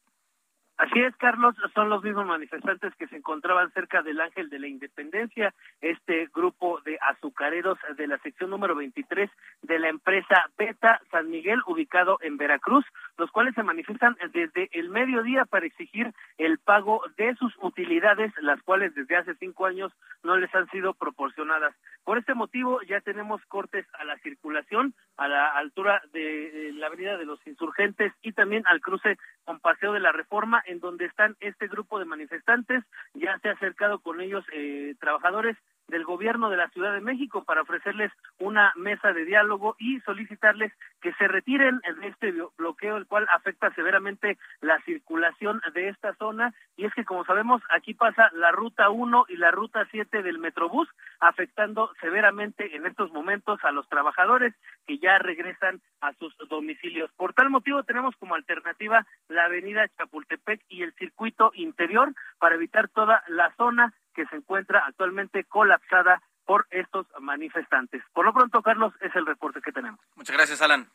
Así 0.77 0.99
es, 0.99 1.15
Carlos, 1.17 1.55
son 1.75 1.89
los 1.89 2.03
mismos 2.03 2.25
manifestantes 2.25 2.95
que 2.95 3.07
se 3.07 3.17
encontraban 3.17 3.71
cerca 3.73 4.01
del 4.01 4.19
Ángel 4.19 4.49
de 4.49 4.57
la 4.57 4.67
Independencia, 4.67 5.53
este 5.81 6.27
grupo 6.33 6.81
de 6.81 6.97
azucareros 6.99 7.77
de 7.95 8.07
la 8.07 8.17
sección 8.17 8.49
número 8.49 8.73
23 8.75 9.29
de 9.61 9.79
la 9.79 9.89
empresa 9.89 10.49
Beta 10.57 10.99
San 11.11 11.29
Miguel, 11.29 11.61
ubicado 11.67 12.17
en 12.21 12.37
Veracruz, 12.37 12.85
los 13.17 13.29
cuales 13.31 13.53
se 13.53 13.61
manifiestan 13.61 14.17
desde 14.33 14.69
el 14.71 14.89
mediodía 14.89 15.45
para 15.45 15.67
exigir 15.67 16.11
el 16.39 16.57
pago 16.57 17.03
de 17.17 17.35
sus 17.35 17.53
utilidades, 17.61 18.33
las 18.41 18.61
cuales 18.63 18.95
desde 18.95 19.15
hace 19.15 19.35
cinco 19.35 19.67
años 19.67 19.93
no 20.23 20.37
les 20.37 20.53
han 20.55 20.67
sido 20.71 20.95
proporcionadas. 20.95 21.75
Por 22.03 22.17
este 22.17 22.33
motivo 22.33 22.81
ya 22.81 22.99
tenemos 23.01 23.45
cortes 23.45 23.85
a 23.93 24.03
la 24.05 24.17
circulación 24.17 24.95
a 25.17 25.27
la 25.27 25.49
altura 25.49 26.01
de 26.11 26.71
la 26.73 26.87
Avenida 26.87 27.17
de 27.17 27.25
los 27.25 27.45
Insurgentes 27.45 28.11
y 28.21 28.31
también 28.33 28.63
al 28.67 28.81
cruce 28.81 29.17
con 29.45 29.59
Paseo 29.59 29.93
de 29.93 29.99
la 29.99 30.11
Reforma 30.11 30.62
en 30.65 30.79
donde 30.79 31.05
están 31.05 31.35
este 31.39 31.67
grupo 31.67 31.99
de 31.99 32.05
manifestantes. 32.05 32.83
Ya 33.13 33.37
se 33.39 33.49
ha 33.49 33.53
acercado 33.53 33.99
con 33.99 34.21
ellos 34.21 34.45
eh, 34.53 34.95
trabajadores 34.99 35.57
del 35.87 36.05
gobierno 36.05 36.49
de 36.49 36.57
la 36.57 36.69
Ciudad 36.69 36.93
de 36.93 37.01
México 37.01 37.43
para 37.43 37.61
ofrecerles 37.61 38.11
una 38.39 38.71
mesa 38.75 39.13
de 39.13 39.25
diálogo 39.25 39.75
y 39.79 39.99
solicitarles 40.01 40.71
que 41.01 41.13
se 41.13 41.27
retiren 41.27 41.79
de 42.01 42.07
este 42.07 42.33
bloqueo, 42.57 42.97
el 42.97 43.05
cual 43.05 43.27
afecta 43.31 43.73
severamente 43.73 44.37
la 44.61 44.79
circulación 44.81 45.61
de 45.73 45.89
esta 45.89 46.13
zona. 46.15 46.53
Y 46.77 46.85
es 46.85 46.93
que, 46.93 47.05
como 47.05 47.25
sabemos, 47.25 47.61
aquí 47.69 47.93
pasa 47.93 48.29
la 48.33 48.51
ruta 48.51 48.89
1 48.89 49.25
y 49.29 49.37
la 49.37 49.51
ruta 49.51 49.85
7 49.91 50.23
del 50.23 50.39
Metrobús, 50.39 50.87
afectando 51.19 51.91
severamente 52.01 52.75
en 52.75 52.85
estos 52.85 53.11
momentos 53.11 53.59
a 53.63 53.71
los 53.71 53.87
trabajadores 53.89 54.53
que 54.87 54.97
ya 54.97 55.17
regresan 55.19 55.81
a 56.01 56.13
sus 56.13 56.35
domicilios. 56.49 57.11
Por 57.17 57.33
tal 57.33 57.49
motivo, 57.49 57.83
tenemos 57.83 58.15
como 58.17 58.35
alternativa 58.35 59.05
la 59.27 59.45
avenida 59.45 59.87
Chapultepec 59.97 60.61
y 60.69 60.83
el 60.83 60.93
circuito 60.93 61.51
interior 61.55 62.13
para 62.39 62.55
evitar 62.55 62.87
toda 62.89 63.23
la 63.27 63.53
zona 63.55 63.93
que 64.13 64.25
se 64.27 64.37
encuentra 64.37 64.83
actualmente 64.85 65.43
colapsada 65.45 66.21
por 66.45 66.67
estos 66.71 67.07
manifestantes. 67.19 68.03
Por 68.13 68.25
lo 68.25 68.33
pronto, 68.33 68.61
Carlos, 68.61 68.93
es 69.01 69.15
el 69.15 69.25
reporte 69.25 69.61
que 69.61 69.71
tenemos. 69.71 69.99
Muchas 70.15 70.35
gracias, 70.35 70.61
Alan. 70.61 70.89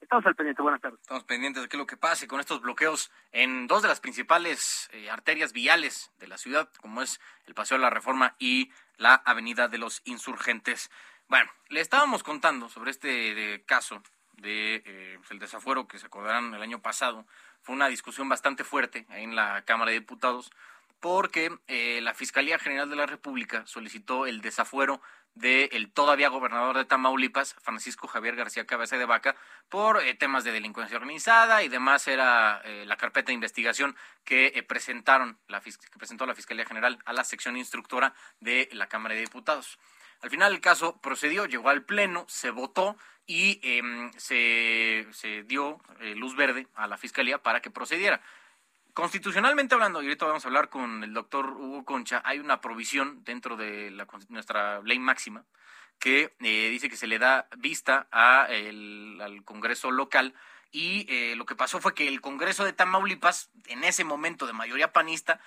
Estamos 0.00 0.26
al 0.26 0.34
pendiente, 0.34 0.62
buenas 0.62 0.80
tardes. 0.80 1.00
Estamos 1.00 1.24
pendientes 1.24 1.62
de 1.62 1.68
qué 1.68 1.76
es 1.76 1.78
lo 1.78 1.86
que 1.86 1.96
pase 1.96 2.26
con 2.26 2.40
estos 2.40 2.60
bloqueos 2.60 3.10
en 3.30 3.66
dos 3.68 3.82
de 3.82 3.88
las 3.88 4.00
principales 4.00 4.90
eh, 4.92 5.08
arterias 5.08 5.52
viales 5.52 6.12
de 6.18 6.26
la 6.26 6.38
ciudad, 6.38 6.68
como 6.80 7.02
es 7.02 7.20
el 7.46 7.54
Paseo 7.54 7.78
de 7.78 7.82
la 7.82 7.90
Reforma 7.90 8.34
y 8.38 8.70
la 8.96 9.14
Avenida 9.14 9.68
de 9.68 9.78
los 9.78 10.02
Insurgentes. 10.04 10.90
Bueno, 11.28 11.50
le 11.68 11.80
estábamos 11.80 12.24
contando 12.24 12.68
sobre 12.68 12.90
este 12.90 13.64
caso 13.64 14.02
de 14.32 14.82
eh, 14.84 15.18
el 15.30 15.38
desafuero 15.38 15.86
que 15.86 15.98
se 15.98 16.06
acordarán 16.06 16.52
el 16.52 16.62
año 16.62 16.82
pasado. 16.82 17.24
Fue 17.62 17.74
una 17.74 17.86
discusión 17.86 18.28
bastante 18.28 18.64
fuerte 18.64 19.06
en 19.10 19.36
la 19.36 19.62
Cámara 19.64 19.92
de 19.92 20.00
Diputados 20.00 20.50
porque 21.02 21.50
eh, 21.66 22.00
la 22.00 22.14
Fiscalía 22.14 22.60
General 22.60 22.88
de 22.88 22.94
la 22.94 23.06
República 23.06 23.66
solicitó 23.66 24.24
el 24.24 24.40
desafuero 24.40 25.02
del 25.34 25.90
todavía 25.92 26.28
gobernador 26.28 26.76
de 26.76 26.84
Tamaulipas, 26.84 27.56
Francisco 27.60 28.06
Javier 28.06 28.36
García 28.36 28.66
Cabeza 28.66 28.96
de 28.96 29.04
Vaca, 29.04 29.34
por 29.68 30.00
eh, 30.00 30.14
temas 30.14 30.44
de 30.44 30.52
delincuencia 30.52 30.96
organizada 30.96 31.64
y 31.64 31.68
demás 31.68 32.06
era 32.06 32.62
eh, 32.64 32.84
la 32.86 32.96
carpeta 32.96 33.28
de 33.28 33.32
investigación 33.34 33.96
que 34.22 34.64
presentaron 34.68 35.40
la 35.48 35.60
que 35.60 35.98
presentó 35.98 36.24
la 36.24 36.36
Fiscalía 36.36 36.66
General 36.66 36.96
a 37.04 37.12
la 37.12 37.24
sección 37.24 37.56
instructora 37.56 38.14
de 38.38 38.68
la 38.70 38.86
Cámara 38.86 39.16
de 39.16 39.22
Diputados. 39.22 39.80
Al 40.20 40.30
final 40.30 40.52
el 40.52 40.60
caso 40.60 41.00
procedió, 41.00 41.46
llegó 41.46 41.68
al 41.68 41.82
pleno, 41.82 42.26
se 42.28 42.50
votó 42.50 42.96
y 43.26 43.58
em, 43.64 44.12
se, 44.12 45.08
se, 45.10 45.42
dio 45.42 45.80
luz 46.14 46.36
verde 46.36 46.68
a 46.74 46.86
la 46.86 46.96
Fiscalía 46.96 47.42
para 47.42 47.60
que 47.60 47.72
procediera. 47.72 48.22
Constitucionalmente 48.94 49.74
hablando, 49.74 50.02
y 50.02 50.06
ahorita 50.06 50.26
vamos 50.26 50.44
a 50.44 50.48
hablar 50.48 50.68
con 50.68 51.02
el 51.02 51.14
doctor 51.14 51.46
Hugo 51.46 51.84
Concha, 51.84 52.20
hay 52.24 52.38
una 52.38 52.60
provisión 52.60 53.24
dentro 53.24 53.56
de 53.56 53.90
nuestra 54.28 54.82
ley 54.82 54.98
máxima 54.98 55.46
que 55.98 56.34
eh, 56.40 56.68
dice 56.68 56.90
que 56.90 56.96
se 56.96 57.06
le 57.06 57.18
da 57.18 57.48
vista 57.56 58.06
al 58.10 59.42
Congreso 59.44 59.90
local 59.90 60.34
y 60.70 61.06
eh, 61.08 61.36
lo 61.36 61.46
que 61.46 61.54
pasó 61.54 61.80
fue 61.80 61.94
que 61.94 62.08
el 62.08 62.20
Congreso 62.20 62.64
de 62.64 62.72
Tamaulipas, 62.74 63.50
en 63.66 63.84
ese 63.84 64.04
momento 64.04 64.46
de 64.46 64.52
mayoría 64.52 64.92
panista, 64.92 65.40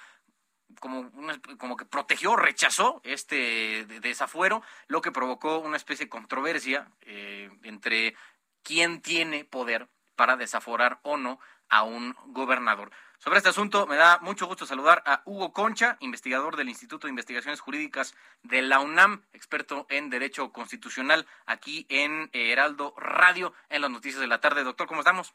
como, 0.80 1.11
como 1.57 1.77
que 1.77 1.85
protegió, 1.85 2.35
rechazó 2.35 3.01
este 3.03 3.85
desafuero, 4.01 4.63
lo 4.88 5.01
que 5.01 5.11
provocó 5.11 5.59
una 5.59 5.77
especie 5.77 6.05
de 6.05 6.09
controversia 6.09 6.89
eh, 7.01 7.51
entre 7.63 8.15
quién 8.63 9.01
tiene 9.01 9.45
poder 9.45 9.88
para 10.15 10.35
desaforar 10.35 10.99
o 11.03 11.17
no 11.17 11.39
a 11.69 11.84
un 11.84 12.15
gobernador. 12.27 12.91
Sobre 13.19 13.37
este 13.37 13.49
asunto 13.49 13.87
me 13.87 13.95
da 13.95 14.19
mucho 14.19 14.45
gusto 14.45 14.65
saludar 14.65 15.01
a 15.05 15.21
Hugo 15.25 15.53
Concha, 15.53 15.97
investigador 15.99 16.57
del 16.57 16.69
Instituto 16.69 17.07
de 17.07 17.11
Investigaciones 17.11 17.59
Jurídicas 17.59 18.15
de 18.43 18.61
la 18.61 18.79
UNAM, 18.79 19.23
experto 19.33 19.85
en 19.89 20.09
Derecho 20.09 20.51
Constitucional, 20.51 21.25
aquí 21.45 21.85
en 21.89 22.29
Heraldo 22.33 22.93
Radio, 22.97 23.53
en 23.69 23.81
las 23.81 23.91
noticias 23.91 24.21
de 24.21 24.27
la 24.27 24.41
tarde. 24.41 24.63
Doctor, 24.63 24.87
¿cómo 24.87 25.01
estamos? 25.01 25.33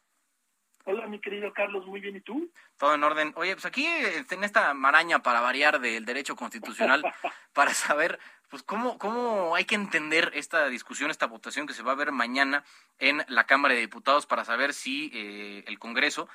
Hola, 0.85 1.07
mi 1.07 1.21
querido 1.21 1.53
Carlos, 1.53 1.87
muy 1.87 2.01
bien, 2.01 2.17
¿y 2.17 2.21
tú? 2.21 2.51
Todo 2.79 2.95
en 2.95 3.05
orden. 3.05 3.33
Oye, 3.37 3.55
pues 3.55 3.67
aquí 3.67 3.87
en 3.87 4.45
esta 4.45 4.73
maraña 4.75 5.23
para 5.23 5.41
variar 5.41 5.81
del 5.81 6.05
derecho 6.05 6.37
constitucional, 6.37 7.03
para 7.53 7.75
saber, 7.75 8.19
pues, 8.49 8.63
cómo, 8.63 8.99
cómo 8.99 9.55
hay 9.55 9.65
que 9.65 9.75
entender 9.75 10.31
esta 10.35 10.69
discusión, 10.69 11.11
esta 11.11 11.27
votación 11.27 11.67
que 11.67 11.75
se 11.75 11.83
va 11.83 11.93
a 11.93 11.97
ver 11.97 12.13
mañana 12.13 12.65
en 12.99 13.25
la 13.29 13.45
Cámara 13.45 13.75
de 13.75 13.81
Diputados 13.81 14.27
para 14.27 14.45
saber 14.45 14.73
si 14.73 15.11
eh, 15.13 15.65
el 15.67 15.79
Congreso 15.79 16.29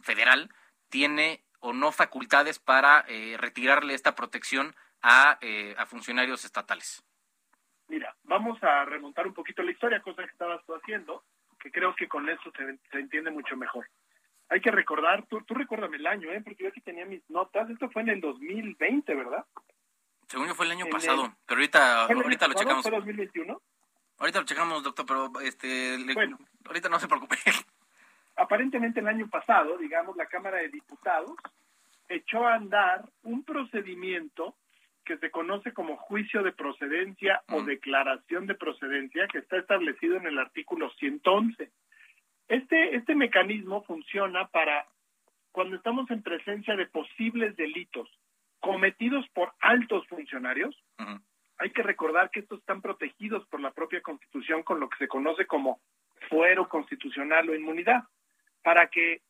federal 0.00 0.50
tiene 0.88 1.42
o 1.60 1.72
no 1.72 1.92
facultades 1.92 2.58
para 2.58 3.04
eh, 3.08 3.36
retirarle 3.38 3.94
esta 3.94 4.14
protección 4.14 4.74
a, 5.02 5.38
eh, 5.40 5.74
a 5.78 5.86
funcionarios 5.86 6.44
estatales. 6.44 7.04
Mira, 7.88 8.14
vamos 8.24 8.62
a 8.62 8.84
remontar 8.84 9.26
un 9.26 9.34
poquito 9.34 9.62
la 9.62 9.72
historia, 9.72 10.02
cosa 10.02 10.22
que 10.22 10.30
estabas 10.30 10.64
tú 10.66 10.74
haciendo, 10.74 11.24
que 11.58 11.70
creo 11.70 11.94
que 11.96 12.06
con 12.06 12.28
eso 12.28 12.52
se, 12.56 12.78
se 12.90 12.98
entiende 12.98 13.30
mucho 13.30 13.56
mejor. 13.56 13.88
Hay 14.50 14.60
que 14.60 14.70
recordar, 14.70 15.26
tú, 15.26 15.42
tú 15.42 15.54
recuérdame 15.54 15.96
el 15.96 16.06
año, 16.06 16.30
¿eh? 16.30 16.40
porque 16.42 16.64
yo 16.64 16.68
aquí 16.70 16.80
tenía 16.80 17.04
mis 17.04 17.28
notas, 17.28 17.68
esto 17.70 17.90
fue 17.90 18.02
en 18.02 18.10
el 18.10 18.20
2020, 18.20 19.14
¿verdad? 19.14 19.44
Según 20.26 20.46
yo 20.46 20.54
fue 20.54 20.66
el 20.66 20.72
año 20.72 20.86
pasado, 20.86 21.34
pero 21.46 21.60
ahorita, 21.60 22.04
ahorita 22.04 22.48
lo 22.48 22.54
checamos. 22.54 22.82
¿Fue 22.82 22.92
2021? 22.92 23.60
Ahorita 24.18 24.40
lo 24.40 24.44
checamos, 24.46 24.82
doctor, 24.82 25.06
pero 25.06 25.40
este, 25.40 25.96
bueno. 26.12 26.38
ahorita 26.66 26.88
no 26.88 26.98
se 26.98 27.08
preocupe. 27.08 27.36
Aparentemente 28.38 29.00
el 29.00 29.08
año 29.08 29.28
pasado, 29.28 29.76
digamos, 29.76 30.16
la 30.16 30.26
Cámara 30.26 30.58
de 30.58 30.68
Diputados 30.68 31.32
echó 32.08 32.46
a 32.46 32.54
andar 32.54 33.04
un 33.24 33.44
procedimiento 33.44 34.56
que 35.04 35.18
se 35.18 35.30
conoce 35.30 35.72
como 35.72 35.96
juicio 35.96 36.42
de 36.42 36.52
procedencia 36.52 37.42
o 37.48 37.62
declaración 37.62 38.46
de 38.46 38.54
procedencia, 38.54 39.26
que 39.26 39.38
está 39.38 39.58
establecido 39.58 40.16
en 40.16 40.26
el 40.26 40.38
artículo 40.38 40.90
111. 40.90 41.70
Este, 42.46 42.96
este 42.96 43.14
mecanismo 43.14 43.82
funciona 43.82 44.46
para 44.48 44.86
cuando 45.50 45.76
estamos 45.76 46.10
en 46.10 46.22
presencia 46.22 46.76
de 46.76 46.86
posibles 46.86 47.56
delitos 47.56 48.08
cometidos 48.60 49.26
por 49.30 49.52
altos 49.60 50.06
funcionarios, 50.08 50.76
hay 51.58 51.70
que 51.70 51.82
recordar 51.82 52.30
que 52.30 52.40
estos 52.40 52.60
están 52.60 52.82
protegidos 52.82 53.46
por 53.48 53.60
la 53.60 53.72
propia 53.72 54.00
Constitución 54.00 54.62
con 54.62 54.78
lo 54.78 54.88
que 54.88 54.98
se 54.98 55.08
conoce 55.08 55.46
como 55.46 55.80
fuero 56.28 56.68
constitucional 56.68 57.48
o 57.48 57.54
inmunidad 57.54 58.04
para 58.68 58.88
que 58.88 59.22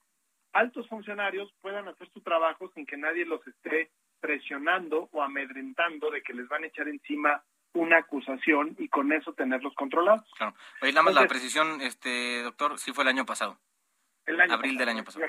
altos 0.53 0.89
funcionarios 0.89 1.49
puedan 1.61 1.87
hacer 1.87 2.11
su 2.13 2.21
trabajo 2.23 2.73
sin 2.75 2.85
que 2.85 2.97
nadie 2.97 3.25
los 3.25 3.47
esté 3.47 3.93
presionando 4.19 5.09
o 5.13 5.23
amedrentando 5.23 6.11
de 6.11 6.23
que 6.23 6.35
les 6.35 6.49
van 6.49 6.65
a 6.65 6.67
echar 6.67 6.89
encima 6.89 7.45
una 7.73 7.99
acusación 7.99 8.75
y 8.81 8.89
con 8.89 9.13
eso 9.13 9.35
tenerlos 9.35 9.73
controlados. 9.77 10.29
Claro. 10.37 10.57
Oye, 10.83 10.91
nada 10.91 11.05
más 11.05 11.15
la 11.15 11.29
precisión, 11.29 11.81
este 11.83 12.43
doctor, 12.43 12.81
sí 12.81 12.93
fue 12.93 13.05
el 13.05 13.11
año 13.11 13.25
pasado. 13.25 13.61
El 14.27 14.41
año 14.41 14.55
Abril 14.55 14.77
del 14.77 14.89
año 14.89 15.05
pasado. 15.05 15.25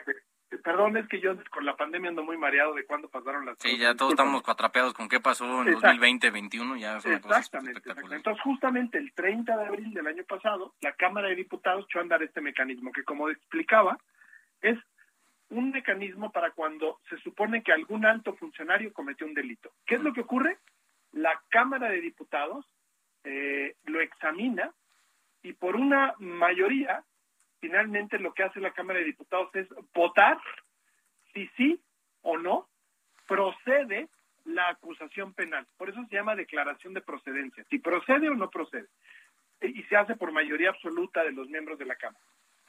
Perdón, 0.63 0.97
es 0.97 1.07
que 1.07 1.19
yo 1.19 1.35
con 1.51 1.63
la 1.63 1.75
pandemia 1.75 2.09
ando 2.09 2.23
muy 2.23 2.35
mareado 2.35 2.73
de 2.73 2.85
cuándo 2.85 3.07
pasaron 3.07 3.45
las 3.45 3.57
sí, 3.59 3.77
ya 3.77 3.93
todos 3.93 4.13
estamos 4.13 4.41
atrapeados 4.47 4.93
con 4.93 5.07
qué 5.07 5.19
pasó 5.19 5.45
en 5.45 5.73
2020, 5.73 6.27
2021, 6.27 6.77
ya 6.77 6.97
es 6.97 7.05
una 7.05 7.15
exactamente, 7.17 7.81
Entonces, 8.11 8.41
justamente 8.41 8.97
el 8.97 9.13
30 9.13 9.55
de 9.55 9.65
abril 9.67 9.93
del 9.93 10.07
año 10.07 10.23
pasado, 10.23 10.73
la 10.81 10.93
Cámara 10.93 11.27
de 11.27 11.35
Diputados 11.35 11.85
echó 11.85 11.99
a 11.99 12.01
andar 12.01 12.23
este 12.23 12.41
mecanismo 12.41 12.91
que, 12.91 13.03
como 13.03 13.29
explicaba, 13.29 13.99
es 14.61 14.77
un 15.49 15.69
mecanismo 15.69 16.31
para 16.31 16.51
cuando 16.51 16.99
se 17.09 17.17
supone 17.19 17.61
que 17.61 17.71
algún 17.71 18.05
alto 18.05 18.33
funcionario 18.33 18.91
cometió 18.91 19.27
un 19.27 19.35
delito. 19.35 19.71
¿Qué 19.85 19.95
es 19.95 20.01
lo 20.01 20.13
que 20.13 20.21
ocurre? 20.21 20.57
La 21.11 21.39
Cámara 21.49 21.89
de 21.89 22.01
Diputados 22.01 22.65
eh, 23.23 23.75
lo 23.85 24.01
examina 24.01 24.71
y 25.43 25.53
por 25.53 25.75
una 25.75 26.13
mayoría 26.17 27.03
finalmente 27.59 28.19
lo 28.19 28.33
que 28.33 28.43
hace 28.43 28.59
la 28.59 28.71
Cámara 28.71 28.99
de 28.99 29.05
Diputados 29.05 29.53
es 29.55 29.67
votar 29.93 30.39
si 31.33 31.47
sí 31.57 31.79
o 32.21 32.37
no 32.37 32.67
procede 33.27 34.09
la 34.45 34.69
acusación 34.69 35.33
penal. 35.33 35.67
Por 35.77 35.89
eso 35.89 36.03
se 36.09 36.15
llama 36.15 36.35
declaración 36.35 36.93
de 36.93 37.01
procedencia, 37.01 37.63
si 37.69 37.79
procede 37.79 38.29
o 38.29 38.35
no 38.35 38.49
procede. 38.49 38.87
Y 39.61 39.83
se 39.83 39.95
hace 39.95 40.15
por 40.15 40.31
mayoría 40.31 40.69
absoluta 40.69 41.23
de 41.23 41.31
los 41.31 41.47
miembros 41.49 41.77
de 41.77 41.85
la 41.85 41.95
Cámara. 41.95 42.23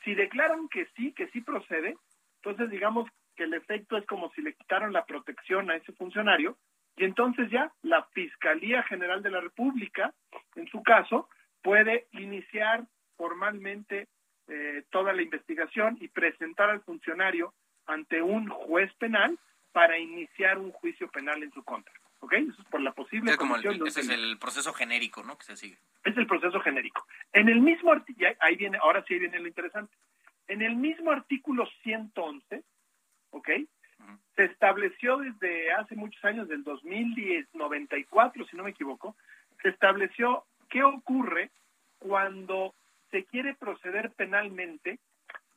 Si 0.04 0.14
declaran 0.14 0.68
que 0.68 0.86
sí, 0.96 1.12
que 1.12 1.28
sí 1.28 1.40
procede, 1.40 1.96
entonces 2.36 2.70
digamos 2.70 3.08
que 3.36 3.44
el 3.44 3.54
efecto 3.54 3.96
es 3.96 4.04
como 4.06 4.30
si 4.32 4.42
le 4.42 4.54
quitaron 4.54 4.92
la 4.92 5.04
protección 5.04 5.70
a 5.70 5.76
ese 5.76 5.92
funcionario 5.92 6.56
y 6.96 7.04
entonces 7.04 7.50
ya 7.50 7.72
la 7.82 8.04
Fiscalía 8.12 8.82
General 8.82 9.22
de 9.22 9.30
la 9.30 9.40
República, 9.40 10.12
en 10.56 10.66
su 10.68 10.82
caso, 10.82 11.28
puede 11.62 12.08
iniciar 12.12 12.84
formalmente 13.16 14.08
eh, 14.50 14.84
toda 14.90 15.12
la 15.12 15.22
investigación 15.22 15.96
y 16.00 16.08
presentar 16.08 16.68
al 16.70 16.82
funcionario 16.82 17.54
ante 17.86 18.20
un 18.20 18.48
juez 18.48 18.92
penal 18.94 19.38
para 19.72 19.96
iniciar 19.98 20.58
un 20.58 20.72
juicio 20.72 21.08
penal 21.08 21.42
en 21.42 21.52
su 21.52 21.62
contra. 21.62 21.94
¿Ok? 22.22 22.32
Eso 22.34 22.60
es 22.60 22.68
por 22.68 22.80
la 22.82 22.92
posible 22.92 23.30
Es 23.30 23.36
como 23.38 23.56
el- 23.56 23.86
ese 23.86 24.00
es 24.00 24.08
el 24.10 24.36
proceso 24.38 24.72
genérico, 24.74 25.22
¿no? 25.22 25.38
Que 25.38 25.44
se 25.44 25.56
sigue. 25.56 25.78
Es 26.04 26.16
el 26.18 26.26
proceso 26.26 26.60
genérico. 26.60 27.06
En 27.32 27.48
el 27.48 27.60
mismo 27.60 27.92
artículo, 27.92 28.28
ahí 28.40 28.56
viene, 28.56 28.76
ahora 28.82 29.02
sí 29.08 29.18
viene 29.18 29.38
lo 29.40 29.48
interesante. 29.48 29.96
En 30.48 30.60
el 30.60 30.76
mismo 30.76 31.12
artículo 31.12 31.66
111, 31.82 32.62
¿ok? 33.30 33.48
Se 34.36 34.44
estableció 34.44 35.18
desde 35.18 35.72
hace 35.72 35.94
muchos 35.94 36.22
años, 36.24 36.48
del 36.48 36.64
2010, 36.64 37.46
94, 37.54 38.44
si 38.46 38.56
no 38.56 38.64
me 38.64 38.70
equivoco, 38.70 39.16
se 39.62 39.68
estableció 39.68 40.44
qué 40.68 40.82
ocurre 40.82 41.50
cuando 41.98 42.74
se 43.10 43.24
quiere 43.24 43.54
proceder 43.54 44.12
penalmente 44.12 44.98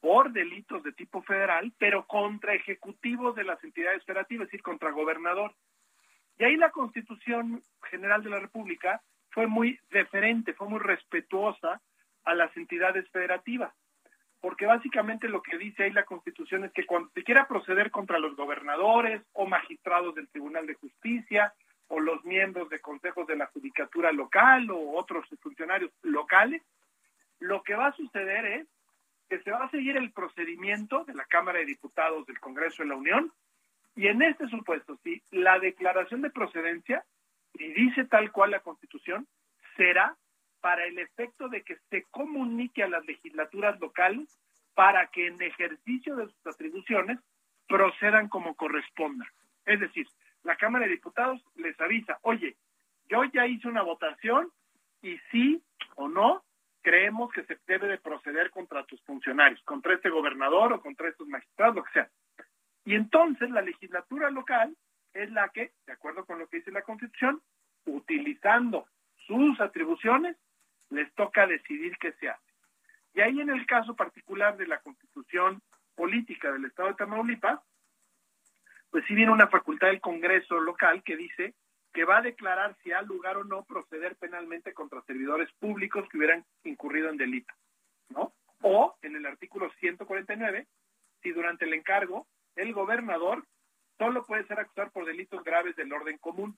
por 0.02 0.34
delitos 0.34 0.84
de 0.84 0.92
tipo 0.92 1.22
federal, 1.22 1.72
pero 1.78 2.06
contra 2.06 2.54
ejecutivos 2.54 3.36
de 3.36 3.46
las 3.46 3.64
entidades 3.64 4.04
federativas, 4.04 4.46
es 4.46 4.52
decir, 4.52 4.62
contra 4.62 4.92
gobernador. 4.92 5.54
Y 6.38 6.44
ahí 6.44 6.58
la 6.58 6.72
Constitución 6.72 7.62
General 7.90 8.22
de 8.22 8.30
la 8.30 8.40
República 8.40 9.02
fue 9.30 9.48
muy 9.48 9.80
deferente, 9.92 10.54
fue 10.54 10.68
muy 10.68 10.80
respetuosa 10.80 11.82
a 12.26 12.36
las 12.36 12.56
entidades 12.58 13.10
federativas, 13.12 13.74
porque 14.42 14.66
básicamente 14.66 15.30
lo 15.30 15.42
que 15.42 15.58
dice 15.58 15.84
ahí 15.84 15.92
la 15.92 16.06
Constitución 16.06 16.66
es 16.66 16.74
que 16.74 16.86
cuando 16.86 17.10
se 17.12 17.24
quiera 17.24 17.48
proceder 17.48 17.90
contra 17.92 18.20
los 18.20 18.36
gobernadores 18.36 19.22
o 19.32 19.46
magistrados 19.46 20.16
del 20.16 20.28
Tribunal 20.28 20.68
de 20.68 20.76
Justicia 20.76 21.54
o 21.88 22.00
los 22.00 22.24
miembros 22.26 22.70
de 22.70 22.82
consejos 22.82 23.26
de 23.28 23.38
la 23.38 23.48
judicatura 23.48 24.12
local 24.12 24.70
o 24.70 24.98
otros 24.98 25.26
funcionarios 25.42 25.92
locales, 26.02 26.62
lo 27.44 27.61
que 27.61 27.76
va 27.76 27.88
a 27.88 27.95
suceder 27.95 28.45
es 28.45 28.68
que 29.30 29.40
se 29.40 29.52
va 29.52 29.65
a 29.65 29.70
seguir 29.70 29.98
el 29.98 30.11
procedimiento 30.11 31.03
de 31.03 31.14
la 31.14 31.26
Cámara 31.26 31.60
de 31.60 31.65
Diputados 31.65 32.26
del 32.26 32.40
Congreso 32.40 32.84
de 32.84 32.90
la 32.90 32.95
Unión 32.95 33.34
y 33.95 34.07
en 34.07 34.22
este 34.22 34.48
supuesto, 34.48 34.98
si 35.03 35.22
la 35.30 35.60
declaración 35.60 36.22
de 36.22 36.30
procedencia, 36.30 37.03
y 37.53 37.68
dice 37.74 38.06
tal 38.06 38.32
cual 38.32 38.52
la 38.52 38.61
Constitución, 38.61 39.28
será 39.76 40.15
para 40.61 40.86
el 40.86 40.98
efecto 40.98 41.49
de 41.49 41.64
que 41.64 41.78
se 41.90 42.03
comunique 42.11 42.82
a 42.82 42.88
las 42.88 43.06
legislaturas 43.06 43.78
locales 43.82 44.40
para 44.74 45.07
que 45.07 45.28
en 45.28 45.41
ejercicio 45.41 46.15
de 46.15 46.28
sus 46.28 46.48
atribuciones 46.48 47.20
procedan 47.68 48.30
como 48.30 48.56
corresponda. 48.56 49.28
Es 49.65 49.82
decir, 49.82 50.07
la 50.44 50.56
Cámara 50.56 50.86
de 50.86 50.91
Diputados 50.91 51.44
les 51.56 51.80
avisa, 51.82 52.18
oye, 52.22 52.56
yo 53.10 53.26
ya 53.26 53.45
hice 53.45 53.68
una 53.68 53.84
votación 53.84 54.49
y 55.02 55.18
sí 55.30 55.61
o 55.95 56.07
no 56.07 56.41
creemos 56.84 57.32
que 57.32 57.44
se 57.46 57.58
debe 57.66 57.88
de 57.88 57.98
proceder 57.98 58.52
contra 58.52 58.86
tus 58.86 59.02
funcionarios, 59.04 59.62
contra 59.64 59.96
este 59.96 60.10
gobernador 60.10 60.74
o 60.74 60.82
contra 60.82 61.10
estos 61.10 61.28
magistrados, 61.28 61.76
lo 61.76 61.84
que 61.84 61.94
sea. 61.94 62.10
Y 62.86 62.94
entonces 62.96 63.50
la 63.50 63.62
legislatura 63.62 64.30
local 64.30 64.76
es 65.14 65.32
la 65.32 65.50
que, 65.50 65.72
de 65.88 65.94
acuerdo 65.94 66.26
con 66.26 66.40
lo 66.40 66.48
que 66.48 66.58
dice 66.58 66.72
la 66.72 66.82
Constitución, 66.82 67.42
utilizando 67.86 68.88
sus 69.26 69.60
atribuciones, 69.62 70.38
les 70.90 71.12
toca 71.16 71.48
decidir 71.48 71.98
qué 71.98 72.12
se 72.14 72.30
hace. 72.30 72.54
Y 73.14 73.22
ahí 73.22 73.40
en 73.40 73.50
el 73.50 73.66
caso 73.66 73.96
particular 73.96 74.58
de 74.58 74.68
la 74.68 74.80
Constitución 74.80 75.62
política 75.96 76.52
del 76.52 76.66
Estado 76.66 76.90
de 76.90 76.96
Tamaulipas, 76.96 77.60
pues 78.90 79.06
sí 79.08 79.16
viene 79.16 79.32
una 79.32 79.48
facultad 79.48 79.88
del 79.88 80.02
Congreso 80.02 80.60
local 80.60 81.04
que 81.04 81.16
dice 81.16 81.56
que 81.94 82.06
va 82.06 82.18
a 82.18 82.22
declarar 82.22 82.76
si 82.82 82.91
ha 82.91 83.02
lugar 83.03 83.38
o 83.38 83.44
no 83.44 83.64
proceder 83.64 84.15
penalmente 84.15 84.74
contra 84.74 85.02
servidores 85.03 85.52
públicos 85.60 86.07
que 86.10 86.18
hubieran 86.18 86.44
incurrido 86.64 87.10
en 87.10 87.18
delito, 87.18 87.53
¿no? 88.10 88.34
O 88.61 88.95
en 89.02 89.15
el 89.15 89.26
artículo 89.26 89.70
149, 89.80 90.68
si 91.22 91.32
durante 91.32 91.65
el 91.65 91.74
encargo 91.74 92.28
el 92.56 92.74
gobernador 92.74 93.45
solo 93.98 94.26
puede 94.26 94.45
ser 94.45 94.60
acusado 94.60 94.90
por 94.91 95.06
delitos 95.06 95.44
graves 95.44 95.76
del 95.76 95.94
orden 95.94 96.18
común. 96.18 96.57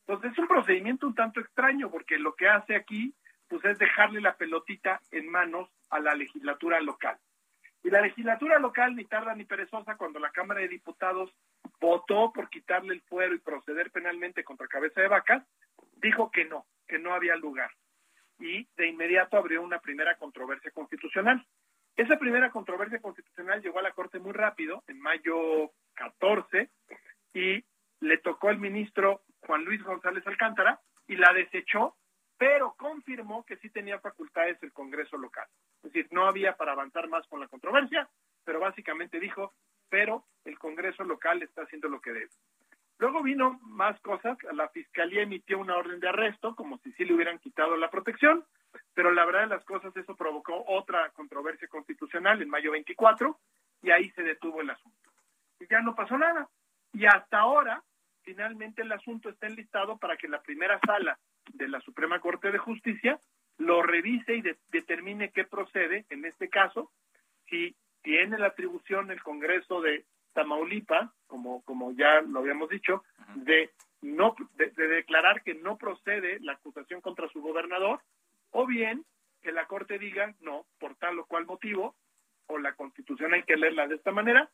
Entonces 0.00 0.32
es 0.32 0.38
un 0.38 0.46
procedimiento 0.46 1.06
un 1.06 1.14
tanto 1.14 1.40
extraño 1.40 1.90
porque 1.90 2.18
lo 2.18 2.34
que 2.34 2.48
hace 2.48 2.76
aquí 2.76 3.14
pues 3.48 3.64
es 3.64 3.78
dejarle 3.78 4.20
la 4.20 4.36
pelotita 4.36 5.00
en 5.10 5.28
manos 5.28 5.70
a 5.90 6.00
la 6.00 6.14
legislatura 6.14 6.80
local. 6.80 7.18
Y 7.86 7.90
la 7.90 8.00
legislatura 8.00 8.58
local 8.58 8.96
ni 8.96 9.04
tarda 9.04 9.32
ni 9.36 9.44
perezosa 9.44 9.96
cuando 9.96 10.18
la 10.18 10.32
Cámara 10.32 10.58
de 10.58 10.66
Diputados 10.66 11.30
votó 11.80 12.32
por 12.32 12.50
quitarle 12.50 12.94
el 12.94 13.00
fuero 13.02 13.32
y 13.32 13.38
proceder 13.38 13.92
penalmente 13.92 14.42
contra 14.42 14.66
cabeza 14.66 15.00
de 15.00 15.06
vacas, 15.06 15.44
dijo 15.98 16.32
que 16.32 16.46
no, 16.46 16.66
que 16.88 16.98
no 16.98 17.14
había 17.14 17.36
lugar. 17.36 17.70
Y 18.40 18.66
de 18.76 18.88
inmediato 18.88 19.36
abrió 19.36 19.62
una 19.62 19.78
primera 19.78 20.16
controversia 20.16 20.72
constitucional. 20.72 21.46
Esa 21.94 22.18
primera 22.18 22.50
controversia 22.50 22.98
constitucional 22.98 23.62
llegó 23.62 23.78
a 23.78 23.82
la 23.82 23.92
Corte 23.92 24.18
muy 24.18 24.32
rápido, 24.32 24.82
en 24.88 24.98
mayo 24.98 25.70
14, 25.94 26.68
y 27.34 27.64
le 28.00 28.18
tocó 28.18 28.48
al 28.48 28.58
ministro 28.58 29.22
Juan 29.46 29.64
Luis 29.64 29.80
González 29.84 30.26
Alcántara 30.26 30.80
y 31.06 31.14
la 31.14 31.32
desechó, 31.32 31.94
pero 32.36 32.74
confirmó 32.76 33.46
que 33.46 33.58
sí 33.58 33.70
tenía 33.70 34.00
facultades 34.00 34.60
el 34.64 34.72
Congreso 34.72 35.16
local. 35.16 35.46
Decir, 35.96 36.12
no 36.12 36.26
había 36.26 36.56
para 36.56 36.72
avanzar 36.72 37.08
más 37.08 37.26
con 37.26 37.40
la 37.40 37.48
controversia, 37.48 38.06
pero 38.44 38.60
básicamente 38.60 39.18
dijo, 39.18 39.54
pero 39.88 40.26
el 40.44 40.58
Congreso 40.58 41.04
local 41.04 41.42
está 41.42 41.62
haciendo 41.62 41.88
lo 41.88 42.02
que 42.02 42.12
debe. 42.12 42.28
Luego 42.98 43.22
vino 43.22 43.58
más 43.62 43.98
cosas, 44.00 44.36
la 44.52 44.68
Fiscalía 44.68 45.22
emitió 45.22 45.58
una 45.58 45.76
orden 45.76 45.98
de 45.98 46.08
arresto, 46.08 46.54
como 46.54 46.76
si 46.78 46.92
sí 46.92 47.06
le 47.06 47.14
hubieran 47.14 47.38
quitado 47.38 47.76
la 47.76 47.88
protección, 47.88 48.44
pero 48.92 49.10
la 49.10 49.24
verdad 49.24 49.40
de 49.40 49.46
las 49.56 49.64
cosas 49.64 49.96
eso 49.96 50.14
provocó 50.16 50.64
otra 50.66 51.08
controversia 51.10 51.66
constitucional 51.68 52.42
en 52.42 52.50
mayo 52.50 52.72
24 52.72 53.38
y 53.82 53.90
ahí 53.90 54.10
se 54.10 54.22
detuvo 54.22 54.60
el 54.60 54.68
asunto. 54.68 55.10
Y 55.60 55.66
ya 55.66 55.80
no 55.80 55.94
pasó 55.94 56.18
nada. 56.18 56.46
Y 56.92 57.06
hasta 57.06 57.38
ahora, 57.38 57.82
finalmente 58.22 58.82
el 58.82 58.92
asunto 58.92 59.30
está 59.30 59.46
enlistado 59.46 59.96
para 59.96 60.18
que 60.18 60.28
la 60.28 60.42
primera 60.42 60.78
sala 60.86 61.18
de 61.54 61.68
la 61.68 61.80
Suprema 61.80 62.20
Corte 62.20 62.50
de 62.50 62.58
Justicia 62.58 63.18
lo 63.58 63.82
revise 63.82 64.34
y 64.36 64.42
de- 64.42 64.56
determine 64.70 65.30
qué 65.30 65.44
procede, 65.44 66.04
en 66.10 66.24
este 66.24 66.48
caso, 66.48 66.90
si 67.48 67.74
tiene 68.02 68.38
la 68.38 68.48
atribución 68.48 69.10
el 69.10 69.22
Congreso 69.22 69.80
de 69.80 70.04
Tamaulipas, 70.34 71.10
como, 71.26 71.62
como 71.64 71.92
ya 71.92 72.20
lo 72.20 72.40
habíamos 72.40 72.68
dicho, 72.68 73.02
de 73.34 73.70
no 74.02 74.36
de, 74.54 74.70
de 74.70 74.88
declarar 74.88 75.42
que 75.42 75.54
no 75.54 75.76
procede 75.78 76.38
la 76.40 76.52
acusación 76.52 77.00
contra 77.00 77.28
su 77.28 77.40
gobernador, 77.40 78.00
o 78.50 78.66
bien 78.66 79.04
que 79.42 79.52
la 79.52 79.66
Corte 79.66 79.98
diga 79.98 80.34
no, 80.40 80.66
por 80.78 80.94
tal 80.96 81.18
o 81.18 81.26
cual 81.26 81.46
motivo, 81.46 81.96
o 82.48 82.58
la 82.58 82.74
Constitución 82.74 83.32
hay 83.34 83.42
que 83.44 83.56
leerla 83.56 83.88
de 83.88 83.96
esta 83.96 84.12
manera, 84.12 84.50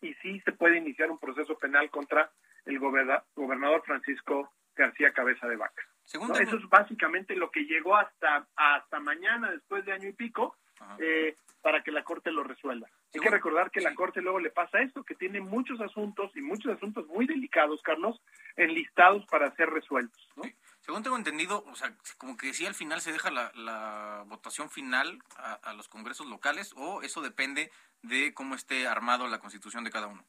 y 0.00 0.14
sí 0.14 0.40
se 0.40 0.52
puede 0.52 0.78
iniciar 0.78 1.10
un 1.10 1.18
proceso 1.18 1.56
penal 1.58 1.90
contra 1.90 2.30
el 2.64 2.78
goberna- 2.78 3.22
gobernador 3.34 3.82
Francisco 3.84 4.52
García 4.76 5.12
Cabeza 5.12 5.46
de 5.48 5.56
Vaca. 5.56 5.82
Según 6.04 6.28
¿no? 6.28 6.34
Eso 6.36 6.56
es 6.56 6.68
básicamente 6.68 7.34
lo 7.34 7.50
que 7.50 7.64
llegó 7.64 7.96
hasta, 7.96 8.46
hasta 8.54 9.00
mañana, 9.00 9.50
después 9.50 9.84
de 9.84 9.92
año 9.92 10.08
y 10.08 10.12
pico, 10.12 10.56
eh, 10.98 11.36
para 11.62 11.82
que 11.82 11.90
la 11.90 12.04
Corte 12.04 12.30
lo 12.30 12.44
resuelva. 12.44 12.86
Hay 13.12 13.20
que 13.20 13.30
recordar 13.30 13.70
que 13.70 13.80
la 13.80 13.94
Corte 13.94 14.20
luego 14.20 14.38
le 14.38 14.50
pasa 14.50 14.80
esto, 14.80 15.02
que 15.02 15.14
tiene 15.14 15.40
muchos 15.40 15.80
asuntos 15.80 16.30
y 16.36 16.42
muchos 16.42 16.76
asuntos 16.76 17.06
muy 17.08 17.26
delicados, 17.26 17.80
Carlos, 17.82 18.20
enlistados 18.56 19.26
para 19.26 19.54
ser 19.56 19.70
resueltos. 19.70 20.28
¿no? 20.36 20.44
Según 20.80 21.02
tengo 21.02 21.16
entendido, 21.16 21.64
o 21.64 21.74
sea, 21.74 21.92
como 22.18 22.36
que 22.36 22.52
sí 22.52 22.66
al 22.66 22.74
final 22.74 23.00
se 23.00 23.10
deja 23.10 23.30
la, 23.30 23.50
la 23.54 24.22
votación 24.26 24.70
final 24.70 25.18
a, 25.36 25.54
a 25.54 25.72
los 25.72 25.88
congresos 25.88 26.28
locales 26.28 26.72
o 26.76 27.02
eso 27.02 27.22
depende 27.22 27.72
de 28.02 28.32
cómo 28.34 28.54
esté 28.54 28.86
armado 28.86 29.26
la 29.26 29.40
constitución 29.40 29.82
de 29.82 29.90
cada 29.90 30.06
uno. 30.06 30.24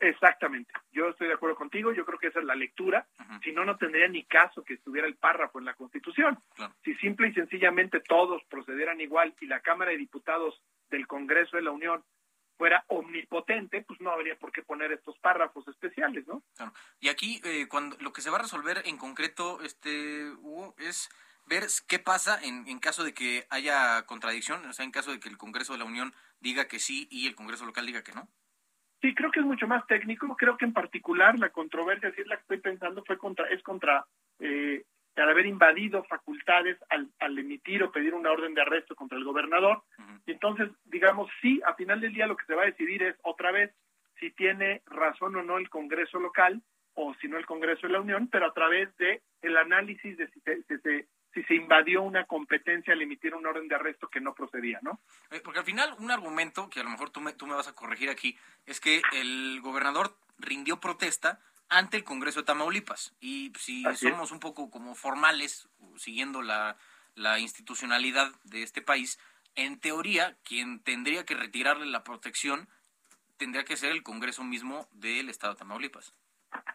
Exactamente. 0.00 0.72
Yo 0.92 1.10
estoy 1.10 1.28
de 1.28 1.34
acuerdo 1.34 1.56
contigo. 1.56 1.92
Yo 1.92 2.06
creo 2.06 2.18
que 2.18 2.28
esa 2.28 2.40
es 2.40 2.46
la 2.46 2.54
lectura. 2.54 3.06
Si 3.44 3.52
no, 3.52 3.64
no 3.64 3.76
tendría 3.76 4.08
ni 4.08 4.24
caso 4.24 4.64
que 4.64 4.74
estuviera 4.74 5.06
el 5.06 5.16
párrafo 5.16 5.58
en 5.58 5.66
la 5.66 5.74
Constitución. 5.74 6.38
Si 6.82 6.94
simple 6.96 7.28
y 7.28 7.34
sencillamente 7.34 8.00
todos 8.00 8.42
procedieran 8.44 9.00
igual 9.00 9.34
y 9.40 9.46
la 9.46 9.60
Cámara 9.60 9.90
de 9.90 9.98
Diputados 9.98 10.60
del 10.88 11.06
Congreso 11.06 11.56
de 11.56 11.62
la 11.62 11.70
Unión 11.70 12.02
fuera 12.56 12.84
omnipotente, 12.88 13.82
pues 13.82 14.00
no 14.00 14.10
habría 14.10 14.36
por 14.36 14.52
qué 14.52 14.62
poner 14.62 14.92
estos 14.92 15.18
párrafos 15.18 15.66
especiales, 15.68 16.26
¿no? 16.26 16.42
Claro. 16.56 16.72
Y 16.98 17.08
aquí 17.08 17.40
eh, 17.44 17.66
cuando 17.68 17.96
lo 18.00 18.12
que 18.12 18.20
se 18.20 18.28
va 18.28 18.36
a 18.36 18.42
resolver 18.42 18.82
en 18.84 18.98
concreto, 18.98 19.62
este 19.62 20.30
Hugo, 20.40 20.74
es 20.78 21.08
ver 21.46 21.64
qué 21.86 21.98
pasa 21.98 22.38
en, 22.42 22.68
en 22.68 22.78
caso 22.78 23.02
de 23.02 23.14
que 23.14 23.46
haya 23.48 24.02
contradicción, 24.04 24.64
o 24.66 24.72
sea, 24.74 24.84
en 24.84 24.90
caso 24.90 25.10
de 25.10 25.20
que 25.20 25.30
el 25.30 25.38
Congreso 25.38 25.72
de 25.72 25.78
la 25.78 25.86
Unión 25.86 26.14
diga 26.40 26.68
que 26.68 26.78
sí 26.78 27.08
y 27.10 27.26
el 27.26 27.34
Congreso 27.34 27.64
local 27.64 27.86
diga 27.86 28.02
que 28.02 28.12
no. 28.12 28.28
Sí, 29.00 29.14
creo 29.14 29.30
que 29.30 29.40
es 29.40 29.46
mucho 29.46 29.66
más 29.66 29.86
técnico. 29.86 30.36
Creo 30.36 30.56
que 30.56 30.66
en 30.66 30.72
particular 30.72 31.38
la 31.38 31.50
controversia, 31.50 32.12
si 32.12 32.20
es 32.20 32.26
la 32.26 32.36
que 32.36 32.42
estoy 32.42 32.58
pensando, 32.58 33.02
fue 33.04 33.16
contra, 33.16 33.48
es 33.48 33.62
contra 33.62 34.04
eh, 34.38 34.84
al 35.16 35.30
haber 35.30 35.46
invadido 35.46 36.04
facultades 36.04 36.78
al, 36.88 37.08
al 37.18 37.38
emitir 37.38 37.82
o 37.82 37.92
pedir 37.92 38.14
una 38.14 38.30
orden 38.30 38.54
de 38.54 38.62
arresto 38.62 38.94
contra 38.94 39.18
el 39.18 39.24
gobernador. 39.24 39.82
Y 40.26 40.32
entonces, 40.32 40.70
digamos, 40.84 41.30
sí, 41.40 41.60
a 41.66 41.74
final 41.74 42.00
del 42.00 42.12
día 42.12 42.26
lo 42.26 42.36
que 42.36 42.46
se 42.46 42.54
va 42.54 42.62
a 42.62 42.66
decidir 42.66 43.02
es 43.02 43.16
otra 43.22 43.50
vez 43.52 43.72
si 44.18 44.30
tiene 44.30 44.82
razón 44.86 45.36
o 45.36 45.42
no 45.42 45.58
el 45.58 45.70
Congreso 45.70 46.18
local 46.18 46.62
o 46.94 47.14
si 47.20 47.28
no 47.28 47.38
el 47.38 47.46
Congreso 47.46 47.86
de 47.86 47.94
la 47.94 48.00
Unión, 48.00 48.28
pero 48.30 48.46
a 48.46 48.52
través 48.52 48.94
de 48.98 49.22
el 49.42 49.56
análisis 49.56 50.16
de 50.16 50.28
si 50.28 50.40
se, 50.40 50.62
si 50.64 50.78
se, 50.78 51.06
si 51.34 51.42
se 51.44 51.54
invadió 51.54 52.02
una 52.02 52.24
competencia 52.24 52.92
al 52.92 53.02
emitir 53.02 53.34
un 53.34 53.46
orden 53.46 53.68
de 53.68 53.74
arresto 53.74 54.08
que 54.08 54.20
no 54.20 54.34
procedía, 54.34 54.80
¿no? 54.82 55.00
Eh, 55.30 55.40
Porque 55.44 55.60
al 55.60 55.64
final 55.64 55.94
un 55.98 56.10
argumento, 56.10 56.68
que 56.70 56.80
a 56.80 56.82
lo 56.82 56.90
mejor 56.90 57.10
tú 57.10 57.20
me, 57.20 57.32
tú 57.32 57.46
me 57.46 57.54
vas 57.54 57.68
a 57.68 57.74
corregir 57.74 58.10
aquí, 58.10 58.36
es 58.66 58.80
que 58.80 59.00
el 59.12 59.60
gobernador 59.62 60.16
rindió 60.38 60.80
protesta 60.80 61.38
ante 61.68 61.96
el 61.96 62.04
Congreso 62.04 62.40
de 62.40 62.46
Tamaulipas. 62.46 63.14
Y 63.20 63.52
si 63.58 63.86
Así 63.86 64.06
es. 64.06 64.12
somos 64.12 64.32
un 64.32 64.40
poco 64.40 64.70
como 64.70 64.94
formales, 64.94 65.68
siguiendo 65.96 66.42
la, 66.42 66.76
la 67.14 67.38
institucionalidad 67.38 68.32
de 68.44 68.62
este 68.62 68.82
país, 68.82 69.20
en 69.54 69.78
teoría, 69.78 70.36
quien 70.44 70.80
tendría 70.80 71.24
que 71.24 71.34
retirarle 71.34 71.86
la 71.86 72.02
protección 72.04 72.68
tendría 73.36 73.64
que 73.64 73.76
ser 73.76 73.92
el 73.92 74.02
Congreso 74.02 74.44
mismo 74.44 74.86
del 74.92 75.28
Estado 75.30 75.54
de 75.54 75.60
Tamaulipas. 75.60 76.14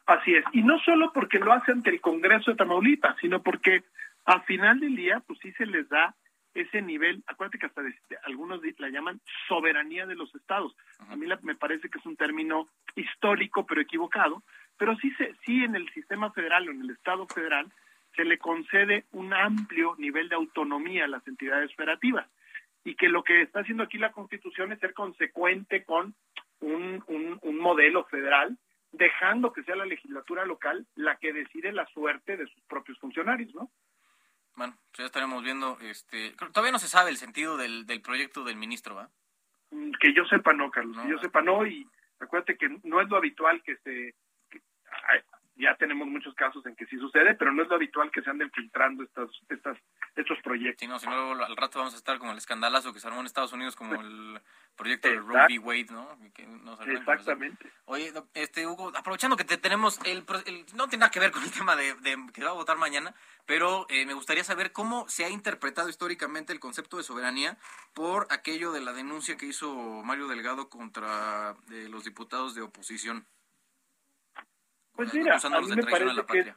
Así 0.07 0.33
es, 0.33 0.45
y 0.53 0.61
no 0.63 0.79
solo 0.79 1.11
porque 1.13 1.37
lo 1.39 1.51
hace 1.51 1.71
ante 1.71 1.89
el 1.89 2.01
Congreso 2.01 2.51
de 2.51 2.57
Tamaulipas, 2.57 3.15
sino 3.19 3.43
porque 3.43 3.83
al 4.25 4.41
final 4.43 4.79
del 4.79 4.95
día, 4.95 5.19
pues 5.25 5.39
sí 5.39 5.51
se 5.53 5.65
les 5.65 5.87
da 5.89 6.15
ese 6.53 6.81
nivel, 6.81 7.21
acuérdate 7.27 7.59
que 7.59 7.65
hasta 7.65 7.81
de- 7.83 7.89
de- 8.09 8.17
algunos 8.23 8.61
la 8.77 8.89
llaman 8.89 9.19
soberanía 9.47 10.05
de 10.05 10.15
los 10.15 10.33
estados. 10.35 10.75
A 11.09 11.15
mí 11.17 11.25
la- 11.27 11.39
me 11.43 11.55
parece 11.55 11.89
que 11.89 11.99
es 11.99 12.05
un 12.05 12.15
término 12.15 12.67
histórico 12.95 13.65
pero 13.65 13.81
equivocado, 13.81 14.41
pero 14.77 14.95
sí, 14.97 15.11
se, 15.17 15.35
sí 15.45 15.63
en 15.63 15.75
el 15.75 15.89
sistema 15.91 16.31
federal 16.31 16.67
o 16.67 16.71
en 16.71 16.81
el 16.81 16.91
estado 16.91 17.27
federal 17.27 17.71
se 18.15 18.23
le 18.23 18.37
concede 18.37 19.03
un 19.11 19.33
amplio 19.33 19.95
nivel 19.97 20.29
de 20.29 20.35
autonomía 20.35 21.03
a 21.03 21.07
las 21.09 21.27
entidades 21.27 21.73
federativas 21.75 22.25
y 22.85 22.95
que 22.95 23.09
lo 23.09 23.23
que 23.23 23.41
está 23.41 23.59
haciendo 23.59 23.83
aquí 23.83 23.97
la 23.97 24.13
Constitución 24.13 24.71
es 24.71 24.79
ser 24.79 24.93
consecuente 24.93 25.83
con 25.83 26.15
un, 26.61 27.03
un, 27.07 27.37
un 27.41 27.57
modelo 27.57 28.05
federal, 28.05 28.57
dejando 28.93 29.51
que 29.51 29.63
sea 29.63 29.75
la 29.75 29.85
legislatura 29.85 30.45
local 30.45 30.85
la 30.95 31.17
que 31.17 31.33
decide 31.33 31.73
la 31.73 31.85
suerte 31.87 32.37
de 32.37 32.47
sus 32.47 32.63
propios 32.63 32.97
funcionarios, 32.99 33.53
¿no? 33.53 33.69
Bueno, 34.55 34.77
pues 34.91 34.99
ya 34.99 35.05
estaremos 35.05 35.43
viendo. 35.43 35.77
este 35.81 36.31
Todavía 36.53 36.71
no 36.71 36.79
se 36.79 36.87
sabe 36.87 37.09
el 37.09 37.17
sentido 37.17 37.57
del, 37.57 37.85
del 37.85 38.01
proyecto 38.01 38.43
del 38.43 38.55
ministro, 38.55 38.95
¿va? 38.95 39.09
Mm, 39.71 39.91
Que 39.99 40.13
yo 40.13 40.25
sepa 40.25 40.53
no, 40.53 40.71
Carlos, 40.71 40.97
que 41.03 41.09
yo 41.11 41.19
sepa 41.19 41.41
no, 41.41 41.65
y 41.67 41.85
acuérdate 42.19 42.57
que 42.57 42.69
no 42.83 43.01
es 43.01 43.09
lo 43.09 43.17
habitual 43.17 43.61
que 43.63 43.75
se... 43.77 44.15
que- 44.49 44.61
ya 45.55 45.75
tenemos 45.77 46.07
muchos 46.07 46.33
casos 46.35 46.65
en 46.65 46.75
que 46.75 46.85
sí 46.87 46.97
sucede, 46.97 47.33
pero 47.35 47.51
no 47.53 47.63
es 47.63 47.69
lo 47.69 47.75
habitual 47.75 48.11
que 48.11 48.21
se 48.21 48.29
anden 48.29 48.51
filtrando 48.51 49.03
estas, 49.03 49.29
estas, 49.49 49.77
estos 50.15 50.37
proyectos. 50.43 50.79
Sí, 50.79 50.87
no, 50.87 50.99
si 50.99 51.07
no, 51.07 51.31
al 51.31 51.55
rato 51.55 51.79
vamos 51.79 51.93
a 51.93 51.97
estar 51.97 52.17
como 52.19 52.31
el 52.31 52.37
escandalazo 52.37 52.93
que 52.93 52.99
se 52.99 53.07
armó 53.07 53.19
en 53.21 53.25
Estados 53.25 53.53
Unidos, 53.53 53.75
como 53.75 53.95
el 54.01 54.41
proyecto 54.75 55.07
de 55.07 55.15
Roe 55.15 55.45
v. 55.47 55.59
Wade, 55.59 55.87
¿no? 55.91 56.17
Que 56.33 56.45
nos. 56.45 56.79
Exactamente. 56.85 57.71
Oye, 57.85 58.11
este 58.33 58.67
Hugo, 58.67 58.91
aprovechando 58.95 59.37
que 59.37 59.45
te 59.45 59.57
tenemos 59.57 59.99
el, 60.05 60.25
el- 60.45 60.65
no 60.75 60.87
tiene 60.89 61.01
nada 61.01 61.11
que 61.11 61.19
ver 61.21 61.31
con 61.31 61.43
el 61.43 61.51
tema 61.51 61.75
de, 61.77 61.93
de 61.95 62.17
que 62.33 62.43
va 62.43 62.49
a 62.49 62.53
votar 62.53 62.77
mañana, 62.77 63.13
pero 63.45 63.85
eh, 63.89 64.05
me 64.05 64.13
gustaría 64.13 64.43
saber 64.43 64.73
cómo 64.73 65.07
se 65.07 65.23
ha 65.23 65.29
interpretado 65.29 65.87
históricamente 65.87 66.51
el 66.51 66.59
concepto 66.59 66.97
de 66.97 67.03
soberanía 67.03 67.57
por 67.93 68.27
aquello 68.29 68.73
de 68.73 68.81
la 68.81 68.91
denuncia 68.91 69.37
que 69.37 69.45
hizo 69.45 69.73
Mario 70.03 70.27
Delgado 70.27 70.69
contra 70.69 71.55
eh, 71.71 71.87
los 71.89 72.03
diputados 72.03 72.55
de 72.55 72.61
oposición. 72.61 73.25
Pues 74.95 75.13
mira, 75.13 75.35
a 75.35 75.49
mí 75.61 75.67
de 75.69 75.75
me 75.75 75.81
traición 75.83 76.09
a 76.09 76.15
parece 76.15 76.15
la 76.15 76.25
que 76.25 76.55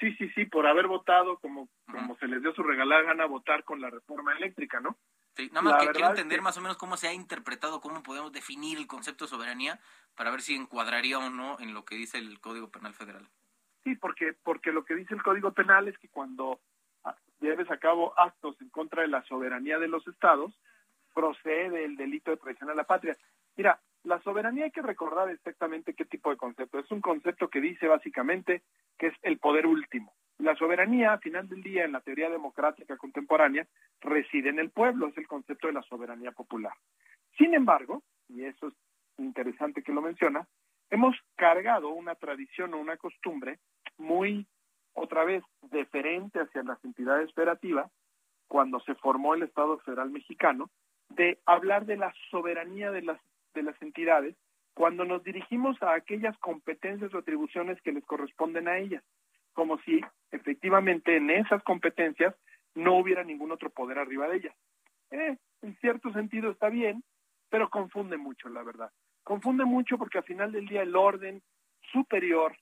sí, 0.00 0.14
sí, 0.16 0.28
sí, 0.34 0.44
por 0.46 0.66
haber 0.66 0.86
votado 0.86 1.38
como, 1.38 1.68
como 1.90 2.16
se 2.18 2.26
les 2.28 2.42
dio 2.42 2.52
su 2.54 2.62
regalada 2.62 3.02
gana 3.02 3.26
votar 3.26 3.64
con 3.64 3.80
la 3.80 3.90
reforma 3.90 4.32
eléctrica, 4.34 4.80
¿no? 4.80 4.96
Sí, 5.36 5.48
nada 5.48 5.62
más 5.62 5.72
La 5.74 5.78
que 5.80 5.92
quiero 5.92 6.06
es 6.06 6.10
entender 6.10 6.38
que- 6.38 6.42
más 6.42 6.56
o 6.56 6.60
menos 6.60 6.76
cómo 6.76 6.96
se 6.96 7.08
ha 7.08 7.12
interpretado, 7.12 7.80
cómo 7.80 8.02
podemos 8.02 8.32
definir 8.32 8.78
el 8.78 8.86
concepto 8.86 9.24
de 9.24 9.28
soberanía 9.30 9.78
para 10.16 10.30
ver 10.30 10.40
si 10.42 10.54
encuadraría 10.54 11.18
o 11.18 11.30
no 11.30 11.58
en 11.60 11.72
lo 11.74 11.84
que 11.84 11.94
dice 11.96 12.18
el 12.18 12.40
Código 12.40 12.70
Penal 12.70 12.94
Federal. 12.94 13.28
Sí, 13.84 13.94
porque, 13.96 14.34
porque 14.42 14.72
lo 14.72 14.84
que 14.84 14.94
dice 14.94 15.14
el 15.14 15.22
Código 15.22 15.52
Penal 15.52 15.88
es 15.88 15.96
que 15.98 16.08
cuando 16.08 16.60
ah, 17.04 17.16
lleves 17.40 17.70
a 17.70 17.78
cabo 17.78 18.12
actos 18.18 18.60
en 18.60 18.68
contra 18.70 19.02
de 19.02 19.08
la 19.08 19.22
soberanía 19.24 19.78
de 19.78 19.88
los 19.88 20.06
estados, 20.08 20.52
procede 21.14 21.84
el 21.84 21.96
delito 21.96 22.30
de 22.30 22.36
traición 22.36 22.70
a 22.70 22.74
la 22.74 22.84
patria. 22.84 23.16
Mira, 23.56 23.80
la 24.04 24.20
soberanía 24.22 24.64
hay 24.64 24.70
que 24.70 24.82
recordar 24.82 25.30
exactamente 25.30 25.94
qué 25.94 26.04
tipo 26.04 26.30
de 26.30 26.36
concepto. 26.36 26.78
Es 26.78 26.90
un 26.90 27.00
concepto 27.00 27.48
que 27.48 27.60
dice 27.60 27.86
básicamente 27.86 28.62
que 28.98 29.08
es 29.08 29.14
el 29.22 29.38
poder 29.38 29.66
último. 29.66 30.14
La 30.38 30.56
soberanía, 30.56 31.12
al 31.12 31.20
final 31.20 31.48
del 31.48 31.62
día, 31.62 31.84
en 31.84 31.92
la 31.92 32.00
teoría 32.00 32.30
democrática 32.30 32.96
contemporánea, 32.96 33.66
reside 34.00 34.48
en 34.48 34.58
el 34.58 34.70
pueblo, 34.70 35.08
es 35.08 35.18
el 35.18 35.26
concepto 35.26 35.66
de 35.66 35.74
la 35.74 35.82
soberanía 35.82 36.32
popular. 36.32 36.72
Sin 37.36 37.54
embargo, 37.54 38.02
y 38.28 38.44
eso 38.44 38.68
es 38.68 38.74
interesante 39.18 39.82
que 39.82 39.92
lo 39.92 40.00
menciona, 40.00 40.46
hemos 40.88 41.14
cargado 41.36 41.90
una 41.90 42.14
tradición 42.14 42.72
o 42.72 42.78
una 42.78 42.96
costumbre 42.96 43.58
muy, 43.98 44.46
otra 44.94 45.24
vez, 45.24 45.44
deferente 45.70 46.40
hacia 46.40 46.62
las 46.62 46.82
entidades 46.84 47.32
federativas, 47.34 47.90
cuando 48.48 48.80
se 48.80 48.94
formó 48.94 49.34
el 49.34 49.42
Estado 49.42 49.78
Federal 49.80 50.10
Mexicano, 50.10 50.70
de 51.10 51.38
hablar 51.44 51.84
de 51.84 51.96
la 51.96 52.14
soberanía 52.30 52.90
de 52.90 53.02
las, 53.02 53.20
de 53.54 53.62
las 53.62 53.80
entidades 53.82 54.36
cuando 54.74 55.04
nos 55.04 55.22
dirigimos 55.22 55.80
a 55.82 55.94
aquellas 55.94 56.36
competencias 56.38 57.12
o 57.12 57.18
atribuciones 57.18 57.80
que 57.82 57.92
les 57.92 58.04
corresponden 58.04 58.68
a 58.68 58.78
ellas, 58.78 59.02
como 59.52 59.78
si 59.80 60.00
efectivamente 60.30 61.16
en 61.16 61.30
esas 61.30 61.62
competencias 61.64 62.34
no 62.74 62.96
hubiera 62.96 63.24
ningún 63.24 63.52
otro 63.52 63.70
poder 63.70 63.98
arriba 63.98 64.28
de 64.28 64.36
ellas. 64.36 64.56
Eh, 65.10 65.36
en 65.62 65.76
cierto 65.80 66.12
sentido 66.12 66.50
está 66.50 66.68
bien, 66.68 67.02
pero 67.50 67.68
confunde 67.68 68.16
mucho, 68.16 68.48
la 68.48 68.62
verdad. 68.62 68.90
Confunde 69.24 69.64
mucho 69.64 69.98
porque 69.98 70.18
al 70.18 70.24
final 70.24 70.52
del 70.52 70.66
día 70.66 70.82
el 70.82 70.96
orden 70.96 71.42
superior, 71.92 72.56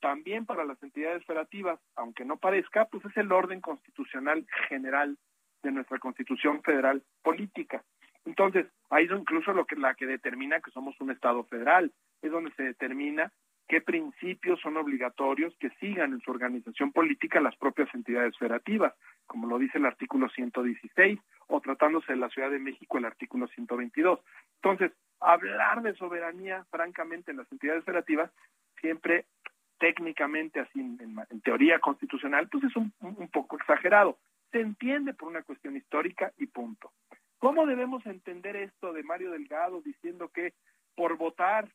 también 0.00 0.44
para 0.44 0.64
las 0.64 0.82
entidades 0.82 1.24
federativas, 1.24 1.80
aunque 1.94 2.24
no 2.24 2.36
parezca, 2.36 2.86
pues 2.86 3.04
es 3.04 3.16
el 3.16 3.30
orden 3.30 3.60
constitucional 3.60 4.44
general 4.68 5.16
de 5.62 5.70
nuestra 5.70 5.98
constitución 5.98 6.60
federal 6.62 7.02
política. 7.22 7.84
Entonces, 8.24 8.66
ahí 8.90 9.04
es 9.06 9.10
incluso 9.10 9.52
lo 9.52 9.64
que 9.66 9.76
la 9.76 9.94
que 9.94 10.06
determina 10.06 10.60
que 10.60 10.70
somos 10.70 10.98
un 11.00 11.10
Estado 11.10 11.44
federal, 11.44 11.92
es 12.22 12.30
donde 12.30 12.52
se 12.52 12.62
determina 12.62 13.32
qué 13.68 13.80
principios 13.80 14.60
son 14.60 14.76
obligatorios 14.76 15.56
que 15.58 15.70
sigan 15.80 16.12
en 16.12 16.20
su 16.20 16.30
organización 16.30 16.92
política 16.92 17.40
las 17.40 17.56
propias 17.56 17.92
entidades 17.94 18.36
federativas, 18.38 18.92
como 19.26 19.46
lo 19.46 19.58
dice 19.58 19.78
el 19.78 19.86
artículo 19.86 20.28
116, 20.28 21.18
o 21.48 21.60
tratándose 21.60 22.12
de 22.12 22.18
la 22.18 22.28
Ciudad 22.28 22.50
de 22.50 22.58
México 22.58 22.98
el 22.98 23.04
artículo 23.06 23.46
122. 23.48 24.20
Entonces, 24.56 24.92
hablar 25.20 25.82
de 25.82 25.94
soberanía, 25.94 26.64
francamente, 26.70 27.30
en 27.30 27.38
las 27.38 27.50
entidades 27.50 27.84
federativas, 27.84 28.30
siempre 28.80 29.26
técnicamente, 29.78 30.60
así 30.60 30.78
en, 30.80 30.98
en- 31.30 31.40
teoría 31.40 31.78
constitucional, 31.80 32.48
pues 32.48 32.64
es 32.64 32.76
un, 32.76 32.92
un 33.00 33.28
poco 33.28 33.56
exagerado. 33.56 34.18
Se 34.52 34.60
entiende 34.60 35.14
por 35.14 35.28
una 35.28 35.42
cuestión 35.42 35.76
histórica 35.76 36.32
y 36.38 36.46
punto. 36.46 36.92
¿Cómo 37.42 37.66
debemos 37.66 38.06
entender 38.06 38.54
esto 38.54 38.92
de 38.92 39.02
Mario 39.02 39.32
Delgado 39.32 39.80
diciendo 39.82 40.28
que 40.28 40.54
por 40.94 41.16
votar 41.16 41.68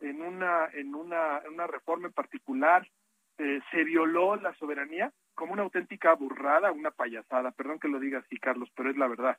en 0.00 0.22
una 0.22 0.64
en 0.72 0.94
una, 0.94 1.40
en 1.44 1.52
una 1.52 1.66
reforma 1.66 2.06
en 2.06 2.14
particular 2.14 2.88
eh, 3.36 3.60
se 3.70 3.84
violó 3.84 4.36
la 4.36 4.54
soberanía 4.54 5.12
como 5.34 5.52
una 5.52 5.60
auténtica 5.60 6.14
burrada, 6.14 6.72
una 6.72 6.90
payasada? 6.90 7.50
Perdón 7.50 7.78
que 7.78 7.88
lo 7.88 8.00
diga 8.00 8.20
así, 8.20 8.38
Carlos, 8.38 8.70
pero 8.74 8.88
es 8.88 8.96
la 8.96 9.08
verdad. 9.08 9.36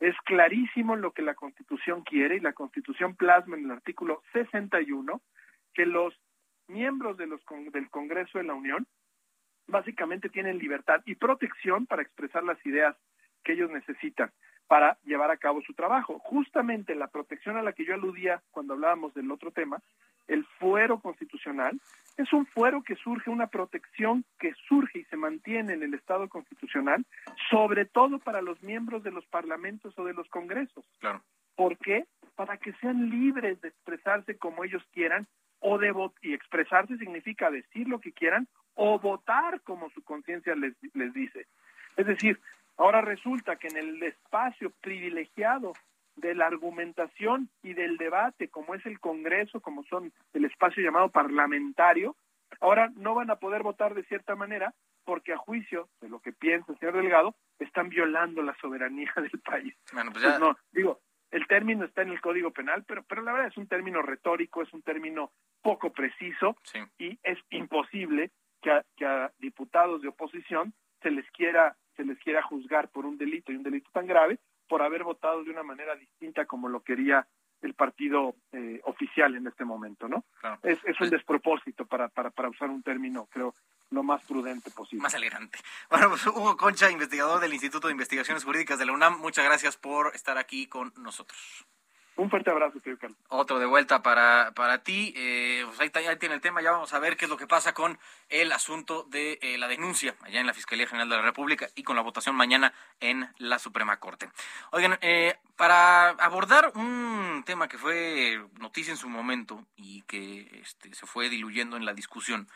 Es 0.00 0.16
clarísimo 0.24 0.96
lo 0.96 1.12
que 1.12 1.20
la 1.20 1.34
Constitución 1.34 2.04
quiere 2.04 2.36
y 2.36 2.40
la 2.40 2.54
Constitución 2.54 3.14
plasma 3.14 3.58
en 3.58 3.66
el 3.66 3.70
artículo 3.72 4.22
61 4.32 5.20
que 5.74 5.84
los 5.84 6.18
miembros 6.68 7.18
de 7.18 7.26
los 7.26 7.44
con- 7.44 7.68
del 7.70 7.90
Congreso 7.90 8.38
de 8.38 8.44
la 8.44 8.54
Unión 8.54 8.86
básicamente 9.66 10.30
tienen 10.30 10.56
libertad 10.56 11.02
y 11.04 11.16
protección 11.16 11.84
para 11.84 12.00
expresar 12.00 12.44
las 12.44 12.64
ideas 12.64 12.96
que 13.44 13.52
ellos 13.52 13.70
necesitan 13.70 14.32
para 14.68 14.98
llevar 15.04 15.30
a 15.30 15.38
cabo 15.38 15.62
su 15.62 15.72
trabajo. 15.72 16.18
Justamente 16.20 16.94
la 16.94 17.08
protección 17.08 17.56
a 17.56 17.62
la 17.62 17.72
que 17.72 17.84
yo 17.84 17.94
aludía 17.94 18.42
cuando 18.50 18.74
hablábamos 18.74 19.14
del 19.14 19.30
otro 19.32 19.50
tema, 19.50 19.80
el 20.28 20.44
fuero 20.44 21.00
constitucional, 21.00 21.80
es 22.18 22.32
un 22.32 22.46
fuero 22.46 22.82
que 22.82 22.96
surge, 22.96 23.30
una 23.30 23.46
protección 23.46 24.24
que 24.38 24.52
surge 24.68 25.00
y 25.00 25.04
se 25.04 25.16
mantiene 25.16 25.72
en 25.72 25.82
el 25.82 25.94
Estado 25.94 26.28
constitucional, 26.28 27.04
sobre 27.50 27.86
todo 27.86 28.18
para 28.18 28.42
los 28.42 28.62
miembros 28.62 29.02
de 29.02 29.10
los 29.10 29.24
parlamentos 29.26 29.98
o 29.98 30.04
de 30.04 30.12
los 30.12 30.28
congresos. 30.28 30.84
Claro. 31.00 31.22
¿Por 31.56 31.78
qué? 31.78 32.04
Para 32.36 32.58
que 32.58 32.72
sean 32.74 33.08
libres 33.08 33.60
de 33.62 33.68
expresarse 33.68 34.36
como 34.36 34.64
ellos 34.64 34.82
quieran 34.92 35.26
o 35.60 35.78
de 35.78 35.92
y 36.22 36.34
expresarse 36.34 36.98
significa 36.98 37.50
decir 37.50 37.88
lo 37.88 38.00
que 38.00 38.12
quieran 38.12 38.46
o 38.74 38.98
votar 38.98 39.60
como 39.62 39.90
su 39.90 40.04
conciencia 40.04 40.54
les, 40.54 40.74
les 40.94 41.12
dice. 41.14 41.46
Es 41.96 42.06
decir, 42.06 42.38
ahora 42.78 43.00
resulta 43.00 43.56
que 43.56 43.68
en 43.68 43.76
el 43.76 44.02
espacio 44.02 44.72
privilegiado 44.80 45.74
de 46.16 46.34
la 46.34 46.46
argumentación 46.46 47.48
y 47.62 47.74
del 47.74 47.96
debate, 47.96 48.48
como 48.48 48.74
es 48.74 48.84
el 48.86 48.98
Congreso, 48.98 49.60
como 49.60 49.84
son 49.84 50.12
el 50.32 50.44
espacio 50.44 50.82
llamado 50.82 51.10
parlamentario, 51.10 52.16
ahora 52.60 52.90
no 52.96 53.14
van 53.14 53.30
a 53.30 53.36
poder 53.36 53.62
votar 53.62 53.94
de 53.94 54.04
cierta 54.04 54.34
manera 54.34 54.74
porque 55.04 55.32
a 55.32 55.38
juicio 55.38 55.88
de 56.00 56.08
lo 56.08 56.20
que 56.20 56.32
piensa 56.32 56.70
el 56.70 56.78
señor 56.78 56.96
Delgado, 56.96 57.34
están 57.58 57.88
violando 57.88 58.42
la 58.42 58.54
soberanía 58.60 59.10
del 59.16 59.40
país. 59.40 59.74
Bueno, 59.92 60.12
pues 60.12 60.22
Pues 60.22 60.34
ya, 60.34 60.38
no, 60.38 60.56
digo, 60.70 61.00
el 61.30 61.46
término 61.46 61.84
está 61.84 62.02
en 62.02 62.10
el 62.10 62.20
Código 62.20 62.50
Penal, 62.50 62.84
pero, 62.86 63.02
pero 63.04 63.22
la 63.22 63.32
verdad 63.32 63.48
es 63.48 63.56
un 63.56 63.68
término 63.68 64.02
retórico, 64.02 64.62
es 64.62 64.72
un 64.72 64.82
término 64.82 65.32
poco 65.62 65.92
preciso 65.92 66.56
y 66.98 67.18
es 67.22 67.38
imposible 67.50 68.30
que 68.60 68.70
a, 68.70 68.84
que 68.96 69.06
a 69.06 69.32
diputados 69.38 70.02
de 70.02 70.08
oposición 70.08 70.74
se 71.02 71.10
les 71.10 71.28
quiera 71.30 71.76
se 71.98 72.04
les 72.04 72.18
quiera 72.20 72.42
juzgar 72.42 72.88
por 72.90 73.04
un 73.04 73.18
delito 73.18 73.50
y 73.50 73.56
un 73.56 73.64
delito 73.64 73.90
tan 73.92 74.06
grave 74.06 74.38
por 74.68 74.82
haber 74.82 75.02
votado 75.02 75.42
de 75.42 75.50
una 75.50 75.64
manera 75.64 75.96
distinta 75.96 76.46
como 76.46 76.68
lo 76.68 76.80
quería 76.80 77.26
el 77.60 77.74
partido 77.74 78.36
eh, 78.52 78.80
oficial 78.84 79.34
en 79.34 79.48
este 79.48 79.64
momento, 79.64 80.06
¿no? 80.06 80.24
Es, 80.62 80.78
es 80.84 81.00
un 81.00 81.10
despropósito 81.10 81.86
para, 81.86 82.08
para, 82.08 82.30
para 82.30 82.50
usar 82.50 82.70
un 82.70 82.84
término, 82.84 83.26
creo, 83.26 83.56
lo 83.90 84.04
más 84.04 84.24
prudente 84.24 84.70
posible. 84.70 85.02
Más 85.02 85.14
elegante. 85.14 85.58
Bueno, 85.90 86.10
pues 86.10 86.24
Hugo 86.28 86.56
Concha, 86.56 86.88
investigador 86.88 87.40
del 87.40 87.52
Instituto 87.52 87.88
de 87.88 87.92
Investigaciones 87.94 88.44
Jurídicas 88.44 88.78
de 88.78 88.86
la 88.86 88.92
UNAM, 88.92 89.18
muchas 89.18 89.44
gracias 89.44 89.76
por 89.76 90.14
estar 90.14 90.38
aquí 90.38 90.68
con 90.68 90.92
nosotros. 90.98 91.66
Un 92.18 92.30
fuerte 92.30 92.50
abrazo, 92.50 92.80
tío. 92.80 92.96
Otro 93.28 93.60
de 93.60 93.66
vuelta 93.66 94.02
para, 94.02 94.50
para 94.56 94.82
ti. 94.82 95.14
Eh, 95.16 95.64
pues 95.64 95.78
ahí, 95.80 96.16
tiene 96.18 96.34
el 96.34 96.40
tema, 96.40 96.60
ya 96.60 96.72
vamos 96.72 96.92
a 96.92 96.98
ver 96.98 97.16
qué 97.16 97.26
es 97.26 97.30
lo 97.30 97.36
que 97.36 97.46
pasa 97.46 97.74
con 97.74 97.96
el 98.28 98.50
asunto 98.50 99.04
de 99.04 99.38
eh, 99.40 99.56
la 99.56 99.68
denuncia 99.68 100.16
allá 100.22 100.40
en 100.40 100.46
la 100.48 100.52
Fiscalía 100.52 100.88
General 100.88 101.08
de 101.08 101.14
la 101.14 101.22
República 101.22 101.68
y 101.76 101.84
con 101.84 101.94
la 101.94 102.02
votación 102.02 102.34
mañana 102.34 102.72
en 102.98 103.28
la 103.38 103.60
Suprema 103.60 104.00
Corte. 104.00 104.28
Oigan, 104.72 104.98
eh, 105.00 105.36
para 105.56 106.08
abordar 106.08 106.72
un 106.74 107.44
tema 107.46 107.68
que 107.68 107.78
fue 107.78 108.44
noticia 108.58 108.90
en 108.90 108.96
su 108.96 109.08
momento 109.08 109.64
y 109.76 110.02
que 110.02 110.60
este, 110.60 110.92
se 110.94 111.06
fue 111.06 111.28
diluyendo 111.28 111.76
en 111.76 111.84
la 111.84 111.94
discusión, 111.94 112.48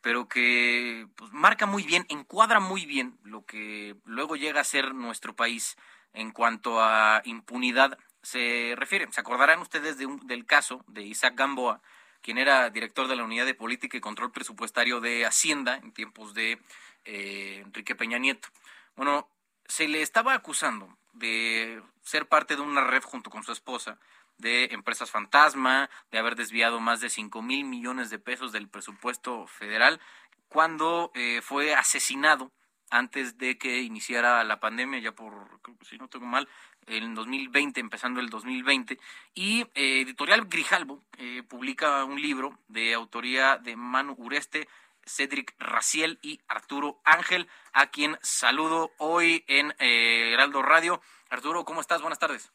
pero 0.00 0.28
que 0.28 1.06
pues, 1.16 1.30
marca 1.30 1.66
muy 1.66 1.82
bien, 1.82 2.06
encuadra 2.08 2.58
muy 2.58 2.86
bien 2.86 3.18
lo 3.22 3.44
que 3.44 3.96
luego 4.06 4.36
llega 4.36 4.62
a 4.62 4.64
ser 4.64 4.94
nuestro 4.94 5.36
país 5.36 5.76
en 6.14 6.30
cuanto 6.30 6.82
a 6.82 7.20
impunidad 7.24 7.98
se 8.22 8.74
refiere. 8.76 9.10
Se 9.12 9.20
acordarán 9.20 9.60
ustedes 9.60 9.98
de 9.98 10.06
un, 10.06 10.26
del 10.26 10.46
caso 10.46 10.84
de 10.86 11.02
Isaac 11.02 11.34
Gamboa, 11.36 11.80
quien 12.22 12.38
era 12.38 12.70
director 12.70 13.08
de 13.08 13.16
la 13.16 13.24
Unidad 13.24 13.46
de 13.46 13.54
Política 13.54 13.96
y 13.96 14.00
Control 14.00 14.32
Presupuestario 14.32 15.00
de 15.00 15.24
Hacienda 15.24 15.76
en 15.76 15.92
tiempos 15.92 16.34
de 16.34 16.60
eh, 17.04 17.62
Enrique 17.64 17.94
Peña 17.94 18.18
Nieto. 18.18 18.48
Bueno, 18.96 19.28
se 19.66 19.88
le 19.88 20.02
estaba 20.02 20.34
acusando 20.34 20.96
de 21.12 21.82
ser 22.02 22.26
parte 22.26 22.56
de 22.56 22.62
una 22.62 22.84
red 22.84 23.02
junto 23.02 23.30
con 23.30 23.42
su 23.42 23.52
esposa 23.52 23.98
de 24.38 24.66
empresas 24.72 25.10
fantasma, 25.10 25.90
de 26.10 26.18
haber 26.18 26.34
desviado 26.34 26.80
más 26.80 27.00
de 27.00 27.10
5 27.10 27.42
mil 27.42 27.64
millones 27.64 28.10
de 28.10 28.18
pesos 28.18 28.52
del 28.52 28.68
presupuesto 28.68 29.46
federal, 29.46 30.00
cuando 30.48 31.10
eh, 31.14 31.40
fue 31.42 31.74
asesinado 31.74 32.50
antes 32.90 33.38
de 33.38 33.56
que 33.56 33.80
iniciara 33.80 34.44
la 34.44 34.60
pandemia, 34.60 34.98
ya 34.98 35.12
por, 35.12 35.60
si 35.82 35.96
no 35.98 36.08
tengo 36.08 36.26
mal, 36.26 36.48
en 36.86 37.14
2020, 37.14 37.80
empezando 37.80 38.20
el 38.20 38.28
2020, 38.28 38.98
y 39.34 39.62
eh, 39.74 40.02
Editorial 40.02 40.46
Grijalbo 40.46 41.00
eh, 41.18 41.42
publica 41.48 42.04
un 42.04 42.20
libro 42.20 42.58
de 42.68 42.94
autoría 42.94 43.56
de 43.56 43.76
Manu 43.76 44.14
Ureste, 44.18 44.68
Cedric 45.04 45.54
Raciel 45.58 46.18
y 46.22 46.40
Arturo 46.48 47.00
Ángel, 47.04 47.48
a 47.72 47.86
quien 47.86 48.16
saludo 48.22 48.90
hoy 48.98 49.44
en 49.48 49.72
eh, 49.78 50.32
Heraldo 50.32 50.62
Radio. 50.62 51.00
Arturo, 51.30 51.64
¿cómo 51.64 51.80
estás? 51.80 52.00
Buenas 52.00 52.18
tardes. 52.18 52.52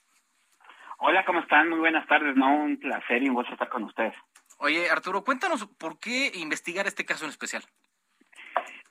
Hola, 0.98 1.26
¿cómo 1.26 1.40
están? 1.40 1.70
Muy 1.70 1.80
buenas 1.80 2.08
tardes, 2.08 2.36
¿no? 2.36 2.56
Un 2.56 2.78
placer 2.78 3.22
y 3.24 3.30
un 3.30 3.36
gusto 3.36 3.54
estar 3.54 3.70
con 3.70 3.84
ustedes. 3.84 4.14
Oye, 4.58 4.90
Arturo, 4.90 5.24
cuéntanos 5.24 5.68
por 5.78 6.00
qué 6.00 6.32
investigar 6.36 6.88
este 6.88 7.06
caso 7.06 7.26
en 7.26 7.32
especial. 7.32 7.64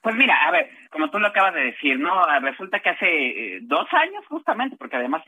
Pues 0.05 0.17
mira, 0.17 0.37
a 0.47 0.51
ver, 0.51 0.69
como 0.91 1.09
tú 1.09 1.19
lo 1.19 1.29
acabas 1.29 1.55
de 1.55 1.65
decir, 1.65 1.99
¿no? 1.99 2.23
Resulta 2.41 2.81
que 2.81 2.91
hace 2.91 3.07
eh, 3.07 3.59
dos 3.63 3.87
años 3.95 4.23
justamente, 4.27 4.77
porque 4.77 4.97
además 4.97 5.23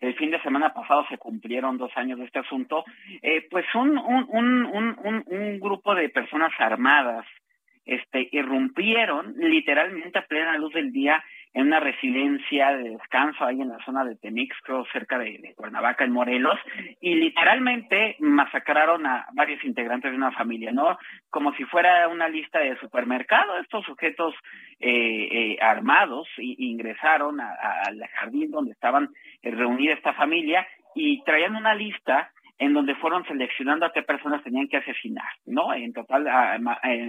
el 0.00 0.14
fin 0.16 0.30
de 0.30 0.42
semana 0.42 0.74
pasado 0.74 1.06
se 1.08 1.16
cumplieron 1.16 1.78
dos 1.78 1.90
años 1.96 2.18
de 2.18 2.26
este 2.26 2.40
asunto, 2.40 2.84
eh, 3.22 3.48
pues 3.50 3.64
un, 3.74 3.96
un, 3.96 4.66
un, 4.66 5.24
un 5.24 5.58
grupo 5.58 5.94
de 5.94 6.10
personas 6.10 6.52
armadas 6.58 7.24
este, 7.86 8.28
irrumpieron 8.30 9.34
literalmente 9.38 10.18
a 10.18 10.26
plena 10.26 10.58
luz 10.58 10.74
del 10.74 10.92
día 10.92 11.24
en 11.58 11.66
una 11.66 11.80
residencia 11.80 12.76
de 12.76 12.90
descanso 12.90 13.44
ahí 13.44 13.60
en 13.60 13.70
la 13.70 13.84
zona 13.84 14.04
de 14.04 14.14
Temixco, 14.14 14.86
cerca 14.92 15.18
de, 15.18 15.54
Cuernavaca, 15.56 16.04
en 16.04 16.12
Morelos, 16.12 16.56
y 17.00 17.16
literalmente 17.16 18.14
masacraron 18.20 19.04
a 19.04 19.26
varios 19.32 19.64
integrantes 19.64 20.12
de 20.12 20.16
una 20.16 20.30
familia, 20.30 20.70
¿no? 20.70 20.96
Como 21.30 21.52
si 21.54 21.64
fuera 21.64 22.06
una 22.06 22.28
lista 22.28 22.60
de 22.60 22.78
supermercado. 22.78 23.58
Estos 23.58 23.84
sujetos 23.86 24.36
eh, 24.78 25.28
eh, 25.32 25.58
armados 25.60 26.28
ingresaron 26.38 27.40
al 27.40 28.06
jardín 28.14 28.52
donde 28.52 28.70
estaban 28.70 29.08
eh, 29.42 29.50
reunida 29.50 29.94
esta 29.94 30.12
familia 30.12 30.64
y 30.94 31.24
traían 31.24 31.56
una 31.56 31.74
lista 31.74 32.30
en 32.60 32.72
donde 32.72 32.94
fueron 32.94 33.24
seleccionando 33.26 33.84
a 33.84 33.92
qué 33.92 34.02
personas 34.04 34.44
tenían 34.44 34.68
que 34.68 34.76
asesinar, 34.76 35.28
¿no? 35.44 35.74
En 35.74 35.92
total 35.92 36.24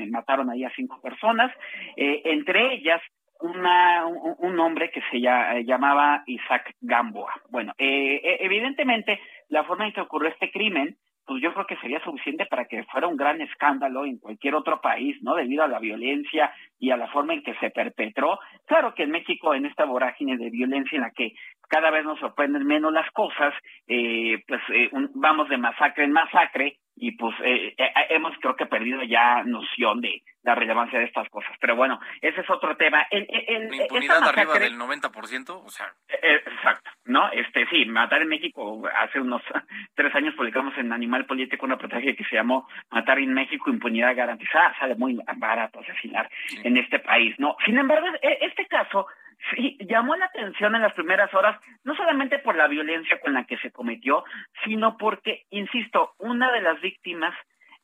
mataron 0.10 0.50
ahí 0.50 0.64
a 0.64 0.72
cinco 0.76 1.00
personas, 1.02 1.52
entre 1.96 2.74
ellas 2.74 3.02
una, 3.40 4.06
un, 4.06 4.60
hombre 4.60 4.92
que 4.92 5.02
se 5.10 5.18
eh, 5.18 5.66
llamaba 5.66 6.24
Isaac 6.26 6.76
Gamboa. 6.82 7.34
Bueno, 7.50 7.74
eh, 7.78 8.22
eh, 8.24 8.38
evidentemente 8.42 9.20
la 9.50 9.64
forma 9.64 9.86
en 9.86 9.94
que 9.94 10.02
ocurrió 10.02 10.30
este 10.30 10.52
crimen, 10.52 10.98
pues 11.30 11.44
yo 11.44 11.54
creo 11.54 11.68
que 11.68 11.78
sería 11.78 12.04
suficiente 12.04 12.48
para 12.48 12.66
que 12.66 12.84
fuera 12.86 13.08
un 13.08 13.16
gran 13.16 13.40
escándalo 13.40 14.04
en 14.04 14.18
cualquier 14.18 14.56
otro 14.56 14.82
país, 14.82 15.16
¿no? 15.22 15.36
Debido 15.36 15.64
a 15.64 15.68
la 15.68 15.78
violencia 15.78 16.52
y 16.80 16.90
a 16.90 16.98
la 16.98 17.08
forma 17.10 17.36
en 17.36 17.44
que 17.44 17.54
se 17.56 17.70
perpetró. 17.70 18.40
Claro 18.66 18.96
que 18.96 19.04
en 19.04 19.12
México, 19.12 19.54
en 19.54 19.68
esta 19.68 19.86
vorágine 19.86 20.38
de 20.38 20.50
violencia 20.50 20.96
en 20.96 21.04
la 21.04 21.12
que 21.12 21.34
cada 21.70 21.92
vez 21.92 22.04
nos 22.04 22.20
sorprenden 22.20 22.66
menos 22.66 22.92
las 22.92 23.10
cosas, 23.12 23.54
eh, 23.88 24.42
pues 24.48 24.60
eh, 24.74 24.90
vamos 25.14 25.48
de 25.50 25.58
masacre 25.58 26.06
en 26.06 26.14
masacre 26.14 26.78
y 27.00 27.12
pues 27.12 27.36
eh, 27.44 27.74
eh, 27.78 27.92
hemos 28.10 28.34
creo 28.40 28.56
que 28.56 28.66
perdido 28.66 29.02
ya 29.04 29.44
noción 29.44 30.02
de 30.02 30.22
la 30.44 30.56
relevancia 30.56 31.00
de 31.00 31.06
estas 31.06 31.28
cosas. 31.30 31.52
Pero 31.60 31.76
bueno, 31.76 32.00
ese 32.22 32.42
es 32.42 32.50
otro 32.50 32.76
tema. 32.78 33.06
El, 33.10 33.28
el, 33.30 33.70
la 33.70 33.76
impunidad 33.76 34.24
arriba 34.24 34.58
del 34.58 34.78
90%, 34.78 35.50
o 35.50 35.70
sea... 35.70 35.94
exacto, 36.08 36.90
¿no? 37.06 37.30
Este 37.32 37.68
sí, 37.70 37.86
matar 37.86 38.22
en 38.22 38.30
México, 38.30 38.82
hace 38.98 39.20
unos 39.20 39.42
tres 39.96 40.14
años 40.16 40.36
publicamos 40.36 40.78
en 40.78 40.94
Animal 40.94 41.26
Político 41.26 41.66
una 41.66 41.76
estrategia 41.76 42.16
que 42.16 42.24
se 42.26 42.36
llamó 42.36 42.68
Matar 42.92 43.20
en 43.20 43.34
México, 43.34 43.70
impunidad 43.70 44.16
garantizada, 44.16 44.76
sale 44.80 44.96
muy 44.96 45.20
barato 45.38 45.80
asesinar 45.80 46.30
en 46.64 46.78
este 46.78 47.00
país, 47.00 47.36
¿no? 47.38 47.56
Sin 47.66 47.78
embargo, 47.78 48.08
e, 48.22 48.38
este 48.42 48.66
caso 48.66 49.08
sí 49.52 49.78
llamó 49.82 50.16
la 50.16 50.26
atención 50.26 50.76
en 50.76 50.82
las 50.82 50.94
primeras 50.94 51.34
horas, 51.34 51.60
no 51.84 51.96
solamente 51.96 52.40
por 52.40 52.56
la 52.56 52.68
violencia 52.68 53.20
con 53.20 53.34
la 53.34 53.46
que 53.46 53.58
se 53.58 53.72
cometió, 53.72 54.24
sino 54.64 54.98
porque, 54.98 55.44
insisto, 55.50 56.14
una 56.18 56.52
de 56.52 56.62
las 56.62 56.80
víctimas 56.82 57.36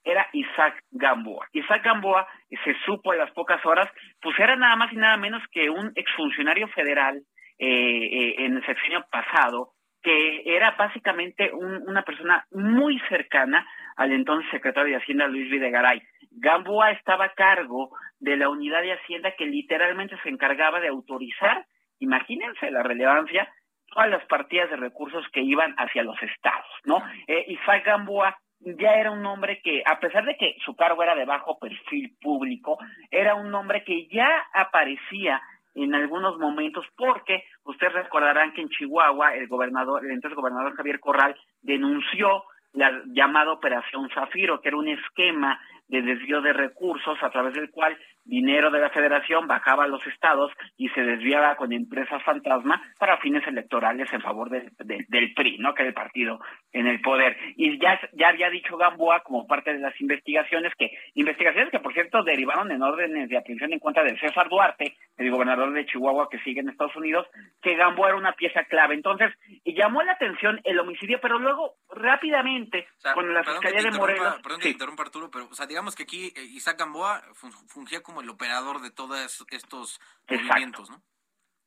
era 0.03 0.27
Isaac 0.33 0.83
Gamboa. 0.91 1.47
Isaac 1.51 1.83
Gamboa, 1.83 2.27
se 2.63 2.75
supo 2.85 3.11
a 3.11 3.15
las 3.15 3.31
pocas 3.31 3.65
horas, 3.65 3.89
pues 4.21 4.37
era 4.39 4.55
nada 4.55 4.75
más 4.75 4.93
y 4.93 4.97
nada 4.97 5.17
menos 5.17 5.41
que 5.51 5.69
un 5.69 5.91
exfuncionario 5.95 6.67
federal 6.69 7.21
eh, 7.57 7.67
eh, 7.67 8.35
en 8.45 8.57
el 8.57 8.65
sexenio 8.65 9.03
pasado, 9.11 9.71
que 10.03 10.43
era 10.45 10.71
básicamente 10.71 11.51
una 11.51 12.03
persona 12.03 12.45
muy 12.51 12.99
cercana 13.09 13.67
al 13.95 14.11
entonces 14.11 14.49
secretario 14.51 14.91
de 14.91 15.01
Hacienda 15.01 15.27
Luis 15.27 15.49
Videgaray. 15.49 16.03
Gamboa 16.29 16.91
estaba 16.91 17.25
a 17.25 17.33
cargo 17.33 17.89
de 18.19 18.37
la 18.37 18.49
unidad 18.49 18.81
de 18.81 18.93
Hacienda 18.93 19.35
que 19.37 19.45
literalmente 19.45 20.17
se 20.23 20.29
encargaba 20.29 20.79
de 20.79 20.87
autorizar, 20.87 21.65
imagínense 21.99 22.71
la 22.71 22.83
relevancia, 22.83 23.51
todas 23.87 24.09
las 24.09 24.25
partidas 24.25 24.69
de 24.69 24.77
recursos 24.77 25.25
que 25.31 25.41
iban 25.41 25.73
hacia 25.77 26.03
los 26.03 26.21
estados, 26.21 26.71
¿no? 26.85 27.03
Eh, 27.27 27.45
Isaac 27.49 27.85
Gamboa 27.85 28.37
ya 28.59 28.95
era 28.95 29.11
un 29.11 29.25
hombre 29.25 29.61
que, 29.61 29.83
a 29.85 29.99
pesar 29.99 30.25
de 30.25 30.35
que 30.37 30.55
su 30.63 30.75
cargo 30.75 31.03
era 31.03 31.15
de 31.15 31.25
bajo 31.25 31.59
perfil 31.59 32.15
público, 32.21 32.77
era 33.11 33.35
un 33.35 33.53
hombre 33.53 33.83
que 33.83 34.07
ya 34.07 34.45
aparecía 34.53 35.41
en 35.75 35.93
algunos 35.93 36.37
momentos, 36.39 36.85
porque 36.95 37.43
ustedes 37.63 37.93
recordarán 37.93 38.53
que 38.53 38.61
en 38.61 38.69
Chihuahua 38.69 39.35
el 39.35 39.47
gobernador, 39.47 40.05
el 40.05 40.11
entonces 40.11 40.35
gobernador 40.35 40.73
Javier 40.75 40.99
Corral 40.99 41.35
denunció 41.61 42.45
la 42.73 43.03
llamada 43.07 43.51
Operación 43.51 44.09
Zafiro, 44.09 44.61
que 44.61 44.69
era 44.69 44.77
un 44.77 44.87
esquema 44.87 45.59
de 45.87 46.01
desvío 46.01 46.41
de 46.41 46.53
recursos 46.53 47.17
a 47.21 47.29
través 47.29 47.53
del 47.53 47.69
cual 47.71 47.97
dinero 48.25 48.71
de 48.71 48.79
la 48.79 48.89
federación 48.89 49.47
bajaba 49.47 49.85
a 49.85 49.87
los 49.87 50.05
estados 50.07 50.51
y 50.77 50.89
se 50.89 51.01
desviaba 51.01 51.55
con 51.55 51.71
empresas 51.71 52.21
fantasma 52.23 52.81
para 52.99 53.17
fines 53.17 53.45
electorales 53.47 54.11
en 54.11 54.21
favor 54.21 54.49
del 54.49 55.33
PRI, 55.33 55.57
¿no? 55.59 55.73
Que 55.73 55.83
era 55.83 55.89
el 55.89 55.95
partido 55.95 56.39
en 56.71 56.87
el 56.87 56.99
poder. 57.01 57.37
Y 57.55 57.79
ya, 57.79 57.99
ya 58.13 58.29
había 58.29 58.49
dicho 58.49 58.77
Gamboa 58.77 59.21
como 59.21 59.47
parte 59.47 59.73
de 59.73 59.79
las 59.79 59.99
investigaciones 60.01 60.73
que, 60.77 60.89
investigaciones 61.13 61.71
que 61.71 61.79
por 61.79 61.93
cierto 61.93 62.23
derivaron 62.23 62.71
en 62.71 62.81
órdenes 62.81 63.29
de 63.29 63.37
aprehensión 63.37 63.73
en 63.73 63.79
contra 63.79 64.03
de 64.03 64.17
César 64.19 64.49
Duarte, 64.49 64.97
el 65.17 65.31
gobernador 65.31 65.71
de 65.71 65.85
Chihuahua 65.85 66.27
que 66.29 66.39
sigue 66.39 66.61
en 66.61 66.69
Estados 66.69 66.95
Unidos, 66.95 67.27
que 67.61 67.75
Gamboa 67.75 68.09
era 68.09 68.17
una 68.17 68.33
pieza 68.33 68.63
clave. 68.65 68.95
Entonces, 68.95 69.31
llamó 69.63 70.01
la 70.03 70.13
atención 70.13 70.59
el 70.63 70.79
homicidio, 70.79 71.19
pero 71.21 71.39
luego 71.39 71.75
rápidamente, 71.89 72.87
con 73.13 73.33
la 73.33 73.43
Fiscalía 73.43 73.83
de 73.83 73.97
Morelos... 73.97 74.39
Perdón 74.41 74.59
que 74.59 74.69
interrumpa 74.69 75.03
Arturo, 75.03 75.29
pero 75.31 75.45
o 75.45 75.53
sea, 75.53 75.65
digamos 75.67 75.95
que 75.95 76.03
aquí 76.03 76.33
eh, 76.35 76.43
Isaac 76.53 76.79
Gamboa 76.79 77.21
fungía 77.67 78.01
como 78.01 78.14
el 78.21 78.29
operador 78.29 78.81
de 78.81 78.91
todos 78.91 79.19
estos 79.51 79.99
movimientos, 80.29 80.89
¿no? 80.89 81.01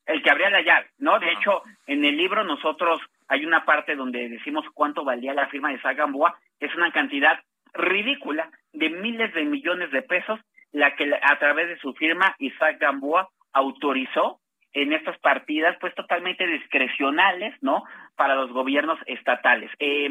El 0.05 0.23
que 0.23 0.31
abría 0.31 0.49
la 0.49 0.61
llave, 0.61 0.89
¿no? 0.97 1.19
De 1.19 1.31
hecho, 1.31 1.61
en 1.85 2.03
el 2.03 2.17
libro 2.17 2.43
nosotros 2.43 2.99
hay 3.27 3.45
una 3.45 3.63
parte 3.63 3.95
donde 3.95 4.27
decimos 4.27 4.65
cuánto 4.73 5.03
valía 5.03 5.33
la 5.33 5.47
firma 5.49 5.69
de 5.69 5.75
Isaac 5.75 5.97
Gamboa, 5.97 6.37
es 6.59 6.73
una 6.75 6.91
cantidad 6.91 7.39
ridícula 7.73 8.49
de 8.73 8.89
miles 8.89 9.33
de 9.33 9.45
millones 9.45 9.91
de 9.91 10.01
pesos, 10.01 10.39
la 10.71 10.95
que 10.95 11.11
a 11.21 11.39
través 11.39 11.67
de 11.67 11.77
su 11.79 11.93
firma 11.93 12.35
Isaac 12.39 12.77
Gamboa 12.79 13.29
autorizó 13.53 14.39
en 14.73 14.93
estas 14.93 15.17
partidas 15.19 15.77
pues 15.79 15.93
totalmente 15.95 16.45
discrecionales, 16.45 17.55
¿no? 17.61 17.83
Para 18.15 18.35
los 18.35 18.51
gobiernos 18.51 18.99
estatales. 19.05 19.71
Eh, 19.79 20.09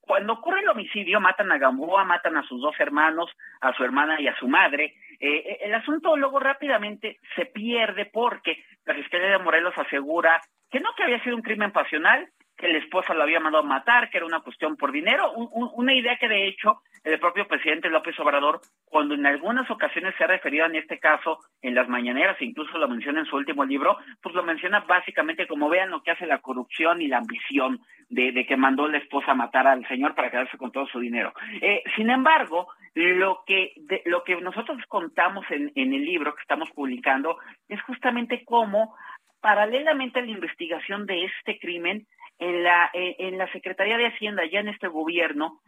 cuando 0.00 0.32
ocurre 0.32 0.60
el 0.60 0.68
homicidio, 0.68 1.20
matan 1.20 1.52
a 1.52 1.58
Gamboa, 1.58 2.02
matan 2.04 2.36
a 2.38 2.42
sus 2.44 2.62
dos 2.62 2.74
hermanos, 2.80 3.30
a 3.60 3.74
su 3.74 3.84
hermana 3.84 4.18
y 4.20 4.26
a 4.26 4.36
su 4.36 4.48
madre. 4.48 4.94
Eh, 5.20 5.58
el 5.62 5.74
asunto 5.74 6.16
luego 6.16 6.38
rápidamente 6.38 7.18
se 7.34 7.46
pierde 7.46 8.06
porque 8.06 8.62
la 8.84 8.94
Fiscalía 8.94 9.30
de 9.30 9.38
Morelos 9.38 9.74
asegura 9.76 10.40
que 10.70 10.80
no 10.80 10.90
que 10.96 11.02
había 11.02 11.22
sido 11.22 11.36
un 11.36 11.42
crimen 11.42 11.72
pasional, 11.72 12.28
que 12.58 12.68
la 12.68 12.78
esposa 12.78 13.14
lo 13.14 13.22
había 13.22 13.38
mandado 13.38 13.64
a 13.64 13.68
matar, 13.68 14.10
que 14.10 14.18
era 14.18 14.26
una 14.26 14.40
cuestión 14.40 14.76
por 14.76 14.90
dinero, 14.90 15.32
una 15.32 15.94
idea 15.94 16.18
que 16.18 16.28
de 16.28 16.48
hecho 16.48 16.82
el 17.04 17.20
propio 17.20 17.46
presidente 17.46 17.88
López 17.88 18.18
Obrador, 18.18 18.60
cuando 18.84 19.14
en 19.14 19.24
algunas 19.24 19.70
ocasiones 19.70 20.14
se 20.18 20.24
ha 20.24 20.26
referido 20.26 20.66
en 20.66 20.74
este 20.74 20.98
caso 20.98 21.38
en 21.62 21.76
las 21.76 21.88
mañaneras, 21.88 22.36
incluso 22.40 22.76
lo 22.76 22.88
menciona 22.88 23.20
en 23.20 23.26
su 23.26 23.36
último 23.36 23.64
libro, 23.64 23.96
pues 24.20 24.34
lo 24.34 24.42
menciona 24.42 24.80
básicamente 24.80 25.46
como 25.46 25.68
vean 25.68 25.90
lo 25.90 26.02
que 26.02 26.10
hace 26.10 26.26
la 26.26 26.40
corrupción 26.40 27.00
y 27.00 27.06
la 27.06 27.18
ambición 27.18 27.80
de, 28.08 28.44
que 28.44 28.56
mandó 28.56 28.88
la 28.88 28.98
esposa 28.98 29.30
a 29.30 29.36
matar 29.36 29.68
al 29.68 29.86
señor 29.86 30.16
para 30.16 30.30
quedarse 30.30 30.58
con 30.58 30.72
todo 30.72 30.86
su 30.88 30.98
dinero. 30.98 31.32
Eh, 31.60 31.84
sin 31.94 32.10
embargo, 32.10 32.66
lo 32.94 33.44
que 33.46 33.74
lo 34.06 34.24
que 34.24 34.40
nosotros 34.40 34.78
contamos 34.88 35.46
en, 35.50 35.70
en 35.76 35.92
el 35.92 36.04
libro 36.04 36.34
que 36.34 36.42
estamos 36.42 36.70
publicando 36.72 37.38
es 37.68 37.80
justamente 37.82 38.42
cómo 38.44 38.96
paralelamente 39.40 40.18
a 40.18 40.22
la 40.22 40.30
investigación 40.30 41.06
de 41.06 41.26
este 41.26 41.58
crimen 41.60 42.06
en 42.38 42.62
la, 42.62 42.90
en 42.92 43.38
la 43.38 43.50
Secretaría 43.52 43.96
de 43.96 44.06
Hacienda, 44.06 44.44
ya 44.46 44.60
en 44.60 44.68
este 44.68 44.88
gobierno, 44.88 45.60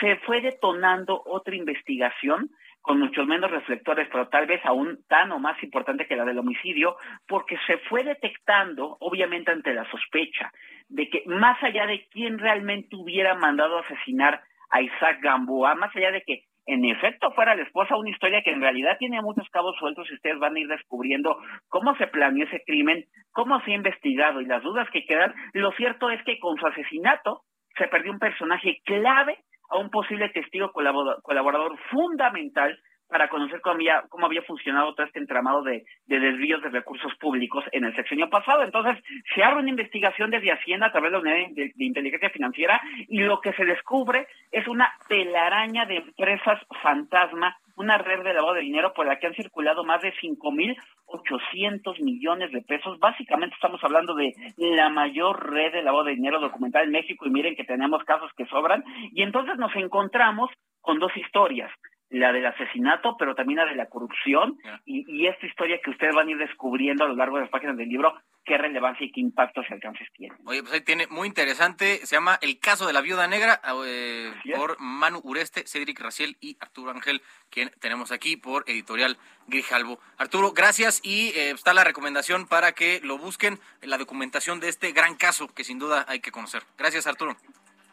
se 0.00 0.16
fue 0.16 0.40
detonando 0.40 1.22
otra 1.24 1.54
investigación 1.54 2.50
con 2.86 3.00
muchos 3.00 3.26
menos 3.26 3.50
reflectores, 3.50 4.06
pero 4.12 4.28
tal 4.28 4.46
vez 4.46 4.64
aún 4.64 5.00
tan 5.08 5.32
o 5.32 5.40
más 5.40 5.60
importante 5.60 6.06
que 6.06 6.14
la 6.14 6.24
del 6.24 6.38
homicidio, 6.38 6.96
porque 7.26 7.58
se 7.66 7.78
fue 7.78 8.04
detectando, 8.04 8.96
obviamente 9.00 9.50
ante 9.50 9.74
la 9.74 9.90
sospecha, 9.90 10.52
de 10.88 11.08
que 11.10 11.24
más 11.26 11.60
allá 11.64 11.86
de 11.86 12.06
quién 12.12 12.38
realmente 12.38 12.94
hubiera 12.94 13.34
mandado 13.34 13.78
asesinar 13.78 14.40
a 14.70 14.82
Isaac 14.82 15.18
Gamboa, 15.20 15.74
más 15.74 15.94
allá 15.96 16.12
de 16.12 16.22
que 16.22 16.44
en 16.66 16.84
efecto 16.84 17.30
fuera 17.30 17.54
la 17.54 17.62
esposa, 17.62 17.96
una 17.96 18.10
historia 18.10 18.42
que 18.42 18.50
en 18.50 18.60
realidad 18.60 18.96
tiene 18.98 19.22
muchos 19.22 19.48
cabos 19.50 19.76
sueltos 19.78 20.08
y 20.10 20.14
ustedes 20.14 20.38
van 20.38 20.56
a 20.56 20.58
ir 20.58 20.66
descubriendo 20.66 21.38
cómo 21.68 21.96
se 21.96 22.08
planeó 22.08 22.44
ese 22.44 22.62
crimen, 22.66 23.04
cómo 23.32 23.60
se 23.60 23.70
ha 23.70 23.76
investigado 23.76 24.40
y 24.40 24.46
las 24.46 24.62
dudas 24.62 24.88
que 24.90 25.04
quedan. 25.06 25.32
Lo 25.52 25.70
cierto 25.72 26.10
es 26.10 26.22
que 26.24 26.38
con 26.40 26.56
su 26.56 26.66
asesinato 26.66 27.42
se 27.78 27.86
perdió 27.86 28.10
un 28.10 28.18
personaje 28.18 28.78
clave 28.84 29.38
a 29.70 29.78
un 29.78 29.90
posible 29.90 30.28
testigo 30.30 30.72
colaborador 30.72 31.78
fundamental 31.90 32.76
para 33.08 33.28
conocer 33.28 33.60
cómo 33.60 33.74
había, 33.74 34.04
cómo 34.08 34.26
había 34.26 34.42
funcionado 34.42 34.94
todo 34.94 35.06
este 35.06 35.18
entramado 35.18 35.62
de, 35.62 35.84
desvíos 36.06 36.62
de 36.62 36.70
recursos 36.70 37.14
públicos 37.16 37.64
en 37.72 37.84
el 37.84 37.94
sexenio 37.94 38.28
pasado. 38.28 38.62
Entonces, 38.62 39.02
se 39.34 39.42
abre 39.42 39.60
una 39.60 39.70
investigación 39.70 40.30
desde 40.30 40.52
Hacienda 40.52 40.86
a 40.86 40.92
través 40.92 41.10
de 41.10 41.16
la 41.16 41.22
Unidad 41.22 41.50
de, 41.54 41.72
Inteligencia 41.78 42.30
Financiera 42.30 42.80
y 43.08 43.20
lo 43.20 43.40
que 43.40 43.52
se 43.52 43.64
descubre 43.64 44.26
es 44.50 44.66
una 44.66 44.92
telaraña 45.08 45.86
de 45.86 45.96
empresas 45.96 46.60
fantasma, 46.82 47.56
una 47.76 47.98
red 47.98 48.22
de 48.22 48.32
lavado 48.34 48.54
de 48.54 48.62
dinero 48.62 48.92
por 48.94 49.06
la 49.06 49.18
que 49.18 49.26
han 49.26 49.34
circulado 49.34 49.84
más 49.84 50.00
de 50.00 50.12
cinco 50.20 50.50
mil 50.50 50.76
ochocientos 51.04 52.00
millones 52.00 52.50
de 52.50 52.62
pesos. 52.62 52.98
Básicamente 52.98 53.54
estamos 53.54 53.82
hablando 53.84 54.14
de 54.14 54.32
la 54.56 54.88
mayor 54.88 55.52
red 55.52 55.72
de 55.72 55.82
lavado 55.82 56.04
de 56.04 56.14
dinero 56.14 56.40
documentada 56.40 56.84
en 56.84 56.90
México 56.90 57.26
y 57.26 57.30
miren 57.30 57.54
que 57.54 57.64
tenemos 57.64 58.02
casos 58.04 58.30
que 58.36 58.46
sobran. 58.46 58.82
Y 59.12 59.22
entonces 59.22 59.56
nos 59.58 59.74
encontramos 59.76 60.50
con 60.80 60.98
dos 60.98 61.14
historias 61.16 61.70
la 62.10 62.32
del 62.32 62.46
asesinato, 62.46 63.16
pero 63.18 63.34
también 63.34 63.58
la 63.58 63.66
de 63.66 63.74
la 63.74 63.86
corrupción 63.86 64.58
y, 64.84 65.26
esta 65.26 65.46
historia 65.46 65.80
que 65.82 65.90
ustedes 65.90 66.14
van 66.14 66.28
a 66.28 66.30
ir 66.30 66.38
descubriendo 66.38 67.04
a 67.04 67.08
lo 67.08 67.16
largo 67.16 67.36
de 67.36 67.42
las 67.42 67.50
páginas 67.50 67.76
del 67.76 67.88
libro, 67.88 68.14
qué 68.44 68.56
relevancia 68.56 69.04
y 69.04 69.10
qué 69.10 69.20
impactos 69.20 69.66
y 69.68 69.72
alcances 69.72 70.06
tiene. 70.12 70.36
Oye, 70.44 70.62
pues 70.62 70.72
ahí 70.72 70.82
tiene 70.82 71.08
muy 71.08 71.26
interesante, 71.26 71.98
se 72.06 72.14
llama 72.14 72.38
El 72.40 72.60
caso 72.60 72.86
de 72.86 72.92
la 72.92 73.00
viuda 73.00 73.26
negra 73.26 73.60
eh, 73.84 74.32
por 74.54 74.76
Manu 74.78 75.20
Ureste, 75.24 75.66
Cedric 75.66 75.98
Raciel 76.00 76.36
y 76.40 76.56
Arturo 76.60 76.92
Ángel, 76.92 77.22
quien 77.50 77.70
tenemos 77.80 78.12
aquí 78.12 78.36
por 78.36 78.62
editorial 78.68 79.16
Grijalvo. 79.48 79.98
Arturo, 80.16 80.52
gracias 80.52 81.00
y 81.02 81.30
eh, 81.30 81.50
está 81.50 81.74
la 81.74 81.82
recomendación 81.82 82.46
para 82.46 82.72
que 82.72 83.00
lo 83.02 83.18
busquen, 83.18 83.58
la 83.82 83.98
documentación 83.98 84.60
de 84.60 84.68
este 84.68 84.92
gran 84.92 85.16
caso 85.16 85.52
que 85.52 85.64
sin 85.64 85.80
duda 85.80 86.04
hay 86.06 86.20
que 86.20 86.30
conocer. 86.30 86.62
Gracias, 86.78 87.08
Arturo. 87.08 87.36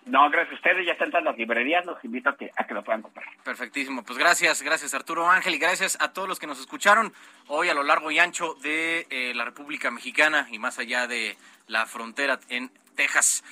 No, 0.05 0.29
gracias 0.29 0.51
a 0.51 0.55
ustedes, 0.55 0.85
ya 0.85 0.93
están 0.93 1.11
todas 1.11 1.23
las 1.23 1.37
librerías, 1.37 1.85
los 1.85 2.03
invito 2.03 2.29
a 2.29 2.35
que, 2.35 2.51
a 2.55 2.65
que 2.65 2.73
lo 2.73 2.83
puedan 2.83 3.01
comprar. 3.01 3.25
Perfectísimo, 3.43 4.03
pues 4.03 4.19
gracias, 4.19 4.61
gracias 4.61 4.93
Arturo 4.93 5.29
Ángel 5.29 5.55
y 5.55 5.57
gracias 5.57 5.97
a 6.01 6.11
todos 6.11 6.27
los 6.27 6.39
que 6.39 6.47
nos 6.47 6.59
escucharon 6.59 7.13
hoy 7.47 7.69
a 7.69 7.73
lo 7.73 7.83
largo 7.83 8.11
y 8.11 8.19
ancho 8.19 8.55
de 8.55 9.07
eh, 9.09 9.33
la 9.33 9.45
República 9.45 9.91
Mexicana 9.91 10.47
y 10.51 10.59
más 10.59 10.77
allá 10.77 11.07
de 11.07 11.37
la 11.67 11.85
frontera 11.85 12.39
en 12.49 12.69
Texas. 12.95 13.43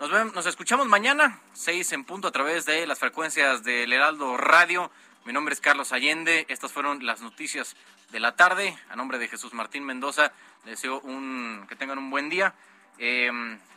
Nos, 0.00 0.10
vemos, 0.10 0.34
nos 0.34 0.46
escuchamos 0.46 0.88
mañana, 0.88 1.38
seis 1.52 1.92
en 1.92 2.04
punto 2.04 2.26
a 2.28 2.32
través 2.32 2.66
de 2.66 2.86
las 2.88 2.98
frecuencias 2.98 3.62
del 3.62 3.92
Heraldo 3.92 4.36
Radio. 4.36 4.90
Mi 5.24 5.32
nombre 5.32 5.54
es 5.54 5.60
Carlos 5.60 5.92
Allende, 5.92 6.44
estas 6.48 6.72
fueron 6.72 7.06
las 7.06 7.20
noticias 7.20 7.76
de 8.10 8.18
la 8.18 8.34
tarde. 8.34 8.76
A 8.88 8.96
nombre 8.96 9.18
de 9.18 9.28
Jesús 9.28 9.54
Martín 9.54 9.84
Mendoza, 9.84 10.32
les 10.64 10.76
deseo 10.76 11.00
un, 11.00 11.66
que 11.68 11.76
tengan 11.76 11.98
un 11.98 12.10
buen 12.10 12.30
día. 12.30 12.54
Eh, 12.98 13.30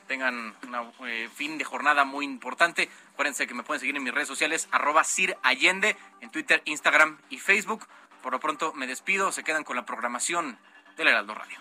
tengan 0.08 0.56
un 0.64 1.08
eh, 1.08 1.30
fin 1.34 1.58
de 1.58 1.64
jornada 1.64 2.04
muy 2.04 2.26
importante. 2.26 2.90
Acuérdense 3.14 3.48
que 3.48 3.54
me 3.54 3.64
pueden 3.64 3.80
seguir 3.80 3.96
en 3.96 4.04
mis 4.04 4.14
redes 4.14 4.28
sociales, 4.28 4.68
arroba 4.72 5.04
Sir 5.04 5.38
Allende, 5.44 5.96
en 6.22 6.30
Twitter, 6.30 6.62
Instagram 6.66 7.18
y 7.30 7.40
Facebook. 7.40 7.88
Por 8.22 8.32
lo 8.32 8.40
pronto 8.40 8.74
me 8.74 8.88
despido, 8.88 9.32
se 9.32 9.44
quedan 9.44 9.64
con 9.64 9.76
la 9.76 9.86
programación 9.86 10.58
del 10.98 11.08
Heraldo 11.10 11.36
Radio. 11.36 11.58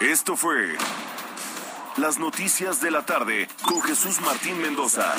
Esto 0.00 0.36
fue 0.36 0.76
Las 1.96 2.18
Noticias 2.18 2.80
de 2.80 2.92
la 2.92 3.04
Tarde 3.04 3.48
con 3.62 3.82
Jesús 3.82 4.20
Martín 4.20 4.60
Mendoza. 4.62 5.14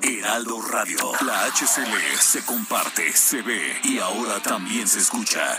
Heraldo 0.00 0.60
Radio, 0.62 1.12
la 1.24 1.44
HCL 1.44 2.18
se 2.18 2.44
comparte, 2.44 3.12
se 3.12 3.42
ve 3.42 3.78
y 3.84 3.98
ahora 3.98 4.40
también 4.40 4.88
se 4.88 5.00
escucha. 5.00 5.58